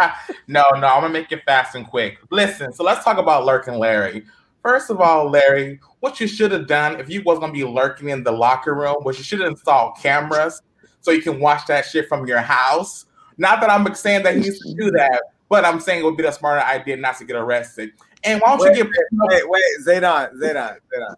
no, 0.48 0.64
no, 0.72 0.86
I'm 0.86 1.02
gonna 1.02 1.10
make 1.10 1.30
it 1.32 1.44
fast 1.44 1.74
and 1.74 1.86
quick. 1.86 2.18
Listen, 2.30 2.72
so 2.72 2.82
let's 2.82 3.04
talk 3.04 3.18
about 3.18 3.44
lurking 3.44 3.74
Larry. 3.74 4.24
First 4.62 4.90
of 4.90 5.00
all, 5.00 5.30
Larry, 5.30 5.80
what 6.00 6.18
you 6.18 6.26
should 6.26 6.50
have 6.52 6.66
done 6.66 6.98
if 6.98 7.08
you 7.08 7.22
was 7.22 7.38
gonna 7.38 7.52
be 7.52 7.64
lurking 7.64 8.08
in 8.08 8.24
the 8.24 8.32
locker 8.32 8.74
room, 8.74 8.96
was 9.04 9.18
you 9.18 9.24
should 9.24 9.40
have 9.40 9.50
installed 9.50 9.96
cameras 9.98 10.62
so 11.02 11.10
you 11.10 11.22
can 11.22 11.38
watch 11.38 11.66
that 11.66 11.84
shit 11.84 12.08
from 12.08 12.26
your 12.26 12.40
house. 12.40 13.04
Not 13.36 13.60
that 13.60 13.70
I'm 13.70 13.94
saying 13.94 14.22
that 14.24 14.34
he 14.34 14.40
needs 14.40 14.58
to 14.60 14.74
do 14.74 14.90
that, 14.92 15.22
but 15.50 15.64
I'm 15.64 15.80
saying 15.80 16.00
it 16.00 16.04
would 16.04 16.16
be 16.16 16.24
a 16.24 16.32
smarter 16.32 16.64
idea 16.64 16.96
not 16.96 17.18
to 17.18 17.24
get 17.24 17.36
arrested. 17.36 17.90
And 18.24 18.40
why 18.40 18.56
don't 18.56 18.60
Wait, 18.60 18.78
you 18.78 18.84
get 18.84 18.92
wait, 19.12 19.50
wait, 19.50 19.62
Zaydan, 19.86 20.32
Zaydan, 20.34 20.76
Zaydan. 20.94 21.14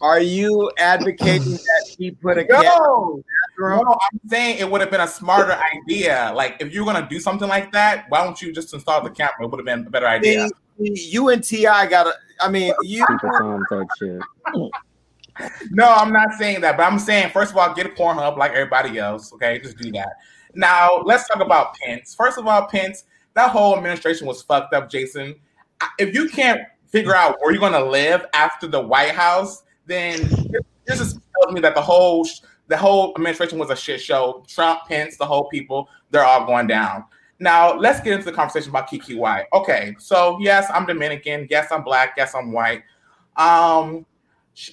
Are 0.00 0.20
you 0.20 0.72
advocating 0.78 1.52
that 1.52 1.94
he 1.96 2.10
put 2.10 2.38
a 2.38 2.44
camera? 2.44 2.64
No, 2.64 3.22
no, 3.58 3.82
I'm 3.82 4.20
saying 4.28 4.58
it 4.58 4.68
would 4.68 4.80
have 4.80 4.90
been 4.90 5.02
a 5.02 5.06
smarter 5.06 5.56
idea. 5.76 6.32
Like 6.34 6.56
if 6.58 6.72
you're 6.72 6.84
gonna 6.84 7.06
do 7.08 7.20
something 7.20 7.48
like 7.48 7.70
that, 7.72 8.06
why 8.08 8.24
don't 8.24 8.40
you 8.40 8.52
just 8.52 8.72
install 8.74 9.02
the 9.02 9.10
camera? 9.10 9.34
It 9.42 9.50
would 9.50 9.58
have 9.58 9.66
been 9.66 9.86
a 9.86 9.90
better 9.90 10.08
idea. 10.08 10.48
See, 10.80 11.10
you 11.10 11.28
and 11.28 11.44
T.I. 11.44 11.86
got 11.86 12.04
to. 12.04 12.14
I 12.40 12.48
mean, 12.48 12.72
you. 12.82 13.04
Super 13.08 13.38
Tom 13.38 13.62
type 13.68 13.86
shit. 13.98 14.20
No, 15.70 15.92
I'm 15.92 16.12
not 16.12 16.32
saying 16.38 16.62
that, 16.62 16.76
but 16.76 16.84
I'm 16.84 16.98
saying 16.98 17.30
first 17.30 17.52
of 17.52 17.58
all, 17.58 17.72
get 17.74 17.86
a 17.86 17.90
Pornhub 17.90 18.36
like 18.36 18.52
everybody 18.52 18.98
else. 18.98 19.32
Okay, 19.34 19.60
just 19.60 19.76
do 19.78 19.92
that. 19.92 20.08
Now 20.54 21.02
let's 21.04 21.28
talk 21.28 21.42
about 21.42 21.74
Pence. 21.74 22.14
First 22.14 22.38
of 22.38 22.46
all, 22.46 22.66
Pence, 22.66 23.04
that 23.34 23.50
whole 23.50 23.76
administration 23.76 24.26
was 24.26 24.42
fucked 24.42 24.74
up, 24.74 24.90
Jason. 24.90 25.34
If 25.98 26.14
you 26.14 26.28
can't 26.28 26.62
figure 26.88 27.14
out 27.14 27.36
where 27.40 27.52
you're 27.52 27.60
going 27.60 27.72
to 27.72 27.84
live 27.84 28.26
after 28.34 28.66
the 28.66 28.80
White 28.80 29.12
House, 29.12 29.64
then 29.86 30.18
this 30.86 31.00
is 31.00 31.18
telling 31.40 31.54
me 31.54 31.60
that 31.60 31.74
the 31.74 31.82
whole 31.82 32.26
the 32.68 32.76
whole 32.76 33.12
administration 33.16 33.58
was 33.58 33.70
a 33.70 33.76
shit 33.76 34.00
show. 34.00 34.44
Trump, 34.46 34.80
Pence, 34.88 35.16
the 35.16 35.26
whole 35.26 35.48
people, 35.48 35.88
they're 36.10 36.24
all 36.24 36.46
going 36.46 36.66
down. 36.66 37.04
Now 37.38 37.76
let's 37.76 38.00
get 38.00 38.12
into 38.12 38.24
the 38.24 38.32
conversation 38.32 38.70
about 38.70 38.88
Keke 38.88 39.16
Wyatt. 39.16 39.48
Okay, 39.52 39.96
so 39.98 40.38
yes, 40.40 40.70
I'm 40.72 40.86
Dominican. 40.86 41.48
Yes, 41.50 41.72
I'm 41.72 41.82
black. 41.82 42.14
Yes, 42.16 42.34
I'm 42.34 42.52
white. 42.52 42.84
Um, 43.36 44.06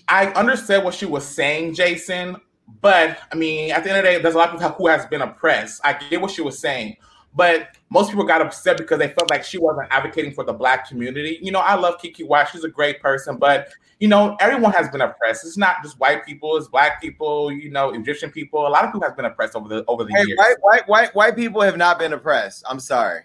I 0.07 0.27
understood 0.33 0.83
what 0.83 0.93
she 0.93 1.05
was 1.05 1.25
saying, 1.25 1.73
Jason, 1.73 2.35
but 2.81 3.17
I 3.31 3.35
mean, 3.35 3.71
at 3.71 3.83
the 3.83 3.89
end 3.89 3.99
of 3.99 4.05
the 4.05 4.09
day, 4.09 4.21
there's 4.21 4.35
a 4.35 4.37
lot 4.37 4.49
of 4.49 4.59
people 4.59 4.75
who 4.77 4.87
has 4.87 5.05
been 5.05 5.21
oppressed. 5.21 5.81
I 5.83 5.93
get 5.93 6.21
what 6.21 6.31
she 6.31 6.41
was 6.41 6.59
saying, 6.59 6.97
but 7.35 7.75
most 7.89 8.09
people 8.09 8.23
got 8.25 8.41
upset 8.41 8.77
because 8.77 8.99
they 8.99 9.09
felt 9.09 9.29
like 9.29 9.43
she 9.43 9.57
wasn't 9.57 9.87
advocating 9.91 10.33
for 10.33 10.43
the 10.43 10.53
black 10.53 10.87
community. 10.87 11.39
You 11.41 11.51
know, 11.51 11.59
I 11.59 11.75
love 11.75 11.97
Keke 11.99 12.25
Wyatt; 12.25 12.49
she's 12.49 12.63
a 12.63 12.69
great 12.69 13.01
person, 13.01 13.37
but 13.37 13.69
you 13.99 14.07
know, 14.07 14.37
everyone 14.39 14.71
has 14.73 14.89
been 14.89 15.01
oppressed. 15.01 15.45
It's 15.45 15.57
not 15.57 15.83
just 15.83 15.99
white 15.99 16.25
people; 16.25 16.55
it's 16.57 16.67
black 16.67 17.01
people. 17.01 17.51
You 17.51 17.69
know, 17.69 17.89
Egyptian 17.91 18.31
people. 18.31 18.65
A 18.65 18.69
lot 18.69 18.85
of 18.85 18.91
people 18.91 19.07
have 19.07 19.15
been 19.15 19.25
oppressed 19.25 19.55
over 19.55 19.67
the 19.67 19.83
over 19.87 20.03
the 20.03 20.13
Hey, 20.13 20.25
years. 20.25 20.37
white, 20.37 20.55
white, 20.61 20.87
white, 20.87 21.15
white 21.15 21.35
people 21.35 21.61
have 21.61 21.77
not 21.77 21.99
been 21.99 22.13
oppressed. 22.13 22.63
I'm 22.69 22.79
sorry. 22.79 23.21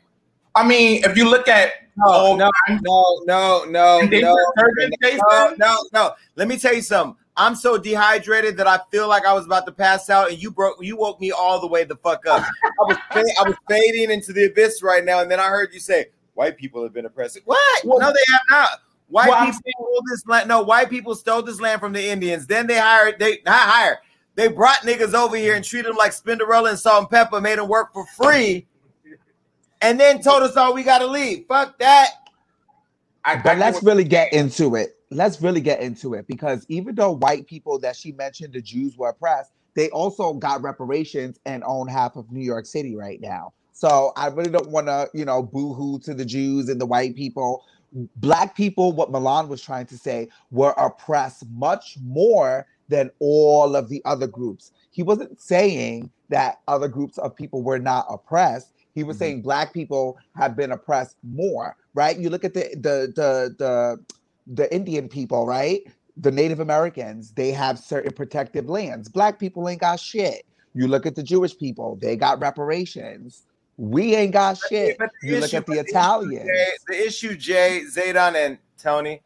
I 0.57 0.67
mean, 0.67 1.03
if 1.05 1.17
you 1.17 1.29
look 1.29 1.49
at 1.49 1.73
no, 1.97 2.37
no, 2.37 2.51
no, 2.83 3.23
no, 3.27 3.65
no, 3.67 4.01
no, 4.01 4.01
no, 4.03 5.55
no, 5.59 5.77
no. 5.93 6.13
Let 6.37 6.49
me 6.49 6.57
tell 6.59 6.75
you 6.75 6.83
something. 6.83 7.17
I'm 7.37 7.57
so 7.57 7.77
dehydrated 7.77 8.57
that 8.59 8.69
I 8.69 8.79
feel 8.91 9.09
like 9.09 9.27
I 9.27 9.33
was 9.33 9.45
about 9.45 9.67
to 9.67 9.73
pass 9.73 10.09
out, 10.09 10.31
and 10.31 10.41
you 10.41 10.51
broke, 10.51 10.77
you 10.81 10.97
woke 10.97 11.21
me 11.21 11.33
all 11.33 11.61
the 11.61 11.67
way 11.67 11.85
the 11.85 11.97
fuck 11.97 12.27
up. 12.27 12.45
I 12.63 12.69
was, 12.81 12.97
I 13.13 13.49
was 13.49 13.57
fading 13.69 14.11
into 14.11 14.33
the 14.33 14.45
abyss 14.45 14.83
right 14.83 15.05
now, 15.05 15.21
and 15.21 15.31
then 15.31 15.41
I 15.41 15.49
heard 15.49 15.71
you 15.73 15.81
say, 15.81 16.07
"White 16.35 16.57
people 16.57 16.83
have 16.85 16.93
been 16.93 17.07
oppressed." 17.07 17.41
What? 17.45 17.85
no, 17.85 17.99
they 17.99 18.33
have 18.33 18.43
not. 18.51 18.69
White 19.09 19.29
Well, 19.29 19.45
people 19.47 19.53
stole 19.53 20.03
this 20.11 20.27
land. 20.27 20.49
No, 20.49 20.63
white 20.63 20.91
people 20.91 21.15
stole 21.15 21.43
this 21.43 21.61
land 21.61 21.81
from 21.81 21.93
the 21.93 22.05
Indians. 22.05 22.47
Then 22.47 22.67
they 22.67 22.79
hired, 22.79 23.19
they 23.19 23.41
not 23.45 23.69
hired. 23.69 23.99
They 24.37 24.49
brought 24.49 24.79
niggas 24.79 25.15
over 25.15 25.37
here 25.37 25.55
and 25.55 25.65
treated 25.65 25.91
them 25.91 25.97
like 25.97 26.13
Spinderella 26.13 26.71
and 26.71 26.79
Salt-N-Pepa, 26.79 27.41
made 27.41 27.59
them 27.59 27.69
work 27.69 27.93
for 27.93 28.05
free, 28.07 28.67
and 29.81 30.01
then 30.01 30.21
told 30.21 30.43
us 30.43 30.57
all 30.57 30.75
we 30.75 30.83
got 30.83 30.99
to 30.99 31.07
leave. 31.07 31.47
Fuck 31.47 31.79
that. 31.79 32.11
but 33.45 33.59
let's 33.59 33.83
really 33.83 34.05
get 34.05 34.33
into 34.33 34.75
it. 34.75 34.94
Let's 35.15 35.41
really 35.41 35.61
get 35.61 35.81
into 35.81 36.15
it 36.15 36.27
because 36.27 36.67
even 36.69 36.95
though 36.97 37.13
white 37.13 37.47
people 37.47 37.79
that 37.79 37.97
she 37.97 38.13
mentioned, 38.13 38.53
the 38.53 38.61
Jews 38.61 38.97
were 38.97 39.11
oppressed, 39.11 39.53
they 39.75 39.89
also 39.91 40.35
got 40.35 40.63
reparations 40.63 41.39
and 41.47 41.63
own 41.65 41.89
half 41.89 42.17
of 42.17 42.31
New 42.33 42.45
York 42.45 42.67
City 42.67 42.97
right 42.97 43.21
now. 43.21 43.53
So 43.73 44.13
I 44.17 44.29
really 44.29 44.51
don't 44.51 44.71
want 44.71 44.87
to, 44.87 45.09
you 45.15 45.25
know, 45.25 45.43
boo-hoo 45.43 45.99
to 46.01 46.15
the 46.15 46.25
Jews 46.25 46.69
and 46.69 46.81
the 46.81 46.87
white 46.87 47.17
people. 47.17 47.65
Black 48.17 48.57
people, 48.57 48.93
what 48.93 49.11
Milan 49.11 49.49
was 49.49 49.63
trying 49.63 49.87
to 49.87 49.99
say, 49.99 50.29
were 50.51 50.75
oppressed 50.77 51.45
much 51.51 51.97
more 52.03 52.67
than 52.89 53.11
all 53.19 53.77
of 53.77 53.89
the 53.89 54.03
other 54.05 54.27
groups. 54.27 54.73
He 54.91 55.03
wasn't 55.03 55.41
saying 55.41 56.11
that 56.29 56.61
other 56.69 56.89
groups 56.89 57.19
of 57.19 57.35
people 57.35 57.63
were 57.63 57.79
not 57.79 58.07
oppressed. 58.09 58.73
He 58.95 59.03
was 59.03 59.17
mm-hmm. 59.17 59.25
saying 59.25 59.43
black 59.43 59.73
people 59.73 60.19
have 60.37 60.57
been 60.57 60.73
oppressed 60.73 61.17
more, 61.23 61.77
right? 61.95 62.17
You 62.17 62.31
look 62.31 62.45
at 62.45 62.55
the 62.55 62.71
the 62.75 63.13
the 63.15 63.55
the 63.59 63.99
the 64.47 64.73
Indian 64.75 65.09
people, 65.09 65.47
right? 65.47 65.81
The 66.17 66.31
Native 66.31 66.61
Americans, 66.61 67.33
they 67.33 67.51
have 67.53 67.79
certain 67.79 68.13
protective 68.13 68.69
lands. 68.69 69.09
Black 69.09 69.39
people 69.39 69.69
ain't 69.69 69.81
got 69.81 69.99
shit. 69.99 70.45
You 70.75 70.89
look 70.89 71.07
at 71.07 71.15
the 71.15 71.23
Jewish 71.23 71.57
people, 71.57 71.97
they 72.01 72.17
got 72.17 72.41
reparations. 72.41 73.45
We 73.77 74.15
ain't 74.15 74.33
got 74.33 74.59
shit. 74.59 74.99
But 74.99 75.11
the 75.23 75.29
You 75.29 75.41
look 75.41 75.55
at 75.55 75.67
the 75.67 75.75
issue, 75.75 75.89
Italians. 75.89 76.51
Jay- 76.51 76.77
the 76.89 77.07
issue, 77.07 77.37
Jay, 77.37 77.83
Zaydan, 77.91 78.35
and 78.35 78.59
Tony, 78.79 79.23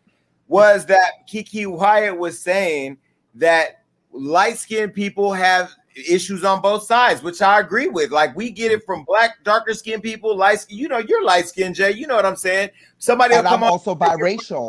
was 0.47 0.87
that 0.87 1.29
Keke 1.31 1.67
Wyatt 1.67 2.19
was 2.19 2.39
saying 2.39 2.99
that 3.35 3.83
light 4.13 4.59
skinned 4.59 4.95
people 4.95 5.33
have 5.33 5.75
issues 6.07 6.45
on 6.45 6.61
both 6.63 6.85
sides, 6.85 7.23
which 7.23 7.41
I 7.43 7.61
agree 7.61 7.89
with. 7.89 8.11
Like 8.11 8.35
we 8.37 8.51
get 8.51 8.73
it 8.73 8.85
from 8.85 9.05
black, 9.05 9.43
darker 9.45 9.75
skinned 9.75 10.03
people, 10.03 10.37
light 10.37 10.61
skin. 10.61 10.79
You 10.79 10.89
know, 10.89 10.99
you're 10.99 11.25
light 11.25 11.49
skinned, 11.49 11.75
Jay. 11.75 11.93
You 11.93 12.07
know 12.07 12.17
what 12.17 12.27
I'm 12.27 12.37
saying? 12.37 12.71
Somebody 12.99 13.35
will 13.35 13.43
come 13.43 13.55
I'm 13.55 13.65
on. 13.65 13.71
also 13.71 13.95
biracial. 13.95 14.69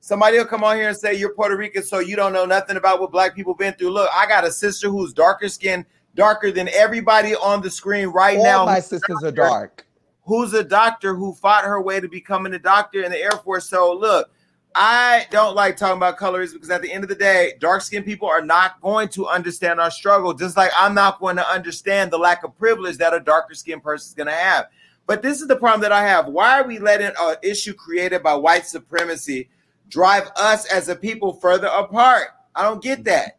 Somebody 0.00 0.38
will 0.38 0.46
come 0.46 0.64
on 0.64 0.76
here 0.76 0.88
and 0.88 0.96
say 0.96 1.14
you're 1.14 1.34
Puerto 1.34 1.56
Rican, 1.56 1.82
so 1.82 1.98
you 1.98 2.16
don't 2.16 2.32
know 2.32 2.46
nothing 2.46 2.76
about 2.76 3.00
what 3.00 3.10
black 3.12 3.34
people 3.34 3.54
been 3.54 3.74
through. 3.74 3.90
Look, 3.90 4.08
I 4.14 4.26
got 4.26 4.44
a 4.44 4.50
sister 4.52 4.88
who's 4.88 5.12
darker 5.12 5.48
skinned, 5.48 5.84
darker 6.14 6.50
than 6.52 6.68
everybody 6.68 7.34
on 7.34 7.60
the 7.60 7.70
screen 7.70 8.08
right 8.08 8.38
All 8.38 8.44
now. 8.44 8.64
my 8.64 8.80
sisters 8.80 9.22
are 9.22 9.32
dark. 9.32 9.84
who's 10.22 10.54
a 10.54 10.62
doctor 10.64 11.14
who 11.14 11.34
fought 11.34 11.64
her 11.64 11.80
way 11.82 12.00
to 12.00 12.08
becoming 12.08 12.54
a 12.54 12.58
doctor 12.58 13.02
in 13.02 13.10
the 13.10 13.18
Air 13.18 13.32
Force. 13.44 13.68
So 13.68 13.92
look, 13.92 14.30
I 14.74 15.26
don't 15.30 15.56
like 15.56 15.76
talking 15.76 15.96
about 15.96 16.18
colors 16.18 16.52
because 16.52 16.70
at 16.70 16.82
the 16.82 16.92
end 16.92 17.02
of 17.02 17.08
the 17.08 17.16
day, 17.16 17.54
dark 17.58 17.82
skinned 17.82 18.04
people 18.04 18.28
are 18.28 18.44
not 18.44 18.80
going 18.80 19.08
to 19.10 19.26
understand 19.26 19.80
our 19.80 19.90
struggle, 19.90 20.34
just 20.34 20.56
like 20.56 20.70
I'm 20.76 20.94
not 20.94 21.20
going 21.20 21.36
to 21.36 21.48
understand 21.48 22.10
the 22.10 22.18
lack 22.18 22.44
of 22.44 22.56
privilege 22.56 22.98
that 22.98 23.14
a 23.14 23.20
darker 23.20 23.54
skinned 23.54 23.82
person 23.82 24.10
is 24.10 24.14
going 24.14 24.28
to 24.28 24.32
have. 24.32 24.66
But 25.06 25.22
this 25.22 25.40
is 25.40 25.48
the 25.48 25.56
problem 25.56 25.80
that 25.80 25.92
I 25.92 26.06
have. 26.06 26.26
Why 26.26 26.60
are 26.60 26.66
we 26.66 26.78
letting 26.78 27.10
an 27.18 27.36
issue 27.42 27.72
created 27.72 28.22
by 28.22 28.34
white 28.34 28.66
supremacy 28.66 29.48
drive 29.88 30.30
us 30.36 30.70
as 30.70 30.88
a 30.90 30.94
people 30.94 31.32
further 31.32 31.68
apart? 31.68 32.28
I 32.54 32.62
don't 32.62 32.82
get 32.82 33.04
that. 33.04 33.38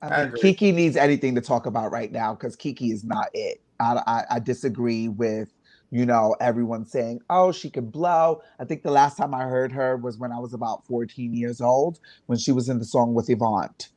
I 0.00 0.26
mean, 0.26 0.32
Keke 0.34 0.72
needs 0.72 0.96
anything 0.96 1.34
to 1.34 1.40
talk 1.40 1.66
about 1.66 1.90
right 1.90 2.12
now 2.12 2.34
because 2.34 2.56
Keke 2.56 2.92
is 2.92 3.02
not 3.02 3.30
it. 3.34 3.60
I, 3.80 4.00
I, 4.06 4.24
I 4.36 4.38
disagree 4.38 5.08
with, 5.08 5.52
you 5.90 6.04
know, 6.04 6.36
everyone 6.40 6.84
saying, 6.84 7.20
oh, 7.30 7.52
she 7.52 7.70
could 7.70 7.90
blow. 7.90 8.42
I 8.58 8.64
think 8.64 8.82
the 8.82 8.90
last 8.90 9.16
time 9.16 9.34
I 9.34 9.44
heard 9.44 9.72
her 9.72 9.96
was 9.96 10.18
when 10.18 10.32
I 10.32 10.38
was 10.38 10.52
about 10.54 10.84
14 10.86 11.32
years 11.34 11.60
old 11.60 11.98
when 12.26 12.38
she 12.38 12.52
was 12.52 12.68
in 12.68 12.78
the 12.78 12.84
song 12.84 13.14
with 13.14 13.28
Avant. 13.30 13.88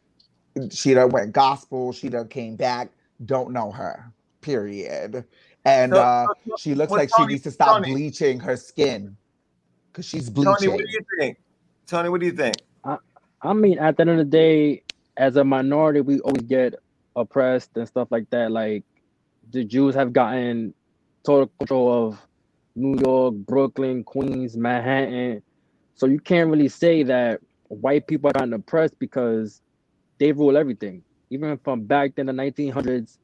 She 0.71 0.93
done 0.93 1.09
went 1.09 1.33
gospel. 1.33 1.91
She 1.93 2.09
done 2.09 2.27
came 2.27 2.55
back. 2.55 2.89
Don't 3.25 3.51
know 3.51 3.71
her, 3.71 4.11
period. 4.41 5.25
And 5.65 5.93
So- 5.93 6.01
uh, 6.01 6.27
she 6.57 6.75
looks 6.75 6.91
like 6.91 7.09
Tony- 7.09 7.29
she 7.29 7.33
needs 7.33 7.43
to 7.43 7.51
stop 7.51 7.77
Tony- 7.83 7.93
bleaching 7.93 8.39
her 8.39 8.55
skin 8.57 9.15
because 9.91 10.05
she's 10.05 10.29
bleaching. 10.29 10.53
Tony, 10.55 10.67
what 10.69 10.77
do 10.79 10.91
you 10.91 11.05
think? 11.19 11.37
Tony, 11.87 12.09
what 12.09 12.19
do 12.21 12.25
you 12.25 12.31
think? 12.31 12.55
I, 12.83 12.97
I 13.41 13.53
mean, 13.53 13.77
at 13.79 13.97
the 13.97 14.01
end 14.01 14.09
of 14.11 14.17
the 14.17 14.23
day, 14.25 14.83
as 15.17 15.35
a 15.35 15.43
minority, 15.43 16.01
we 16.01 16.19
always 16.21 16.43
get 16.43 16.75
oppressed 17.15 17.71
and 17.75 17.87
stuff 17.87 18.07
like 18.11 18.29
that. 18.29 18.51
Like 18.51 18.83
the 19.51 19.63
Jews 19.65 19.93
have 19.95 20.13
gotten 20.13 20.73
total 21.23 21.51
control 21.59 22.07
of 22.07 22.19
New 22.75 22.99
York, 22.99 23.35
Brooklyn, 23.35 24.03
Queens, 24.03 24.57
Manhattan. 24.57 25.41
So 25.95 26.05
you 26.05 26.19
can't 26.19 26.49
really 26.49 26.69
say 26.69 27.03
that 27.03 27.41
white 27.67 28.07
people 28.07 28.29
are 28.29 28.33
gotten 28.33 28.53
oppressed 28.53 28.97
because 28.99 29.61
they 30.19 30.31
rule 30.31 30.57
everything. 30.57 31.03
Even 31.29 31.57
from 31.59 31.83
back 31.83 32.15
then, 32.15 32.25
the 32.25 32.33
1900s, 32.33 33.17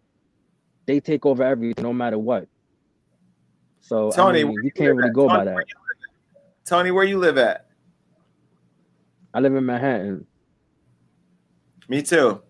they 0.86 0.99
take 0.99 1.26
over 1.26 1.44
everything, 1.44 1.84
no 1.84 1.94
matter 1.94 2.18
what. 2.18 2.48
So 3.82 4.11
Tony, 4.11 4.41
I 4.41 4.44
mean, 4.44 4.53
you 4.53 4.61
you 4.64 4.72
can't 4.72 4.90
live 4.90 4.98
really 4.98 5.10
at? 5.10 5.14
go 5.14 5.28
Tony, 5.28 5.38
by 5.40 5.45
where 5.53 5.56
that. 5.56 5.65
Tony, 6.65 6.91
where 6.91 7.03
you 7.06 7.19
live 7.19 7.38
at? 7.38 7.68
I 9.34 9.40
live 9.40 9.56
in 9.56 9.65
Manhattan. 9.65 10.26
Me 11.90 12.02
too. 12.02 12.41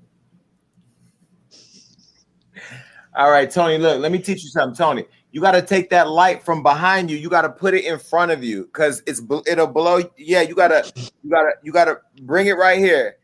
All 3.15 3.31
right, 3.31 3.49
Tony. 3.49 3.77
Look, 3.77 3.99
let 3.99 4.11
me 4.11 4.19
teach 4.19 4.43
you 4.43 4.49
something, 4.49 4.75
Tony. 4.75 5.05
You 5.31 5.41
got 5.41 5.51
to 5.51 5.61
take 5.61 5.89
that 5.89 6.09
light 6.09 6.43
from 6.43 6.63
behind 6.63 7.11
you. 7.11 7.17
You 7.17 7.29
got 7.29 7.41
to 7.41 7.49
put 7.49 7.73
it 7.73 7.85
in 7.85 7.99
front 7.99 8.31
of 8.31 8.43
you 8.43 8.63
because 8.65 9.03
it's 9.05 9.21
it'll 9.45 9.67
blow. 9.67 10.01
Yeah, 10.17 10.41
you 10.41 10.55
gotta, 10.55 10.91
you 10.95 11.29
gotta, 11.29 11.51
you 11.63 11.71
gotta 11.71 11.99
bring 12.21 12.47
it 12.47 12.53
right 12.53 12.79
here. 12.79 13.17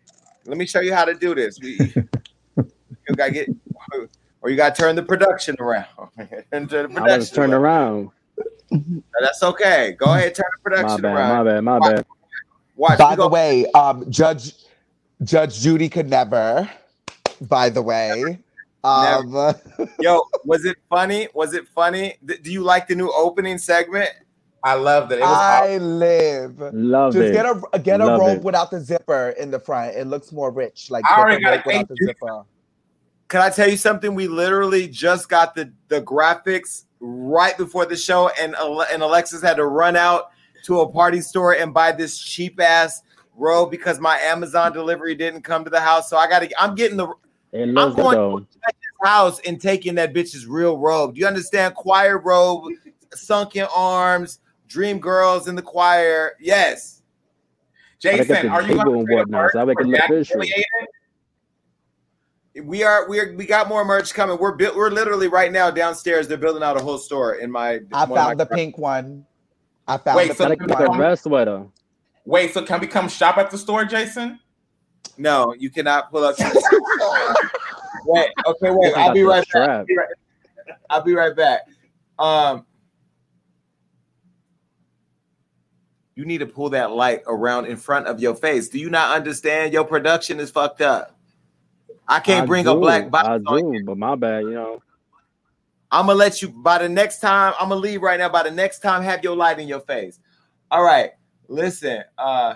Let 0.46 0.58
me 0.58 0.66
show 0.66 0.82
you 0.82 0.94
how 0.94 1.06
to 1.06 1.14
do 1.14 1.34
this. 1.34 1.58
You 1.62 3.16
gotta 3.16 3.32
get, 3.32 3.50
or 4.42 4.50
you 4.50 4.56
gotta 4.58 4.76
turn 4.76 4.96
the 4.96 5.04
production 5.04 5.56
around. 5.60 5.86
turn 6.18 6.28
the 6.52 6.68
production 6.68 6.98
I 6.98 7.18
was 7.18 7.30
production 7.30 7.36
turned 7.36 7.54
around. 7.54 8.12
around. 8.72 9.04
That's 9.22 9.44
okay. 9.44 9.96
Go 9.98 10.14
ahead, 10.14 10.36
turn 10.36 10.46
the 10.64 10.70
My 10.72 10.76
production 10.78 11.02
bad, 11.02 11.16
around. 11.16 11.46
my 11.46 11.52
bad, 11.52 11.62
my 11.64 11.80
bad. 11.80 12.06
Watch. 12.76 13.00
By 13.00 13.16
the 13.16 13.28
way, 13.28 13.66
um, 13.72 14.10
Judge 14.12 14.56
Judge 15.24 15.60
Judy 15.60 15.90
could 15.90 16.10
never. 16.10 16.70
By 17.42 17.70
the 17.70 17.82
way, 17.82 18.40
um, 18.84 19.34
Yo, 19.99 20.22
was 20.45 20.65
it 20.65 20.77
funny? 20.89 21.27
Was 21.34 21.53
it 21.53 21.68
funny? 21.69 22.15
Th- 22.27 22.41
Do 22.41 22.51
you 22.51 22.61
like 22.64 22.88
the 22.88 22.95
new 22.95 23.11
opening 23.11 23.57
segment? 23.57 24.10
I 24.65 24.76
loved 24.76 25.11
it. 25.11 25.19
it 25.19 25.23
I 25.26 25.77
live. 25.77 26.57
Love 26.73 27.14
Just 27.14 27.26
it. 27.30 27.34
get 27.34 27.45
a 27.45 27.80
get 27.80 27.99
a 27.99 28.05
Love 28.05 28.19
robe 28.19 28.38
it. 28.38 28.43
without 28.43 28.72
the 28.72 28.80
zipper 28.80 29.30
in 29.38 29.51
the 29.51 29.60
front. 29.60 29.95
It 29.95 30.05
looks 30.07 30.31
more 30.31 30.51
rich. 30.51 30.89
Like 30.89 31.03
I 31.10 31.19
already 31.19 31.43
got 31.43 31.51
robe 31.51 31.60
it. 31.60 31.65
without 31.68 31.88
the 31.89 31.97
zipper. 32.05 32.43
Can 33.27 33.41
I 33.41 33.49
tell 33.49 33.69
you 33.69 33.77
something? 33.77 34.15
We 34.15 34.27
literally 34.27 34.88
just 34.88 35.27
got 35.27 35.53
the 35.55 35.73
the 35.89 36.01
graphics 36.01 36.85
right 37.01 37.57
before 37.57 37.85
the 37.85 37.97
show, 37.97 38.30
and 38.39 38.55
Ale- 38.57 38.85
and 38.91 39.03
Alexis 39.03 39.41
had 39.41 39.57
to 39.57 39.65
run 39.65 39.95
out 39.97 40.30
to 40.65 40.80
a 40.80 40.89
party 40.89 41.19
store 41.19 41.53
and 41.55 41.73
buy 41.73 41.91
this 41.91 42.18
cheap 42.18 42.61
ass 42.61 43.01
robe 43.35 43.69
because 43.69 43.99
my 43.99 44.18
Amazon 44.19 44.72
delivery 44.72 45.14
didn't 45.15 45.41
come 45.41 45.65
to 45.65 45.69
the 45.69 45.81
house. 45.81 46.10
So 46.10 46.15
I 46.15 46.30
gotta 46.30 46.49
I'm 46.61 46.73
getting 46.76 46.95
the 46.95 47.07
It 47.54 47.62
I'm 47.64 47.74
looks 47.74 47.96
going 47.96 48.18
though. 48.18 48.40
to 48.40 48.46
his 48.46 49.10
house 49.10 49.40
and 49.42 49.62
taking 49.62 49.96
that 49.96 50.14
bitch's 50.14 50.46
real 50.48 50.78
robe. 50.78 51.14
Do 51.16 51.22
you 51.22 51.28
understand? 51.28 51.76
Choir 51.76 52.18
robe, 52.18 52.66
sunken 53.14 53.68
arms, 53.76 54.40
dream 54.68 55.00
girls 55.00 55.48
in 55.48 55.56
the 55.56 55.62
choir. 55.62 56.34
Yes. 56.40 57.02
Jason, 58.00 58.50
are 58.50 58.62
you 58.64 58.84
going 58.84 59.00
and 59.00 59.08
to 59.08 59.16
whatnot, 59.16 59.52
so 59.52 59.60
I 59.62 59.66
make 59.66 59.80
it 59.80 59.86
look 59.88 60.00
official. 60.02 60.42
We 62.66 62.84
are 62.84 63.08
we 63.10 63.20
are 63.20 63.34
we 63.36 63.46
got 63.46 63.68
more 63.68 63.84
merch 63.86 64.14
coming. 64.14 64.38
We're 64.38 64.56
built 64.56 64.76
we're 64.76 64.92
literally 64.92 65.28
right 65.28 65.52
now 65.52 65.72
downstairs. 65.72 66.28
They're 66.28 66.38
building 66.38 66.62
out 66.64 66.80
a 66.80 66.84
whole 66.84 66.98
store 67.00 67.36
in 67.36 67.50
my 67.50 67.70
I 67.72 67.78
one 67.78 68.02
of 68.04 68.10
my- 68.10 68.16
found 68.16 68.40
the 68.40 68.46
pink 68.46 68.78
one. 68.78 69.26
I 69.88 69.98
found 69.98 70.18
Wait, 70.18 70.28
the 70.30 70.36
so 70.36 70.48
pink 70.50 70.60
can 70.60 70.70
one. 70.70 70.86
come- 70.86 71.00
Red 71.00 71.18
sweater. 71.20 71.66
Wait, 72.26 72.54
so 72.54 72.64
can 72.64 72.80
we 72.80 72.88
come 72.88 73.10
shop 73.10 73.38
at 73.38 73.50
the 73.52 73.58
store, 73.58 73.86
Jason? 73.86 74.40
No, 75.18 75.54
you 75.54 75.70
cannot 75.70 76.12
pull 76.12 76.24
up. 76.24 76.36
wait, 78.06 78.30
okay, 78.46 78.72
wait. 78.72 78.94
I'll 78.96 79.14
be 79.14 79.24
right 79.24 79.46
back. 79.54 79.70
I'll 79.70 79.86
be 79.86 79.98
right, 79.98 80.08
I'll 80.90 81.04
be 81.04 81.14
right 81.14 81.36
back. 81.36 81.62
Um, 82.18 82.66
you 86.16 86.26
need 86.26 86.40
to 86.40 86.46
pull 86.46 86.70
that 86.70 86.92
light 86.92 87.24
around 87.28 87.66
in 87.66 87.78
front 87.78 88.08
of 88.08 88.20
your 88.20 88.36
face. 88.36 88.70
Do 88.70 88.80
you 88.80 88.90
not 88.90 89.16
understand? 89.16 89.74
Your 89.74 89.84
production 89.84 90.40
is 90.40 90.52
fucked 90.52 90.82
up. 90.82 91.18
I 92.08 92.20
can't 92.20 92.44
I 92.44 92.46
bring 92.46 92.68
a 92.68 92.76
black 92.76 93.10
box 93.10 93.28
I 93.28 93.34
on 93.36 93.72
do, 93.72 93.84
but 93.84 93.98
my 93.98 94.16
bad, 94.16 94.44
you 94.44 94.52
know. 94.52 94.82
I'm 95.92 96.08
gonna 96.08 96.18
let 96.18 96.42
you 96.42 96.50
by 96.50 96.80
the 96.80 96.90
next 96.90 97.20
time. 97.20 97.54
I'm 97.60 97.70
gonna 97.70 97.80
leave 97.80 98.02
right 98.02 98.20
now. 98.20 98.30
By 98.30 98.44
the 98.44 98.52
next 98.52 98.80
time, 98.80 99.04
have 99.04 99.24
your 99.24 99.36
light 99.36 99.60
in 99.60 99.68
your 99.68 99.80
face. 99.80 100.20
All 100.72 100.84
right. 100.84 101.12
Listen, 101.48 102.04
uh 102.18 102.56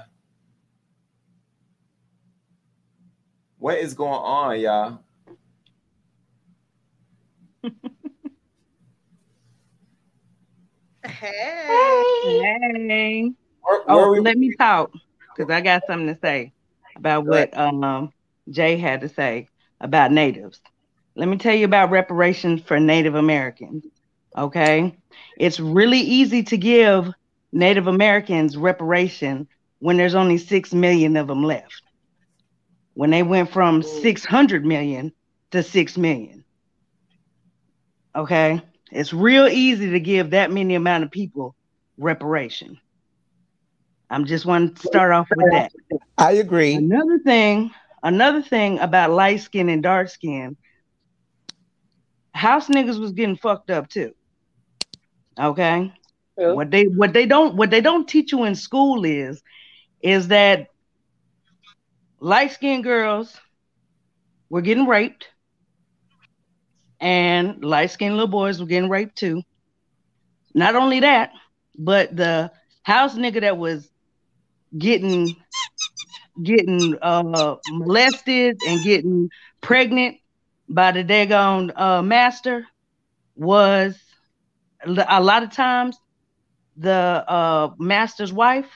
what 3.60 3.78
is 3.80 3.94
going 3.94 4.12
on, 4.12 4.60
y'all? 4.60 5.00
Hey. 11.06 12.04
where 13.88 13.88
oh, 13.88 14.12
we- 14.12 14.20
let 14.20 14.38
me 14.38 14.54
talk 14.56 14.92
because 15.36 15.52
I 15.52 15.62
got 15.62 15.84
something 15.88 16.14
to 16.14 16.20
say 16.20 16.52
about 16.96 17.26
what 17.26 17.56
um 17.58 18.12
Jay 18.50 18.78
had 18.78 19.02
to 19.02 19.10
say 19.10 19.48
about 19.80 20.12
natives. 20.12 20.60
Let 21.16 21.30
me 21.30 21.38
tell 21.38 21.56
you 21.56 21.66
about 21.66 21.92
reparations 21.92 22.62
for 22.62 22.80
Native 22.80 23.16
Americans. 23.16 23.84
Okay, 24.38 24.96
it's 25.40 25.60
really 25.60 26.00
easy 26.00 26.44
to 26.44 26.58
give 26.58 27.12
Native 27.52 27.88
Americans 27.88 28.58
reparation 28.58 29.48
when 29.80 29.98
there's 29.98 30.16
only 30.16 30.38
six 30.38 30.74
million 30.74 31.16
of 31.18 31.28
them 31.28 31.44
left. 31.44 31.82
When 32.98 33.12
they 33.12 33.22
went 33.22 33.52
from 33.52 33.84
six 33.84 34.26
hundred 34.26 34.66
million 34.66 35.14
to 35.52 35.62
six 35.62 35.98
million. 35.98 36.44
Okay, 38.16 38.60
it's 38.92 39.14
real 39.14 39.48
easy 39.48 39.92
to 39.92 40.00
give 40.00 40.32
that 40.32 40.52
many 40.52 40.74
amount 40.74 41.04
of 41.04 41.12
people 41.12 41.56
reparation. 42.00 42.80
I'm 44.10 44.26
just 44.26 44.48
want 44.48 44.78
to 44.78 44.88
start 44.88 45.12
off 45.12 45.28
with 45.30 45.46
that. 45.52 45.72
I 46.18 46.32
agree. 46.34 46.74
Another 46.74 47.20
thing, 47.20 47.70
another 48.02 48.42
thing 48.42 48.80
about 48.80 49.12
light 49.12 49.42
skin 49.42 49.70
and 49.70 49.84
dark 49.84 50.10
skin, 50.10 50.58
house 52.34 52.68
niggas 52.68 53.00
was 53.00 53.12
getting 53.12 53.38
fucked 53.38 53.70
up 53.70 53.90
too. 53.90 54.16
Okay. 55.40 55.94
What 56.36 56.72
they 56.72 56.86
what 56.86 57.14
they 57.14 57.28
don't 57.28 57.58
what 57.58 57.70
they 57.70 57.82
don't 57.82 58.08
teach 58.08 58.32
you 58.32 58.46
in 58.46 58.56
school 58.56 59.06
is 59.06 59.44
is 60.02 60.30
that 60.30 60.70
light 62.20 62.52
skinned 62.52 62.84
girls 62.84 63.40
were 64.50 64.62
getting 64.62 64.88
raped 64.88 65.30
and 67.00 67.64
light 67.64 67.92
skinned 67.92 68.16
little 68.16 68.28
boys 68.28 68.60
were 68.60 68.66
getting 68.66 68.90
raped 68.90 69.18
too. 69.18 69.42
Not 70.54 70.76
only 70.76 71.02
that, 71.02 71.32
but 71.78 72.16
the 72.16 72.52
house 72.84 73.16
nigga 73.16 73.42
that 73.42 73.58
was 73.58 73.90
getting 74.78 75.38
getting 76.42 76.96
uh 77.02 77.56
molested 77.66 78.58
and 78.66 78.82
getting 78.84 79.30
pregnant 79.62 80.18
by 80.70 80.92
the 80.92 81.04
daggone 81.04 81.72
uh 81.76 82.02
master 82.02 82.66
was 83.36 83.98
a 84.86 85.22
lot 85.22 85.44
of 85.44 85.52
times 85.52 85.98
the 86.78 86.92
uh 86.94 87.72
master's 87.80 88.34
wife 88.34 88.70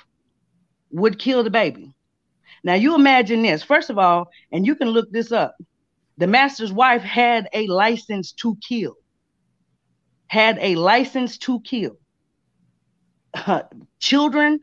would 0.91 1.19
kill 1.19 1.43
the 1.43 1.49
baby. 1.49 1.93
Now 2.63 2.75
you 2.75 2.95
imagine 2.95 3.41
this. 3.41 3.63
First 3.63 3.89
of 3.89 3.97
all, 3.97 4.29
and 4.51 4.65
you 4.65 4.75
can 4.75 4.89
look 4.89 5.11
this 5.11 5.31
up. 5.31 5.55
The 6.17 6.27
master's 6.27 6.71
wife 6.71 7.01
had 7.01 7.49
a 7.53 7.67
license 7.67 8.31
to 8.33 8.57
kill. 8.67 8.95
Had 10.27 10.57
a 10.61 10.75
license 10.75 11.38
to 11.39 11.59
kill 11.61 11.97
children 13.99 14.59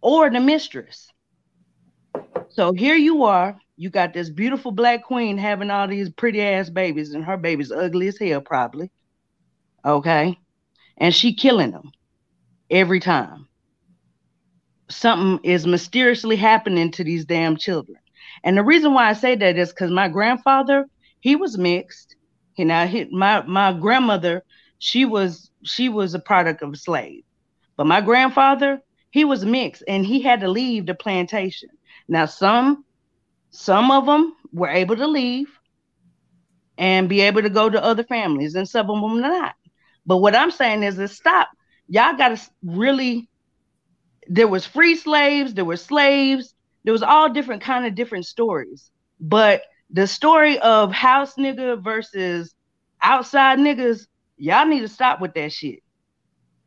or 0.00 0.30
the 0.30 0.40
mistress. 0.40 1.10
So 2.48 2.72
here 2.72 2.96
you 2.96 3.24
are. 3.24 3.58
You 3.76 3.90
got 3.90 4.12
this 4.12 4.30
beautiful 4.30 4.72
black 4.72 5.04
queen 5.04 5.38
having 5.38 5.70
all 5.70 5.86
these 5.86 6.10
pretty 6.10 6.42
ass 6.42 6.70
babies, 6.70 7.12
and 7.14 7.24
her 7.24 7.36
baby's 7.36 7.70
ugly 7.70 8.08
as 8.08 8.18
hell, 8.18 8.40
probably. 8.40 8.90
Okay. 9.84 10.38
And 10.96 11.14
she 11.14 11.34
killing 11.34 11.70
them 11.70 11.92
every 12.70 12.98
time. 13.00 13.47
Something 14.90 15.40
is 15.48 15.66
mysteriously 15.66 16.36
happening 16.36 16.90
to 16.92 17.04
these 17.04 17.24
damn 17.24 17.56
children. 17.56 17.98
And 18.44 18.56
the 18.56 18.64
reason 18.64 18.94
why 18.94 19.08
I 19.08 19.12
say 19.12 19.34
that 19.36 19.58
is 19.58 19.70
because 19.70 19.90
my 19.90 20.08
grandfather, 20.08 20.86
he 21.20 21.36
was 21.36 21.58
mixed. 21.58 22.16
You 22.56 22.64
know, 22.64 22.86
he, 22.86 23.04
my 23.06 23.42
my 23.42 23.72
grandmother, 23.72 24.42
she 24.78 25.04
was 25.04 25.50
she 25.64 25.88
was 25.88 26.14
a 26.14 26.18
product 26.18 26.62
of 26.62 26.72
a 26.72 26.76
slave. 26.76 27.24
But 27.76 27.86
my 27.86 28.00
grandfather, 28.00 28.80
he 29.10 29.24
was 29.24 29.44
mixed 29.44 29.82
and 29.86 30.04
he 30.04 30.20
had 30.20 30.40
to 30.40 30.48
leave 30.48 30.86
the 30.86 30.94
plantation. 30.94 31.68
Now, 32.08 32.26
some 32.26 32.84
some 33.50 33.90
of 33.90 34.06
them 34.06 34.34
were 34.52 34.68
able 34.68 34.96
to 34.96 35.06
leave 35.06 35.48
and 36.76 37.08
be 37.08 37.22
able 37.22 37.42
to 37.42 37.50
go 37.50 37.68
to 37.68 37.82
other 37.82 38.04
families, 38.04 38.54
and 38.54 38.68
some 38.68 38.90
of 38.90 39.00
them 39.00 39.20
not. 39.20 39.54
But 40.06 40.18
what 40.18 40.36
I'm 40.36 40.50
saying 40.50 40.84
is, 40.84 40.98
is 40.98 41.12
stop. 41.12 41.48
Y'all 41.88 42.16
got 42.16 42.36
to 42.36 42.50
really. 42.62 43.28
There 44.28 44.48
was 44.48 44.66
free 44.66 44.94
slaves. 44.94 45.54
There 45.54 45.64
were 45.64 45.76
slaves. 45.76 46.54
There 46.84 46.92
was 46.92 47.02
all 47.02 47.32
different 47.32 47.62
kind 47.62 47.86
of 47.86 47.94
different 47.94 48.26
stories. 48.26 48.90
But 49.20 49.62
the 49.90 50.06
story 50.06 50.58
of 50.60 50.92
house 50.92 51.34
nigga 51.34 51.82
versus 51.82 52.54
outside 53.00 53.58
niggas, 53.58 54.06
y'all 54.36 54.66
need 54.66 54.80
to 54.80 54.88
stop 54.88 55.20
with 55.20 55.34
that 55.34 55.52
shit. 55.52 55.82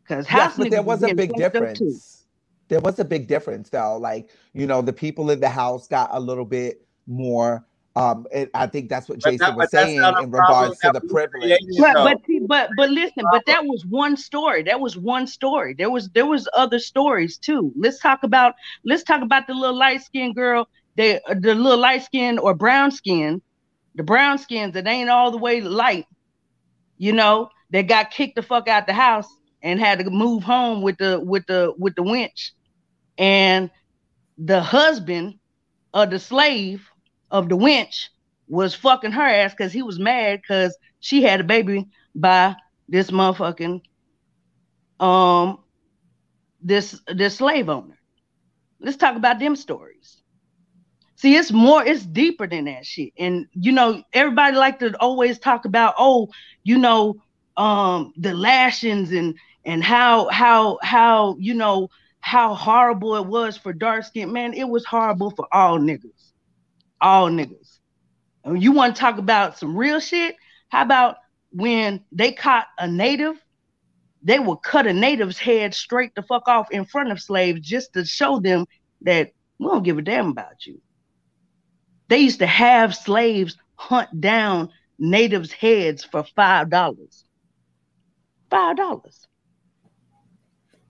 Cause 0.07 0.27
house 0.27 0.51
Yes, 0.51 0.57
but 0.57 0.71
there 0.71 0.81
was 0.81 1.03
a 1.03 1.13
big 1.13 1.29
fucked 1.29 1.41
up 1.41 1.53
too. 1.53 1.59
difference. 1.59 2.27
There 2.67 2.79
was 2.79 2.99
a 2.99 3.05
big 3.05 3.27
difference 3.27 3.69
though. 3.69 3.97
Like, 3.97 4.29
you 4.53 4.65
know, 4.65 4.81
the 4.81 4.93
people 4.93 5.29
in 5.29 5.39
the 5.39 5.49
house 5.49 5.87
got 5.87 6.09
a 6.11 6.19
little 6.19 6.45
bit 6.45 6.85
more 7.07 7.65
um 7.95 8.25
and 8.33 8.49
I 8.53 8.67
think 8.67 8.89
that's 8.89 9.09
what 9.09 9.19
Jason 9.19 9.39
that- 9.39 9.55
was 9.55 9.69
saying 9.69 10.17
in 10.21 10.31
regards 10.31 10.79
to 10.79 10.91
the 10.91 11.01
privilege. 11.01 11.59
But 11.77 11.93
but 12.03 12.17
see, 12.25 12.39
but 12.39 12.69
but 12.77 12.89
listen, 12.89 13.23
but 13.31 13.45
that 13.47 13.65
was 13.65 13.85
one 13.85 14.15
story. 14.15 14.63
That 14.63 14.79
was 14.79 14.97
one 14.97 15.27
story. 15.27 15.73
There 15.73 15.89
was 15.89 16.09
there 16.09 16.25
was 16.25 16.47
other 16.55 16.79
stories 16.79 17.37
too. 17.37 17.73
Let's 17.75 17.99
talk 17.99 18.23
about 18.23 18.55
let's 18.85 19.03
talk 19.03 19.21
about 19.21 19.47
the 19.47 19.53
little 19.53 19.77
light 19.77 20.01
skinned 20.03 20.35
girl, 20.35 20.69
the 20.95 21.21
the 21.27 21.55
little 21.55 21.79
light 21.79 22.03
skin 22.03 22.39
or 22.39 22.53
brown 22.53 22.91
skin, 22.91 23.41
the 23.95 24.03
brown 24.03 24.37
skins 24.37 24.73
that 24.75 24.87
ain't 24.87 25.09
all 25.09 25.31
the 25.31 25.37
way 25.37 25.59
light. 25.61 26.05
You 26.97 27.11
know, 27.13 27.49
that 27.71 27.87
got 27.87 28.11
kicked 28.11 28.35
the 28.35 28.43
fuck 28.43 28.67
out 28.67 28.87
the 28.87 28.93
house 28.93 29.27
and 29.63 29.79
had 29.79 29.99
to 29.99 30.09
move 30.09 30.43
home 30.43 30.81
with 30.81 30.97
the 30.97 31.19
with 31.19 31.45
the 31.47 31.73
with 31.77 31.95
the 31.95 32.03
winch, 32.03 32.53
and 33.17 33.69
the 34.37 34.61
husband 34.61 35.35
of 35.93 36.09
the 36.09 36.19
slave 36.19 36.87
of 37.31 37.49
the 37.49 37.55
winch 37.57 38.09
was 38.47 38.75
fucking 38.75 39.11
her 39.11 39.23
ass 39.27 39.53
because 39.53 39.73
he 39.73 39.81
was 39.83 39.99
mad 39.99 40.41
because 40.41 40.77
she 40.99 41.23
had 41.23 41.41
a 41.41 41.45
baby 41.45 41.87
by 42.15 42.55
this 42.89 43.11
motherfucking 43.11 43.81
um 44.99 45.59
this 46.61 46.99
this 47.07 47.37
slave 47.37 47.69
owner. 47.69 47.97
Let's 48.79 48.97
talk 48.97 49.15
about 49.15 49.39
them 49.39 49.55
stories. 49.55 50.21
See, 51.15 51.35
it's 51.35 51.51
more, 51.51 51.85
it's 51.85 52.05
deeper 52.05 52.47
than 52.47 52.65
that 52.65 52.85
shit. 52.85 53.13
And 53.17 53.47
you 53.53 53.71
know, 53.71 54.03
everybody 54.13 54.57
like 54.57 54.79
to 54.79 54.95
always 54.99 55.39
talk 55.39 55.65
about, 55.65 55.95
oh, 55.97 56.29
you 56.63 56.77
know, 56.77 57.21
um, 57.57 58.13
the 58.17 58.33
lashings 58.33 59.11
and 59.11 59.35
and 59.65 59.83
how 59.83 60.29
how 60.29 60.79
how 60.81 61.37
you 61.39 61.53
know 61.53 61.89
how 62.21 62.55
horrible 62.55 63.15
it 63.17 63.27
was 63.27 63.57
for 63.57 63.73
dark 63.73 64.03
skinned 64.05 64.33
man. 64.33 64.53
It 64.53 64.67
was 64.67 64.85
horrible 64.85 65.31
for 65.31 65.47
all 65.53 65.79
niggas, 65.79 66.20
all 67.01 67.29
niggas. 67.29 67.79
And 68.43 68.61
you 68.61 68.71
want 68.71 68.95
to 68.95 68.99
talk 68.99 69.17
about 69.17 69.57
some 69.57 69.75
real 69.75 69.99
shit? 69.99 70.35
How 70.69 70.83
about 70.83 71.17
when 71.51 72.03
they 72.11 72.31
caught 72.31 72.67
a 72.77 72.87
native 72.87 73.35
they 74.23 74.39
would 74.39 74.61
cut 74.61 74.87
a 74.87 74.93
native's 74.93 75.37
head 75.37 75.73
straight 75.73 76.13
the 76.15 76.21
fuck 76.21 76.47
off 76.47 76.69
in 76.71 76.85
front 76.85 77.11
of 77.11 77.19
slaves 77.19 77.61
just 77.61 77.93
to 77.93 78.05
show 78.05 78.39
them 78.39 78.65
that 79.01 79.31
we 79.59 79.67
don't 79.67 79.83
give 79.83 79.97
a 79.97 80.01
damn 80.01 80.29
about 80.29 80.65
you. 80.65 80.79
They 82.07 82.19
used 82.19 82.39
to 82.39 82.47
have 82.47 82.95
slaves 82.95 83.57
hunt 83.75 84.21
down 84.21 84.69
natives' 84.99 85.51
heads 85.51 86.03
for 86.03 86.23
five 86.35 86.69
dollars. 86.69 87.25
Five 88.49 88.77
dollars. 88.77 89.27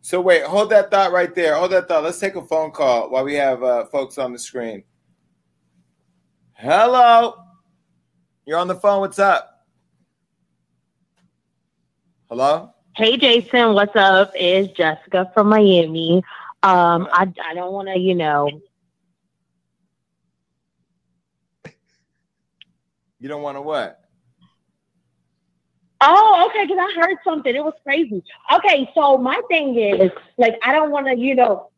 So 0.02 0.20
wait, 0.20 0.44
hold 0.44 0.72
that 0.72 0.90
thought 0.90 1.12
right 1.12 1.34
there. 1.34 1.56
Hold 1.56 1.72
that 1.72 1.88
thought. 1.88 2.04
Let's 2.04 2.20
take 2.20 2.36
a 2.36 2.46
phone 2.46 2.72
call 2.72 3.12
while 3.12 3.24
we 3.24 3.36
have 3.36 3.64
uh, 3.64 3.86
folks 3.86 4.18
on 4.18 4.34
the 4.34 4.40
screen. 4.40 4.84
Hello, 6.62 7.34
you're 8.46 8.60
on 8.60 8.68
the 8.68 8.76
phone. 8.76 9.00
What's 9.00 9.18
up? 9.18 9.66
Hello. 12.30 12.70
Hey 12.96 13.18
Jason, 13.18 13.74
what's 13.74 13.96
up? 13.96 14.32
It's 14.36 14.72
Jessica 14.78 15.32
from 15.34 15.50
Miami. 15.50 16.18
Um, 16.62 17.08
I 17.12 17.34
I 17.44 17.56
don't 17.56 17.74
want 17.74 17.88
to, 17.88 17.98
you 17.98 18.14
know, 18.14 18.48
You 23.20 23.28
don't 23.28 23.42
want 23.42 23.58
to 23.58 23.62
what? 23.64 24.00
Oh, 26.00 26.48
okay, 26.48 26.68
because 26.68 26.78
I 26.80 27.02
heard 27.02 27.18
something. 27.24 27.56
It 27.56 27.64
was 27.64 27.74
crazy. 27.82 28.24
Okay, 28.54 28.88
so 28.94 29.18
my 29.18 29.42
thing 29.48 29.80
is 29.80 30.12
like 30.38 30.60
I 30.64 30.74
don't 30.74 30.92
want 30.92 31.08
to, 31.08 31.18
you 31.18 31.34
know, 31.34 31.71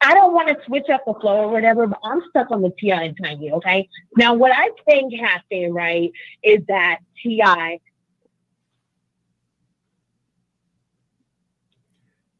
I 0.00 0.14
don't 0.14 0.34
want 0.34 0.48
to 0.48 0.56
switch 0.66 0.88
up 0.92 1.04
the 1.06 1.14
flow 1.14 1.36
or 1.38 1.48
whatever, 1.48 1.86
but 1.86 1.98
I'm 2.04 2.22
stuck 2.30 2.50
on 2.50 2.62
the 2.62 2.72
T.I. 2.78 3.02
and 3.02 3.18
Tiny. 3.22 3.52
Okay, 3.52 3.88
now 4.16 4.34
what 4.34 4.52
I 4.54 4.70
think 4.84 5.14
happened 5.14 5.74
right 5.74 6.10
is 6.42 6.60
that 6.68 6.98
Ti. 7.22 7.80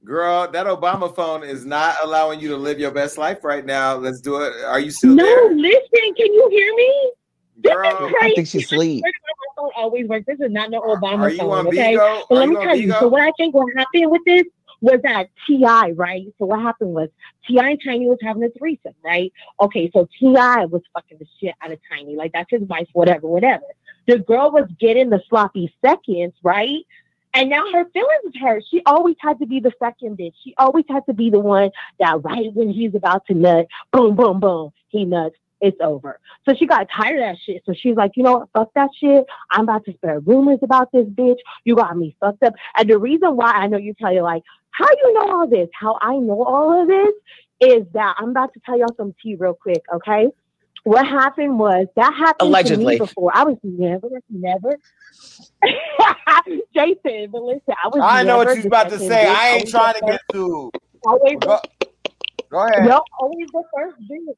Girl, 0.04 0.48
that 0.52 0.66
Obama 0.66 1.12
phone 1.14 1.42
is 1.42 1.64
not 1.66 1.96
allowing 2.00 2.38
you 2.38 2.48
to 2.50 2.56
live 2.56 2.78
your 2.78 2.92
best 2.92 3.18
life 3.18 3.42
right 3.42 3.66
now. 3.66 3.96
Let's 3.96 4.20
do 4.20 4.36
it. 4.40 4.52
Are 4.64 4.78
you 4.78 4.92
still 4.92 5.14
No, 5.14 5.24
there? 5.24 5.52
listen. 5.56 6.14
Can 6.16 6.32
you 6.32 6.48
hear 6.48 6.74
me? 6.76 7.12
This 7.56 7.72
Girl. 7.72 8.06
is. 8.08 8.14
I 8.20 8.32
think 8.36 8.46
she's 8.46 8.66
asleep. 8.66 9.02
My 9.02 9.10
phone 9.56 9.70
always 9.76 10.06
works. 10.06 10.26
This 10.26 10.38
is 10.38 10.52
not 10.52 10.70
no 10.70 10.80
Obama 10.82 11.18
Are 11.18 11.30
you 11.30 11.38
phone, 11.38 11.50
on 11.50 11.66
okay? 11.68 11.94
Bigo? 11.94 12.22
But 12.28 12.34
Are 12.36 12.38
let 12.38 12.48
me 12.48 12.56
on 12.56 12.62
tell 12.66 12.76
you. 12.76 12.92
So 12.92 13.08
what 13.08 13.22
I 13.22 13.32
think 13.36 13.54
will 13.54 13.66
happen 13.76 14.08
with 14.10 14.22
this 14.24 14.44
was 14.80 15.00
that 15.02 15.28
T.I., 15.46 15.92
right? 15.92 16.26
So 16.38 16.46
what 16.46 16.60
happened 16.60 16.92
was 16.92 17.08
T.I. 17.46 17.70
and 17.70 17.80
Tiny 17.84 18.06
was 18.06 18.18
having 18.22 18.42
a 18.44 18.50
threesome, 18.50 18.94
right? 19.04 19.32
Okay, 19.60 19.90
so 19.92 20.08
T.I. 20.18 20.66
was 20.66 20.82
fucking 20.92 21.18
the 21.18 21.26
shit 21.40 21.54
out 21.62 21.72
of 21.72 21.78
Tiny, 21.90 22.16
like 22.16 22.32
that's 22.32 22.50
his 22.50 22.62
wife, 22.62 22.88
whatever, 22.92 23.26
whatever. 23.26 23.64
The 24.06 24.18
girl 24.18 24.50
was 24.50 24.68
getting 24.78 25.10
the 25.10 25.22
sloppy 25.28 25.74
seconds, 25.84 26.34
right? 26.42 26.84
And 27.34 27.50
now 27.50 27.70
her 27.72 27.84
feelings 27.92 28.34
hurt. 28.40 28.64
She 28.70 28.82
always 28.86 29.16
had 29.20 29.38
to 29.40 29.46
be 29.46 29.60
the 29.60 29.72
second 29.78 30.16
bitch. 30.16 30.32
She 30.42 30.54
always 30.56 30.84
had 30.88 31.04
to 31.06 31.12
be 31.12 31.28
the 31.28 31.40
one 31.40 31.70
that 32.00 32.22
right 32.24 32.52
when 32.54 32.70
he's 32.70 32.94
about 32.94 33.26
to 33.26 33.34
nut, 33.34 33.66
boom, 33.92 34.16
boom, 34.16 34.40
boom, 34.40 34.70
he 34.88 35.04
nuts. 35.04 35.36
It's 35.60 35.78
over. 35.80 36.20
So 36.48 36.54
she 36.54 36.66
got 36.66 36.86
tired 36.94 37.16
of 37.18 37.20
that 37.22 37.36
shit. 37.44 37.62
So 37.64 37.72
she's 37.74 37.96
like, 37.96 38.12
you 38.14 38.22
know 38.22 38.38
what? 38.38 38.48
Fuck 38.52 38.70
that 38.74 38.90
shit. 39.00 39.24
I'm 39.50 39.62
about 39.62 39.84
to 39.86 39.92
spread 39.94 40.26
rumors 40.26 40.58
about 40.62 40.92
this 40.92 41.06
bitch. 41.06 41.38
You 41.64 41.76
got 41.76 41.96
me 41.96 42.14
fucked 42.20 42.42
up. 42.42 42.52
And 42.76 42.90
the 42.90 42.98
reason 42.98 43.36
why 43.36 43.52
I 43.52 43.66
know 43.66 43.78
you 43.78 43.94
tell 43.98 44.12
you 44.12 44.22
like, 44.22 44.42
how 44.72 44.86
you 45.02 45.12
know 45.14 45.32
all 45.34 45.46
this? 45.48 45.68
How 45.78 45.96
I 46.02 46.16
know 46.18 46.42
all 46.44 46.82
of 46.82 46.88
this 46.88 47.14
is 47.60 47.86
that 47.94 48.16
I'm 48.18 48.30
about 48.30 48.52
to 48.52 48.60
tell 48.66 48.78
y'all 48.78 48.94
some 48.98 49.14
tea 49.22 49.34
real 49.36 49.54
quick. 49.54 49.82
Okay. 49.94 50.28
What 50.84 51.06
happened 51.06 51.58
was 51.58 51.86
that 51.96 52.12
happened 52.14 52.48
Allegedly. 52.48 52.84
to 52.84 52.90
me 53.02 53.06
before. 53.06 53.32
I 53.34 53.42
was 53.44 53.56
never, 53.64 54.08
never. 54.30 54.76
Jason, 56.74 57.30
but 57.32 57.42
listen, 57.42 57.74
I 57.82 57.88
was. 57.88 58.00
I 58.02 58.22
know 58.22 58.36
what 58.38 58.46
never 58.48 58.58
you're 58.58 58.66
about 58.68 58.90
to 58.90 58.98
say. 58.98 59.24
bitch. 59.24 59.34
I 59.34 59.48
ain't 59.48 59.54
Always 59.54 59.70
trying 59.70 59.94
to 59.94 60.00
get 60.00 60.10
first- 60.10 60.32
to. 60.32 60.70
Always 61.06 61.38
Go, 61.40 61.60
go 62.50 62.58
ahead. 62.66 62.88
no, 62.88 63.00
always 63.20 63.46
the 63.52 63.62
first 63.74 63.96
bitch. 64.10 64.36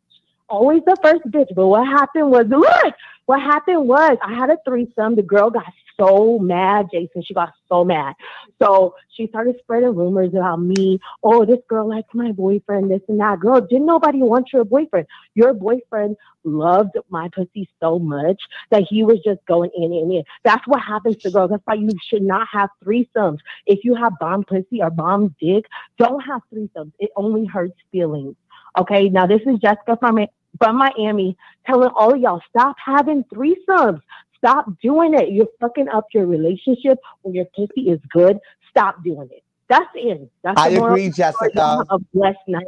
Always 0.48 0.82
the 0.86 0.96
first 1.02 1.22
bitch. 1.26 1.54
But 1.54 1.66
what 1.66 1.86
happened 1.86 2.30
was, 2.30 2.46
look, 2.48 2.94
what 3.26 3.40
happened 3.40 3.86
was 3.86 4.16
I 4.22 4.34
had 4.34 4.50
a 4.50 4.56
threesome. 4.64 5.14
The 5.14 5.22
girl 5.22 5.50
got 5.50 5.66
so 5.98 6.38
mad, 6.38 6.86
Jason. 6.90 7.22
She 7.22 7.34
got 7.34 7.52
so 7.68 7.84
mad. 7.84 8.14
So 8.62 8.94
she 9.10 9.26
started 9.26 9.56
spreading 9.58 9.94
rumors 9.94 10.32
about 10.32 10.62
me. 10.62 10.98
Oh, 11.22 11.44
this 11.44 11.58
girl 11.68 11.88
likes 11.88 12.08
my 12.14 12.32
boyfriend, 12.32 12.90
this 12.90 13.02
and 13.08 13.20
that. 13.20 13.40
Girl, 13.40 13.60
didn't 13.60 13.86
nobody 13.86 14.22
want 14.22 14.52
your 14.52 14.64
boyfriend? 14.64 15.06
Your 15.34 15.52
boyfriend 15.52 16.16
loved 16.44 16.96
my 17.10 17.28
pussy 17.34 17.68
so 17.80 17.98
much 17.98 18.40
that 18.70 18.84
he 18.88 19.04
was 19.04 19.18
just 19.24 19.44
going 19.46 19.70
in 19.76 19.92
and 19.92 20.12
in. 20.12 20.22
That's 20.44 20.66
what 20.66 20.80
happens 20.80 21.16
to 21.18 21.30
girls. 21.30 21.50
That's 21.50 21.62
why 21.66 21.74
you 21.74 21.90
should 22.08 22.22
not 22.22 22.48
have 22.52 22.70
threesomes. 22.82 23.38
If 23.66 23.84
you 23.84 23.94
have 23.94 24.12
bomb 24.18 24.44
pussy 24.44 24.80
or 24.80 24.90
bomb 24.90 25.34
dick, 25.40 25.66
don't 25.98 26.20
have 26.20 26.40
threesomes. 26.52 26.92
It 26.98 27.10
only 27.16 27.44
hurts 27.44 27.76
feelings. 27.92 28.36
Okay, 28.78 29.08
now 29.08 29.26
this 29.26 29.40
is 29.46 29.58
Jessica 29.58 29.96
from 29.98 30.18
from 30.58 30.76
Miami 30.76 31.36
telling 31.66 31.90
all 31.94 32.14
of 32.14 32.20
y'all 32.20 32.42
stop 32.48 32.76
having 32.84 33.24
threesomes. 33.24 34.00
Stop 34.36 34.66
doing 34.80 35.14
it. 35.14 35.30
You're 35.30 35.48
fucking 35.60 35.88
up 35.88 36.06
your 36.12 36.26
relationship 36.26 36.98
when 37.22 37.34
your 37.34 37.46
pussy 37.56 37.88
is 37.88 38.00
good. 38.12 38.38
Stop 38.70 39.02
doing 39.02 39.28
it. 39.32 39.42
That's 39.68 39.88
it. 39.94 40.30
That's 40.42 40.60
I 40.60 40.68
agree, 40.68 41.06
of 41.06 41.16
the 41.16 41.32
story. 41.32 41.50
Jessica. 41.52 41.84
A 41.90 41.98
blessed 42.14 42.38
night. 42.46 42.64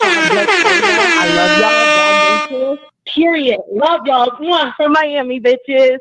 Have 0.00 0.30
a 0.30 0.34
blessed 0.34 0.48
night. 0.48 1.10
I 1.18 2.48
love 2.48 2.50
y'all. 2.50 2.78
Period. 3.06 3.60
Love 3.70 4.00
y'all. 4.06 4.30
Mwah, 4.38 4.74
From 4.76 4.92
Miami, 4.92 5.40
bitches. 5.40 5.98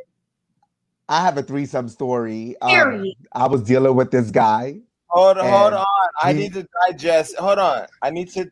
I 1.09 1.21
have 1.21 1.37
a 1.39 1.43
threesome 1.43 1.89
story. 1.89 2.55
Um. 2.61 3.03
I 3.33 3.47
was 3.47 3.63
dealing 3.63 3.95
with 3.95 4.11
this 4.11 4.29
guy. 4.29 4.81
Hold 5.09 5.39
on, 5.39 5.49
hold 5.49 5.73
on. 5.73 5.85
I 6.21 6.33
need 6.33 6.53
to 6.53 6.67
digest. 6.87 7.35
Hold 7.37 7.59
on. 7.59 7.87
I 8.01 8.09
need 8.09 8.29
to, 8.31 8.49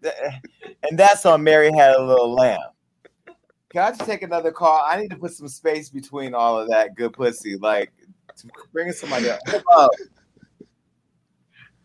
and 0.89 0.97
that's 0.97 1.25
on 1.25 1.43
Mary 1.43 1.71
had 1.71 1.93
a 1.95 2.03
little 2.03 2.33
lamb. 2.33 2.59
Can 3.69 3.83
I 3.83 3.89
just 3.89 4.05
take 4.05 4.23
another 4.23 4.51
call? 4.51 4.83
I 4.83 4.97
need 4.97 5.11
to 5.11 5.17
put 5.17 5.33
some 5.33 5.47
space 5.47 5.89
between 5.89 6.33
all 6.33 6.57
of 6.57 6.69
that 6.69 6.95
good 6.95 7.13
pussy. 7.13 7.57
Like, 7.57 7.91
to 8.37 8.47
bring 8.71 8.91
somebody 8.91 9.29
up. 9.29 9.39
Hello. 9.45 9.89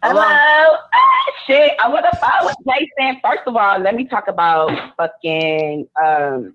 Hello. 0.02 0.22
Ah, 0.22 1.32
shit. 1.46 1.72
I 1.82 1.88
would 1.88 2.04
have 2.04 2.18
followed 2.20 2.54
with 2.66 2.76
Jason. 2.76 3.20
First 3.22 3.42
of 3.46 3.56
all, 3.56 3.78
let 3.78 3.94
me 3.94 4.06
talk 4.06 4.28
about 4.28 4.70
fucking 4.96 5.88
um 6.02 6.54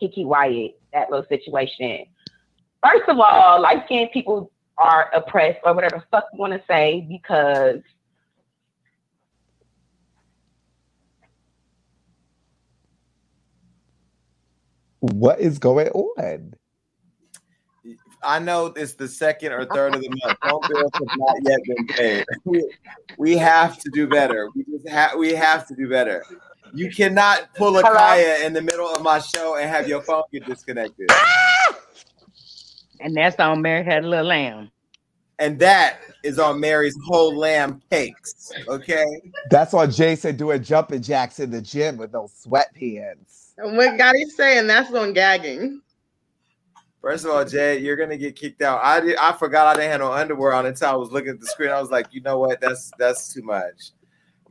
Keke 0.00 0.24
Wyatt, 0.24 0.80
that 0.92 1.10
little 1.10 1.26
situation. 1.28 2.06
First 2.84 3.08
of 3.08 3.18
all, 3.18 3.60
light 3.60 3.84
skinned 3.86 4.10
people 4.12 4.51
are 4.82 5.10
oppressed 5.14 5.60
or 5.64 5.74
whatever 5.74 5.96
the 5.98 6.04
fuck 6.10 6.24
you 6.32 6.38
want 6.38 6.52
to 6.52 6.62
say 6.66 7.06
because 7.08 7.80
What 15.02 15.40
is 15.40 15.58
going 15.58 15.88
on? 15.88 16.54
I 18.22 18.38
know 18.38 18.66
it's 18.66 18.94
the 18.94 19.08
second 19.08 19.50
or 19.50 19.64
third 19.64 19.96
of 19.96 20.00
the 20.00 20.08
month. 20.08 20.38
Phone 20.40 20.60
bills 20.68 20.92
have 20.94 21.08
not 21.16 21.36
yet 21.42 21.58
been 21.64 21.86
paid. 21.88 22.24
We, 22.44 22.72
we 23.18 23.36
have 23.36 23.78
to 23.78 23.90
do 23.92 24.06
better. 24.06 24.48
We 24.54 24.62
just 24.62 24.88
have 24.88 25.18
we 25.18 25.32
have 25.34 25.66
to 25.66 25.74
do 25.74 25.88
better. 25.88 26.24
You 26.72 26.88
cannot 26.88 27.52
pull 27.56 27.76
a 27.78 27.82
Hello? 27.82 27.96
Kaya 27.96 28.46
in 28.46 28.52
the 28.52 28.62
middle 28.62 28.88
of 28.88 29.02
my 29.02 29.18
show 29.18 29.56
and 29.56 29.68
have 29.68 29.88
your 29.88 30.02
phone 30.02 30.22
get 30.32 30.46
disconnected. 30.46 31.10
And 33.02 33.16
that's 33.16 33.38
on 33.38 33.62
Mary 33.62 33.84
Had 33.84 34.04
a 34.04 34.08
Little 34.08 34.26
Lamb. 34.26 34.70
And 35.38 35.58
that 35.58 36.00
is 36.22 36.38
on 36.38 36.60
Mary's 36.60 36.96
whole 37.06 37.36
lamb 37.36 37.82
cakes. 37.90 38.52
Okay. 38.68 39.04
That's 39.50 39.74
on 39.74 39.90
Jason 39.90 40.36
doing 40.36 40.62
jumping 40.62 41.02
jacks 41.02 41.40
in 41.40 41.50
the 41.50 41.60
gym 41.60 41.96
with 41.96 42.12
those 42.12 42.32
sweatpants. 42.46 43.52
And 43.58 43.76
what 43.76 43.98
Gotti 43.98 44.26
saying? 44.36 44.68
That's 44.68 44.92
on 44.94 45.12
gagging. 45.12 45.80
First 47.00 47.24
of 47.24 47.32
all, 47.32 47.44
Jay, 47.44 47.78
you're 47.78 47.96
gonna 47.96 48.16
get 48.16 48.36
kicked 48.36 48.62
out. 48.62 48.80
I 48.84 49.00
did, 49.00 49.16
I 49.16 49.32
forgot 49.32 49.66
I 49.66 49.74
didn't 49.74 49.90
have 49.90 50.00
no 50.00 50.12
underwear 50.12 50.52
on 50.52 50.66
until 50.66 50.88
I 50.88 50.94
was 50.94 51.10
looking 51.10 51.30
at 51.30 51.40
the 51.40 51.46
screen. 51.46 51.70
I 51.70 51.80
was 51.80 51.90
like, 51.90 52.06
you 52.12 52.20
know 52.20 52.38
what? 52.38 52.60
That's 52.60 52.92
that's 52.96 53.34
too 53.34 53.42
much. 53.42 53.90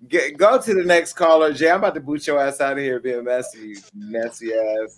Get, 0.10 0.38
go 0.38 0.60
to 0.60 0.74
the 0.74 0.84
next 0.84 1.14
caller, 1.14 1.54
Jay. 1.54 1.72
I'm 1.72 1.78
about 1.78 1.94
to 1.96 2.02
boot 2.02 2.28
your 2.28 2.40
ass 2.40 2.60
out 2.60 2.74
of 2.74 2.80
here, 2.80 3.00
being 3.00 3.24
messy, 3.24 3.76
messy 3.94 4.54
ass. 4.54 4.98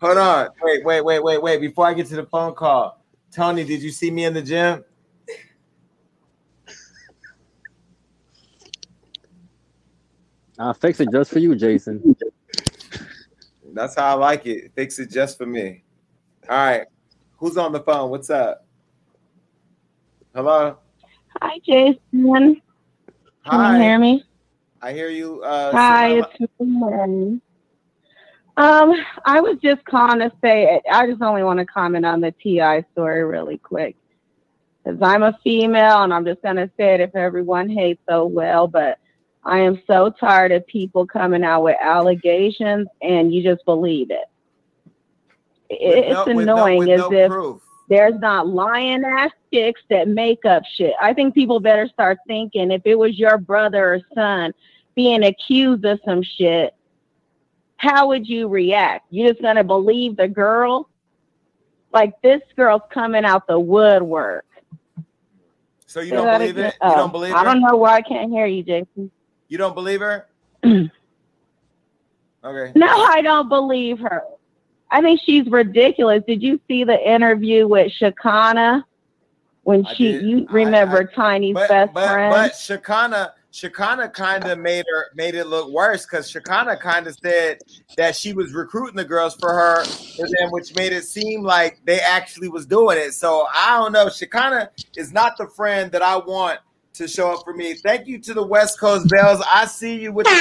Hold 0.00 0.18
on, 0.18 0.48
wait, 0.62 0.84
wait, 0.84 1.00
wait, 1.04 1.22
wait, 1.22 1.42
wait. 1.42 1.60
Before 1.60 1.86
I 1.86 1.92
get 1.94 2.06
to 2.08 2.16
the 2.16 2.26
phone 2.26 2.54
call, 2.54 3.04
Tony, 3.32 3.64
did 3.64 3.82
you 3.82 3.90
see 3.90 4.10
me 4.10 4.24
in 4.24 4.34
the 4.34 4.42
gym? 4.42 4.84
I'll 10.58 10.74
fix 10.74 11.00
it 11.00 11.10
just 11.10 11.32
for 11.32 11.40
you, 11.40 11.54
Jason. 11.56 12.16
That's 13.72 13.96
how 13.96 14.06
I 14.06 14.12
like 14.14 14.46
it. 14.46 14.72
Fix 14.74 14.98
it 14.98 15.10
just 15.10 15.36
for 15.36 15.46
me. 15.46 15.82
All 16.48 16.56
right, 16.56 16.86
who's 17.38 17.56
on 17.56 17.72
the 17.72 17.80
phone? 17.80 18.10
What's 18.10 18.30
up? 18.30 18.64
Hello. 20.34 20.78
Hi, 21.42 21.58
Jason. 21.66 21.98
Can 22.12 22.62
Hi. 23.44 23.76
you 23.76 23.82
hear 23.82 23.98
me? 23.98 24.24
I 24.80 24.92
hear 24.92 25.08
you. 25.08 25.42
Uh, 25.42 25.76
Hi, 25.76 26.08
Sonoma. 26.08 26.28
it's 26.38 26.52
Mary. 26.60 27.40
Um, 28.58 28.92
I 29.24 29.40
was 29.40 29.56
just 29.62 29.84
calling 29.84 30.18
to 30.18 30.32
say 30.42 30.80
I 30.90 31.06
just 31.06 31.22
only 31.22 31.44
want 31.44 31.60
to 31.60 31.64
comment 31.64 32.04
on 32.04 32.20
the 32.20 32.32
T.I. 32.42 32.84
story 32.92 33.24
really 33.24 33.56
quick. 33.58 33.96
because 34.84 35.00
I'm 35.00 35.22
a 35.22 35.38
female 35.44 36.02
and 36.02 36.12
I'm 36.12 36.24
just 36.24 36.42
going 36.42 36.56
to 36.56 36.68
say 36.76 36.94
it 36.94 37.00
if 37.00 37.14
everyone 37.14 37.68
hates 37.70 38.02
so 38.08 38.26
well, 38.26 38.66
but 38.66 38.98
I 39.44 39.58
am 39.60 39.80
so 39.86 40.10
tired 40.10 40.50
of 40.50 40.66
people 40.66 41.06
coming 41.06 41.44
out 41.44 41.62
with 41.62 41.76
allegations 41.80 42.88
and 43.00 43.32
you 43.32 43.44
just 43.44 43.64
believe 43.64 44.10
it. 44.10 44.26
No- 45.70 45.76
it's 45.78 46.26
with 46.26 46.46
no- 46.46 46.56
annoying 46.56 46.78
with 46.80 46.88
as 46.88 46.98
no 46.98 47.12
if 47.12 47.30
proof. 47.30 47.62
there's 47.88 48.18
not 48.18 48.48
lying 48.48 49.04
ass 49.04 49.30
chicks 49.54 49.82
that 49.88 50.08
make 50.08 50.44
up 50.44 50.64
shit. 50.74 50.94
I 51.00 51.14
think 51.14 51.32
people 51.32 51.60
better 51.60 51.86
start 51.86 52.18
thinking 52.26 52.72
if 52.72 52.82
it 52.86 52.98
was 52.98 53.16
your 53.18 53.38
brother 53.38 53.94
or 53.94 54.00
son 54.14 54.52
being 54.96 55.22
accused 55.22 55.84
of 55.84 56.00
some 56.04 56.24
shit, 56.24 56.74
how 57.78 58.08
would 58.08 58.28
you 58.28 58.48
react? 58.48 59.06
You 59.10 59.28
just 59.28 59.40
gonna 59.40 59.64
believe 59.64 60.16
the 60.16 60.28
girl? 60.28 60.88
Like 61.92 62.20
this 62.22 62.42
girl's 62.54 62.82
coming 62.92 63.24
out 63.24 63.46
the 63.46 63.58
woodwork. 63.58 64.44
So 65.86 66.00
you 66.00 66.10
don't 66.10 66.38
believe 66.38 66.58
it? 66.58 66.74
You 66.74 66.78
Oh, 66.82 66.96
don't 66.96 67.12
believe 67.12 67.34
I 67.34 67.42
don't 67.44 67.60
know 67.62 67.76
why 67.76 67.96
I 67.96 68.02
can't 68.02 68.30
hear 68.30 68.44
you, 68.46 68.62
Jason. 68.62 69.10
You 69.48 69.56
don't 69.56 69.74
believe 69.74 70.00
her? 70.00 70.26
okay. 70.64 70.90
No, 72.44 72.86
I 72.86 73.22
don't 73.22 73.48
believe 73.48 73.98
her. 74.00 74.22
I 74.90 75.00
think 75.00 75.20
she's 75.24 75.46
ridiculous. 75.46 76.22
Did 76.26 76.42
you 76.42 76.60
see 76.68 76.84
the 76.84 76.98
interview 77.10 77.66
with 77.66 77.92
Shekinah 77.92 78.84
when 79.62 79.84
she 79.94 80.18
you 80.18 80.46
remember 80.50 81.04
Tiny's 81.04 81.54
But 81.54 81.68
best 81.68 81.94
but 81.94 82.06
friend? 82.06 82.32
but 82.34 82.54
Shekinah 82.56 83.34
Shekinah 83.50 84.10
kind 84.10 84.44
of 84.44 84.58
made 84.58 84.84
her 84.92 85.06
made 85.14 85.34
it 85.34 85.46
look 85.46 85.70
worse 85.70 86.04
because 86.04 86.30
Shekinah 86.30 86.76
kind 86.76 87.06
of 87.06 87.16
said 87.22 87.58
that 87.96 88.14
she 88.14 88.32
was 88.32 88.52
recruiting 88.52 88.96
the 88.96 89.04
girls 89.04 89.34
for 89.36 89.52
her, 89.52 89.82
and 90.18 90.52
which 90.52 90.74
made 90.76 90.92
it 90.92 91.04
seem 91.04 91.42
like 91.42 91.80
they 91.84 91.98
actually 92.00 92.48
was 92.48 92.66
doing 92.66 92.98
it. 92.98 93.12
So 93.14 93.46
I 93.54 93.78
don't 93.78 93.92
know. 93.92 94.10
Shekinah 94.10 94.70
is 94.96 95.12
not 95.12 95.38
the 95.38 95.46
friend 95.46 95.90
that 95.92 96.02
I 96.02 96.16
want 96.16 96.60
to 96.94 97.08
show 97.08 97.32
up 97.32 97.44
for 97.44 97.54
me. 97.54 97.74
Thank 97.74 98.06
you 98.06 98.18
to 98.18 98.34
the 98.34 98.46
West 98.46 98.78
Coast 98.78 99.08
Bells. 99.08 99.42
I 99.50 99.64
see 99.66 99.98
you 99.98 100.12
with 100.12 100.26
the 100.26 100.32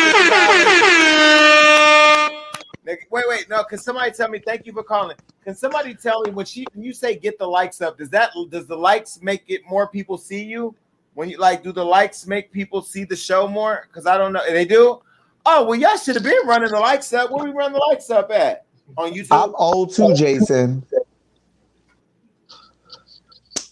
Wait, 3.11 3.25
wait, 3.27 3.49
no. 3.49 3.63
Can 3.65 3.79
somebody 3.79 4.11
tell 4.11 4.29
me? 4.29 4.39
Thank 4.39 4.65
you 4.65 4.71
for 4.71 4.83
calling. 4.83 5.17
Can 5.43 5.55
somebody 5.55 5.93
tell 5.93 6.21
me 6.21 6.31
when 6.31 6.45
she 6.45 6.65
when 6.73 6.83
you 6.83 6.93
say 6.93 7.17
get 7.17 7.37
the 7.37 7.47
likes 7.47 7.81
up? 7.81 7.97
Does 7.97 8.09
that 8.11 8.31
does 8.49 8.65
the 8.65 8.77
likes 8.77 9.19
make 9.21 9.43
it 9.47 9.61
more 9.69 9.87
people 9.87 10.17
see 10.17 10.43
you? 10.43 10.73
When 11.17 11.31
you 11.31 11.39
like, 11.39 11.63
do 11.63 11.71
the 11.71 11.83
likes 11.83 12.27
make 12.27 12.51
people 12.51 12.83
see 12.83 13.03
the 13.03 13.15
show 13.15 13.47
more? 13.47 13.87
Because 13.87 14.05
I 14.05 14.19
don't 14.19 14.33
know. 14.33 14.41
They 14.47 14.65
do. 14.65 15.01
Oh 15.47 15.65
well, 15.65 15.73
y'all 15.73 15.97
should 15.97 16.13
have 16.13 16.23
been 16.23 16.45
running 16.45 16.69
the 16.69 16.79
likes 16.79 17.11
up. 17.11 17.31
Where 17.31 17.43
we 17.43 17.49
run 17.49 17.73
the 17.73 17.79
likes 17.79 18.11
up 18.11 18.29
at 18.29 18.67
on 18.95 19.13
YouTube? 19.13 19.31
I'm 19.31 19.55
old 19.55 19.95
too, 19.95 20.13
Jason. 20.13 20.85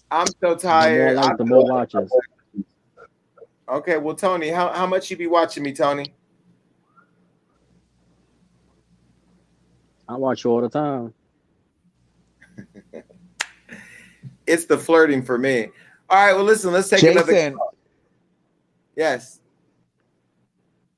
I'm 0.10 0.26
so 0.26 0.34
The 0.42 0.48
more 0.48 0.56
tired. 0.58 1.38
the 1.38 1.46
more 1.46 1.70
watches. 1.70 2.12
Okay, 3.70 3.98
well, 3.98 4.16
Tony, 4.16 4.50
how, 4.50 4.74
how 4.74 4.88
much 4.88 5.12
you 5.12 5.18
be 5.18 5.28
watching 5.28 5.62
me, 5.62 5.72
Tony? 5.72 6.16
I 10.10 10.16
watch 10.16 10.44
you 10.44 10.50
all 10.50 10.62
the 10.62 10.70
time. 10.70 11.14
It's 14.48 14.66
the 14.66 14.78
flirting 14.78 15.24
for 15.24 15.40
me. 15.40 15.70
All 16.10 16.18
right, 16.26 16.34
well, 16.34 16.44
listen, 16.44 16.72
let's 16.72 16.90
take 16.90 17.04
another. 17.04 17.32
Jason, 17.32 17.58
Yes. 18.96 19.40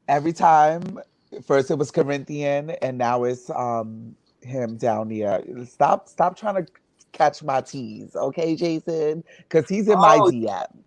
every 0.07 0.33
time, 0.33 0.99
first 1.45 1.71
it 1.71 1.77
was 1.77 1.91
Corinthian, 1.91 2.71
and 2.81 2.97
now 2.97 3.23
it's 3.23 3.49
um 3.51 4.15
him 4.41 4.77
down 4.77 5.09
here. 5.09 5.41
Stop, 5.65 6.07
stop 6.07 6.37
trying 6.37 6.63
to 6.65 6.71
catch 7.11 7.41
my 7.43 7.61
tease, 7.61 8.15
okay, 8.15 8.55
Jason? 8.55 9.23
Because 9.39 9.67
he's 9.67 9.87
in 9.87 9.97
my 9.99 10.17
Oh. 10.17 10.29
DMs. 10.29 10.83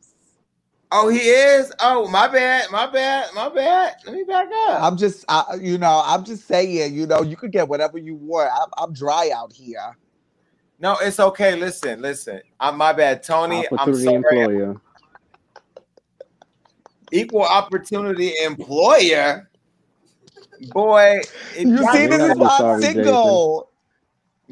Oh, 0.92 1.08
he 1.08 1.18
is. 1.20 1.72
Oh, 1.78 2.08
my 2.08 2.26
bad. 2.26 2.68
My 2.72 2.86
bad. 2.86 3.32
My 3.34 3.48
bad. 3.48 3.94
Let 4.04 4.14
me 4.14 4.24
back 4.24 4.48
up. 4.68 4.82
I'm 4.82 4.96
just, 4.96 5.24
I, 5.28 5.54
you 5.60 5.78
know, 5.78 6.02
I'm 6.04 6.24
just 6.24 6.48
saying, 6.48 6.94
you 6.94 7.06
know, 7.06 7.22
you 7.22 7.36
could 7.36 7.52
get 7.52 7.68
whatever 7.68 7.96
you 7.96 8.16
want. 8.16 8.50
I'm, 8.52 8.68
I'm 8.76 8.92
dry 8.92 9.30
out 9.32 9.52
here. 9.52 9.96
No, 10.80 10.96
it's 11.02 11.20
okay. 11.20 11.54
Listen, 11.56 12.00
listen. 12.00 12.40
I'm 12.58 12.78
my 12.78 12.94
bad, 12.94 13.22
Tony. 13.22 13.66
I'm 13.76 13.90
Opportunity 13.90 14.04
sorry. 14.04 14.16
employer. 14.16 14.80
Equal 17.12 17.42
opportunity 17.42 18.32
employer. 18.42 19.50
Boy, 20.72 21.20
if 21.54 21.68
You 21.68 21.84
see, 21.92 22.06
this 22.06 22.22
is 22.22 22.38
why 22.38 22.56
I'm 22.58 22.80
single. 22.80 23.70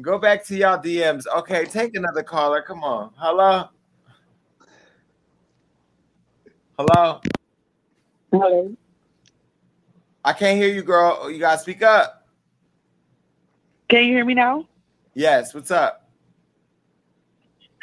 Go 0.01 0.19
back 0.19 0.45
to 0.45 0.55
y'all 0.55 0.77
DMs. 0.77 1.25
Okay, 1.35 1.65
take 1.65 1.95
another 1.95 2.23
caller. 2.23 2.61
Come 2.61 2.83
on. 2.83 3.11
Hello. 3.17 3.65
Hello. 6.77 7.21
Hello. 8.31 8.75
I 10.23 10.33
can't 10.33 10.57
hear 10.57 10.69
you, 10.69 10.83
girl. 10.83 11.29
You 11.29 11.39
gotta 11.39 11.59
speak 11.59 11.81
up. 11.81 12.27
Can 13.87 14.05
you 14.05 14.11
hear 14.11 14.25
me 14.25 14.35
now? 14.35 14.67
Yes. 15.15 15.53
What's 15.53 15.71
up? 15.71 16.08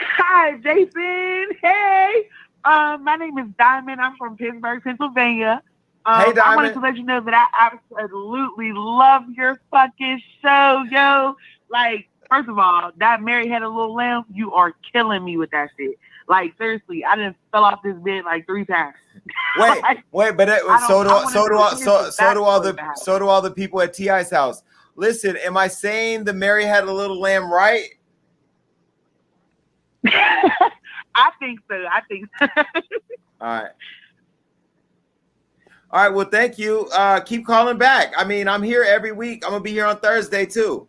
Hi, 0.01 0.57
Jason. 0.59 1.57
Hey. 1.63 2.29
Um, 2.65 3.05
my 3.05 3.17
name 3.17 3.39
is 3.39 3.47
Diamond. 3.59 4.01
I'm 4.01 4.17
from 4.17 4.37
Pittsburgh, 4.37 4.83
Pennsylvania. 4.83 5.63
Um, 6.05 6.35
Hey, 6.35 6.41
I 6.41 6.57
wanted 6.57 6.75
to 6.75 6.81
let 6.81 6.97
you 6.97 7.05
know 7.05 7.21
that 7.21 7.35
I 7.35 7.71
absolutely 8.01 8.73
love 8.73 9.25
your 9.37 9.61
fucking 9.71 10.21
show, 10.43 10.85
yo. 10.91 11.37
Like, 11.69 12.09
first 12.29 12.49
of 12.49 12.59
all, 12.59 12.93
that 12.99 13.23
Mary 13.23 13.49
had 13.49 13.63
a 13.63 13.69
little 13.69 13.95
lamb. 13.95 14.25
You 14.33 14.53
are 14.53 14.75
killing 14.93 15.25
me 15.25 15.37
with 15.37 15.51
that 15.51 15.71
shit. 15.77 15.99
Like, 16.29 16.55
seriously, 16.59 17.05
I 17.05 17.15
didn't 17.15 17.37
fell 17.53 17.65
off 17.65 17.83
this 17.85 17.97
bed 17.99 18.25
like 18.25 18.47
three 18.47 18.65
times. 18.65 18.95
Wait, 19.59 19.83
wait, 20.13 20.37
but 20.37 20.45
don't- 20.45 20.81
so 20.87 21.03
do 21.03 21.09
I 21.09 21.25
so 21.33 21.49
do 21.49 21.57
all, 21.57 21.75
so 21.77 22.11
so 22.11 22.35
do 22.35 22.45
all 22.45 22.61
the 22.61 22.77
so 22.97 23.19
do 23.19 23.27
all 23.29 23.41
the 23.41 23.51
people 23.51 23.81
at 23.81 23.95
T.I.'s 23.95 24.31
house. 24.31 24.63
Listen, 24.97 25.37
am 25.39 25.57
I 25.57 25.69
saying 25.69 26.25
the 26.25 26.35
Mary 26.35 26.65
had 26.67 26.85
a 26.85 26.93
little 26.93 27.19
lamb 27.19 27.51
right? 27.51 27.89
I 31.15 31.31
think 31.41 31.61
so. 31.69 31.85
I 31.91 32.01
think 32.09 32.29
so. 32.39 32.47
All 33.41 33.49
right. 33.49 33.71
All 35.91 36.03
right. 36.03 36.09
Well, 36.09 36.29
thank 36.31 36.59
you. 36.59 36.89
Uh, 36.93 37.21
keep 37.21 37.47
calling 37.47 37.79
back. 37.79 38.13
I 38.17 38.25
mean, 38.25 38.49
I'm 38.49 38.63
here 38.63 38.83
every 38.83 39.13
week. 39.13 39.45
I'm 39.45 39.53
gonna 39.53 39.63
be 39.63 39.73
here 39.73 39.87
on 39.87 39.99
Thursday 39.99 40.47
too. 40.47 40.87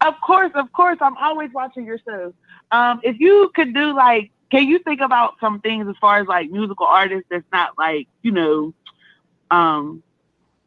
Of 0.00 0.14
course, 0.24 0.52
of 0.54 0.72
course. 0.72 0.98
I'm 1.00 1.16
always 1.16 1.50
watching 1.52 1.84
your 1.84 1.98
shows. 1.98 2.32
Um, 2.70 3.00
if 3.02 3.18
you 3.18 3.50
could 3.54 3.74
do 3.74 3.94
like, 3.94 4.30
can 4.50 4.66
you 4.66 4.78
think 4.78 5.00
about 5.00 5.34
some 5.40 5.60
things 5.60 5.88
as 5.88 5.96
far 6.00 6.20
as 6.20 6.26
like 6.26 6.50
musical 6.50 6.86
artists 6.86 7.26
that's 7.30 7.44
not 7.52 7.76
like, 7.76 8.06
you 8.22 8.30
know, 8.30 8.74
um, 9.50 10.02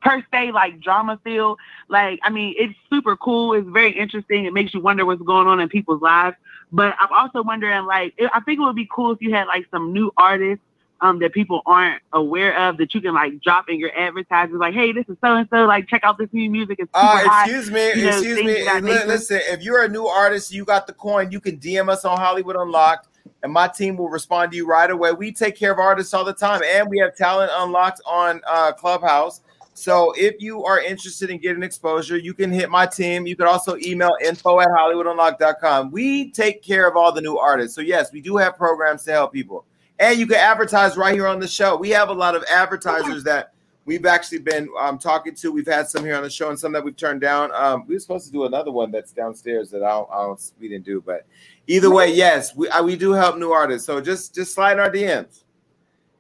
per 0.02 0.24
se 0.32 0.52
like 0.52 0.80
drama 0.80 1.20
feel? 1.24 1.58
Like, 1.90 2.20
I 2.24 2.30
mean, 2.30 2.56
it's 2.58 2.74
super 2.90 3.16
cool. 3.18 3.54
It's 3.54 3.68
very 3.70 3.92
interesting. 3.98 4.46
It 4.46 4.54
makes 4.54 4.74
you 4.74 4.82
wonder 4.82 5.06
what's 5.06 5.22
going 5.22 5.48
on 5.48 5.60
in 5.60 5.70
people's 5.70 6.02
lives. 6.02 6.36
But 6.72 6.96
I'm 7.00 7.12
also 7.12 7.44
wondering, 7.44 7.86
like, 7.86 8.16
I 8.34 8.40
think 8.42 8.60
it 8.60 8.64
would 8.64 8.76
be 8.76 8.90
cool 8.94 9.12
if 9.12 9.22
you 9.22 9.34
had 9.34 9.46
like 9.48 9.66
some 9.72 9.94
new 9.94 10.12
artists 10.18 10.64
um, 11.02 11.20
that 11.20 11.34
people 11.34 11.62
aren't 11.66 12.02
aware 12.14 12.58
of 12.58 12.78
that 12.78 12.94
you 12.94 13.02
can 13.02 13.14
like 13.14 13.42
drop 13.42 13.70
in 13.70 13.80
your 13.80 13.92
advertisements, 13.98 14.60
like, 14.62 14.74
hey, 14.74 14.92
this 14.92 15.06
is 15.10 15.18
so 15.24 15.36
and 15.36 15.48
so, 15.52 15.66
like, 15.66 15.88
check 15.88 16.04
out 16.04 16.18
this 16.18 16.30
new 16.32 16.50
music. 16.50 16.78
It's 16.80 16.92
super 16.94 17.06
Uh, 17.08 17.24
excuse 17.26 17.72
me, 17.72 17.90
you 17.90 18.06
know, 18.06 18.10
excuse 18.10 18.44
me. 18.44 18.60
of 18.60 18.66
that 18.66 18.84
Li- 18.84 18.94
nature. 18.94 19.08
Listen, 19.08 19.42
if 19.50 19.64
you're 19.64 19.84
a 19.84 19.90
new 19.90 20.06
artist, 20.06 20.54
you 20.54 20.64
got 20.64 20.88
the 20.88 20.94
coin, 20.94 21.32
you 21.32 21.40
can 21.40 21.58
DM 21.58 21.90
us 21.90 22.06
on 22.06 22.18
Hollywood 22.18 22.56
Unlocked, 22.56 23.08
and 23.44 23.52
my 23.52 23.68
team 23.68 23.98
will 23.98 24.10
respond 24.10 24.52
to 24.52 24.58
you 24.58 24.68
right 24.68 24.90
away. 24.90 25.12
We 25.12 25.32
take 25.32 25.58
care 25.58 25.72
of 25.72 25.80
artists 25.80 26.14
all 26.14 26.24
the 26.24 26.34
time, 26.34 26.62
and 26.64 26.88
we 26.90 27.00
have 27.00 27.16
talent 27.16 27.52
unlocked 27.56 28.02
on 28.06 28.42
uh, 28.48 28.72
Clubhouse. 28.74 29.42
So 29.82 30.14
if 30.16 30.40
you 30.40 30.64
are 30.64 30.80
interested 30.80 31.30
in 31.30 31.40
getting 31.40 31.64
exposure, 31.64 32.18
you 32.18 32.34
can 32.34 32.52
hit 32.52 32.70
my 32.70 32.86
team. 32.86 33.26
You 33.26 33.36
can 33.36 33.48
also 33.48 33.76
email 33.78 34.12
info 34.24 34.60
at 34.60 34.68
hollywoodunlocked.com. 34.68 35.92
We 35.92 36.32
take 36.32 36.62
care 36.62 36.88
of 36.88 36.96
all 36.96 37.12
the 37.12 37.22
new 37.22 37.38
artists. 37.38 37.76
So 37.76 37.82
yes, 37.82 38.12
we 38.12 38.22
do 38.22 38.38
have 38.38 38.58
programs 38.58 39.04
to 39.06 39.12
help 39.12 39.34
people. 39.34 39.66
And 40.00 40.20
you 40.20 40.28
can 40.28 40.38
advertise 40.38 40.98
right 40.98 41.14
here 41.14 41.28
on 41.28 41.40
the 41.40 41.48
show. 41.48 41.76
We 41.76 41.90
have 41.90 42.10
a 42.10 42.14
lot 42.14 42.36
of 42.36 42.44
advertisers 42.50 43.24
that 43.24 43.54
we've 43.86 44.06
actually 44.06 44.40
been 44.40 44.70
um, 44.80 44.98
talking 44.98 45.36
to. 45.36 45.52
We've 45.52 45.68
had 45.68 45.88
some 45.88 46.04
here 46.04 46.16
on 46.16 46.24
the 46.24 46.30
show 46.30 46.50
and 46.50 46.60
some 46.60 46.72
that 46.74 46.84
we've 46.84 46.96
turned 46.96 47.22
down. 47.22 47.52
Um, 47.54 47.86
we 47.88 47.96
were 47.96 48.00
supposed 48.00 48.26
to 48.28 48.32
do 48.32 48.46
another 48.46 48.72
one 48.72 48.92
that's 48.92 49.12
downstairs 49.12 49.70
that 49.72 49.84
I 49.84 49.90
don't, 49.90 50.10
I 50.12 50.18
don't 50.24 50.52
we 50.60 50.70
didn't 50.70 50.86
do. 50.86 51.02
But 51.02 51.26
either 51.68 51.90
way, 51.90 52.14
yes, 52.14 52.56
we 52.56 52.70
I, 52.70 52.82
we 52.82 52.96
do 52.96 53.12
help 53.12 53.38
new 53.38 53.52
artists. 53.52 53.86
So 53.86 54.00
just 54.00 54.36
just 54.36 54.54
slide 54.54 54.74
in 54.74 54.80
our 54.80 54.92
DMs. 54.92 55.44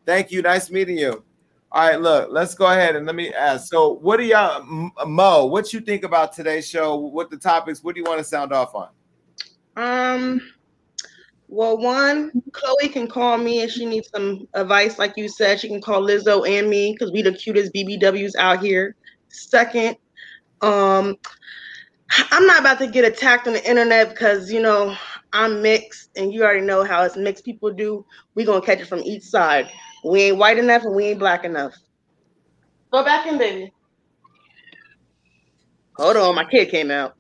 Thank 0.06 0.32
you. 0.32 0.42
Nice 0.42 0.72
meeting 0.72 0.98
you. 0.98 1.24
All 1.74 1.88
right, 1.88 2.02
look, 2.02 2.30
let's 2.32 2.54
go 2.54 2.66
ahead 2.66 2.98
and 2.98 3.06
let 3.06 3.16
me 3.16 3.34
ask. 3.34 3.70
So, 3.70 3.94
what 3.94 4.18
do 4.18 4.24
y'all, 4.24 4.92
Mo? 5.06 5.46
What 5.46 5.72
you 5.72 5.80
think 5.80 6.04
about 6.04 6.34
today's 6.34 6.68
show? 6.68 6.98
What 6.98 7.30
the 7.30 7.38
topics? 7.38 7.82
What 7.82 7.96
do 7.96 8.02
you 8.02 8.06
want 8.06 8.20
to 8.20 8.26
sound 8.26 8.52
off 8.52 8.76
on? 8.76 8.90
Um, 9.78 10.42
well, 11.48 11.78
one, 11.78 12.32
Chloe 12.52 12.90
can 12.90 13.08
call 13.08 13.38
me 13.38 13.62
if 13.62 13.72
she 13.72 13.86
needs 13.86 14.10
some 14.14 14.50
advice. 14.54 15.00
Like 15.00 15.16
you 15.16 15.30
said, 15.30 15.62
she 15.62 15.70
can 15.70 15.80
call 15.80 16.02
Lizzo 16.02 16.46
and 16.46 16.70
me 16.70 16.92
because 16.92 17.14
we 17.14 17.22
the 17.22 17.32
cutest 17.32 17.74
BBWs 17.74 18.36
out 18.38 18.62
here. 18.62 18.96
Second, 19.30 19.96
um, 20.60 21.16
I'm 22.32 22.46
not 22.48 22.60
about 22.60 22.80
to 22.80 22.88
get 22.88 23.06
attacked 23.06 23.48
on 23.48 23.54
the 23.54 23.70
internet 23.70 24.10
because 24.10 24.52
you 24.52 24.62
know 24.62 24.94
I'm 25.32 25.62
mixed, 25.62 26.10
and 26.18 26.34
you 26.34 26.44
already 26.44 26.66
know 26.66 26.84
how 26.84 27.04
it's 27.04 27.16
mixed 27.16 27.46
people 27.46 27.72
do. 27.72 28.06
We 28.36 28.44
gonna 28.44 28.66
catch 28.66 28.82
it 28.82 28.88
from 28.88 29.00
each 29.00 29.24
side. 29.24 29.72
We 30.04 30.24
ain't 30.24 30.38
white 30.38 30.58
enough, 30.58 30.84
and 30.84 30.96
we 30.96 31.08
ain't 31.08 31.20
black 31.20 31.44
enough. 31.44 31.76
Go 32.92 33.04
back 33.04 33.28
in, 33.28 33.38
baby. 33.38 33.72
Hold 35.98 36.18
on, 36.18 36.36
my 36.36 36.46
kid 36.46 36.70
came 36.70 36.90
out. 36.90 37.16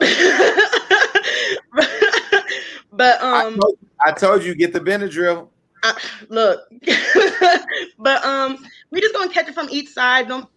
but 2.91 3.22
um, 3.22 3.24
I 3.24 3.56
told, 3.60 3.78
I 4.06 4.12
told 4.12 4.44
you 4.44 4.56
get 4.56 4.74
the 4.74 4.80
Benadryl. 4.80 5.49
uh, 5.84 5.94
look, 6.30 6.62
but 7.99 8.26
um, 8.26 8.58
we 8.90 8.99
just 8.99 9.14
gonna 9.14 9.32
catch 9.32 9.48
it 9.48 9.53
from 9.53 9.70
each 9.70 9.90
side. 9.90 10.28
No, 10.28 10.49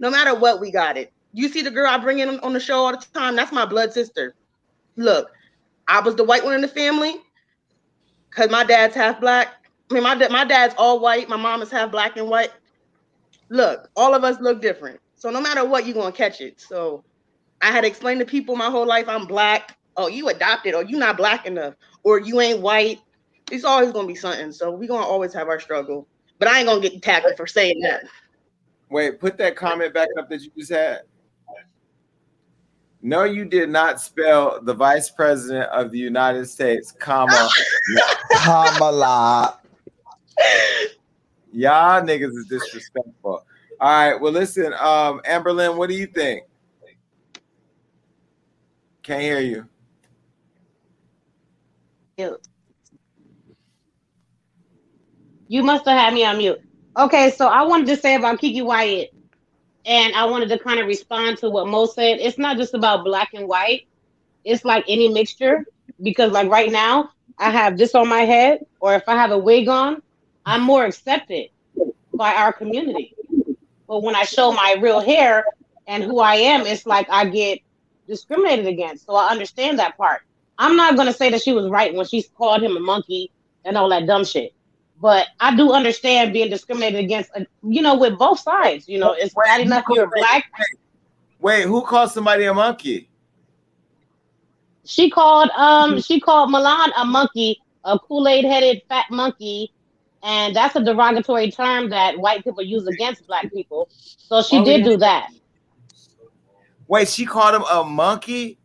no 0.00 0.10
matter 0.10 0.34
what, 0.34 0.60
we 0.60 0.70
got 0.70 0.96
it. 0.96 1.12
You 1.32 1.48
see 1.48 1.62
the 1.62 1.70
girl 1.70 1.88
I 1.88 1.98
bring 1.98 2.18
in 2.18 2.40
on 2.40 2.52
the 2.52 2.60
show 2.60 2.84
all 2.84 2.92
the 2.92 3.04
time. 3.14 3.36
That's 3.36 3.52
my 3.52 3.64
blood 3.64 3.92
sister. 3.92 4.34
Look, 4.96 5.30
I 5.86 6.00
was 6.00 6.16
the 6.16 6.24
white 6.24 6.44
one 6.44 6.54
in 6.54 6.62
the 6.62 6.68
family 6.68 7.14
because 8.30 8.50
my 8.50 8.64
dad's 8.64 8.94
half 8.94 9.20
black. 9.20 9.54
I 9.90 9.94
mean, 9.94 10.02
my 10.02 10.14
dad, 10.14 10.30
my 10.30 10.44
dad's 10.44 10.74
all 10.76 11.00
white. 11.00 11.28
My 11.28 11.36
mom 11.36 11.62
is 11.62 11.70
half 11.70 11.90
black 11.90 12.16
and 12.16 12.28
white. 12.28 12.52
Look, 13.48 13.88
all 13.96 14.14
of 14.14 14.24
us 14.24 14.40
look 14.40 14.60
different. 14.60 15.00
So 15.14 15.30
no 15.30 15.40
matter 15.40 15.64
what, 15.64 15.86
you're 15.86 15.94
gonna 15.94 16.12
catch 16.12 16.40
it. 16.40 16.60
So 16.60 17.04
I 17.62 17.72
had 17.72 17.80
to 17.82 17.86
explain 17.88 18.18
to 18.18 18.24
people 18.24 18.54
my 18.54 18.70
whole 18.70 18.86
life 18.86 19.08
I'm 19.08 19.26
black. 19.26 19.76
Oh, 19.96 20.06
you 20.06 20.28
adopted, 20.28 20.74
or 20.74 20.84
you 20.84 20.96
not 20.96 21.16
black 21.16 21.46
enough, 21.46 21.74
or 22.04 22.20
you 22.20 22.40
ain't 22.40 22.60
white. 22.60 23.00
It's 23.50 23.64
always 23.64 23.90
gonna 23.92 24.06
be 24.06 24.14
something. 24.14 24.52
So 24.52 24.70
we 24.70 24.86
gonna 24.86 25.06
always 25.06 25.32
have 25.32 25.48
our 25.48 25.58
struggle. 25.58 26.06
But 26.38 26.48
I 26.48 26.58
ain't 26.58 26.68
gonna 26.68 26.80
get 26.80 27.02
tackled 27.02 27.36
for 27.36 27.46
saying 27.46 27.80
that. 27.80 28.04
Wait, 28.90 29.18
put 29.18 29.36
that 29.38 29.56
comment 29.56 29.92
back 29.92 30.08
up 30.18 30.28
that 30.28 30.42
you 30.42 30.50
just 30.56 30.70
had. 30.70 31.00
No, 33.00 33.24
you 33.24 33.44
did 33.44 33.70
not 33.70 34.00
spell 34.00 34.60
the 34.62 34.74
vice 34.74 35.10
president 35.10 35.70
of 35.70 35.92
the 35.92 35.98
United 35.98 36.46
States, 36.46 36.92
comma. 36.92 37.48
Kamala. 38.44 39.60
Y'all 41.52 42.02
niggas 42.02 42.36
is 42.36 42.46
disrespectful. 42.48 43.44
All 43.80 44.10
right, 44.10 44.20
well, 44.20 44.32
listen, 44.32 44.72
um, 44.74 45.20
Amberlyn, 45.28 45.76
what 45.76 45.88
do 45.88 45.94
you 45.94 46.06
think? 46.06 46.44
Can't 49.02 49.22
hear 49.22 49.40
you. 49.40 49.68
You 55.48 55.62
must 55.62 55.86
have 55.86 55.98
had 55.98 56.12
me 56.12 56.24
on 56.24 56.38
mute. 56.38 56.60
Okay, 56.98 57.30
so 57.30 57.46
I 57.46 57.62
wanted 57.62 57.86
to 57.86 57.96
say 57.96 58.16
about 58.16 58.40
Keke 58.40 58.64
Wyatt, 58.64 59.14
and 59.86 60.14
I 60.14 60.24
wanted 60.24 60.48
to 60.50 60.58
kind 60.58 60.80
of 60.80 60.86
respond 60.86 61.38
to 61.38 61.48
what 61.48 61.68
Mo 61.68 61.86
said. 61.86 62.18
It's 62.20 62.36
not 62.36 62.56
just 62.56 62.74
about 62.74 63.04
black 63.04 63.30
and 63.34 63.48
white, 63.48 63.86
it's 64.44 64.64
like 64.64 64.84
any 64.88 65.08
mixture. 65.08 65.64
Because, 66.02 66.32
like, 66.32 66.50
right 66.50 66.70
now, 66.70 67.10
I 67.38 67.50
have 67.50 67.78
this 67.78 67.94
on 67.94 68.08
my 68.08 68.20
head, 68.20 68.66
or 68.80 68.94
if 68.94 69.02
I 69.08 69.14
have 69.16 69.30
a 69.30 69.38
wig 69.38 69.68
on, 69.68 70.02
I'm 70.48 70.62
more 70.62 70.86
accepted 70.86 71.50
by 72.14 72.32
our 72.34 72.54
community. 72.54 73.14
But 73.86 74.02
when 74.02 74.16
I 74.16 74.24
show 74.24 74.50
my 74.50 74.76
real 74.80 74.98
hair 74.98 75.44
and 75.86 76.02
who 76.02 76.20
I 76.20 76.36
am, 76.36 76.66
it's 76.66 76.86
like 76.86 77.06
I 77.10 77.26
get 77.26 77.60
discriminated 78.06 78.66
against. 78.66 79.04
So 79.04 79.14
I 79.14 79.28
understand 79.28 79.78
that 79.78 79.98
part. 79.98 80.22
I'm 80.56 80.74
not 80.74 80.96
gonna 80.96 81.12
say 81.12 81.28
that 81.30 81.42
she 81.42 81.52
was 81.52 81.68
right 81.68 81.94
when 81.94 82.06
she 82.06 82.22
called 82.22 82.62
him 82.62 82.78
a 82.78 82.80
monkey 82.80 83.30
and 83.66 83.76
all 83.76 83.90
that 83.90 84.06
dumb 84.06 84.24
shit. 84.24 84.54
But 84.98 85.26
I 85.38 85.54
do 85.54 85.72
understand 85.72 86.32
being 86.32 86.48
discriminated 86.48 87.04
against, 87.04 87.30
uh, 87.36 87.44
you 87.62 87.82
know, 87.82 87.96
with 87.96 88.18
both 88.18 88.40
sides. 88.40 88.88
You 88.88 88.98
know, 88.98 89.12
it's 89.12 89.34
bad 89.34 89.60
enough 89.60 89.84
you're 89.90 90.10
black. 90.10 90.44
Wait, 91.40 91.64
who 91.64 91.82
called 91.82 92.10
somebody 92.10 92.44
a 92.44 92.54
monkey? 92.54 93.10
She 94.86 95.10
called 95.10 95.50
um 95.50 96.00
she 96.00 96.18
called 96.20 96.50
Milan 96.50 96.90
a 96.96 97.04
monkey, 97.04 97.60
a 97.84 97.98
Kool-Aid 97.98 98.46
headed 98.46 98.80
fat 98.88 99.04
monkey, 99.10 99.72
and 100.22 100.54
that's 100.54 100.74
a 100.76 100.82
derogatory 100.84 101.50
term 101.50 101.90
that 101.90 102.18
white 102.18 102.44
people 102.44 102.62
use 102.62 102.86
against 102.86 103.26
black 103.26 103.52
people. 103.52 103.88
So 103.90 104.42
she 104.42 104.58
Oh, 104.58 104.64
did 104.64 104.80
yeah. 104.80 104.86
do 104.86 104.96
that. 104.98 105.30
Wait, 106.88 107.08
she 107.08 107.26
called 107.26 107.54
him 107.54 107.64
a 107.70 107.84
monkey? 107.84 108.58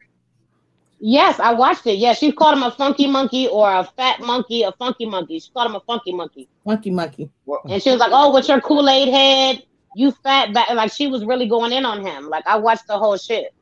Yes, 1.00 1.38
I 1.40 1.54
watched 1.54 1.86
it. 1.86 1.98
Yeah, 1.98 2.14
she 2.14 2.32
called 2.32 2.56
him 2.58 2.64
a 2.64 2.72
funky 2.72 3.08
monkey 3.08 3.48
or 3.50 3.70
a 3.70 3.84
fat 3.84 4.22
monkey, 4.22 4.64
a 4.64 4.72
funky 4.72 5.06
monkey. 5.06 5.40
She 5.40 5.52
called 5.52 5.70
him 5.70 5.76
a 5.76 5.82
funky 5.82 6.14
monkey. 6.14 6.48
Monkey, 6.66 6.92
monkey. 6.92 7.30
And 7.70 7.84
she 7.84 7.90
was 7.90 8.00
like, 8.00 8.12
"Oh, 8.14 8.34
with 8.34 8.48
your 8.48 8.62
Kool 8.62 8.88
Aid 8.88 9.10
head, 9.10 9.64
you 9.96 10.12
fat 10.12 10.54
back." 10.54 10.70
Like 10.70 10.94
she 10.94 11.08
was 11.08 11.26
really 11.26 11.46
going 11.50 11.74
in 11.74 11.86
on 11.86 12.06
him. 12.06 12.30
Like 12.30 12.48
I 12.48 12.56
watched 12.56 12.88
the 12.88 12.98
whole 12.98 13.18
shit. 13.18 13.54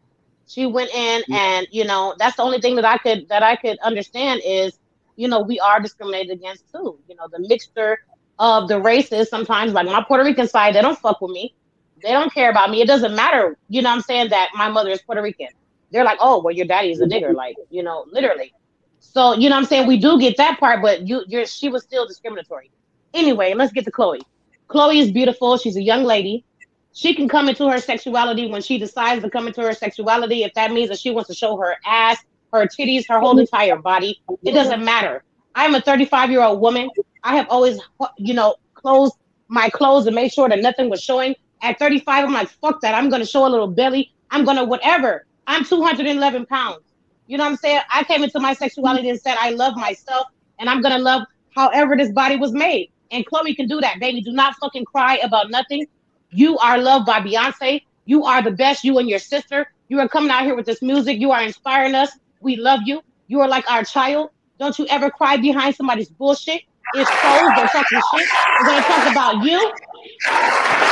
She 0.47 0.67
went 0.67 0.93
in, 0.93 1.23
mm. 1.23 1.33
and 1.33 1.67
you 1.71 1.83
know, 1.83 2.13
that's 2.19 2.35
the 2.35 2.43
only 2.43 2.61
thing 2.61 2.75
that 2.75 2.85
I 2.85 2.99
could 2.99 3.27
that 3.29 3.41
I 3.41 3.55
could 3.55 3.79
understand 3.79 4.41
is, 4.45 4.77
you 5.21 5.27
know, 5.27 5.41
we 5.41 5.59
are 5.59 5.79
discriminated 5.79 6.31
against 6.31 6.65
too. 6.71 6.99
You 7.07 7.15
know, 7.15 7.27
the 7.31 7.39
mixture 7.47 7.99
of 8.39 8.67
the 8.67 8.81
races. 8.81 9.29
Sometimes, 9.29 9.73
like 9.73 9.85
my 9.85 10.03
Puerto 10.07 10.23
Rican 10.23 10.47
side, 10.47 10.75
they 10.75 10.81
don't 10.81 10.97
fuck 10.97 11.21
with 11.21 11.31
me. 11.31 11.55
They 12.03 12.11
don't 12.11 12.33
care 12.33 12.49
about 12.49 12.71
me. 12.71 12.81
It 12.81 12.87
doesn't 12.87 13.15
matter. 13.15 13.57
You 13.69 13.83
know, 13.83 13.91
I'm 13.91 14.01
saying 14.01 14.29
that 14.31 14.49
my 14.55 14.69
mother 14.69 14.89
is 14.89 15.01
Puerto 15.03 15.21
Rican. 15.21 15.49
They're 15.91 16.03
like, 16.03 16.17
"Oh, 16.21 16.41
well, 16.41 16.53
your 16.53 16.65
daddy 16.65 16.91
is 16.91 17.01
a 17.01 17.05
nigger." 17.05 17.33
Like, 17.35 17.57
you 17.69 17.83
know, 17.83 18.05
literally. 18.11 18.53
So 18.99 19.35
you 19.35 19.49
know, 19.49 19.57
I'm 19.57 19.65
saying 19.65 19.87
we 19.87 19.97
do 19.97 20.19
get 20.19 20.37
that 20.37 20.59
part, 20.59 20.81
but 20.81 21.07
you, 21.07 21.23
you're 21.27 21.45
she 21.45 21.69
was 21.69 21.83
still 21.83 22.07
discriminatory. 22.07 22.71
Anyway, 23.13 23.53
let's 23.53 23.71
get 23.73 23.85
to 23.85 23.91
Chloe. 23.91 24.21
Chloe 24.67 24.99
is 24.99 25.11
beautiful. 25.11 25.57
She's 25.57 25.75
a 25.77 25.81
young 25.83 26.03
lady. 26.03 26.45
She 26.93 27.15
can 27.15 27.29
come 27.29 27.47
into 27.49 27.69
her 27.69 27.79
sexuality 27.79 28.47
when 28.49 28.61
she 28.61 28.77
decides 28.79 29.21
to 29.23 29.29
come 29.29 29.47
into 29.47 29.61
her 29.61 29.73
sexuality. 29.73 30.43
If 30.43 30.53
that 30.55 30.71
means 30.71 30.89
that 30.89 30.99
she 30.99 31.11
wants 31.11 31.29
to 31.29 31.35
show 31.35 31.57
her 31.57 31.75
ass, 31.85 32.17
her 32.53 32.65
titties, 32.65 33.05
her 33.09 33.19
whole 33.19 33.37
entire 33.39 33.77
body, 33.77 34.21
it 34.43 34.53
doesn't 34.53 34.83
matter. 34.83 35.23
I'm 35.55 35.75
a 35.75 35.81
35 35.81 36.31
year 36.31 36.41
old 36.41 36.61
woman. 36.61 36.89
I 37.23 37.35
have 37.35 37.47
always, 37.49 37.79
you 38.17 38.33
know, 38.33 38.55
closed 38.73 39.15
my 39.47 39.69
clothes 39.69 40.07
and 40.07 40.15
made 40.15 40.31
sure 40.31 40.49
that 40.49 40.59
nothing 40.59 40.89
was 40.89 41.01
showing. 41.01 41.35
At 41.61 41.77
35, 41.77 42.25
I'm 42.25 42.33
like, 42.33 42.49
fuck 42.49 42.81
that. 42.81 42.95
I'm 42.95 43.09
gonna 43.09 43.25
show 43.25 43.45
a 43.45 43.49
little 43.49 43.67
belly. 43.67 44.13
I'm 44.31 44.45
gonna 44.45 44.63
whatever. 44.63 45.25
I'm 45.47 45.63
211 45.65 46.45
pounds. 46.47 46.79
You 47.27 47.37
know 47.37 47.43
what 47.43 47.51
I'm 47.51 47.57
saying? 47.57 47.81
I 47.93 48.03
came 48.03 48.23
into 48.23 48.39
my 48.39 48.53
sexuality 48.53 49.09
and 49.09 49.19
said 49.19 49.37
I 49.39 49.51
love 49.51 49.75
myself 49.75 50.27
and 50.59 50.69
I'm 50.69 50.81
gonna 50.81 50.99
love 50.99 51.23
however 51.55 51.95
this 51.95 52.11
body 52.11 52.37
was 52.37 52.51
made. 52.51 52.91
And 53.11 53.25
Chloe 53.25 53.53
can 53.53 53.67
do 53.67 53.81
that, 53.81 53.99
baby. 53.99 54.21
Do 54.21 54.31
not 54.31 54.55
fucking 54.55 54.85
cry 54.85 55.17
about 55.17 55.51
nothing. 55.51 55.85
You 56.31 56.57
are 56.59 56.77
loved 56.77 57.05
by 57.05 57.19
Beyonce. 57.19 57.81
You 58.05 58.23
are 58.23 58.41
the 58.41 58.51
best. 58.51 58.83
You 58.83 58.97
and 58.97 59.09
your 59.09 59.19
sister. 59.19 59.71
You 59.89 59.99
are 59.99 60.07
coming 60.07 60.31
out 60.31 60.43
here 60.43 60.55
with 60.55 60.65
this 60.65 60.81
music. 60.81 61.19
You 61.19 61.31
are 61.31 61.41
inspiring 61.41 61.93
us. 61.93 62.11
We 62.41 62.55
love 62.55 62.81
you. 62.85 63.01
You 63.27 63.39
are 63.41 63.47
like 63.47 63.69
our 63.71 63.83
child. 63.83 64.31
Don't 64.59 64.77
you 64.77 64.85
ever 64.87 65.09
cry 65.09 65.37
behind 65.37 65.75
somebody's 65.75 66.09
bullshit. 66.09 66.63
It's 66.93 67.09
closed. 67.09 67.55
They're 67.55 67.67
talking 67.67 68.01
shit. 68.13 68.27
They're 68.59 68.65
gonna 68.65 68.81
talk 68.83 69.11
about 69.11 69.43
you. 69.43 69.73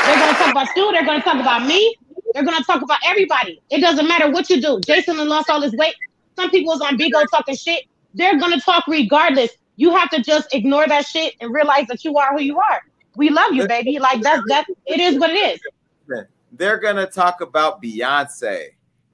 They're 0.06 0.20
gonna 0.20 0.38
talk 0.38 0.52
about 0.52 0.76
you. 0.76 0.92
They're 0.92 1.06
gonna 1.06 1.22
talk 1.22 1.40
about 1.42 1.66
me. 1.66 1.96
They're 2.34 2.46
gonna 2.46 2.64
talk 2.64 2.82
about 2.82 3.00
everybody. 3.06 3.62
It 3.70 3.82
doesn't 3.82 4.08
matter 4.08 4.32
what 4.32 4.50
you 4.50 4.62
do. 4.62 4.80
Jason 4.86 5.18
lost 5.28 5.50
all 5.50 5.62
his 5.62 5.74
weight. 5.74 5.96
Some 6.36 6.50
people 6.52 6.74
was 6.74 6.82
on 6.82 6.98
Bigo 6.98 7.26
talking 7.32 7.56
shit. 7.56 7.86
They're 8.14 8.40
gonna 8.40 8.62
talk 8.62 8.88
regardless. 8.88 9.52
You 9.76 9.96
have 9.96 10.10
to 10.12 10.22
just 10.22 10.54
ignore 10.54 10.88
that 10.88 11.06
shit 11.06 11.36
and 11.42 11.54
realize 11.54 11.88
that 11.88 12.06
you 12.06 12.18
are 12.18 12.34
who 12.34 12.42
you 12.42 12.60
are. 12.60 12.82
We 13.16 13.30
love 13.30 13.54
you, 13.54 13.68
baby. 13.68 14.00
Like 14.00 14.22
that's 14.22 14.44
that. 14.48 14.66
It 14.86 15.00
is 15.00 15.20
what 15.20 15.32
it 15.32 15.56
is. 15.56 16.28
They're 16.52 16.78
gonna 16.78 17.06
talk 17.06 17.42
about 17.42 17.82
Beyonce 17.82 18.70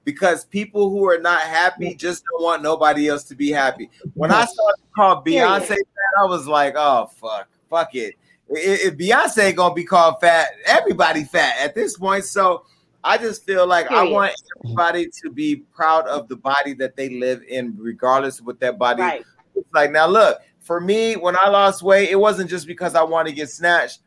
because 0.06 0.44
people 0.44 0.88
who 0.88 1.06
are 1.06 1.18
not 1.18 1.42
happy 1.42 1.94
just 1.94 2.24
don't 2.24 2.42
want 2.42 2.62
nobody 2.62 3.08
else 3.08 3.24
to 3.24 3.34
be 3.34 3.50
happy. 3.50 3.90
When 4.14 4.30
I 4.30 4.44
saw 4.44 4.66
them 4.68 4.86
call 4.94 5.22
Beyonce 5.22 5.66
fat, 5.66 5.76
I 6.20 6.24
was 6.24 6.46
like, 6.46 6.74
oh 6.76 7.10
fuck, 7.16 7.48
fuck 7.68 7.94
it. 7.94 8.14
If 8.48 8.96
Beyonce 8.96 9.54
gonna 9.54 9.74
be 9.74 9.84
called 9.84 10.20
fat, 10.20 10.50
everybody 10.64 11.24
fat 11.24 11.56
at 11.58 11.74
this 11.74 11.98
point. 11.98 12.24
So 12.24 12.64
I 13.02 13.18
just 13.18 13.44
feel 13.44 13.66
like 13.66 13.88
I 13.90 14.04
want 14.04 14.32
everybody 14.64 15.08
to 15.22 15.30
be 15.30 15.56
proud 15.56 16.06
of 16.06 16.28
the 16.28 16.36
body 16.36 16.72
that 16.74 16.94
they 16.96 17.08
live 17.08 17.42
in, 17.48 17.76
regardless 17.76 18.38
of 18.38 18.46
what 18.46 18.60
that 18.60 18.78
body 18.78 19.02
Right. 19.02 19.24
looks 19.56 19.68
like. 19.74 19.90
Now, 19.90 20.06
look, 20.06 20.40
for 20.60 20.80
me, 20.80 21.14
when 21.14 21.36
I 21.36 21.48
lost 21.48 21.82
weight, 21.82 22.10
it 22.10 22.16
wasn't 22.16 22.48
just 22.48 22.66
because 22.66 22.94
I 22.94 23.02
wanted 23.02 23.30
to 23.30 23.36
get 23.36 23.50
snatched. 23.50 24.00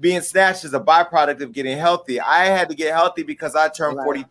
Being 0.00 0.20
snatched 0.20 0.64
is 0.64 0.74
a 0.74 0.80
byproduct 0.80 1.40
of 1.40 1.52
getting 1.52 1.76
healthy. 1.76 2.20
I 2.20 2.44
had 2.46 2.68
to 2.68 2.74
get 2.76 2.94
healthy 2.94 3.24
because 3.24 3.56
I 3.56 3.68
turned 3.68 3.98
43 4.04 4.26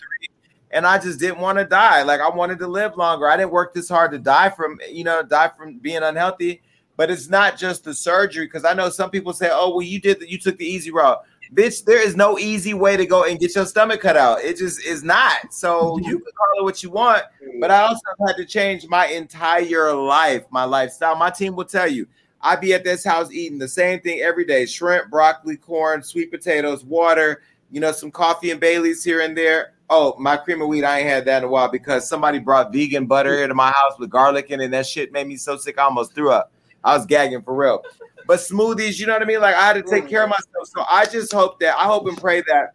and 0.72 0.85
I 0.85 0.98
just 0.99 1.19
didn't 1.19 1.39
want 1.39 1.57
to 1.57 1.65
die. 1.65 2.03
Like 2.03 2.19
I 2.19 2.30
wanted 2.30 2.60
to 2.60 2.68
live 2.68 2.98
longer. 2.98 3.27
I 3.30 3.38
didn't 3.38 3.52
work 3.52 3.73
this 3.73 3.89
hard 3.89 4.11
to 4.11 4.19
die 4.19 4.49
from, 4.49 4.80
you 4.91 5.03
know, 5.03 5.23
die 5.23 5.52
from 5.57 5.77
being 5.77 6.03
unhealthy. 6.03 6.61
But 6.98 7.11
it's 7.11 7.30
not 7.30 7.57
just 7.57 7.84
the 7.84 7.94
surgery 7.94 8.48
because 8.48 8.65
I 8.65 8.73
know 8.73 8.89
some 8.89 9.11
people 9.11 9.31
say, 9.31 9.49
"Oh, 9.52 9.69
well, 9.69 9.84
you 9.84 10.02
did 10.02 10.19
the, 10.19 10.30
you 10.30 10.39
took 10.39 10.57
the 10.57 10.65
easy 10.65 10.89
route." 10.89 11.23
Bitch, 11.53 11.85
there 11.85 12.02
is 12.02 12.15
no 12.15 12.39
easy 12.39 12.73
way 12.73 12.98
to 12.98 13.06
go 13.06 13.23
and 13.23 13.39
get 13.39 13.56
your 13.56 13.68
stomach 13.68 14.02
cut 14.02 14.18
out. 14.18 14.41
It 14.41 14.57
just 14.57 14.84
is 14.84 15.03
not. 15.03 15.53
So 15.53 15.91
mm-hmm. 15.91 16.10
you 16.10 16.18
can 16.18 16.34
call 16.34 16.60
it 16.60 16.64
what 16.64 16.81
you 16.81 16.89
want, 16.89 17.23
but 17.60 17.69
I 17.69 17.81
also 17.81 18.02
had 18.26 18.35
to 18.38 18.45
change 18.45 18.88
my 18.88 19.06
entire 19.07 19.94
life, 19.94 20.44
my 20.49 20.64
lifestyle. 20.64 21.15
My 21.15 21.30
team 21.30 21.56
will 21.56 21.65
tell 21.65 21.88
you. 21.88 22.07
I'd 22.39 22.61
be 22.61 22.73
at 22.73 22.84
this 22.84 23.03
house 23.03 23.31
eating 23.31 23.57
the 23.57 23.68
same 23.68 23.99
thing 23.99 24.22
every 24.22 24.45
day: 24.45 24.65
shrimp, 24.65 25.11
broccoli, 25.11 25.57
corn, 25.57 26.02
sweet 26.02 26.31
potatoes, 26.31 26.84
water. 26.84 27.44
You 27.72 27.80
know, 27.80 27.91
some 27.91 28.11
coffee 28.11 28.49
and 28.52 28.60
Bailey's 28.60 29.03
here 29.03 29.22
and 29.22 29.38
there. 29.38 29.73
Oh, 29.89 30.15
my 30.19 30.35
cream 30.35 30.61
of 30.61 30.68
wheat, 30.68 30.84
I 30.84 30.99
ain't 30.99 31.07
had 31.07 31.26
that 31.26 31.39
in 31.39 31.43
a 31.45 31.47
while 31.47 31.69
because 31.69 32.09
somebody 32.09 32.39
brought 32.39 32.73
vegan 32.73 33.05
butter 33.05 33.35
here 33.35 33.47
to 33.47 33.53
my 33.53 33.72
house 33.72 33.97
with 33.97 34.09
garlic 34.09 34.51
in 34.51 34.59
it, 34.59 34.65
and 34.65 34.73
that 34.73 34.85
shit 34.85 35.14
made 35.14 35.27
me 35.27 35.38
so 35.38 35.55
sick 35.55 35.80
I 35.80 35.84
almost 35.84 36.14
threw 36.14 36.31
up. 36.31 36.51
I 36.84 36.95
was 36.95 37.05
gagging 37.05 37.41
for 37.41 37.55
real. 37.55 37.84
But 38.26 38.39
smoothies, 38.39 38.99
you 38.99 39.07
know 39.07 39.14
what 39.14 39.22
I 39.22 39.26
mean? 39.26 39.39
Like 39.39 39.55
I 39.55 39.65
had 39.65 39.73
to 39.73 39.84
take 39.84 40.07
care 40.07 40.23
of 40.23 40.30
myself. 40.30 40.68
So 40.68 40.84
I 40.89 41.05
just 41.05 41.31
hope 41.31 41.59
that 41.61 41.77
I 41.77 41.85
hope 41.85 42.07
and 42.07 42.18
pray 42.18 42.41
that 42.41 42.73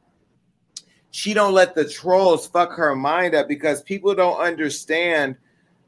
she 1.10 1.34
don't 1.34 1.52
let 1.52 1.74
the 1.74 1.88
trolls 1.88 2.46
fuck 2.46 2.72
her 2.72 2.96
mind 2.96 3.34
up 3.34 3.46
because 3.46 3.82
people 3.82 4.14
don't 4.14 4.40
understand 4.40 5.36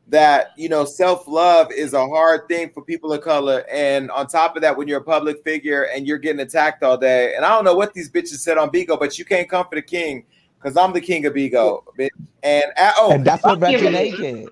that 0.09 0.51
you 0.57 0.69
know 0.69 0.85
self-love 0.85 1.73
is 1.73 1.95
a 1.95 2.07
hard 2.07 2.47
thing 2.47 2.71
for 2.71 2.83
people 2.83 3.11
of 3.11 3.23
color 3.23 3.65
and 3.71 4.11
on 4.11 4.27
top 4.27 4.55
of 4.55 4.61
that 4.61 4.77
when 4.77 4.87
you're 4.87 5.01
a 5.01 5.05
public 5.05 5.43
figure 5.43 5.85
and 5.85 6.07
you're 6.07 6.19
getting 6.19 6.41
attacked 6.41 6.83
all 6.83 6.99
day 6.99 7.35
and 7.35 7.43
i 7.43 7.49
don't 7.49 7.65
know 7.65 7.75
what 7.75 7.95
these 7.95 8.11
bitches 8.11 8.37
said 8.37 8.59
on 8.59 8.69
bigo 8.69 8.99
but 8.99 9.19
you 9.19 9.25
can't 9.25 9.49
come 9.49 9.67
for 9.67 9.77
the 9.77 9.83
king 9.83 10.23
because 10.65 10.77
i'm 10.77 10.93
the 10.93 11.01
king 11.01 11.27
of 11.27 11.35
bigo 11.35 11.83
bitch. 11.99 12.09
and 12.43 12.65
uh, 12.79 12.93
oh 12.99 13.13
and 13.13 13.25
that's 13.25 13.45
what 13.45 13.61
by 13.61 13.73
the 13.73 13.85
Reggie 13.85 13.95
way- 13.95 14.11
did. 14.17 14.51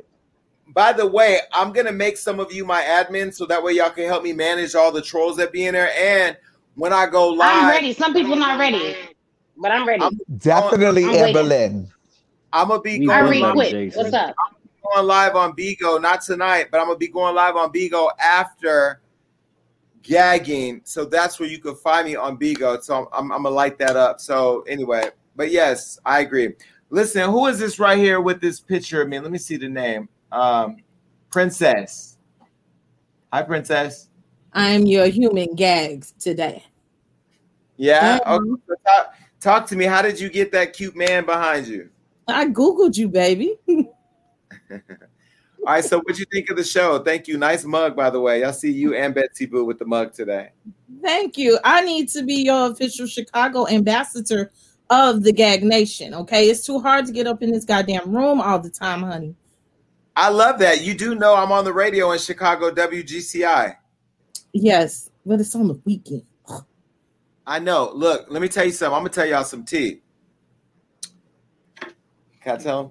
by 0.75 0.93
the 0.93 1.07
way 1.07 1.39
i'm 1.53 1.73
gonna 1.73 1.93
make 1.93 2.17
some 2.17 2.39
of 2.39 2.53
you 2.53 2.65
my 2.65 2.83
admin 2.83 3.33
so 3.33 3.47
that 3.47 3.63
way 3.63 3.73
y'all 3.73 3.91
can 3.91 4.05
help 4.05 4.23
me 4.23 4.33
manage 4.33 4.75
all 4.75 4.93
the 4.93 5.03
trolls 5.03 5.37
that 5.39 5.53
be 5.53 5.67
in 5.67 5.75
there 5.75 5.91
and 5.97 6.37
when 6.75 6.93
i 6.93 7.07
go 7.07 7.29
live 7.29 7.65
I'm 7.65 7.71
ready. 7.71 7.93
Some 7.93 8.13
people 8.15 8.37
not 8.37 8.59
ready, 8.59 8.95
but 9.57 9.71
I'm 9.71 9.87
ready. 9.87 10.05
Definitely 10.39 11.05
I'm 11.05 11.13
waiting. 11.13 11.35
Amberlyn. 11.35 11.89
I'm 12.53 12.69
gonna 12.69 12.81
be 12.81 13.07
going 13.07 13.41
live. 13.41 13.55
quick. 13.55 13.93
What's 13.97 14.13
up? 14.13 14.35
going 14.95 15.07
live 15.07 15.37
on 15.37 15.55
Bigo, 15.55 16.01
not 16.01 16.23
tonight, 16.23 16.69
but 16.71 16.81
I'm 16.81 16.87
gonna 16.87 16.99
be 16.99 17.09
going 17.09 17.35
live 17.35 17.57
on 17.57 17.73
Bigo 17.73 18.11
after 18.19 19.01
gagging. 20.03 20.81
So 20.85 21.05
that's 21.05 21.39
where 21.39 21.49
you 21.49 21.59
can 21.59 21.75
find 21.77 22.07
me 22.07 22.17
on 22.17 22.37
Bigo. 22.37 22.83
So 22.83 22.95
I'm, 22.97 23.07
I'm, 23.13 23.33
I'm 23.33 23.43
gonna 23.45 23.55
light 23.55 23.79
that 23.79 23.97
up. 23.97 24.21
So 24.21 24.63
anyway, 24.63 25.11
but 25.37 25.51
yes, 25.51 25.99
I 26.05 26.21
agree. 26.21 26.55
Listen, 26.91 27.31
who 27.31 27.47
is 27.47 27.59
this 27.59 27.79
right 27.79 27.99
here 27.99 28.21
with 28.21 28.41
this 28.41 28.61
picture 28.61 29.03
of 29.03 29.09
me? 29.09 29.19
Let 29.19 29.31
me 29.31 29.39
see 29.39 29.57
the 29.57 29.69
name. 29.69 30.09
Um, 30.31 30.77
Princess. 31.31 32.19
Hi, 33.33 33.43
Princess. 33.43 34.09
I'm 34.53 34.85
your 34.85 35.07
human 35.07 35.55
gags 35.55 36.13
today. 36.19 36.63
Yeah. 37.77 38.19
Okay. 38.27 38.51
talk, 38.87 39.15
talk 39.41 39.67
to 39.69 39.77
me. 39.77 39.87
How 39.87 40.03
did 40.03 40.21
you 40.21 40.29
get 40.29 40.53
that 40.53 40.75
cute 40.75 40.95
man 40.95 41.25
behind 41.25 41.67
you? 41.67 41.89
I 42.29 42.47
googled 42.47 42.97
you, 42.97 43.09
baby. 43.09 43.57
All 43.69 43.89
right. 45.65 45.85
So, 45.85 45.99
what 45.99 46.15
do 46.15 46.21
you 46.21 46.27
think 46.31 46.51
of 46.51 46.57
the 46.57 46.65
show? 46.65 46.99
Thank 46.99 47.27
you. 47.27 47.39
Nice 47.39 47.65
mug, 47.65 47.97
by 47.97 48.11
the 48.11 48.21
way. 48.21 48.45
I'll 48.45 48.53
see 48.53 48.71
you 48.71 48.95
and 48.95 49.15
Betsy 49.15 49.47
Boo 49.47 49.65
with 49.65 49.79
the 49.79 49.87
mug 49.87 50.13
today. 50.13 50.51
Thank 51.03 51.39
you. 51.39 51.59
I 51.65 51.81
need 51.81 52.09
to 52.11 52.23
be 52.23 52.35
your 52.35 52.71
official 52.71 53.07
Chicago 53.07 53.67
ambassador 53.67 54.53
of 54.93 55.23
the 55.23 55.33
Gag 55.33 55.65
Nation. 55.65 56.13
Okay, 56.13 56.51
it's 56.51 56.67
too 56.67 56.79
hard 56.79 57.07
to 57.07 57.13
get 57.13 57.27
up 57.27 57.43
in 57.43 57.51
this 57.51 57.65
goddamn 57.65 58.15
room 58.15 58.43
all 58.43 58.59
the 58.59 58.69
time, 58.69 59.03
honey. 59.03 59.35
I 60.15 60.29
love 60.29 60.59
that. 60.59 60.83
You 60.83 60.93
do 60.93 61.15
know 61.15 61.35
I'm 61.35 61.51
on 61.51 61.65
the 61.65 61.73
radio 61.73 62.13
in 62.13 62.19
Chicago, 62.19 62.71
WGCI. 62.71 63.75
Yes, 64.53 65.09
but 65.25 65.41
it's 65.41 65.55
on 65.57 65.69
the 65.69 65.81
weekend. 65.87 66.25
I 67.47 67.59
know. 67.59 67.91
Look, 67.95 68.27
let 68.29 68.43
me 68.43 68.49
tell 68.49 68.67
you 68.67 68.71
something. 68.71 68.95
I'm 68.95 69.01
gonna 69.01 69.09
tell 69.09 69.27
y'all 69.27 69.45
some 69.45 69.65
tea. 69.65 70.03
Can 72.43 72.57
I 72.57 72.57
tell 72.59 72.81
'em? 72.81 72.91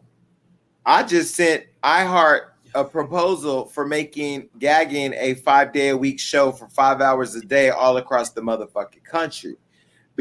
I 0.84 1.03
just 1.03 1.36
sent 1.36 1.65
iHeart 1.84 2.48
a 2.73 2.84
proposal 2.84 3.65
for 3.65 3.86
making 3.86 4.49
gagging 4.57 5.14
a 5.14 5.36
five 5.36 5.72
day 5.72 5.90
a 5.90 5.98
week 5.98 6.19
show 6.19 6.52
for 6.52 6.68
five 6.69 6.99
hours 6.99 7.36
a 7.36 7.41
day 7.41 7.69
all 7.69 7.98
across 7.98 8.32
the 8.32 8.41
motherfucking 8.41 9.03
country. 9.03 9.56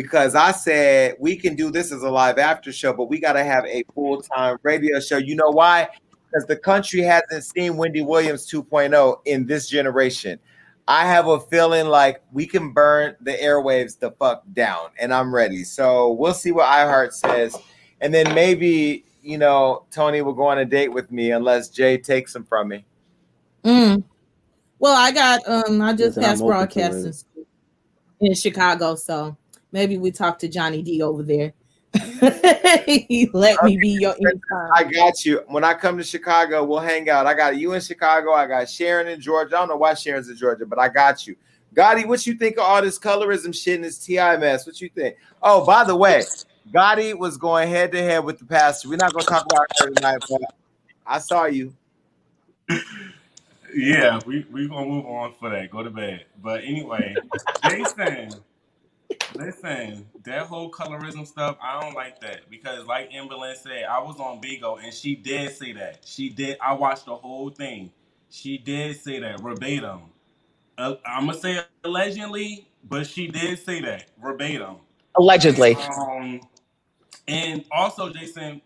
Because 0.02 0.34
I 0.34 0.52
said 0.52 1.16
we 1.18 1.36
can 1.36 1.54
do 1.54 1.70
this 1.70 1.92
as 1.92 2.02
a 2.02 2.10
live 2.10 2.38
after 2.38 2.72
show, 2.72 2.94
but 2.94 3.10
we 3.10 3.20
got 3.20 3.34
to 3.34 3.44
have 3.44 3.66
a 3.66 3.84
full 3.94 4.22
time 4.22 4.56
radio 4.62 4.98
show. 4.98 5.18
You 5.18 5.34
know 5.36 5.50
why? 5.50 5.88
Because 6.26 6.46
the 6.46 6.56
country 6.56 7.02
hasn't 7.02 7.44
seen 7.44 7.76
Wendy 7.76 8.00
Williams 8.00 8.50
2.0 8.50 9.20
in 9.26 9.44
this 9.44 9.68
generation. 9.68 10.38
I 10.88 11.04
have 11.04 11.28
a 11.28 11.38
feeling 11.38 11.88
like 11.88 12.22
we 12.32 12.46
can 12.46 12.72
burn 12.72 13.14
the 13.20 13.32
airwaves 13.32 13.98
the 13.98 14.12
fuck 14.12 14.42
down, 14.54 14.88
and 14.98 15.12
I'm 15.12 15.34
ready. 15.34 15.64
So 15.64 16.12
we'll 16.12 16.32
see 16.32 16.50
what 16.50 16.66
iHeart 16.66 17.12
says, 17.12 17.54
and 18.00 18.14
then 18.14 18.34
maybe 18.34 19.04
you 19.20 19.36
know 19.36 19.84
Tony 19.90 20.22
will 20.22 20.32
go 20.32 20.46
on 20.46 20.58
a 20.58 20.64
date 20.64 20.88
with 20.88 21.12
me 21.12 21.30
unless 21.32 21.68
Jay 21.68 21.98
takes 21.98 22.34
him 22.34 22.44
from 22.44 22.68
me. 22.68 22.86
Mm. 23.64 24.02
Well, 24.78 24.96
I 24.96 25.12
got 25.12 25.46
um 25.46 25.82
I 25.82 25.92
just 25.92 26.16
Listen, 26.16 26.22
passed 26.22 26.42
open 26.42 26.54
broadcasting 26.54 27.12
in 28.20 28.34
Chicago, 28.34 28.94
so 28.94 29.36
maybe 29.72 29.98
we 29.98 30.10
talk 30.10 30.38
to 30.40 30.48
Johnny 30.48 30.82
D 30.82 31.02
over 31.02 31.22
there. 31.22 31.52
he 32.86 33.28
let 33.32 33.62
me 33.64 33.76
be 33.76 33.98
your 34.00 34.14
intern. 34.16 34.70
I 34.72 34.84
got 34.84 35.24
you. 35.24 35.42
When 35.48 35.64
I 35.64 35.74
come 35.74 35.98
to 35.98 36.04
Chicago, 36.04 36.64
we'll 36.64 36.78
hang 36.78 37.10
out. 37.10 37.26
I 37.26 37.34
got 37.34 37.56
you 37.56 37.72
in 37.72 37.80
Chicago. 37.80 38.32
I 38.32 38.46
got 38.46 38.68
Sharon 38.68 39.08
in 39.08 39.20
Georgia. 39.20 39.56
I 39.56 39.60
don't 39.60 39.68
know 39.68 39.76
why 39.76 39.94
Sharon's 39.94 40.28
in 40.28 40.36
Georgia, 40.36 40.66
but 40.66 40.78
I 40.78 40.88
got 40.88 41.26
you. 41.26 41.34
Gotti, 41.74 42.06
what 42.06 42.26
you 42.26 42.34
think 42.34 42.56
of 42.58 42.64
all 42.64 42.82
this 42.82 42.98
colorism 42.98 43.54
shit 43.54 43.76
and 43.76 43.84
this 43.84 43.98
T.I 43.98 44.36
mess? 44.36 44.66
What 44.66 44.80
you 44.80 44.88
think? 44.88 45.16
Oh, 45.42 45.64
by 45.64 45.84
the 45.84 45.96
way, 45.96 46.22
Gotti 46.72 47.16
was 47.16 47.36
going 47.36 47.68
head 47.68 47.92
to 47.92 48.02
head 48.02 48.24
with 48.24 48.38
the 48.38 48.44
pastor. 48.44 48.88
We're 48.88 48.96
not 48.96 49.12
going 49.12 49.24
to 49.24 49.30
talk 49.30 49.46
about 49.50 49.66
her 49.78 49.90
tonight, 49.90 50.22
but 50.28 50.42
I 51.06 51.18
saw 51.18 51.46
you. 51.46 51.74
Yeah, 53.74 54.18
we 54.26 54.44
we 54.50 54.68
gonna 54.68 54.86
move 54.86 55.06
on 55.06 55.34
for 55.38 55.50
that. 55.50 55.70
Go 55.70 55.82
to 55.82 55.90
bed. 55.90 56.26
But 56.42 56.64
anyway, 56.64 57.14
Jason, 57.62 58.30
listen, 59.34 60.06
that 60.24 60.46
whole 60.46 60.70
colorism 60.70 61.26
stuff, 61.26 61.58
I 61.62 61.80
don't 61.80 61.94
like 61.94 62.20
that 62.22 62.50
because, 62.50 62.86
like 62.86 63.12
Emberlyn 63.12 63.56
said, 63.56 63.84
I 63.84 64.00
was 64.00 64.18
on 64.20 64.40
Bigo 64.42 64.82
and 64.82 64.94
she 64.94 65.16
did 65.16 65.56
say 65.56 65.72
that. 65.74 66.00
She 66.04 66.30
did. 66.30 66.58
I 66.60 66.74
watched 66.74 67.06
the 67.06 67.16
whole 67.16 67.50
thing. 67.50 67.92
She 68.30 68.58
did 68.58 69.00
say 69.00 69.20
that 69.20 69.40
verbatim. 69.40 70.02
Uh, 70.78 70.96
I'm 71.06 71.26
gonna 71.26 71.38
say 71.38 71.60
allegedly, 71.84 72.68
but 72.88 73.06
she 73.06 73.28
did 73.28 73.58
say 73.64 73.80
that 73.82 74.06
verbatim. 74.22 74.76
Allegedly. 75.16 75.76
Um, 75.76 76.40
and 77.28 77.64
also, 77.72 78.10
Jason, 78.12 78.62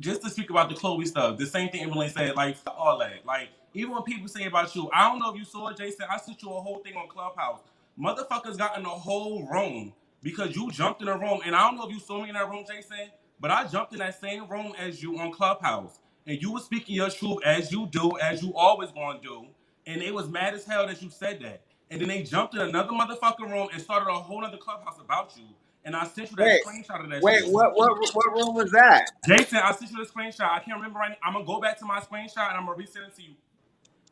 just 0.00 0.22
to 0.22 0.30
speak 0.30 0.50
about 0.50 0.68
the 0.70 0.74
Chloe 0.76 1.06
stuff, 1.06 1.38
the 1.38 1.46
same 1.46 1.70
thing 1.70 1.82
Emily 1.82 2.08
said, 2.10 2.36
like 2.36 2.56
all 2.66 2.98
that. 3.00 3.26
Like, 3.26 3.50
even 3.74 3.92
when 3.92 4.02
people 4.04 4.28
say 4.28 4.46
about 4.46 4.74
you, 4.76 4.90
I 4.94 5.08
don't 5.10 5.20
know 5.20 5.32
if 5.32 5.38
you 5.38 5.44
saw 5.44 5.68
it, 5.68 5.78
Jason. 5.78 6.06
I 6.10 6.18
sent 6.18 6.42
you 6.42 6.50
a 6.50 6.60
whole 6.60 6.78
thing 6.80 6.96
on 6.96 7.08
Clubhouse. 7.08 7.60
Motherfuckers 7.98 8.58
got 8.58 8.76
in 8.76 8.84
the 8.84 8.90
whole 8.90 9.46
room 9.48 9.94
because 10.22 10.56
you 10.56 10.70
jumped 10.72 11.02
in 11.02 11.08
a 11.08 11.18
room, 11.18 11.40
and 11.46 11.56
I 11.56 11.62
don't 11.62 11.76
know 11.76 11.86
if 11.88 11.92
you 11.94 12.00
saw 12.00 12.22
me 12.22 12.30
in 12.30 12.34
that 12.34 12.50
room, 12.50 12.64
Jason, 12.68 13.10
but 13.40 13.50
I 13.52 13.66
jumped 13.68 13.92
in 13.94 14.00
that 14.00 14.20
same 14.20 14.48
room 14.48 14.74
as 14.78 15.02
you 15.02 15.18
on 15.18 15.32
Clubhouse, 15.32 16.00
and 16.26 16.40
you 16.42 16.52
were 16.52 16.60
speaking 16.60 16.96
your 16.96 17.10
truth 17.10 17.38
as 17.44 17.72
you 17.72 17.86
do, 17.88 18.18
as 18.20 18.42
you 18.42 18.54
always 18.56 18.90
gonna 18.92 19.20
do, 19.22 19.46
and 19.86 20.02
they 20.02 20.12
was 20.12 20.28
mad 20.28 20.54
as 20.54 20.64
hell 20.66 20.86
that 20.88 21.02
you 21.02 21.10
said 21.10 21.40
that. 21.42 21.62
And 21.90 22.00
then 22.00 22.08
they 22.08 22.22
jumped 22.24 22.54
in 22.54 22.62
another 22.62 22.90
motherfucking 22.92 23.50
room 23.50 23.68
and 23.72 23.82
started 23.82 24.10
a 24.10 24.14
whole 24.14 24.44
other 24.44 24.58
clubhouse 24.58 24.98
about 25.00 25.36
you. 25.36 25.44
And 25.84 25.96
I 25.96 26.06
sent 26.06 26.30
you 26.32 26.36
that 26.38 26.48
Wait, 26.48 26.60
screenshot 26.60 27.04
of 27.04 27.10
that 27.10 27.24
wait, 27.24 27.42
shit. 27.44 27.48
what, 27.48 27.76
what, 27.76 27.92
what 28.14 28.32
room 28.34 28.54
was 28.56 28.72
that? 28.72 29.06
Jason, 29.26 29.58
I 29.58 29.72
sent 29.72 29.92
you 29.92 29.98
the 30.04 30.10
screenshot. 30.10 30.50
I 30.50 30.60
can't 30.60 30.76
remember 30.78 30.98
right 31.00 31.10
now. 31.10 31.16
I'm 31.24 31.34
gonna 31.34 31.46
go 31.46 31.60
back 31.60 31.78
to 31.80 31.86
my 31.86 32.00
screenshot 32.00 32.48
and 32.50 32.58
I'm 32.58 32.66
gonna 32.66 32.78
resend 32.78 33.08
it 33.08 33.16
to 33.16 33.22
you. 33.22 33.34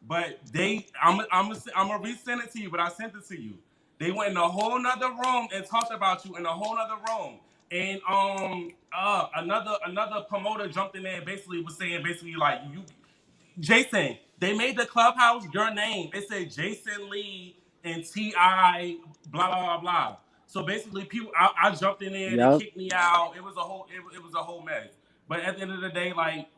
But 0.07 0.41
they, 0.53 0.87
I'm, 1.03 1.21
I'm, 1.33 1.49
gonna, 1.51 1.61
I'm 1.77 1.89
gonna 1.89 2.05
resend 2.05 2.45
it 2.45 2.53
to 2.53 2.61
you. 2.61 2.71
But 2.71 2.81
I 2.81 2.91
sent 2.91 3.15
it 3.15 3.27
to 3.29 3.41
you. 3.41 3.55
They 3.99 4.13
went 4.13 4.33
in 4.33 4.37
a 4.37 4.49
whole 4.49 4.79
nother 4.81 5.09
room 5.11 5.49
and 5.55 5.67
talked 5.67 5.93
about 5.93 6.25
you 6.25 6.37
in 6.37 6.47
a 6.47 6.51
whole 6.51 6.77
nother 6.77 6.97
room. 7.09 7.41
And 7.71 8.01
um, 8.09 8.73
uh, 8.97 9.29
another 9.37 9.77
another 9.87 10.23
promoter 10.29 10.69
jumped 10.69 10.97
in 10.97 11.05
there 11.05 11.17
and 11.17 11.27
basically 11.27 11.63
was 11.63 11.79
saying 11.79 12.03
basically 12.05 12.35
like 12.37 12.61
you, 12.73 12.85
Jason. 13.61 14.19
They 14.41 14.55
made 14.57 14.77
the 14.79 14.87
clubhouse 14.87 15.45
your 15.55 15.73
name. 15.75 16.11
It 16.15 16.29
said 16.29 16.51
Jason 16.53 17.11
Lee 17.11 17.57
and 17.85 18.05
T.I 18.05 18.97
blah 19.31 19.49
blah 19.49 19.65
blah 19.65 19.81
blah. 19.81 20.17
So 20.47 20.65
basically, 20.65 21.05
people 21.07 21.33
I, 21.39 21.51
I 21.65 21.71
jumped 21.73 22.03
in 22.03 22.13
there. 22.15 22.31
Yup. 22.31 22.59
They 22.61 22.67
kicked 22.67 22.77
me 22.77 22.91
out. 22.93 23.35
It 23.37 23.45
was 23.45 23.57
a 23.57 23.61
whole 23.61 23.87
it, 23.91 24.17
it 24.17 24.23
was 24.23 24.35
a 24.35 24.43
whole 24.43 24.63
mess. 24.63 24.89
But 25.29 25.41
at 25.41 25.57
the 25.57 25.63
end 25.63 25.73
of 25.73 25.81
the 25.83 25.91
day, 25.91 26.13
like 26.15 26.49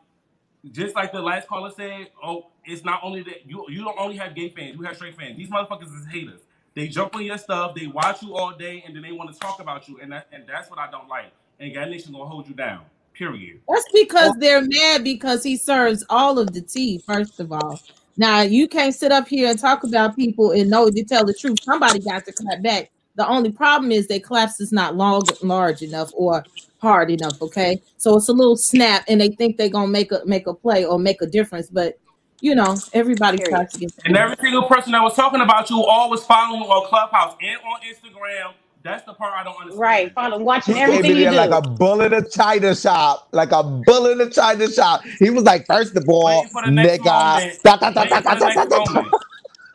just 0.73 0.95
like 0.97 1.13
the 1.13 1.23
last 1.23 1.49
caller 1.49 1.73
said, 1.77 2.11
oh, 2.23 2.49
it's 2.65 2.85
not 2.85 3.01
only 3.05 3.23
that 3.25 3.47
you 3.49 3.67
you 3.71 3.85
don't 3.85 3.99
only 3.99 4.17
have 4.19 4.35
gay 4.35 4.51
fans, 4.51 4.77
you 4.79 4.85
have 4.85 4.97
straight 4.97 5.17
fans. 5.17 5.37
These 5.39 5.51
motherfuckers 5.51 5.95
is 6.01 6.07
haters. 6.11 6.41
They 6.77 6.89
jump 6.89 7.17
on 7.17 7.25
your 7.25 7.39
stuff, 7.39 7.75
they 7.75 7.87
watch 7.87 8.23
you 8.23 8.37
all 8.37 8.53
day, 8.53 8.85
and 8.87 8.95
then 8.95 9.03
they 9.03 9.11
want 9.11 9.33
to 9.33 9.41
talk 9.41 9.61
about 9.61 9.89
you, 9.89 9.99
and 10.03 10.13
that 10.13 10.29
and 10.31 10.45
that's 10.47 10.69
what 10.69 10.79
I 10.79 10.91
don't 10.91 11.09
like. 11.09 11.33
And 11.59 11.75
God 11.75 11.89
Nation 11.89 12.13
gonna 12.13 12.27
hold 12.27 12.47
you 12.47 12.55
down. 12.55 12.83
Period. 13.15 13.61
That's 13.67 13.87
because 13.95 14.35
they're 14.39 14.61
mad 14.61 15.03
because 15.03 15.43
he 15.43 15.57
serves 15.57 16.05
all 16.11 16.39
of 16.39 16.53
the 16.53 16.61
tea, 16.61 16.99
first 16.99 17.41
of 17.41 17.51
all. 17.51 17.81
Now 18.19 18.43
you 18.43 18.69
can't 18.69 18.95
sit 18.95 19.11
up 19.11 19.27
here 19.27 19.49
and 19.49 19.59
talk 19.59 19.85
about 19.85 20.17
people 20.17 20.51
and 20.51 20.69
know 20.69 20.91
to 20.91 21.03
tell 21.03 21.25
the 21.25 21.33
truth. 21.33 21.61
Somebody 21.63 21.99
got 22.01 22.27
to 22.27 22.33
clap 22.33 22.63
back. 22.63 22.91
The 23.15 23.27
only 23.27 23.53
problem 23.53 23.91
is 23.91 24.07
their 24.07 24.21
claps 24.21 24.61
is 24.61 24.71
not 24.71 24.97
long 24.97 25.23
large 25.43 25.81
enough 25.81 26.11
or 26.15 26.45
hard 26.77 27.11
enough. 27.11 27.41
Okay. 27.41 27.81
So 27.97 28.19
it's 28.19 28.29
a 28.29 28.35
little 28.35 28.59
snap 28.59 29.05
and 29.09 29.19
they 29.19 29.31
think 29.31 29.57
they're 29.57 29.71
gonna 29.71 29.91
make 29.91 30.13
a 30.13 30.21
make 30.27 30.47
a 30.47 30.53
play 30.53 30.85
or 30.85 30.99
make 30.99 31.23
a 31.23 31.27
difference. 31.27 31.71
But 31.71 31.99
you 32.41 32.55
know, 32.55 32.77
everybody 32.93 33.39
Period. 33.39 33.51
tries 33.57 33.73
to 33.73 33.79
get 33.81 33.93
And 34.05 34.17
every 34.17 34.37
single 34.41 34.63
person 34.65 34.93
that 34.93 35.03
was 35.03 35.15
talking 35.15 35.41
about 35.41 35.71
you 35.71 35.83
all 35.85 36.11
was 36.11 36.25
following 36.25 36.63
on 36.63 36.89
Clubhouse 36.89 37.37
and 37.41 37.59
on 37.59 37.81
Instagram. 37.81 38.53
That's 38.83 39.05
the 39.05 39.15
part 39.15 39.35
I 39.35 39.43
don't 39.43 39.57
understand. 39.57 39.81
Right, 39.81 40.13
follow, 40.15 40.39
watching 40.39 40.77
He 40.77 40.81
everything 40.81 41.17
you 41.17 41.31
do. 41.31 41.35
like 41.35 41.51
a 41.51 41.61
bull 41.63 42.03
in 42.03 42.13
a 42.13 42.23
china 42.29 42.75
shop, 42.75 43.29
like 43.33 43.51
a 43.51 43.65
bull 43.65 44.07
in 44.07 44.21
a 44.21 44.31
china 44.31 44.69
shop. 44.71 45.03
He 45.19 45.31
was 45.31 45.43
like, 45.43 45.67
first 45.67 45.97
of 45.97 46.09
all, 46.09 46.45
for 46.45 46.63
the 46.65 46.71
next 46.71 47.01
nigga. 47.01 47.53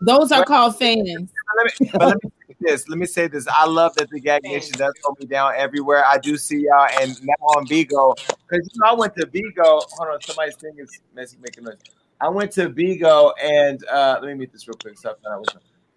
Those 0.01 0.31
are 0.31 0.45
called 0.45 0.79
fans. 0.79 1.29
Let 1.57 1.65
me, 1.65 1.71
but 1.97 2.07
let 2.07 2.17
me 2.23 2.29
say 2.47 2.55
this. 2.61 2.89
Let 2.89 2.97
me 2.99 3.05
say 3.05 3.27
this. 3.27 3.47
I 3.49 3.65
love 3.65 3.93
that 3.97 4.09
the 4.09 4.19
Gag 4.21 4.43
Nation 4.43 4.77
does 4.77 4.93
hold 5.03 5.19
me 5.19 5.25
down 5.25 5.53
everywhere. 5.57 6.05
I 6.07 6.17
do 6.17 6.37
see 6.37 6.65
y'all, 6.67 6.87
and 7.01 7.17
now 7.21 7.33
on 7.47 7.67
Bigo, 7.67 8.15
because 8.49 8.69
you 8.71 8.79
know 8.81 8.87
I 8.91 8.93
went 8.93 9.15
to 9.17 9.25
Bigo. 9.27 9.85
Hold 9.91 10.09
on, 10.13 10.21
somebody's 10.21 10.55
thing 10.55 10.75
is 10.77 11.01
messy, 11.13 11.37
making 11.41 11.65
noise. 11.65 11.75
I 12.21 12.29
went 12.29 12.51
to 12.53 12.69
Bigo, 12.69 13.33
and 13.41 13.83
uh, 13.87 14.19
let 14.21 14.27
me 14.27 14.35
meet 14.35 14.51
this 14.53 14.67
real 14.67 14.75
quick. 14.75 14.95
One. 15.03 15.43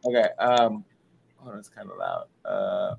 Okay. 0.07 0.29
Um, 0.39 0.85
hold 1.37 1.53
on, 1.53 1.59
it's 1.59 1.69
kind 1.69 1.91
of 1.91 1.99
loud. 1.99 2.27
Uh, 2.45 2.95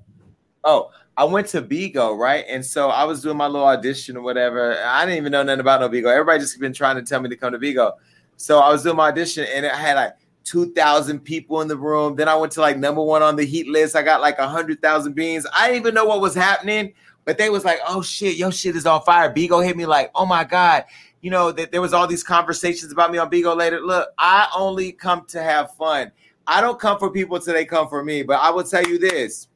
oh, 0.64 0.90
I 1.16 1.24
went 1.24 1.48
to 1.48 1.62
Bigo, 1.62 2.16
right? 2.16 2.44
And 2.48 2.64
so 2.64 2.88
I 2.88 3.04
was 3.04 3.22
doing 3.22 3.36
my 3.36 3.46
little 3.46 3.66
audition 3.66 4.16
or 4.16 4.22
whatever. 4.22 4.78
I 4.80 5.04
didn't 5.04 5.18
even 5.18 5.32
know 5.32 5.42
nothing 5.42 5.60
about 5.60 5.80
no 5.80 5.88
Bigo. 5.88 6.06
Everybody 6.06 6.38
just 6.38 6.58
been 6.60 6.72
trying 6.72 6.96
to 6.96 7.02
tell 7.02 7.20
me 7.20 7.28
to 7.28 7.36
come 7.36 7.52
to 7.52 7.58
Bigo. 7.58 7.92
So 8.36 8.60
I 8.60 8.70
was 8.70 8.84
doing 8.84 8.96
my 8.96 9.08
audition, 9.08 9.44
and 9.52 9.66
I 9.66 9.76
had 9.76 9.94
like 9.94 10.12
2,000 10.44 11.18
people 11.20 11.60
in 11.62 11.68
the 11.68 11.76
room. 11.76 12.14
Then 12.14 12.28
I 12.28 12.36
went 12.36 12.52
to 12.52 12.60
like 12.60 12.78
number 12.78 13.02
one 13.02 13.22
on 13.22 13.34
the 13.34 13.44
heat 13.44 13.66
list. 13.66 13.96
I 13.96 14.02
got 14.02 14.20
like 14.20 14.38
100,000 14.38 15.14
beans. 15.14 15.46
I 15.52 15.66
didn't 15.66 15.80
even 15.80 15.94
know 15.94 16.04
what 16.04 16.20
was 16.20 16.34
happening, 16.34 16.94
but 17.24 17.38
they 17.38 17.50
was 17.50 17.64
like, 17.64 17.80
oh 17.86 18.02
shit, 18.02 18.36
your 18.36 18.52
shit 18.52 18.76
is 18.76 18.86
on 18.86 19.02
fire. 19.02 19.34
Bigo 19.34 19.64
hit 19.64 19.76
me 19.76 19.86
like, 19.86 20.12
oh 20.14 20.26
my 20.26 20.44
God. 20.44 20.84
You 21.20 21.30
know, 21.30 21.50
that 21.52 21.72
there 21.72 21.80
was 21.80 21.92
all 21.92 22.06
these 22.06 22.22
conversations 22.22 22.92
about 22.92 23.10
me 23.10 23.18
on 23.18 23.30
Bigo 23.30 23.56
later. 23.56 23.80
Look, 23.80 24.10
I 24.18 24.48
only 24.56 24.92
come 24.92 25.24
to 25.28 25.42
have 25.42 25.74
fun. 25.74 26.12
I 26.46 26.60
don't 26.60 26.78
come 26.78 26.98
for 26.98 27.10
people 27.10 27.40
till 27.40 27.54
they 27.54 27.64
come 27.64 27.88
for 27.88 28.04
me. 28.04 28.22
But 28.22 28.40
I 28.40 28.50
will 28.50 28.64
tell 28.64 28.84
you 28.84 28.98
this. 28.98 29.48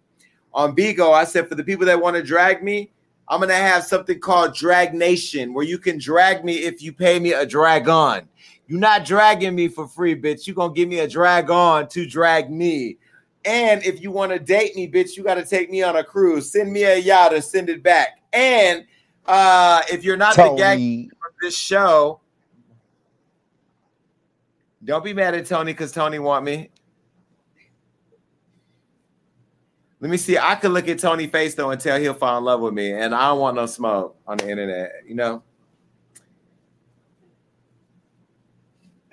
On 0.53 0.75
Bigo, 0.75 1.13
I 1.13 1.25
said 1.25 1.49
for 1.49 1.55
the 1.55 1.63
people 1.63 1.87
that 1.87 2.01
want 2.01 2.17
to 2.17 2.23
drag 2.23 2.63
me, 2.63 2.91
I'm 3.29 3.39
gonna 3.39 3.55
have 3.55 3.85
something 3.85 4.19
called 4.19 4.55
Drag 4.55 4.93
Nation, 4.93 5.55
where 5.55 5.65
you 5.65 5.79
can 5.79 5.99
drag 5.99 6.45
me 6.45 6.55
if 6.55 6.83
you 6.83 6.93
pay 6.93 7.21
me 7.21 7.33
a 7.33 7.47
drag 7.47 7.89
on. 7.89 8.29
You're 8.67 8.81
not 8.81 9.05
dragging 9.05 9.55
me 9.55 9.69
for 9.69 9.87
free, 9.87 10.21
bitch. 10.21 10.49
You're 10.49 10.57
gonna 10.57 10.75
give 10.75 10.89
me 10.89 10.99
a 10.99 11.09
drag 11.09 11.49
on 11.51 11.87
to 11.89 12.07
drag 12.07 12.51
me. 12.51 12.97
And 13.45 13.85
if 13.85 14.03
you 14.03 14.11
want 14.11 14.33
to 14.33 14.39
date 14.39 14.75
me, 14.75 14.91
bitch, 14.91 15.17
you 15.17 15.23
got 15.23 15.37
to 15.37 15.47
take 15.47 15.71
me 15.71 15.83
on 15.83 15.97
a 15.97 16.05
cruise. 16.05 16.53
Send 16.53 16.73
me 16.73 16.83
a 16.83 16.97
yacht 16.97 17.33
or 17.33 17.41
send 17.41 17.69
it 17.69 17.83
back. 17.83 18.21
And 18.33 18.85
uh 19.27 19.83
if 19.91 20.03
you're 20.03 20.17
not 20.17 20.35
the 20.35 20.55
gag 20.57 20.79
this 21.41 21.57
show, 21.57 22.21
don't 24.85 25.05
be 25.05 25.13
mad 25.13 25.35
at 25.35 25.47
Tony 25.47 25.73
because 25.73 25.93
Tony 25.93 26.19
want 26.19 26.45
me. 26.45 26.71
Let 30.01 30.11
me 30.11 30.17
see. 30.17 30.39
I 30.39 30.55
could 30.55 30.71
look 30.71 30.89
at 30.89 30.99
Tony 30.99 31.27
face 31.27 31.55
though 31.55 31.71
and 31.71 31.79
tell 31.81 32.01
he'll 32.01 32.15
fall 32.15 32.39
in 32.39 32.45
love 32.45 32.61
with 32.61 32.73
me, 32.73 32.93
and 32.93 33.15
I 33.15 33.29
don't 33.29 33.39
want 33.39 33.57
no 33.57 33.67
smoke 33.67 34.17
on 34.27 34.39
the 34.39 34.49
internet. 34.49 34.93
You 35.07 35.15
know. 35.15 35.43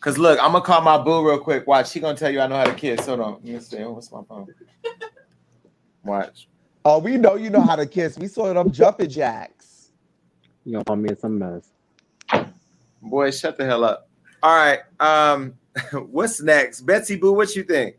Cause 0.00 0.16
look, 0.18 0.38
I'm 0.40 0.52
gonna 0.52 0.64
call 0.64 0.82
my 0.82 0.96
boo 0.98 1.26
real 1.26 1.40
quick. 1.40 1.66
Watch, 1.66 1.90
she 1.90 1.98
gonna 1.98 2.16
tell 2.16 2.30
you 2.30 2.40
I 2.40 2.46
know 2.46 2.56
how 2.56 2.64
to 2.64 2.74
kiss. 2.74 3.06
Hold 3.06 3.20
on. 3.20 3.32
Let 3.32 3.44
me 3.44 3.58
see. 3.58 3.78
What's 3.78 4.12
my 4.12 4.22
phone? 4.28 4.46
Watch. 6.04 6.46
Oh, 6.84 7.00
we 7.00 7.16
know 7.16 7.34
you 7.34 7.50
know 7.50 7.60
how 7.60 7.74
to 7.76 7.86
kiss. 7.86 8.16
We 8.16 8.28
saw 8.28 8.54
them 8.54 8.70
jumping 8.70 9.10
jacks. 9.10 9.69
You 10.64 10.72
gonna 10.72 10.84
find 10.84 11.02
me 11.02 11.10
in 11.10 11.16
some 11.16 11.38
mess. 11.38 11.70
Boy, 13.02 13.30
shut 13.30 13.56
the 13.56 13.64
hell 13.64 13.84
up. 13.84 14.08
All 14.42 14.56
right. 14.56 14.80
Um, 14.98 15.54
what's 16.10 16.40
next? 16.40 16.82
Betsy 16.82 17.16
Boo, 17.16 17.32
what 17.32 17.54
you 17.56 17.62
think? 17.62 17.96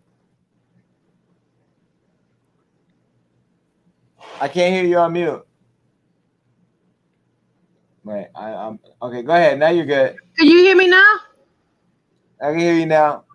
I 4.39 4.47
can't 4.47 4.73
hear 4.73 4.85
you 4.85 4.97
on 4.97 5.13
mute. 5.13 5.45
Wait, 8.03 8.27
I, 8.35 8.53
I'm 8.53 8.79
okay. 9.01 9.21
Go 9.21 9.33
ahead. 9.33 9.59
Now 9.59 9.69
you're 9.69 9.85
good. 9.85 10.17
Can 10.37 10.47
you 10.47 10.57
hear 10.57 10.75
me 10.75 10.87
now? 10.87 11.15
I 12.41 12.49
can 12.49 12.59
hear 12.59 12.73
you 12.73 12.87
now. 12.87 13.25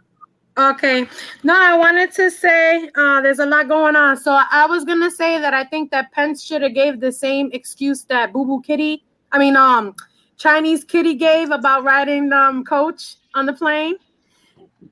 Okay. 0.59 1.07
No, 1.45 1.55
I 1.55 1.77
wanted 1.77 2.13
to 2.13 2.31
say 2.31 2.91
uh, 2.97 3.21
there's 3.21 3.39
a 3.39 3.47
lot 3.47 3.69
going 3.69 3.95
on. 3.95 4.17
So 4.17 4.33
I 4.33 4.67
was 4.67 4.85
gonna 4.85 5.11
say 5.11 5.39
that 5.39 5.55
I 5.55 5.65
think 5.65 5.91
that 5.93 6.11
Pence 6.13 6.43
should 6.43 6.63
have 6.63 6.75
gave 6.75 6.99
the 6.99 7.13
same 7.13 7.51
excuse 7.53 8.05
that 8.05 8.33
Boo 8.33 8.45
Boo 8.45 8.61
Kitty, 8.63 9.05
I 9.33 9.39
mean, 9.39 9.57
um, 9.57 9.95
Chinese 10.37 10.85
Kitty 10.85 11.15
gave 11.15 11.51
about 11.51 11.85
riding 11.85 12.33
um 12.33 12.65
coach 12.65 13.17
on 13.35 13.47
the 13.47 13.53
plane. 13.53 13.97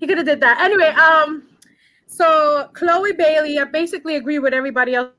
He 0.01 0.07
could 0.07 0.19
have 0.19 0.27
did 0.27 0.41
that. 0.41 0.61
Anyway, 0.61 0.89
um, 0.89 1.45
so 2.07 2.69
Chloe 2.75 3.13
Bailey, 3.13 3.59
I 3.59 3.65
basically 3.65 4.17
agree 4.17 4.39
with 4.39 4.53
everybody 4.55 4.95
else. 4.95 5.11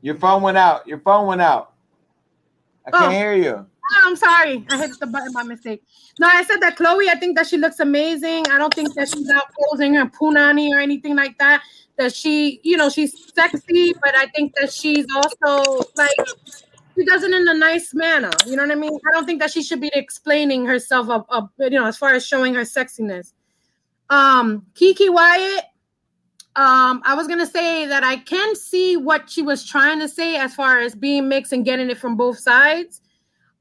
Your 0.00 0.14
phone 0.16 0.42
went 0.42 0.56
out. 0.56 0.86
Your 0.86 1.00
phone 1.00 1.26
went 1.26 1.40
out. 1.40 1.72
I 2.86 2.90
can't 2.90 3.06
Oh. 3.06 3.10
hear 3.10 3.34
you. 3.34 3.66
Oh, 3.90 4.02
I'm 4.04 4.16
sorry. 4.16 4.66
I 4.70 4.76
hit 4.78 4.98
the 5.00 5.06
button 5.06 5.32
by 5.32 5.42
mistake. 5.42 5.82
No, 6.20 6.26
I 6.28 6.44
said 6.44 6.60
that 6.60 6.76
Chloe, 6.76 7.08
I 7.08 7.14
think 7.14 7.36
that 7.36 7.46
she 7.46 7.56
looks 7.56 7.80
amazing. 7.80 8.44
I 8.50 8.58
don't 8.58 8.72
think 8.72 8.94
that 8.94 9.08
she's 9.08 9.28
out 9.30 9.44
posing 9.58 9.94
her 9.94 10.06
punani 10.06 10.70
or 10.70 10.78
anything 10.78 11.16
like 11.16 11.36
that. 11.38 11.62
That 11.98 12.14
she, 12.14 12.60
you 12.62 12.76
know, 12.76 12.88
she's 12.88 13.32
sexy, 13.34 13.92
but 14.02 14.14
I 14.16 14.26
think 14.26 14.54
that 14.60 14.72
she's 14.72 15.04
also 15.16 15.84
like 15.96 16.10
she 16.96 17.04
does 17.04 17.22
it 17.22 17.32
in 17.32 17.46
a 17.46 17.54
nice 17.54 17.92
manner. 17.92 18.30
You 18.46 18.56
know 18.56 18.62
what 18.62 18.72
I 18.72 18.76
mean? 18.76 18.98
I 19.08 19.12
don't 19.12 19.26
think 19.26 19.40
that 19.40 19.50
she 19.50 19.62
should 19.62 19.80
be 19.80 19.90
explaining 19.94 20.64
herself 20.64 21.08
up, 21.10 21.26
up 21.30 21.50
you 21.58 21.70
know, 21.70 21.86
as 21.86 21.96
far 21.96 22.14
as 22.14 22.26
showing 22.26 22.54
her 22.54 22.62
sexiness. 22.62 23.32
Um, 24.10 24.66
Keke 24.74 25.12
Wyatt, 25.12 25.64
um, 26.56 27.02
I 27.04 27.14
was 27.14 27.26
gonna 27.28 27.46
say 27.46 27.86
that 27.86 28.02
I 28.02 28.16
can 28.16 28.56
see 28.56 28.96
what 28.96 29.30
she 29.30 29.42
was 29.42 29.66
trying 29.66 30.00
to 30.00 30.08
say 30.08 30.36
as 30.36 30.54
far 30.54 30.80
as 30.80 30.94
being 30.94 31.28
mixed 31.28 31.52
and 31.52 31.64
getting 31.64 31.90
it 31.90 31.98
from 31.98 32.16
both 32.16 32.38
sides. 32.38 33.00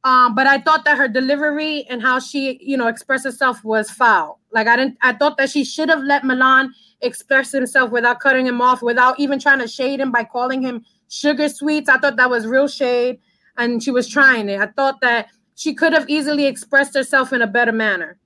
Um, 0.04 0.36
but 0.36 0.48
I 0.48 0.60
thought 0.60 0.86
that 0.86 0.98
her 0.98 1.08
delivery 1.08 1.86
and 1.90 2.02
how 2.02 2.20
she, 2.20 2.58
you 2.62 2.78
know, 2.78 2.88
expressed 2.88 3.26
herself 3.26 3.64
was 3.64 3.92
foul. 3.92 4.40
Like 4.52 4.68
I 4.68 4.76
didn't, 4.78 4.98
I 5.02 5.14
thought 5.14 5.38
that 5.38 5.50
she 5.50 5.66
should 5.66 5.90
have 5.90 6.02
let 6.02 6.24
Milan 6.24 6.74
express 7.02 7.52
himself 7.52 7.92
without 7.92 8.20
cutting 8.20 8.46
him 8.46 8.62
off, 8.62 8.82
without 8.82 9.20
even 9.20 9.40
trying 9.40 9.60
to 9.60 9.68
shade 9.68 10.00
him 10.00 10.12
by 10.12 10.24
calling 10.24 10.62
him 10.62 10.84
sugar 11.10 11.50
sweets. 11.50 11.90
I 11.90 11.98
thought 11.98 12.18
that 12.18 12.30
was 12.30 12.46
real 12.48 12.68
shade, 12.68 13.20
and 13.58 13.82
she 13.82 13.92
was 13.92 14.08
trying 14.08 14.50
it. 14.50 14.60
I 14.60 14.68
thought 14.68 15.02
that 15.02 15.28
she 15.56 15.74
could 15.74 15.94
have 15.94 16.10
easily 16.10 16.46
expressed 16.46 16.96
herself 16.96 17.34
in 17.34 17.42
a 17.42 17.48
better 17.48 17.72
manner. 17.72 18.18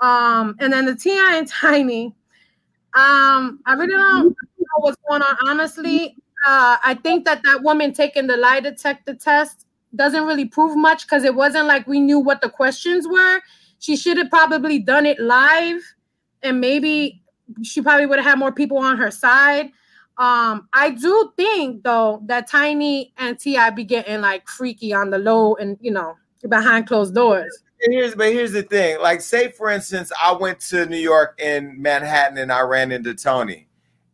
Um, 0.00 0.56
and 0.60 0.72
then 0.72 0.86
the 0.86 0.94
T.I 0.94 1.36
and 1.36 1.48
Tiny, 1.48 2.14
um, 2.94 3.60
I 3.66 3.74
really 3.74 3.92
don't 3.92 4.28
know 4.28 4.34
what's 4.78 4.96
going 5.08 5.22
on. 5.22 5.36
Honestly, 5.46 6.16
uh, 6.46 6.76
I 6.84 6.98
think 7.02 7.24
that 7.24 7.42
that 7.44 7.62
woman 7.62 7.92
taking 7.92 8.26
the 8.26 8.36
lie 8.36 8.60
detector 8.60 9.14
test 9.14 9.66
doesn't 9.94 10.24
really 10.24 10.44
prove 10.44 10.76
much 10.76 11.06
because 11.06 11.24
it 11.24 11.34
wasn't 11.34 11.66
like 11.66 11.86
we 11.86 12.00
knew 12.00 12.18
what 12.18 12.40
the 12.40 12.48
questions 12.48 13.06
were. 13.08 13.40
She 13.78 13.96
should 13.96 14.16
have 14.16 14.30
probably 14.30 14.78
done 14.78 15.06
it 15.06 15.18
live, 15.20 15.82
and 16.42 16.60
maybe 16.60 17.22
she 17.62 17.82
probably 17.82 18.06
would 18.06 18.18
have 18.18 18.26
had 18.26 18.38
more 18.38 18.52
people 18.52 18.78
on 18.78 18.96
her 18.96 19.10
side. 19.10 19.70
Um, 20.18 20.68
I 20.72 20.90
do 20.90 21.32
think 21.36 21.82
though 21.82 22.22
that 22.26 22.48
Tiny 22.48 23.12
and 23.18 23.38
T.I 23.38 23.70
be 23.70 23.84
getting 23.84 24.20
like 24.22 24.48
freaky 24.48 24.92
on 24.92 25.10
the 25.10 25.18
low 25.18 25.54
and 25.56 25.76
you 25.80 25.90
know 25.90 26.16
behind 26.48 26.86
closed 26.86 27.14
doors. 27.14 27.62
And 27.82 27.92
here's 27.92 28.14
but 28.14 28.32
here's 28.32 28.52
the 28.52 28.62
thing. 28.62 29.00
Like, 29.00 29.20
say 29.20 29.50
for 29.50 29.70
instance, 29.70 30.10
I 30.20 30.32
went 30.32 30.60
to 30.60 30.86
New 30.86 30.98
York 30.98 31.38
in 31.40 31.80
Manhattan 31.80 32.38
and 32.38 32.50
I 32.50 32.60
ran 32.60 32.92
into 32.92 33.14
Tony 33.14 33.68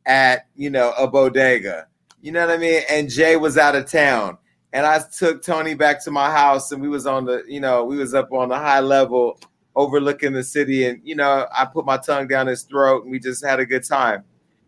at 0.06 0.46
you 0.56 0.70
know 0.70 0.92
a 0.98 1.06
bodega. 1.06 1.86
You 2.20 2.32
know 2.32 2.46
what 2.46 2.54
I 2.54 2.58
mean? 2.58 2.82
And 2.88 3.10
Jay 3.10 3.36
was 3.36 3.58
out 3.58 3.74
of 3.74 3.90
town. 3.90 4.38
And 4.72 4.86
I 4.86 5.00
took 5.00 5.42
Tony 5.42 5.74
back 5.74 6.02
to 6.04 6.10
my 6.10 6.30
house 6.30 6.72
and 6.72 6.80
we 6.80 6.88
was 6.88 7.06
on 7.06 7.26
the, 7.26 7.44
you 7.46 7.60
know, 7.60 7.84
we 7.84 7.96
was 7.96 8.14
up 8.14 8.32
on 8.32 8.48
the 8.48 8.56
high 8.56 8.80
level 8.80 9.38
overlooking 9.74 10.32
the 10.32 10.42
city. 10.42 10.86
And, 10.86 11.00
you 11.04 11.14
know, 11.14 11.46
I 11.52 11.64
put 11.64 11.86
my 11.86 11.96
tongue 11.96 12.28
down 12.28 12.46
his 12.46 12.62
throat 12.62 13.04
and 13.04 13.12
we 13.12 13.18
just 13.18 13.44
had 13.44 13.60
a 13.60 13.66
good 13.66 13.84
time. 13.84 14.24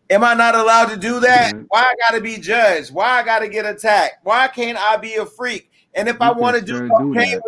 Am 0.09 0.23
I 0.23 0.33
not 0.35 0.55
allowed 0.55 0.89
to 0.89 0.97
do 0.97 1.19
that? 1.21 1.53
Why 1.69 1.81
I 1.81 1.95
gotta 2.07 2.21
be 2.21 2.37
judged? 2.37 2.93
Why 2.93 3.19
I 3.19 3.23
gotta 3.23 3.47
get 3.47 3.65
attacked? 3.65 4.23
Why 4.23 4.47
can't 4.47 4.77
I 4.77 4.97
be 4.97 5.15
a 5.15 5.25
freak? 5.25 5.71
And 5.95 6.07
if 6.07 6.21
I 6.21 6.31
want 6.31 6.57
to 6.57 6.61
do 6.61 6.77
sure 6.77 6.89
do 6.89 7.13
cocaine, 7.13 7.39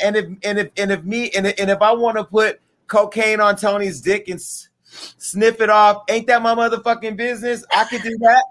and 0.00 0.16
if 0.16 0.26
and 0.42 0.58
if 0.58 0.70
and 0.76 0.90
if 0.90 1.04
me 1.04 1.30
and 1.30 1.46
if, 1.46 1.60
and 1.60 1.70
if 1.70 1.80
I 1.80 1.92
want 1.92 2.16
to 2.16 2.24
put 2.24 2.60
cocaine 2.88 3.40
on 3.40 3.54
Tony's 3.54 4.00
dick 4.00 4.28
and 4.28 4.40
s- 4.40 4.68
sniff 5.18 5.60
it 5.60 5.70
off, 5.70 6.02
ain't 6.08 6.26
that 6.26 6.42
my 6.42 6.54
motherfucking 6.54 7.16
business? 7.16 7.64
I 7.72 7.84
could 7.84 8.02
do 8.02 8.16
that. 8.20 8.44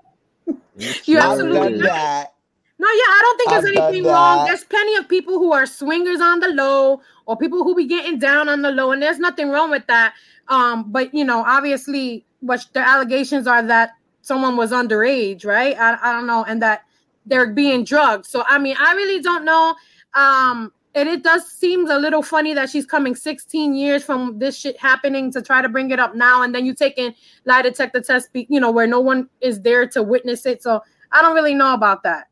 You 1.05 1.19
I've 1.19 1.31
absolutely 1.31 1.59
done 1.59 1.79
that. 1.79 2.33
No, 2.81 2.87
yeah, 2.87 3.09
I 3.09 3.19
don't 3.21 3.37
think 3.37 3.49
there's 3.51 3.77
I've 3.77 3.91
anything 3.91 4.11
wrong. 4.11 4.47
There's 4.47 4.63
plenty 4.63 4.95
of 4.95 5.07
people 5.07 5.37
who 5.37 5.53
are 5.53 5.67
swingers 5.67 6.19
on 6.19 6.39
the 6.39 6.47
low 6.47 6.99
or 7.27 7.37
people 7.37 7.63
who 7.63 7.75
be 7.75 7.85
getting 7.85 8.17
down 8.17 8.49
on 8.49 8.63
the 8.63 8.71
low, 8.71 8.91
and 8.91 8.99
there's 8.99 9.19
nothing 9.19 9.49
wrong 9.49 9.69
with 9.69 9.85
that. 9.85 10.15
Um, 10.47 10.91
but 10.91 11.13
you 11.13 11.23
know, 11.23 11.43
obviously, 11.45 12.25
what 12.39 12.65
the 12.73 12.79
allegations 12.79 13.45
are 13.45 13.61
that 13.61 13.91
someone 14.23 14.57
was 14.57 14.71
underage, 14.71 15.45
right? 15.45 15.77
I, 15.77 15.95
I 16.01 16.11
don't 16.11 16.25
know, 16.25 16.43
and 16.43 16.59
that 16.63 16.81
they're 17.27 17.53
being 17.53 17.83
drugged. 17.83 18.25
So 18.25 18.43
I 18.47 18.57
mean, 18.57 18.75
I 18.79 18.93
really 18.95 19.21
don't 19.21 19.45
know. 19.45 19.75
Um, 20.15 20.73
and 20.95 21.07
it 21.07 21.21
does 21.21 21.47
seem 21.47 21.87
a 21.87 21.99
little 21.99 22.23
funny 22.23 22.55
that 22.55 22.71
she's 22.71 22.87
coming 22.87 23.13
16 23.13 23.75
years 23.75 24.03
from 24.03 24.39
this 24.39 24.57
shit 24.57 24.75
happening 24.79 25.31
to 25.33 25.41
try 25.43 25.61
to 25.61 25.69
bring 25.69 25.91
it 25.91 25.99
up 25.99 26.15
now, 26.15 26.41
and 26.41 26.55
then 26.55 26.65
you 26.65 26.73
taking 26.73 27.13
lie 27.45 27.61
detector 27.61 28.01
test, 28.01 28.29
you 28.33 28.59
know, 28.59 28.71
where 28.71 28.87
no 28.87 29.01
one 29.01 29.29
is 29.39 29.61
there 29.61 29.85
to 29.89 30.01
witness 30.01 30.47
it. 30.47 30.63
So 30.63 30.81
I 31.11 31.21
don't 31.21 31.35
really 31.35 31.53
know 31.53 31.75
about 31.75 32.01
that, 32.01 32.27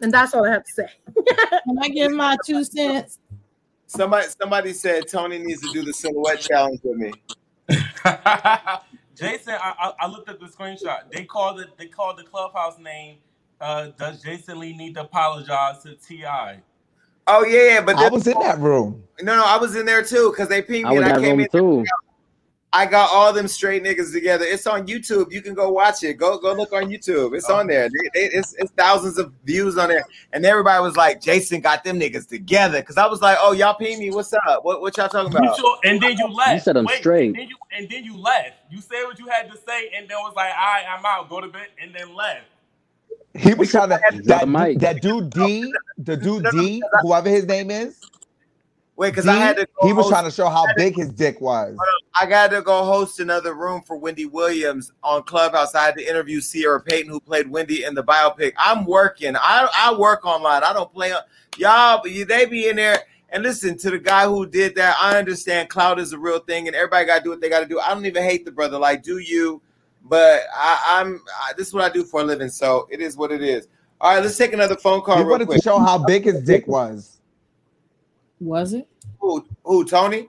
and 0.00 0.12
that's 0.12 0.34
all 0.34 0.46
I 0.46 0.50
have 0.50 0.64
to 0.64 0.72
say. 0.72 0.88
Can 1.64 1.78
I 1.80 1.88
give 1.88 2.12
my 2.12 2.36
two 2.44 2.64
cents? 2.64 3.18
Somebody, 3.86 4.28
somebody 4.40 4.72
said 4.72 5.08
Tony 5.08 5.38
needs 5.38 5.62
to 5.62 5.68
do 5.68 5.82
the 5.82 5.92
silhouette 5.92 6.40
challenge 6.40 6.80
with 6.84 6.96
me. 6.96 7.12
Jason, 9.16 9.54
I, 9.54 9.74
I, 9.78 9.92
I 10.00 10.06
looked 10.06 10.28
at 10.28 10.38
the 10.40 10.46
screenshot. 10.46 11.10
They 11.12 11.24
called 11.24 11.60
it. 11.60 11.76
They 11.76 11.86
called 11.86 12.18
the 12.18 12.22
clubhouse 12.22 12.78
name. 12.78 13.16
Uh, 13.60 13.88
does 13.98 14.22
Jason 14.22 14.58
Lee 14.58 14.76
need 14.76 14.94
to 14.94 15.02
apologize 15.02 15.82
to 15.82 15.94
T.I? 15.94 16.60
Oh 17.26 17.44
yeah, 17.44 17.74
yeah, 17.74 17.80
but 17.80 17.96
I 17.96 18.08
was 18.08 18.26
in 18.26 18.38
that 18.40 18.58
room. 18.58 19.04
No, 19.20 19.36
no, 19.36 19.44
I 19.44 19.56
was 19.58 19.76
in 19.76 19.86
there 19.86 20.02
too 20.02 20.30
because 20.30 20.48
they 20.48 20.62
pinged 20.62 20.86
I 20.86 20.90
me 20.90 20.96
was 20.96 21.06
and 21.06 21.14
I 21.14 21.20
came 21.20 21.36
room 21.36 21.40
in. 21.40 21.48
too. 21.48 21.84
I 22.72 22.86
got 22.86 23.10
all 23.12 23.32
them 23.32 23.48
straight 23.48 23.82
niggas 23.82 24.12
together. 24.12 24.44
It's 24.44 24.64
on 24.64 24.86
YouTube. 24.86 25.32
You 25.32 25.42
can 25.42 25.54
go 25.54 25.70
watch 25.72 26.04
it. 26.04 26.14
Go 26.14 26.38
go 26.38 26.52
look 26.52 26.72
on 26.72 26.84
YouTube. 26.84 27.36
It's 27.36 27.50
on 27.50 27.66
there. 27.66 27.88
They- 27.88 28.10
they- 28.14 28.26
it's, 28.36 28.54
it's 28.58 28.70
thousands 28.72 29.18
of 29.18 29.32
views 29.44 29.76
on 29.76 29.88
there. 29.88 30.04
And 30.32 30.46
everybody 30.46 30.80
was 30.80 30.96
like, 30.96 31.20
Jason 31.20 31.60
got 31.60 31.82
them 31.82 31.98
niggas 31.98 32.28
together. 32.28 32.80
Cause 32.82 32.96
I 32.96 33.06
was 33.06 33.20
like, 33.20 33.38
oh, 33.40 33.52
y'all 33.52 33.74
ping 33.74 33.98
me. 33.98 34.10
What's 34.12 34.32
up? 34.32 34.64
What, 34.64 34.80
what 34.82 34.96
y'all 34.96 35.08
talking 35.08 35.32
You 35.32 35.38
about? 35.38 35.56
sure- 35.58 35.78
and 35.84 36.00
then 36.00 36.16
you 36.16 36.28
left. 36.28 36.64
said 36.64 36.76
'em 36.76 36.84
Wait, 36.84 36.98
straight. 36.98 37.26
And 37.30 37.36
then, 37.38 37.48
you, 37.48 37.56
and 37.76 37.88
then 37.90 38.04
you 38.04 38.16
left. 38.16 38.52
You 38.70 38.80
said 38.80 39.02
what 39.04 39.18
you 39.18 39.26
had 39.26 39.50
to 39.50 39.58
say, 39.66 39.90
and 39.96 40.08
then 40.08 40.18
was 40.18 40.34
like, 40.36 40.52
"All 40.56 40.64
right, 40.64 40.84
I'm 40.88 41.04
out. 41.04 41.28
Go 41.28 41.40
to 41.40 41.48
bed," 41.48 41.66
and 41.82 41.92
then 41.92 42.14
left. 42.14 42.44
He 43.34 43.52
was 43.54 43.70
trying 43.70 43.88
to 43.90 43.98
Drop 43.98 44.12
the 44.44 44.46
that, 44.46 44.78
that 44.80 45.02
dude 45.02 45.30
D, 45.30 45.72
the 45.98 46.16
dude 46.16 46.46
D, 46.52 46.82
whoever 47.02 47.28
his 47.28 47.46
name 47.46 47.70
is. 47.70 48.00
Wait, 49.00 49.12
because 49.12 49.26
I 49.26 49.36
had 49.36 49.56
to 49.56 49.66
go 49.80 49.86
He 49.86 49.94
was 49.94 50.10
trying 50.10 50.26
to 50.26 50.30
show 50.30 50.50
how 50.50 50.66
big 50.76 50.94
his 50.94 51.08
dick 51.08 51.40
was. 51.40 51.74
I 52.20 52.26
got 52.26 52.50
to 52.50 52.60
go 52.60 52.84
host 52.84 53.18
another 53.18 53.54
room 53.54 53.80
for 53.80 53.96
Wendy 53.96 54.26
Williams 54.26 54.92
on 55.02 55.22
Clubhouse. 55.22 55.74
I 55.74 55.86
had 55.86 55.96
to 55.96 56.06
interview 56.06 56.38
Ciera 56.38 56.84
Payton, 56.84 57.10
who 57.10 57.18
played 57.18 57.50
Wendy 57.50 57.84
in 57.84 57.94
the 57.94 58.04
biopic. 58.04 58.52
I'm 58.58 58.84
working. 58.84 59.36
I, 59.36 59.66
I 59.74 59.94
work 59.98 60.26
online. 60.26 60.64
I 60.64 60.74
don't 60.74 60.92
play 60.92 61.14
y'all, 61.56 62.00
but 62.02 62.10
you, 62.10 62.26
they 62.26 62.44
be 62.44 62.68
in 62.68 62.76
there. 62.76 62.98
And 63.30 63.42
listen 63.42 63.78
to 63.78 63.90
the 63.90 63.98
guy 63.98 64.26
who 64.26 64.44
did 64.44 64.74
that. 64.74 64.98
I 65.00 65.16
understand 65.16 65.70
cloud 65.70 65.98
is 65.98 66.12
a 66.12 66.18
real 66.18 66.40
thing, 66.40 66.66
and 66.66 66.76
everybody 66.76 67.06
got 67.06 67.18
to 67.18 67.24
do 67.24 67.30
what 67.30 67.40
they 67.40 67.48
got 67.48 67.60
to 67.60 67.66
do. 67.66 67.80
I 67.80 67.94
don't 67.94 68.04
even 68.04 68.22
hate 68.22 68.44
the 68.44 68.52
brother. 68.52 68.78
Like, 68.78 69.02
do 69.02 69.16
you? 69.16 69.62
But 70.04 70.42
I, 70.54 70.98
I'm. 71.00 71.22
I, 71.42 71.54
this 71.56 71.68
is 71.68 71.72
what 71.72 71.84
I 71.84 71.88
do 71.88 72.04
for 72.04 72.20
a 72.20 72.24
living, 72.24 72.50
so 72.50 72.86
it 72.90 73.00
is 73.00 73.16
what 73.16 73.32
it 73.32 73.40
is. 73.40 73.66
All 73.98 74.12
right, 74.12 74.22
let's 74.22 74.36
take 74.36 74.52
another 74.52 74.76
phone 74.76 75.00
call 75.00 75.16
He 75.16 75.22
real 75.22 75.30
wanted 75.30 75.46
quick. 75.46 75.56
to 75.56 75.64
show 75.64 75.78
how 75.78 76.04
big 76.04 76.24
his 76.24 76.42
dick 76.42 76.66
was. 76.66 77.19
Was 78.40 78.72
it? 78.72 78.88
Who? 79.18 79.44
Who? 79.64 79.84
Tony? 79.84 80.28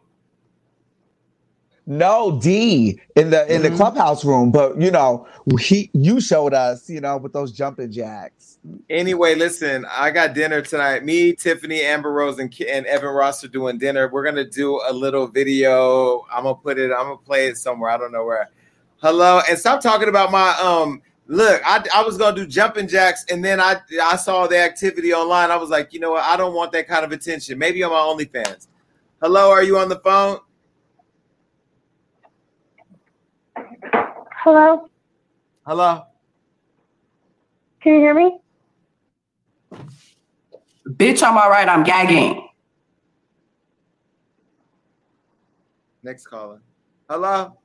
No, 1.88 2.40
D 2.40 3.00
in 3.16 3.32
the 3.32 3.52
in 3.54 3.62
Mhm. 3.62 3.70
the 3.72 3.76
clubhouse 3.76 4.24
room, 4.24 4.52
but 4.52 4.80
you 4.80 4.92
know, 4.92 5.26
he 5.60 5.90
you 5.94 6.22
showed 6.22 6.54
us, 6.54 6.90
you 6.90 7.02
know, 7.02 7.18
with 7.18 7.34
those 7.34 7.52
jumping 7.52 7.92
jacks. 7.92 8.60
Anyway, 8.90 9.34
listen, 9.34 9.86
I 9.90 10.12
got 10.12 10.36
dinner 10.36 10.62
tonight. 10.62 11.04
Me, 11.04 11.34
Tiffany, 11.34 11.82
Amber 11.82 12.12
Rose, 12.12 12.38
and, 12.38 12.54
and 12.70 12.86
Evan 12.86 13.10
Ross 13.10 13.44
are 13.44 13.48
doing 13.48 13.80
dinner. 13.80 14.08
We're 14.10 14.24
gonna 14.24 14.48
do 14.48 14.80
a 14.88 14.94
little 14.94 15.26
video. 15.28 16.24
I'm 16.32 16.44
gonna 16.44 16.56
put 16.56 16.78
it. 16.78 16.92
I'm 16.92 17.06
gonna 17.08 17.18
play 17.18 17.48
it 17.48 17.58
somewhere. 17.58 17.90
I 17.90 17.98
don't 17.98 18.12
know 18.12 18.26
where. 18.26 18.50
Hello, 19.02 19.42
and 19.50 19.58
stop 19.58 19.82
talking 19.82 20.08
about 20.10 20.32
my 20.32 20.52
um. 20.60 21.02
Look, 21.28 21.62
I, 21.66 21.84
I 21.96 22.04
was 22.04 22.18
gonna 22.18 22.36
do 22.36 22.46
jumping 22.46 22.88
jacks, 22.88 23.24
and 23.32 23.44
then 23.44 23.60
I 23.60 23.78
I 24.02 24.16
saw 24.18 24.48
the 24.48 24.58
activity 24.58 25.14
online. 25.14 25.50
I 25.52 25.56
was 25.56 25.70
like, 25.70 25.94
you 25.94 26.00
know 26.00 26.12
what? 26.12 26.24
I 26.24 26.36
don't 26.36 26.54
want 26.54 26.72
that 26.74 26.88
kind 26.88 27.06
of 27.06 27.12
attention. 27.12 27.58
Maybe 27.58 27.84
on 27.84 27.92
my 27.92 27.98
OnlyFans. 27.98 28.68
Hello, 29.22 29.50
are 29.52 29.64
you 29.64 29.78
on 29.78 29.88
the 29.88 30.00
phone? 30.00 30.40
Hello, 34.44 34.90
Hello. 35.68 36.04
can 37.82 37.94
you 37.94 38.00
hear 38.00 38.16
me? 38.16 38.40
Bitch, 40.88 41.22
I'm 41.24 41.38
all 41.38 41.50
right. 41.50 41.70
I'm 41.70 41.84
gagging. 41.84 42.48
Next 46.04 46.26
caller. 46.26 46.62
Hello. 47.08 47.56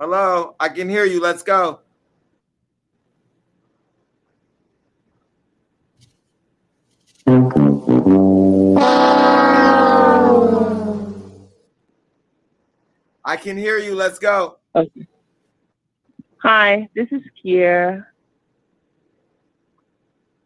Hello. 0.00 0.56
I 0.58 0.70
can 0.70 0.88
hear 0.88 1.04
you. 1.04 1.20
Let's 1.20 1.42
go. 1.42 1.80
I 13.24 13.36
can 13.36 13.56
hear 13.56 13.78
you. 13.78 13.94
Let's 13.94 14.18
go. 14.18 14.56
Hi, 16.42 16.88
this 16.96 17.06
is 17.12 17.22
Kiera. 17.44 18.04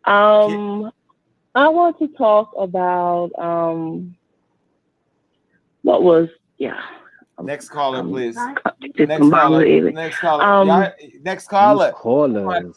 Um, 0.05 0.91
I 1.55 1.69
want 1.69 1.99
to 2.01 2.09
talk 2.09 2.53
about 2.59 3.31
um, 3.39 4.15
what 5.83 6.03
was 6.03 6.29
yeah. 6.59 6.83
Next 7.43 7.71
caller, 7.71 8.03
please. 8.03 8.37
Next 8.99 9.31
caller. 9.31 9.91
Next 9.91 10.19
caller. 10.19 10.45
Um, 10.45 10.69
Y'all- 10.69 10.93
next 11.23 11.49
caller. 11.49 11.93
Callers. 11.93 12.77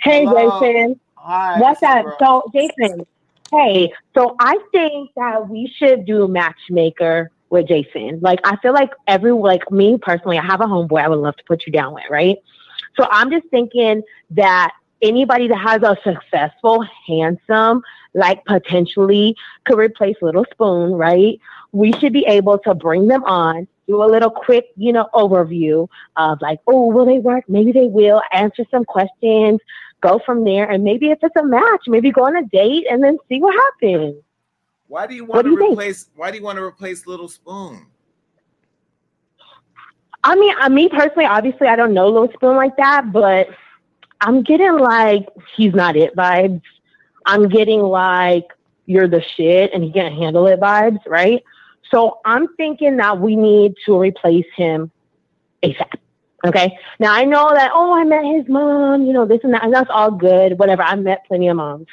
Hey, 0.00 0.26
Jason. 0.26 0.98
Hi. 1.24 1.60
What's 1.60 1.80
what's 1.82 2.06
up? 2.06 2.18
So, 2.18 2.50
Jason, 2.52 3.06
hey, 3.52 3.92
so 4.12 4.34
I 4.40 4.58
think 4.72 5.10
that 5.14 5.48
we 5.48 5.72
should 5.76 6.04
do 6.04 6.26
matchmaker 6.26 7.30
with 7.48 7.68
Jason. 7.68 8.18
Like, 8.20 8.40
I 8.42 8.56
feel 8.56 8.72
like 8.72 8.90
every, 9.06 9.30
like 9.30 9.70
me 9.70 9.98
personally, 9.98 10.38
I 10.38 10.44
have 10.44 10.60
a 10.60 10.64
homeboy 10.64 11.00
I 11.00 11.08
would 11.08 11.20
love 11.20 11.36
to 11.36 11.44
put 11.44 11.64
you 11.64 11.72
down 11.72 11.94
with, 11.94 12.04
right? 12.10 12.38
So 12.96 13.06
I'm 13.08 13.30
just 13.30 13.46
thinking 13.50 14.02
that 14.30 14.72
anybody 15.00 15.46
that 15.46 15.58
has 15.58 15.82
a 15.82 15.96
successful, 16.02 16.84
handsome, 17.06 17.82
like 18.14 18.44
potentially 18.44 19.36
could 19.64 19.78
replace 19.78 20.16
Little 20.22 20.46
Spoon, 20.52 20.92
right? 20.92 21.38
We 21.70 21.92
should 22.00 22.12
be 22.12 22.26
able 22.26 22.58
to 22.58 22.74
bring 22.74 23.06
them 23.06 23.22
on, 23.24 23.68
do 23.86 24.02
a 24.02 24.06
little 24.06 24.30
quick, 24.30 24.66
you 24.76 24.92
know, 24.92 25.08
overview 25.14 25.88
of 26.16 26.40
like, 26.40 26.58
oh, 26.66 26.88
will 26.88 27.06
they 27.06 27.20
work? 27.20 27.44
Maybe 27.48 27.70
they 27.70 27.86
will. 27.86 28.20
Answer 28.32 28.64
some 28.70 28.84
questions, 28.84 29.60
go 30.02 30.20
from 30.24 30.44
there, 30.44 30.70
and 30.70 30.84
maybe 30.84 31.10
if 31.10 31.18
it's 31.22 31.36
a 31.36 31.44
match, 31.44 31.82
maybe 31.86 32.10
go 32.10 32.26
on 32.26 32.36
a 32.36 32.44
date 32.44 32.86
and 32.90 33.02
then 33.02 33.16
see 33.28 33.40
what 33.40 33.54
happens. 33.54 34.22
Why 34.88 35.06
do 35.06 35.14
you 35.14 35.24
want 35.24 35.44
do 35.44 35.48
to 35.48 35.50
you 35.50 35.58
think? 35.58 35.72
replace? 35.72 36.10
Why 36.14 36.30
do 36.30 36.36
you 36.36 36.44
want 36.44 36.58
to 36.58 36.62
replace 36.62 37.06
Little 37.06 37.28
Spoon? 37.28 37.86
I 40.24 40.34
mean, 40.36 40.54
I 40.58 40.68
me 40.68 40.88
personally, 40.88 41.24
obviously, 41.24 41.66
I 41.66 41.76
don't 41.76 41.94
know 41.94 42.08
Little 42.08 42.32
Spoon 42.34 42.56
like 42.56 42.76
that, 42.76 43.10
but 43.12 43.48
I'm 44.20 44.42
getting 44.42 44.76
like 44.76 45.26
he's 45.56 45.74
not 45.74 45.96
it 45.96 46.14
vibes. 46.14 46.62
I'm 47.24 47.48
getting 47.48 47.80
like 47.80 48.46
you're 48.86 49.08
the 49.08 49.22
shit 49.36 49.72
and 49.72 49.82
he 49.82 49.92
can't 49.92 50.14
handle 50.14 50.46
it 50.46 50.60
vibes, 50.60 51.00
right? 51.06 51.42
So 51.90 52.20
I'm 52.24 52.48
thinking 52.56 52.96
that 52.98 53.18
we 53.18 53.36
need 53.36 53.74
to 53.86 53.98
replace 53.98 54.46
him 54.56 54.90
ASAP. 55.62 55.94
Okay. 56.44 56.76
Now 56.98 57.12
I 57.14 57.24
know 57.24 57.52
that, 57.54 57.70
oh, 57.72 57.94
I 57.94 58.04
met 58.04 58.24
his 58.24 58.48
mom, 58.48 59.04
you 59.06 59.12
know, 59.12 59.24
this 59.24 59.40
and 59.44 59.54
that, 59.54 59.64
and 59.64 59.72
that's 59.72 59.90
all 59.90 60.10
good, 60.10 60.58
whatever. 60.58 60.82
I 60.82 60.94
met 60.96 61.24
plenty 61.26 61.48
of 61.48 61.56
moms. 61.56 61.86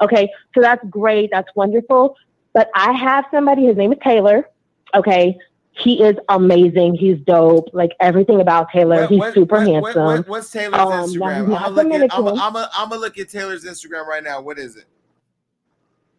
Okay. 0.00 0.30
So 0.54 0.60
that's 0.60 0.84
great. 0.90 1.30
That's 1.32 1.48
wonderful. 1.56 2.16
But 2.52 2.70
I 2.74 2.92
have 2.92 3.24
somebody, 3.30 3.66
his 3.66 3.76
name 3.76 3.92
is 3.92 3.98
Taylor. 4.02 4.48
Okay. 4.94 5.36
He 5.72 6.02
is 6.02 6.16
amazing. 6.30 6.94
He's 6.94 7.18
dope. 7.26 7.68
Like 7.74 7.92
everything 8.00 8.40
about 8.40 8.70
Taylor. 8.70 9.00
What- 9.02 9.10
He's 9.10 9.18
what- 9.18 9.34
super 9.34 9.56
what- 9.56 9.66
handsome. 9.66 10.04
what- 10.04 10.16
what- 10.20 10.28
what's 10.28 10.50
Taylor's 10.50 10.80
Um, 10.80 10.90
Instagram? 10.90 11.36
I'm 11.36 11.50
not 11.50 11.60
gonna 11.62 11.68
look 11.70 11.78
at. 11.78 11.90
I'm 11.90 11.90
Dominican. 11.92 12.24
gonna 12.24 12.70
I'm 12.74 12.88
gonna 12.88 13.00
look 13.00 13.18
at 13.18 13.28
Taylor's 13.28 13.64
Instagram 13.64 14.06
right 14.06 14.22
now. 14.24 14.40
What 14.40 14.58
is 14.58 14.76
it? 14.76 14.84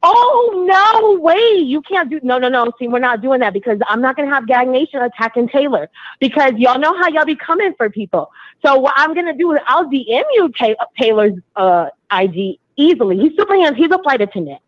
Oh 0.03 0.63
no, 0.67 1.19
way! 1.19 1.57
you 1.57 1.81
can't 1.81 2.09
do 2.09 2.19
no 2.21 2.37
no 2.37 2.49
no. 2.49 2.71
See, 2.79 2.87
we're 2.87 2.99
not 2.99 3.21
doing 3.21 3.39
that 3.39 3.53
because 3.53 3.79
I'm 3.87 4.01
not 4.01 4.15
gonna 4.15 4.29
have 4.29 4.47
Gag 4.47 4.67
Nation 4.67 5.01
attacking 5.01 5.49
Taylor 5.49 5.89
because 6.19 6.53
y'all 6.57 6.79
know 6.79 6.95
how 6.95 7.07
y'all 7.07 7.25
be 7.25 7.35
coming 7.35 7.73
for 7.75 7.89
people. 7.89 8.29
So 8.63 8.77
what 8.77 8.93
I'm 8.95 9.13
gonna 9.15 9.35
do 9.35 9.53
is 9.53 9.59
I'll 9.65 9.85
DM 9.85 10.23
you 10.33 10.49
Ta- 10.57 10.75
Taylor's 10.99 11.33
uh 11.55 11.87
IG 12.11 12.57
easily. 12.75 13.17
He's 13.17 13.35
super 13.37 13.55
hands, 13.55 13.75
he's 13.75 13.91
a 13.91 13.97
flight 14.03 14.21
attendant. 14.21 14.61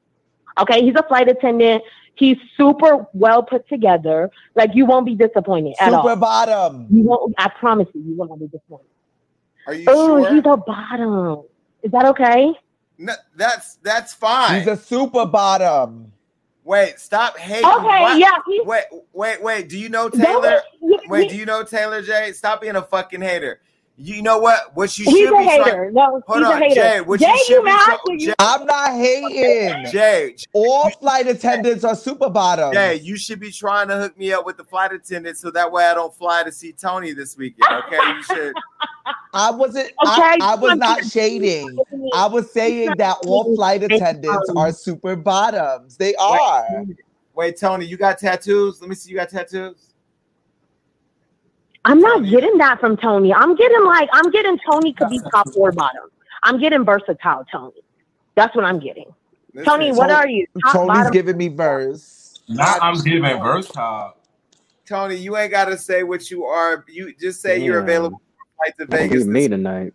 Okay, 0.60 0.84
he's 0.84 0.95
a 0.95 1.03
flight 1.03 1.30
attendant. 1.30 1.84
He's 2.15 2.38
super 2.57 3.07
well 3.14 3.43
put 3.43 3.68
together. 3.69 4.30
Like 4.56 4.72
you 4.73 4.85
won't 4.85 5.06
be 5.06 5.15
disappointed 5.15 5.76
at 5.80 5.93
all. 5.93 6.03
Super 6.03 6.15
bottom. 6.15 6.88
You 6.89 7.03
won't 7.03 7.35
I 7.38 7.49
promise 7.49 7.88
you, 7.93 8.01
you 8.01 8.15
won't 8.15 8.38
be 8.39 8.47
disappointed. 8.47 8.88
Are 9.68 9.73
you 9.76 9.85
Oh, 9.88 10.23
sure? 10.26 10.34
he's 10.34 10.43
a 10.45 10.57
bottom. 10.57 11.43
Is 11.84 11.91
that 11.91 12.06
okay? 12.07 12.51
No, 13.00 13.14
that's 13.36 13.76
that's 13.76 14.14
fine. 14.14 14.60
He's 14.60 14.68
a 14.68 14.76
super 14.76 15.26
bottom. 15.26 16.12
Wait, 16.66 17.00
stop 17.00 17.38
hating. 17.38 17.66
Okay, 17.66 17.86
Why- 17.86 18.18
yeah, 18.18 18.28
he- 18.46 18.62
Wait, 18.64 18.84
wait, 19.14 19.42
wait. 19.42 19.70
Do 19.70 19.80
you 19.80 19.88
know 19.90 20.10
Don't- 20.10 20.22
Taylor? 20.22 20.62
Wait, 21.08 21.24
he- 21.24 21.30
do 21.30 21.36
you 21.38 21.46
know 21.46 21.64
Taylor 21.64 22.02
J? 22.02 22.34
Stop 22.34 22.62
being 22.62 22.76
a 22.76 22.82
fucking 22.82 23.22
hater. 23.22 23.62
You 24.02 24.22
know 24.22 24.40
what? 24.40 24.74
What 24.78 24.98
you 24.98 25.04
He's 25.04 25.18
should 25.28 25.34
a 25.34 25.38
be 25.40 25.44
hater. 25.44 25.64
trying. 25.64 25.94
No, 25.94 26.22
Hold 26.26 26.40
he's 26.40 26.48
a 26.48 26.58
hater. 26.58 26.76
Jay. 26.76 27.02
What 27.02 27.20
Jay, 27.20 27.26
you 27.28 27.46
you 27.50 27.60
be 27.60 27.66
mad 27.66 28.00
trying. 28.06 28.20
you- 28.22 28.34
I'm 28.40 28.66
not 28.66 28.94
hating. 28.94 29.92
Jay, 29.92 30.36
All 30.54 30.90
flight 30.92 31.28
attendants 31.28 31.84
are 31.84 31.96
super 31.96 32.30
bottoms. 32.30 32.76
Jay, 32.76 32.96
you 32.96 33.18
should 33.18 33.42
be 33.42 33.52
trying 33.52 33.90
to 33.90 33.98
hook 33.98 34.18
me 34.18 34.32
up 34.32 34.46
with 34.46 34.56
the 34.56 34.64
flight 34.64 34.94
attendant 34.94 35.38
so 35.38 35.52
that 35.52 35.70
way 35.70 35.84
I 35.86 35.94
don't 35.94 36.16
fly 36.16 36.44
to 36.44 36.52
see 36.52 36.72
Tony 36.72 37.12
this 37.12 37.36
weekend. 37.36 37.70
Okay, 37.88 37.98
you 37.98 38.24
should. 38.24 38.54
I 39.34 39.52
wasn't. 39.52 39.92
I, 40.00 40.38
I 40.42 40.56
was 40.56 40.78
not 40.78 41.04
shading. 41.04 41.78
I 42.14 42.26
was 42.28 42.50
saying 42.54 42.94
that 43.00 43.18
all 43.28 43.54
flight 43.56 43.84
attendants 43.84 44.50
are 44.56 44.72
super 44.72 45.18
bottoms. 45.18 45.98
They 45.98 46.16
are. 46.16 46.86
Wait, 47.36 47.58
Tony, 47.60 47.86
you 47.86 47.98
got 47.98 48.18
tattoos? 48.18 48.80
Let 48.80 48.90
me 48.90 48.96
see. 48.96 49.10
You 49.12 49.18
got 49.18 49.30
tattoos? 49.30 49.89
I'm 51.90 51.99
not 51.99 52.24
getting 52.30 52.56
that 52.60 52.80
from 52.80 52.98
Tony. 52.98 53.34
I'm 53.34 53.56
getting 53.56 53.84
like 53.84 54.10
I'm 54.14 54.30
getting 54.30 54.60
Tony 54.70 54.94
could 54.94 55.10
be 55.10 55.20
top 55.34 55.48
or 55.56 55.72
bottom. 55.72 56.03
I'm 56.44 56.60
getting 56.60 56.86
versatile 56.86 57.45
Tony. 57.52 57.82
That's 58.36 58.56
what 58.56 58.64
I'm 58.64 58.80
getting. 58.80 59.06
Tony, 59.66 59.91
what 59.91 60.11
are 60.11 60.28
you? 60.28 60.45
Top, 60.61 60.74
Tony's 60.74 60.88
bottom? 60.88 61.11
giving 61.11 61.36
me 61.36 61.48
verse. 61.48 62.40
Now 62.48 62.78
I'm 62.80 63.02
giving 63.03 63.24
versatile. 63.41 64.18
Tony, 64.88 65.16
you 65.16 65.36
ain't 65.36 65.49
got 65.49 65.66
to 65.66 65.78
say 65.78 66.03
what 66.03 66.30
you 66.30 66.45
are. 66.45 66.86
You 66.88 67.14
just 67.20 67.41
say 67.41 67.60
you're 67.64 67.80
available 67.80 68.22
for 68.38 68.66
flight 68.66 68.78
to 68.78 68.86
Vegas. 68.86 69.24
be 69.24 69.30
me 69.30 69.48
tonight. 69.48 69.94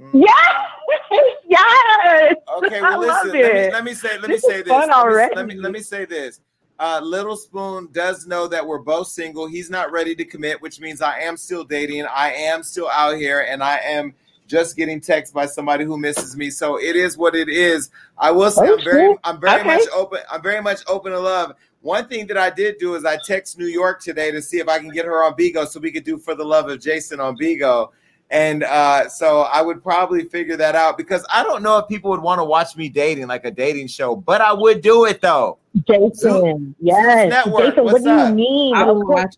Mm. 0.00 0.20
Yes, 0.24 0.54
yes. 1.46 2.34
Okay, 2.56 2.80
I 2.82 2.96
well, 2.96 3.06
love 3.06 3.26
listen. 3.26 3.40
Let 3.40 3.52
me, 3.54 3.60
it. 3.60 3.72
let 3.72 3.84
me 3.84 3.94
say. 3.94 4.18
Let 4.18 4.28
me 4.30 4.34
This 4.34 4.44
say 4.44 4.58
is 4.58 4.64
this. 4.64 4.68
fun 4.68 4.80
Let 4.80 4.88
me, 4.88 4.94
already. 4.94 5.34
let 5.36 5.46
me 5.46 5.54
let 5.58 5.72
me 5.72 5.80
say 5.80 6.04
this. 6.06 6.40
Uh, 6.78 7.00
Little 7.02 7.36
Spoon 7.36 7.88
does 7.92 8.26
know 8.26 8.48
that 8.48 8.66
we're 8.66 8.78
both 8.78 9.06
single. 9.08 9.46
He's 9.46 9.70
not 9.70 9.92
ready 9.92 10.14
to 10.16 10.24
commit, 10.24 10.60
which 10.60 10.80
means 10.80 11.00
I 11.00 11.20
am 11.20 11.36
still 11.36 11.64
dating. 11.64 12.06
I 12.06 12.32
am 12.32 12.62
still 12.62 12.88
out 12.88 13.16
here, 13.16 13.46
and 13.48 13.62
I 13.62 13.76
am 13.78 14.14
just 14.48 14.76
getting 14.76 15.00
text 15.00 15.32
by 15.32 15.46
somebody 15.46 15.84
who 15.84 15.96
misses 15.96 16.36
me. 16.36 16.50
So 16.50 16.78
it 16.80 16.96
is 16.96 17.16
what 17.16 17.34
it 17.36 17.48
is. 17.48 17.90
I 18.18 18.30
will 18.32 18.50
say 18.50 18.66
I'm 18.68 18.82
very. 18.82 19.16
I'm 19.24 19.40
very 19.40 19.60
Okay. 19.60 19.68
much 19.68 19.82
open. 19.94 20.20
I'm 20.30 20.42
very 20.42 20.60
much 20.60 20.80
open 20.88 21.12
to 21.12 21.20
love. 21.20 21.54
One 21.82 22.06
thing 22.08 22.26
that 22.28 22.36
I 22.36 22.50
did 22.50 22.78
do 22.78 22.94
is 22.94 23.04
I 23.04 23.16
text 23.24 23.58
New 23.58 23.66
York 23.66 24.00
today 24.02 24.30
to 24.30 24.40
see 24.42 24.58
if 24.58 24.68
I 24.68 24.78
can 24.78 24.90
get 24.90 25.04
her 25.04 25.24
on 25.24 25.34
Bigo 25.34 25.66
so 25.66 25.80
we 25.80 25.90
could 25.90 26.04
do 26.04 26.16
for 26.18 26.34
the 26.34 26.44
love 26.44 26.68
of 26.68 26.80
Jason 26.80 27.18
on 27.20 27.36
Bigo. 27.36 27.90
And 28.32 28.64
uh, 28.64 29.08
so 29.10 29.42
I 29.42 29.60
would 29.60 29.82
probably 29.82 30.24
figure 30.24 30.56
that 30.56 30.74
out 30.74 30.96
because 30.96 31.24
I 31.30 31.42
don't 31.42 31.62
know 31.62 31.76
if 31.78 31.86
people 31.86 32.10
would 32.12 32.22
want 32.22 32.38
to 32.40 32.44
watch 32.44 32.76
me 32.76 32.88
dating 32.88 33.26
like 33.26 33.44
a 33.44 33.50
dating 33.50 33.88
show, 33.88 34.16
but 34.16 34.40
I 34.40 34.54
would 34.54 34.80
do 34.80 35.04
it 35.04 35.20
though. 35.20 35.58
Jason, 35.86 36.74
yes. 36.80 37.28
Network, 37.28 37.74
Jason, 37.74 37.84
what 37.84 37.92
what's 37.92 38.04
do 38.04 38.10
up? 38.10 38.30
you 38.30 38.34
mean? 38.34 38.74
I 38.74 38.90
would 38.90 39.06
watch. 39.06 39.34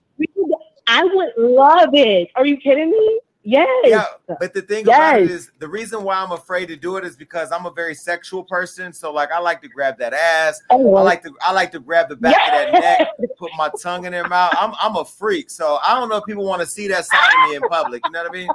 I 0.86 1.02
would 1.02 1.32
love 1.36 1.90
it. 1.92 2.28
Are 2.36 2.46
you 2.46 2.56
kidding 2.56 2.90
me? 2.90 3.20
Yes. 3.46 3.68
Yeah, 3.84 4.06
but 4.40 4.54
the 4.54 4.62
thing 4.62 4.84
about 4.88 5.20
it 5.20 5.28
Yes. 5.28 5.30
is 5.30 5.50
the 5.58 5.68
reason 5.68 6.02
why 6.02 6.14
I'm 6.14 6.32
afraid 6.32 6.64
to 6.68 6.76
do 6.76 6.96
it 6.96 7.04
is 7.04 7.14
because 7.14 7.52
I'm 7.52 7.66
a 7.66 7.70
very 7.70 7.94
sexual 7.94 8.42
person. 8.42 8.90
So 8.90 9.12
like 9.12 9.30
I 9.32 9.38
like 9.38 9.60
to 9.60 9.68
grab 9.68 9.98
that 9.98 10.14
ass. 10.14 10.62
Oh. 10.70 10.94
I 10.94 11.02
like 11.02 11.22
to 11.24 11.32
I 11.42 11.52
like 11.52 11.70
to 11.72 11.78
grab 11.78 12.08
the 12.08 12.16
back 12.16 12.34
of 12.36 12.72
that 12.72 12.72
neck, 12.72 13.08
put 13.38 13.50
my 13.58 13.70
tongue 13.82 14.06
in 14.06 14.12
their 14.12 14.26
mouth. 14.28 14.54
I'm 14.58 14.72
I'm 14.80 14.96
a 14.96 15.04
freak. 15.04 15.50
So 15.50 15.78
I 15.84 15.94
don't 15.94 16.08
know 16.08 16.16
if 16.16 16.24
people 16.24 16.46
want 16.46 16.62
to 16.62 16.66
see 16.66 16.88
that 16.88 17.04
side 17.04 17.30
of 17.44 17.50
me 17.50 17.56
in 17.56 17.62
public. 17.68 18.00
You 18.06 18.12
know 18.12 18.22
what 18.22 18.30
I 18.30 18.34
mean? 18.34 18.48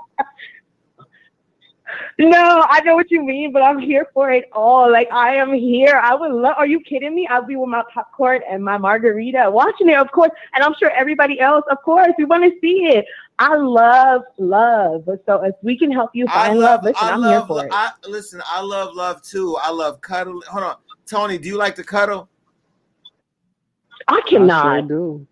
No, 2.18 2.66
I 2.70 2.82
know 2.82 2.96
what 2.96 3.10
you 3.12 3.24
mean, 3.24 3.52
but 3.52 3.62
I'm 3.62 3.80
here 3.80 4.08
for 4.14 4.30
it 4.32 4.50
all. 4.52 4.92
Like 4.92 5.12
I 5.12 5.36
am 5.36 5.54
here. 5.54 6.00
I 6.04 6.14
would 6.16 6.32
love. 6.32 6.56
Are 6.58 6.68
you 6.68 6.80
kidding 6.82 7.16
me? 7.16 7.28
I'll 7.28 7.46
be 7.46 7.56
with 7.56 7.70
my 7.70 7.84
popcorn 7.94 8.42
and 8.50 8.64
my 8.64 8.78
margarita, 8.78 9.50
watching 9.50 9.90
it, 9.90 9.98
of 9.98 10.12
course. 10.12 10.32
And 10.54 10.64
I'm 10.64 10.74
sure 10.80 10.92
everybody 10.92 11.40
else, 11.40 11.64
of 11.72 11.82
course, 11.84 12.12
we 12.18 12.26
want 12.26 12.44
to 12.44 12.52
see 12.60 12.88
it. 12.88 13.06
I 13.40 13.56
love 13.56 14.24
love. 14.38 15.06
So 15.26 15.44
if 15.44 15.56
we 15.62 15.78
can 15.78 15.92
help 15.92 16.12
you 16.14 16.26
I 16.28 16.48
find 16.48 16.60
love 16.60 16.84
love, 16.84 16.84
listen, 16.84 17.08
I 17.08 17.12
I'm 17.12 17.22
love 17.22 17.32
here 17.32 17.48
for 17.48 17.66
it. 17.66 17.72
I 17.74 17.92
listen, 18.08 18.42
I 18.46 18.62
love 18.62 18.96
love 18.96 19.22
too. 19.22 19.58
I 19.62 19.72
love 19.72 20.02
cuddle. 20.02 20.42
Hold 20.50 20.64
on. 20.64 20.76
Tony, 21.06 21.38
do 21.38 21.48
you 21.48 21.58
like 21.58 21.76
to 21.76 21.84
cuddle? 21.84 22.30
I 24.08 24.22
cannot. 24.28 24.66
I 24.66 24.80
sure 24.80 24.88
do. 24.88 25.28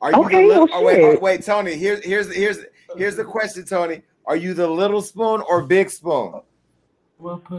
Are 0.00 0.12
you 0.12 0.24
Okay, 0.24 0.42
the 0.42 0.48
little, 0.48 0.66
well, 0.66 0.78
oh, 0.80 0.84
wait, 0.84 1.02
oh, 1.02 1.18
wait, 1.18 1.42
Tony. 1.44 1.74
Here's 1.74 2.04
here's 2.04 2.32
here's 2.32 2.58
here's 2.96 3.16
the 3.16 3.24
question, 3.24 3.64
Tony. 3.64 4.02
Are 4.26 4.36
you 4.36 4.54
the 4.54 4.66
little 4.68 5.02
spoon 5.02 5.42
or 5.48 5.62
big 5.62 5.90
spoon? 5.90 6.40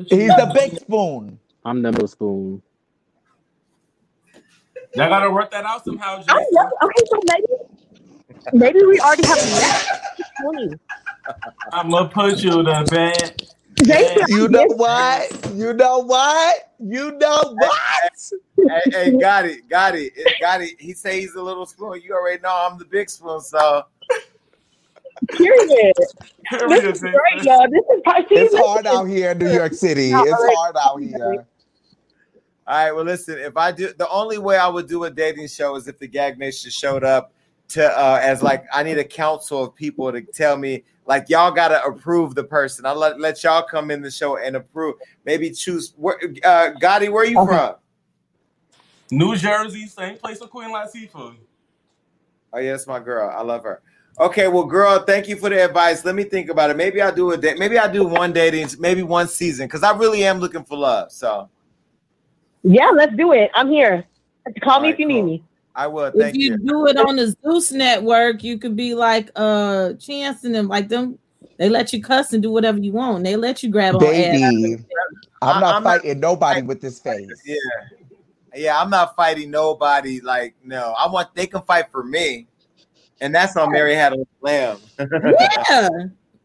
He's 0.07 0.29
the 0.29 0.51
big 0.53 0.77
spoon. 0.79 1.39
I'm 1.65 1.81
the 1.81 1.91
middle 1.91 2.07
spoon. 2.07 2.61
Y'all 4.95 5.09
gotta 5.09 5.29
work 5.29 5.51
that 5.51 5.65
out 5.65 5.85
somehow, 5.85 6.15
I 6.29 6.39
Jason. 6.39 6.45
love, 6.53 6.71
okay, 6.83 7.03
so 7.05 7.19
maybe 7.25 7.45
maybe 8.53 8.85
we 8.85 8.99
already 8.99 9.27
have 9.27 9.37
met. 9.37 10.01
Tony. 10.41 10.73
I'm 11.71 11.89
gonna 11.91 12.09
put 12.09 12.39
you 12.39 12.63
to 12.63 12.85
bed. 12.89 13.43
Jason, 13.83 14.25
You 14.27 14.47
know 14.47 14.65
what? 14.65 15.51
You 15.53 15.73
know 15.73 15.99
what? 15.99 16.73
You 16.79 17.11
know 17.17 17.55
what? 17.57 18.31
hey, 18.57 18.81
hey, 18.91 19.11
got 19.17 19.45
it, 19.45 19.67
got 19.69 19.95
it, 19.95 20.13
got 20.41 20.61
it. 20.61 20.79
He 20.79 20.93
say 20.93 21.21
he's 21.21 21.35
a 21.35 21.41
little 21.41 21.65
spoon. 21.65 22.01
You 22.03 22.13
already 22.13 22.41
know 22.41 22.67
I'm 22.69 22.77
the 22.79 22.85
big 22.85 23.09
spoon. 23.09 23.41
So 23.41 23.83
Period. 25.27 25.93
Period, 26.49 26.69
This 26.69 26.95
is 26.95 27.01
great, 27.01 27.43
y'all. 27.43 27.67
This 27.69 27.83
is 27.95 28.01
part 28.03 28.25
It's 28.29 28.57
hard 28.57 28.87
out 28.87 29.05
here 29.05 29.31
in 29.31 29.37
New 29.37 29.51
York 29.51 29.73
City. 29.73 30.11
It's 30.11 30.55
hard 30.55 30.75
out 30.77 30.97
here. 30.97 31.45
All 32.67 32.75
right. 32.85 32.91
Well, 32.91 33.05
listen. 33.05 33.37
If 33.39 33.57
I 33.57 33.71
do, 33.71 33.93
the 33.97 34.07
only 34.09 34.37
way 34.37 34.57
I 34.57 34.67
would 34.67 34.87
do 34.87 35.03
a 35.03 35.11
dating 35.11 35.47
show 35.47 35.75
is 35.75 35.87
if 35.87 35.99
the 35.99 36.07
Gag 36.07 36.37
Nation 36.37 36.71
showed 36.71 37.03
up 37.03 37.33
to 37.69 37.85
uh 37.85 38.19
as 38.21 38.41
like 38.41 38.65
I 38.73 38.83
need 38.83 38.97
a 38.97 39.03
council 39.03 39.63
of 39.63 39.75
people 39.75 40.11
to 40.11 40.21
tell 40.21 40.57
me 40.57 40.83
like 41.05 41.29
y'all 41.29 41.51
gotta 41.51 41.83
approve 41.83 42.35
the 42.35 42.43
person. 42.43 42.85
I 42.85 42.93
let 42.93 43.19
let 43.19 43.43
y'all 43.43 43.63
come 43.63 43.91
in 43.91 44.01
the 44.01 44.11
show 44.11 44.37
and 44.37 44.55
approve. 44.55 44.95
Maybe 45.25 45.51
choose. 45.51 45.93
Where, 45.97 46.19
uh, 46.43 46.71
Gotti, 46.81 47.11
where 47.11 47.25
you 47.25 47.43
from? 47.45 47.75
New 49.11 49.35
Jersey, 49.35 49.87
same 49.87 50.17
place 50.17 50.39
with 50.39 50.51
Queen 50.51 50.69
Latifah. 50.69 51.35
Oh 52.53 52.59
yeah, 52.59 52.71
that's 52.71 52.87
my 52.87 52.99
girl. 52.99 53.29
I 53.35 53.41
love 53.41 53.63
her. 53.63 53.81
Okay, 54.19 54.49
well, 54.49 54.65
girl, 54.65 54.99
thank 54.99 55.29
you 55.29 55.37
for 55.37 55.49
the 55.49 55.63
advice. 55.63 56.03
Let 56.03 56.13
me 56.13 56.25
think 56.25 56.49
about 56.49 56.69
it. 56.69 56.75
Maybe 56.75 57.01
I'll 57.01 57.15
do 57.15 57.31
a 57.31 57.37
date. 57.37 57.57
Maybe 57.57 57.77
I'll 57.77 57.91
do 57.91 58.05
one 58.05 58.33
dating, 58.33 58.67
maybe 58.77 59.01
one 59.01 59.29
season, 59.29 59.67
because 59.67 59.81
I 59.81 59.95
really 59.95 60.25
am 60.25 60.39
looking 60.39 60.63
for 60.65 60.77
love. 60.77 61.11
So 61.11 61.49
Yeah, 62.63 62.89
let's 62.89 63.15
do 63.15 63.31
it. 63.31 63.49
I'm 63.55 63.69
here. 63.69 64.05
Call 64.61 64.81
me 64.81 64.89
if 64.89 64.99
you 64.99 65.05
need 65.05 65.21
me. 65.21 65.43
I 65.75 65.87
will. 65.87 66.11
If 66.13 66.35
you 66.35 66.51
you. 66.51 66.57
do 66.57 66.87
it 66.87 66.97
on 66.97 67.15
the 67.15 67.33
Zeus 67.41 67.71
network, 67.71 68.43
you 68.43 68.57
could 68.57 68.75
be 68.75 68.93
like 68.93 69.29
uh 69.35 69.93
Chance 69.93 70.43
and 70.43 70.53
them, 70.53 70.67
like 70.67 70.89
them. 70.89 71.17
They 71.57 71.69
let 71.69 71.93
you 71.93 72.01
cuss 72.01 72.33
and 72.33 72.43
do 72.43 72.51
whatever 72.51 72.79
you 72.79 72.91
want. 72.91 73.23
They 73.23 73.37
let 73.37 73.63
you 73.63 73.69
grab 73.69 73.95
on 73.95 74.03
ass. 74.03 74.09
Baby, 74.09 74.85
I'm 75.41 75.61
not 75.61 75.75
I'm 75.75 75.83
not- 75.83 76.01
fighting 76.01 76.19
nobody 76.19 76.61
with 76.61 76.81
this 76.81 76.99
face. 76.99 77.29
Yeah, 77.45 77.55
yeah. 78.53 78.81
I'm 78.81 78.89
not 78.89 79.15
fighting 79.15 79.51
nobody. 79.51 80.19
Like, 80.19 80.55
no, 80.63 80.93
I 80.97 81.07
want 81.07 81.33
they 81.35 81.47
can 81.47 81.61
fight 81.61 81.89
for 81.91 82.03
me, 82.03 82.47
and 83.21 83.33
that's 83.33 83.55
on 83.55 83.71
Mary 83.71 83.95
Had 83.95 84.13
a 84.13 84.25
Lamb. 84.41 84.77
Yeah, 84.99 85.89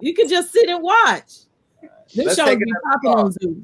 you 0.01 0.15
could 0.15 0.29
just 0.29 0.53
sit 0.53 0.69
and 0.69 0.83
watch. 0.83 1.45
This 2.15 2.27
Let's 2.27 2.37
show 2.37 2.45
take 2.45 2.59
be 2.59 2.73
popping 2.85 3.11
on 3.11 3.33
Zeus. 3.33 3.57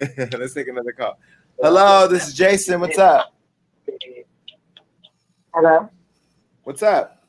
Let's 0.38 0.54
take 0.54 0.68
another 0.68 0.92
call. 0.92 1.18
Hello, 1.60 2.06
this 2.08 2.28
is 2.28 2.34
Jason. 2.34 2.80
What's 2.80 2.98
up? 2.98 3.34
Hello. 5.54 5.88
What's 6.64 6.82
up? 6.82 7.24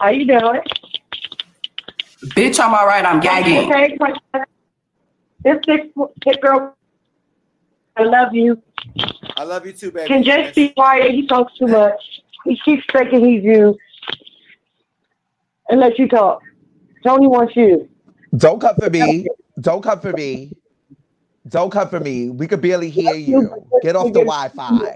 How 0.00 0.08
you 0.10 0.26
doing? 0.26 0.60
Bitch, 2.24 2.60
I'm 2.60 2.74
all 2.74 2.86
right. 2.86 3.04
I'm 3.04 3.20
gagging. 3.20 3.72
Okay. 3.72 3.98
This 5.44 5.58
big 5.66 5.92
hit 6.24 6.40
girl. 6.40 6.76
I 7.96 8.04
love 8.04 8.32
you. 8.34 8.62
I 9.36 9.44
love 9.44 9.66
you 9.66 9.72
too, 9.72 9.90
baby. 9.90 10.08
Can 10.08 10.22
just 10.22 10.54
be 10.54 10.70
quiet. 10.70 11.10
He 11.10 11.26
talks 11.26 11.56
too 11.58 11.66
much. 11.66 12.21
He 12.44 12.58
keeps 12.64 12.84
thinking 12.92 13.24
he's 13.24 13.44
you. 13.44 13.76
And 15.68 15.80
let 15.80 15.98
you 15.98 16.08
talk. 16.08 16.42
Tony 17.04 17.26
wants 17.26 17.56
you. 17.56 17.88
Don't 18.36 18.60
come 18.60 18.76
for 18.76 18.90
me. 18.90 19.26
Don't 19.60 19.82
come 19.82 20.00
for 20.00 20.12
me. 20.12 20.52
Don't 21.48 21.70
come 21.70 21.88
for 21.88 22.00
me. 22.00 22.30
We 22.30 22.46
could 22.46 22.60
barely 22.60 22.90
hear 22.90 23.14
you. 23.14 23.50
Get 23.82 23.96
off 23.96 24.12
the 24.12 24.20
Wi-Fi. 24.20 24.94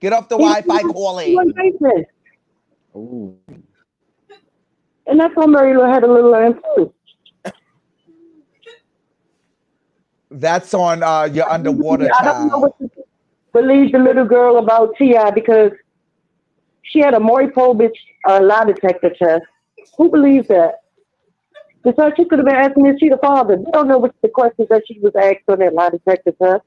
Get 0.00 0.12
off 0.12 0.28
the 0.28 0.36
Wi-Fi 0.36 0.82
calling. 0.82 1.36
Ooh. 2.94 3.36
And 5.06 5.20
that's 5.20 5.34
why 5.36 5.46
Mary 5.46 5.72
had 5.90 6.02
a 6.02 6.12
little 6.12 6.30
lamb 6.30 6.60
too. 6.74 6.92
That's 10.30 10.74
on 10.74 11.02
uh, 11.02 11.24
your 11.32 11.48
underwater 11.50 12.10
I 12.18 12.24
don't 12.24 12.48
know 12.48 12.58
what 12.58 12.78
to 12.78 12.90
believe 13.52 13.92
the 13.92 13.98
little 13.98 14.24
girl 14.24 14.58
about 14.58 14.94
T.I. 14.98 15.30
because 15.30 15.70
she 16.90 17.00
had 17.00 17.14
a 17.14 17.20
Maury 17.20 17.48
Povich 17.48 17.90
uh, 18.28 18.40
lie 18.42 18.64
detector 18.66 19.10
test. 19.10 19.44
Who 19.98 20.10
believes 20.10 20.48
that? 20.48 20.76
Besides, 21.84 22.14
she 22.16 22.24
could 22.26 22.38
have 22.40 22.46
been 22.46 22.56
asking, 22.56 22.86
is 22.86 22.96
she 23.00 23.08
the 23.08 23.18
father? 23.18 23.56
They 23.56 23.70
don't 23.72 23.88
know 23.88 23.98
what 23.98 24.14
the 24.22 24.28
questions 24.28 24.68
that 24.70 24.82
she 24.88 24.98
was 25.00 25.14
asked 25.16 25.44
on 25.48 25.60
that 25.60 25.74
lie 25.74 25.90
detector 25.90 26.32
test. 26.42 26.62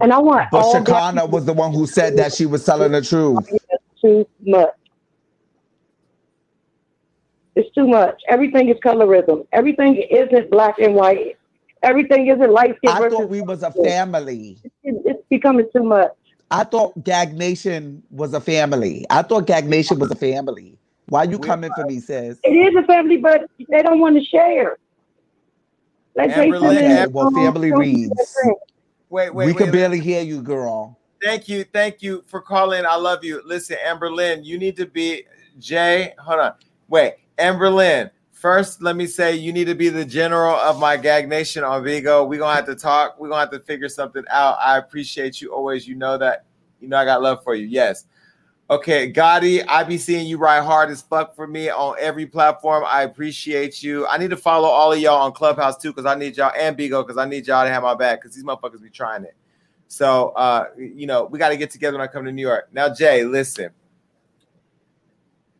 And 0.00 0.12
I 0.12 0.18
want 0.18 0.50
But 0.52 0.64
Shekinah 0.64 1.26
was 1.26 1.44
the 1.46 1.52
one 1.52 1.72
who 1.72 1.86
said 1.86 2.16
that 2.16 2.32
she 2.34 2.46
was 2.46 2.64
telling 2.64 2.92
the 2.92 3.02
truth. 3.02 3.48
too 4.02 4.26
much. 4.44 4.70
It's 7.56 7.72
too 7.74 7.86
much. 7.88 8.20
Everything 8.28 8.68
is 8.68 8.76
colorism. 8.84 9.46
Everything 9.52 9.96
isn't 10.10 10.50
black 10.50 10.78
and 10.80 10.94
white. 10.94 11.36
Everything 11.82 12.26
isn't 12.28 12.50
light 12.52 12.76
skin 12.78 12.90
I 12.90 13.00
thought 13.10 13.28
we 13.30 13.40
was 13.42 13.62
a 13.62 13.70
family. 13.72 14.58
It- 14.84 15.02
it's 15.06 15.22
becoming 15.30 15.68
too 15.74 15.82
much. 15.82 16.12
I 16.50 16.64
thought 16.64 17.04
Gag 17.04 17.34
Nation 17.34 18.02
was 18.10 18.34
a 18.34 18.40
family. 18.40 19.06
I 19.10 19.22
thought 19.22 19.46
Gag 19.46 19.66
Nation 19.66 19.98
was 19.98 20.10
a 20.10 20.16
family. 20.16 20.76
Why 21.08 21.24
you 21.24 21.38
coming 21.38 21.70
for 21.74 21.84
me, 21.86 22.00
sis? 22.00 22.38
It 22.42 22.50
is 22.50 22.74
a 22.76 22.86
family, 22.86 23.16
but 23.16 23.42
they 23.68 23.82
don't 23.82 24.00
want 24.00 24.16
to 24.16 24.24
share. 24.24 24.76
Let's 26.14 26.34
say 26.34 26.50
something- 26.50 27.12
Well, 27.12 27.30
family 27.30 27.72
reads. 27.72 28.36
Wait, 28.44 28.54
wait, 29.08 29.34
we 29.34 29.46
wait. 29.46 29.56
could 29.56 29.72
barely 29.72 30.00
hear 30.00 30.22
you, 30.22 30.42
girl. 30.42 30.98
Thank 31.22 31.48
you, 31.48 31.64
thank 31.64 32.02
you 32.02 32.24
for 32.26 32.40
calling. 32.40 32.86
I 32.86 32.96
love 32.96 33.24
you. 33.24 33.42
Listen, 33.44 33.76
Amber 33.84 34.10
Lynn, 34.10 34.42
you 34.42 34.58
need 34.58 34.76
to 34.76 34.86
be 34.86 35.24
Jay. 35.58 36.14
Hold 36.18 36.40
on. 36.40 36.52
Wait, 36.88 37.14
Amber 37.38 37.70
Lynn. 37.70 38.10
First, 38.40 38.80
let 38.80 38.96
me 38.96 39.06
say 39.06 39.36
you 39.36 39.52
need 39.52 39.66
to 39.66 39.74
be 39.74 39.90
the 39.90 40.02
general 40.02 40.54
of 40.54 40.80
my 40.80 40.96
gag 40.96 41.28
nation 41.28 41.62
on 41.62 41.84
Bigo. 41.84 42.26
We're 42.26 42.38
gonna 42.38 42.56
have 42.56 42.64
to 42.66 42.74
talk. 42.74 43.20
We're 43.20 43.28
gonna 43.28 43.40
have 43.40 43.50
to 43.50 43.60
figure 43.60 43.90
something 43.90 44.24
out. 44.30 44.56
I 44.58 44.78
appreciate 44.78 45.42
you 45.42 45.52
always. 45.52 45.86
You 45.86 45.94
know 45.94 46.16
that. 46.16 46.46
You 46.80 46.88
know 46.88 46.96
I 46.96 47.04
got 47.04 47.20
love 47.20 47.44
for 47.44 47.54
you. 47.54 47.66
Yes. 47.66 48.06
Okay, 48.70 49.12
Gotti, 49.12 49.62
I 49.68 49.84
be 49.84 49.98
seeing 49.98 50.26
you 50.26 50.38
ride 50.38 50.62
hard 50.62 50.88
as 50.88 51.02
fuck 51.02 51.36
for 51.36 51.46
me 51.46 51.68
on 51.68 51.96
every 51.98 52.24
platform. 52.24 52.82
I 52.86 53.02
appreciate 53.02 53.82
you. 53.82 54.06
I 54.06 54.16
need 54.16 54.30
to 54.30 54.38
follow 54.38 54.68
all 54.68 54.90
of 54.90 54.98
y'all 54.98 55.20
on 55.20 55.32
Clubhouse 55.32 55.76
too, 55.76 55.90
because 55.90 56.06
I 56.06 56.14
need 56.14 56.38
y'all 56.38 56.52
and 56.58 56.78
Bigo, 56.78 57.06
because 57.06 57.18
I 57.18 57.26
need 57.26 57.46
y'all 57.46 57.66
to 57.66 57.70
have 57.70 57.82
my 57.82 57.94
back, 57.94 58.22
because 58.22 58.34
these 58.34 58.44
motherfuckers 58.44 58.80
be 58.80 58.88
trying 58.88 59.24
it. 59.24 59.34
So 59.88 60.30
uh, 60.30 60.68
you 60.78 61.06
know, 61.06 61.24
we 61.26 61.38
got 61.38 61.50
to 61.50 61.58
get 61.58 61.70
together 61.70 61.98
when 61.98 62.08
I 62.08 62.10
come 62.10 62.24
to 62.24 62.32
New 62.32 62.40
York. 62.40 62.70
Now, 62.72 62.88
Jay, 62.88 63.22
listen. 63.22 63.68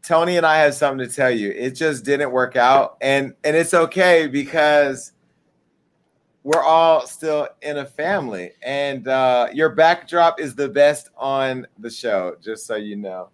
Tony 0.02 0.36
and 0.36 0.46
I 0.46 0.58
have 0.58 0.74
something 0.74 1.06
to 1.06 1.14
tell 1.14 1.30
you. 1.30 1.50
It 1.50 1.72
just 1.72 2.04
didn't 2.04 2.30
work 2.30 2.56
out, 2.56 2.96
and 3.00 3.34
and 3.44 3.56
it's 3.56 3.74
okay 3.74 4.26
because 4.26 5.12
we're 6.42 6.62
all 6.62 7.06
still 7.06 7.48
in 7.62 7.78
a 7.78 7.86
family. 7.86 8.52
And 8.62 9.06
uh, 9.08 9.48
your 9.52 9.70
backdrop 9.70 10.40
is 10.40 10.54
the 10.54 10.68
best 10.68 11.10
on 11.16 11.66
the 11.78 11.90
show, 11.90 12.36
just 12.42 12.66
so 12.66 12.76
you 12.76 12.96
know. 12.96 13.30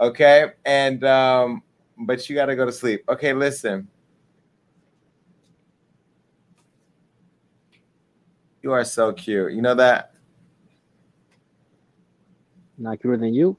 Okay, 0.00 0.46
and 0.64 1.04
um, 1.04 1.62
but 1.98 2.28
you 2.28 2.34
got 2.34 2.46
to 2.46 2.56
go 2.56 2.64
to 2.64 2.72
sleep. 2.72 3.04
Okay, 3.08 3.32
listen. 3.32 3.88
You 8.62 8.72
are 8.72 8.84
so 8.84 9.12
cute. 9.12 9.52
You 9.52 9.60
know 9.60 9.74
that. 9.74 10.12
Not 12.78 13.00
cuter 13.00 13.16
than 13.16 13.34
you. 13.34 13.56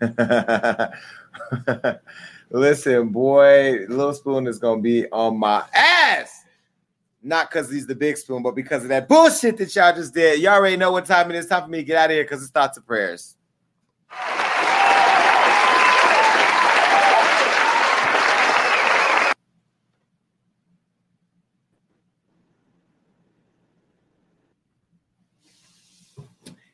Listen, 2.50 3.08
boy, 3.08 3.86
Little 3.88 4.14
Spoon 4.14 4.46
is 4.46 4.58
gonna 4.58 4.80
be 4.80 5.10
on 5.10 5.38
my 5.38 5.64
ass. 5.74 6.44
Not 7.22 7.50
because 7.50 7.70
he's 7.70 7.86
the 7.86 7.94
big 7.94 8.16
spoon, 8.16 8.42
but 8.42 8.54
because 8.54 8.84
of 8.84 8.88
that 8.90 9.08
bullshit 9.08 9.56
that 9.56 9.74
y'all 9.74 9.94
just 9.94 10.14
did. 10.14 10.40
Y'all 10.40 10.54
already 10.54 10.76
know 10.76 10.92
what 10.92 11.06
time 11.06 11.30
it 11.30 11.36
is. 11.36 11.46
Time 11.46 11.64
for 11.64 11.68
me 11.68 11.78
to 11.78 11.84
get 11.84 11.96
out 11.96 12.10
of 12.10 12.14
here 12.14 12.24
because 12.24 12.42
it's 12.42 12.52
thoughts 12.52 12.76
and 12.76 12.86
prayers. 12.86 13.36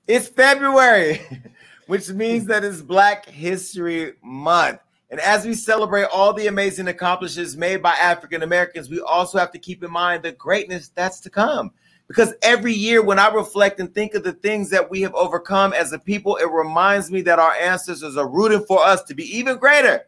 It's 0.07 0.29
February, 0.29 1.23
which 1.93 2.09
means 2.09 2.47
that 2.47 2.65
it's 2.65 2.81
Black 2.81 3.27
History 3.27 4.15
Month. 4.23 4.81
And 5.11 5.21
as 5.21 5.45
we 5.45 5.53
celebrate 5.53 6.05
all 6.05 6.33
the 6.33 6.47
amazing 6.47 6.89
accomplishments 6.89 7.55
made 7.55 7.83
by 7.83 7.91
African 7.91 8.43
Americans, 8.43 8.89
we 8.89 9.03
also 9.03 9.37
have 9.37 9.53
to 9.53 9.59
keep 9.59 9.85
in 9.85 9.91
mind 9.91 10.23
the 10.23 10.33
greatness 10.33 10.89
that's 10.89 11.21
to 11.21 11.29
come. 11.29 11.71
Because 12.09 12.33
every 12.41 12.73
year, 12.73 13.03
when 13.03 13.19
I 13.19 13.29
reflect 13.29 13.79
and 13.79 13.95
think 13.95 14.15
of 14.15 14.25
the 14.25 14.33
things 14.33 14.71
that 14.71 14.91
we 14.91 15.03
have 15.03 15.15
overcome 15.15 15.75
as 15.75 15.93
a 15.93 15.99
people, 15.99 16.37
it 16.37 16.51
reminds 16.51 17.11
me 17.11 17.21
that 17.21 17.39
our 17.39 17.53
ancestors 17.53 18.17
are 18.17 18.27
rooting 18.27 18.65
for 18.65 18.83
us 18.83 19.03
to 19.03 19.15
be 19.15 19.25
even 19.25 19.59
greater. 19.59 20.07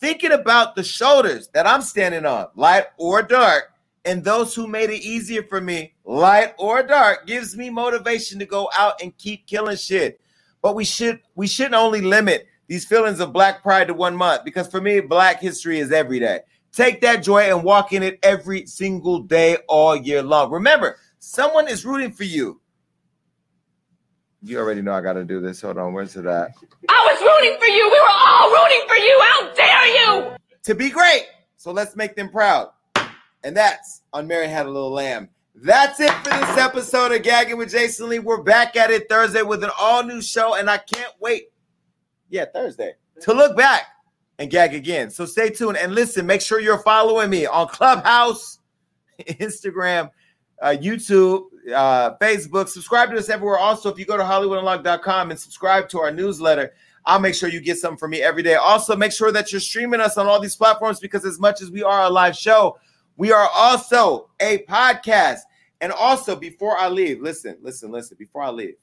Thinking 0.00 0.32
about 0.32 0.76
the 0.76 0.82
shoulders 0.82 1.48
that 1.48 1.66
I'm 1.66 1.82
standing 1.82 2.24
on, 2.24 2.46
light 2.54 2.86
or 2.96 3.22
dark, 3.22 3.74
and 4.06 4.24
those 4.24 4.54
who 4.54 4.66
made 4.66 4.88
it 4.88 5.02
easier 5.02 5.42
for 5.42 5.60
me, 5.60 5.92
light 6.06 6.54
or 6.56 6.82
dark, 6.82 7.26
gives 7.26 7.54
me 7.54 7.68
motivation 7.68 8.38
to 8.38 8.46
go 8.46 8.70
out 8.74 9.02
and 9.02 9.14
keep 9.18 9.46
killing 9.46 9.76
shit. 9.76 10.22
But 10.62 10.74
we 10.74 10.84
should 10.84 11.20
we 11.34 11.46
shouldn't 11.46 11.74
only 11.74 12.00
limit 12.00 12.46
these 12.66 12.84
feelings 12.84 13.20
of 13.20 13.32
black 13.32 13.62
pride 13.62 13.88
to 13.88 13.94
one 13.94 14.16
month 14.16 14.44
because 14.44 14.68
for 14.68 14.80
me, 14.80 15.00
black 15.00 15.40
history 15.40 15.78
is 15.78 15.90
every 15.90 16.20
day. 16.20 16.40
Take 16.72 17.00
that 17.00 17.22
joy 17.22 17.50
and 17.50 17.64
walk 17.64 17.92
in 17.92 18.02
it 18.02 18.18
every 18.22 18.66
single 18.66 19.20
day 19.20 19.56
all 19.68 19.96
year 19.96 20.22
long. 20.22 20.50
Remember, 20.50 20.98
someone 21.18 21.66
is 21.66 21.84
rooting 21.84 22.12
for 22.12 22.24
you. 22.24 22.60
You 24.42 24.58
already 24.58 24.82
know 24.82 24.92
I 24.92 25.00
got 25.00 25.14
to 25.14 25.24
do 25.24 25.40
this. 25.40 25.60
Hold 25.62 25.78
on, 25.78 25.92
where's 25.92 26.14
it 26.14 26.26
at? 26.26 26.52
I 26.88 27.08
was 27.10 27.20
rooting 27.20 27.58
for 27.58 27.66
you. 27.66 27.90
We 27.90 27.98
were 27.98 28.06
all 28.08 28.50
rooting 28.50 28.82
for 28.86 28.94
you. 28.96 29.20
How 29.22 29.54
dare 29.54 29.86
you? 29.86 30.36
To 30.64 30.74
be 30.74 30.90
great. 30.90 31.26
So 31.56 31.72
let's 31.72 31.96
make 31.96 32.14
them 32.14 32.28
proud. 32.28 32.70
And 33.42 33.56
that's 33.56 34.02
on 34.12 34.26
Mary 34.28 34.46
Had 34.46 34.66
a 34.66 34.70
Little 34.70 34.92
Lamb. 34.92 35.28
That's 35.60 35.98
it 35.98 36.12
for 36.12 36.30
this 36.30 36.56
episode 36.56 37.10
of 37.12 37.22
Gagging 37.24 37.58
with 37.58 37.72
Jason 37.72 38.08
Lee. 38.08 38.20
We're 38.20 38.42
back 38.42 38.76
at 38.76 38.92
it 38.92 39.08
Thursday 39.08 39.42
with 39.42 39.64
an 39.64 39.70
all 39.78 40.04
new 40.04 40.22
show, 40.22 40.54
and 40.54 40.70
I 40.70 40.78
can't 40.78 41.12
wait. 41.18 41.50
Yeah, 42.28 42.44
Thursday 42.52 42.94
to 43.22 43.34
look 43.34 43.56
back 43.56 43.86
and 44.38 44.50
gag 44.50 44.74
again. 44.74 45.10
So 45.10 45.26
stay 45.26 45.50
tuned 45.50 45.76
and 45.76 45.96
listen. 45.96 46.26
Make 46.26 46.42
sure 46.42 46.60
you're 46.60 46.78
following 46.78 47.28
me 47.28 47.44
on 47.44 47.66
Clubhouse, 47.66 48.60
Instagram, 49.20 50.10
uh, 50.62 50.76
YouTube, 50.80 51.46
uh, 51.74 52.16
Facebook. 52.18 52.68
Subscribe 52.68 53.10
to 53.10 53.16
us 53.16 53.28
everywhere. 53.28 53.58
Also, 53.58 53.90
if 53.90 53.98
you 53.98 54.04
go 54.04 54.16
to 54.16 54.22
HollywoodUnlocked.com 54.22 55.32
and 55.32 55.40
subscribe 55.40 55.88
to 55.88 55.98
our 55.98 56.12
newsletter, 56.12 56.72
I'll 57.04 57.18
make 57.18 57.34
sure 57.34 57.48
you 57.48 57.60
get 57.60 57.78
something 57.78 57.98
from 57.98 58.12
me 58.12 58.22
every 58.22 58.44
day. 58.44 58.54
Also, 58.54 58.94
make 58.94 59.10
sure 59.10 59.32
that 59.32 59.50
you're 59.50 59.60
streaming 59.60 60.00
us 60.00 60.18
on 60.18 60.28
all 60.28 60.38
these 60.38 60.54
platforms 60.54 61.00
because 61.00 61.24
as 61.24 61.40
much 61.40 61.60
as 61.62 61.70
we 61.72 61.82
are 61.82 62.02
a 62.02 62.10
live 62.10 62.36
show, 62.36 62.78
we 63.16 63.32
are 63.32 63.48
also 63.52 64.30
a 64.38 64.58
podcast. 64.68 65.38
And 65.80 65.92
also, 65.92 66.34
before 66.34 66.76
I 66.76 66.88
leave, 66.88 67.20
listen, 67.20 67.56
listen, 67.62 67.90
listen, 67.90 68.16
before 68.18 68.42
I 68.42 68.50
leave, 68.50 68.74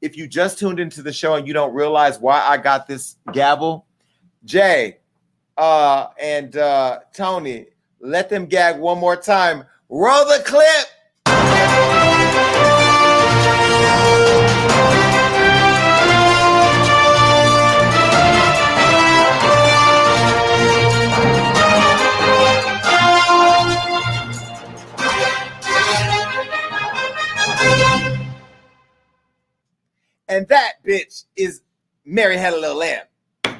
if 0.00 0.16
you 0.16 0.26
just 0.26 0.58
tuned 0.58 0.80
into 0.80 1.02
the 1.02 1.12
show 1.12 1.34
and 1.34 1.46
you 1.46 1.52
don't 1.52 1.74
realize 1.74 2.18
why 2.18 2.40
I 2.40 2.56
got 2.56 2.86
this 2.86 3.16
gavel, 3.32 3.86
Jay 4.44 4.98
uh, 5.58 6.08
and 6.18 6.56
uh, 6.56 7.00
Tony, 7.12 7.66
let 8.00 8.30
them 8.30 8.46
gag 8.46 8.78
one 8.78 8.98
more 8.98 9.16
time. 9.16 9.64
Roll 9.88 10.24
the 10.24 10.42
clip. 10.44 10.86
And 30.28 30.46
that 30.48 30.74
bitch 30.86 31.24
is 31.36 31.62
Mary 32.04 32.36
Had 32.36 32.52
a 32.52 32.60
Little 32.60 32.76
Lamb. 32.76 33.06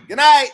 Good 0.06 0.16
night. 0.18 0.50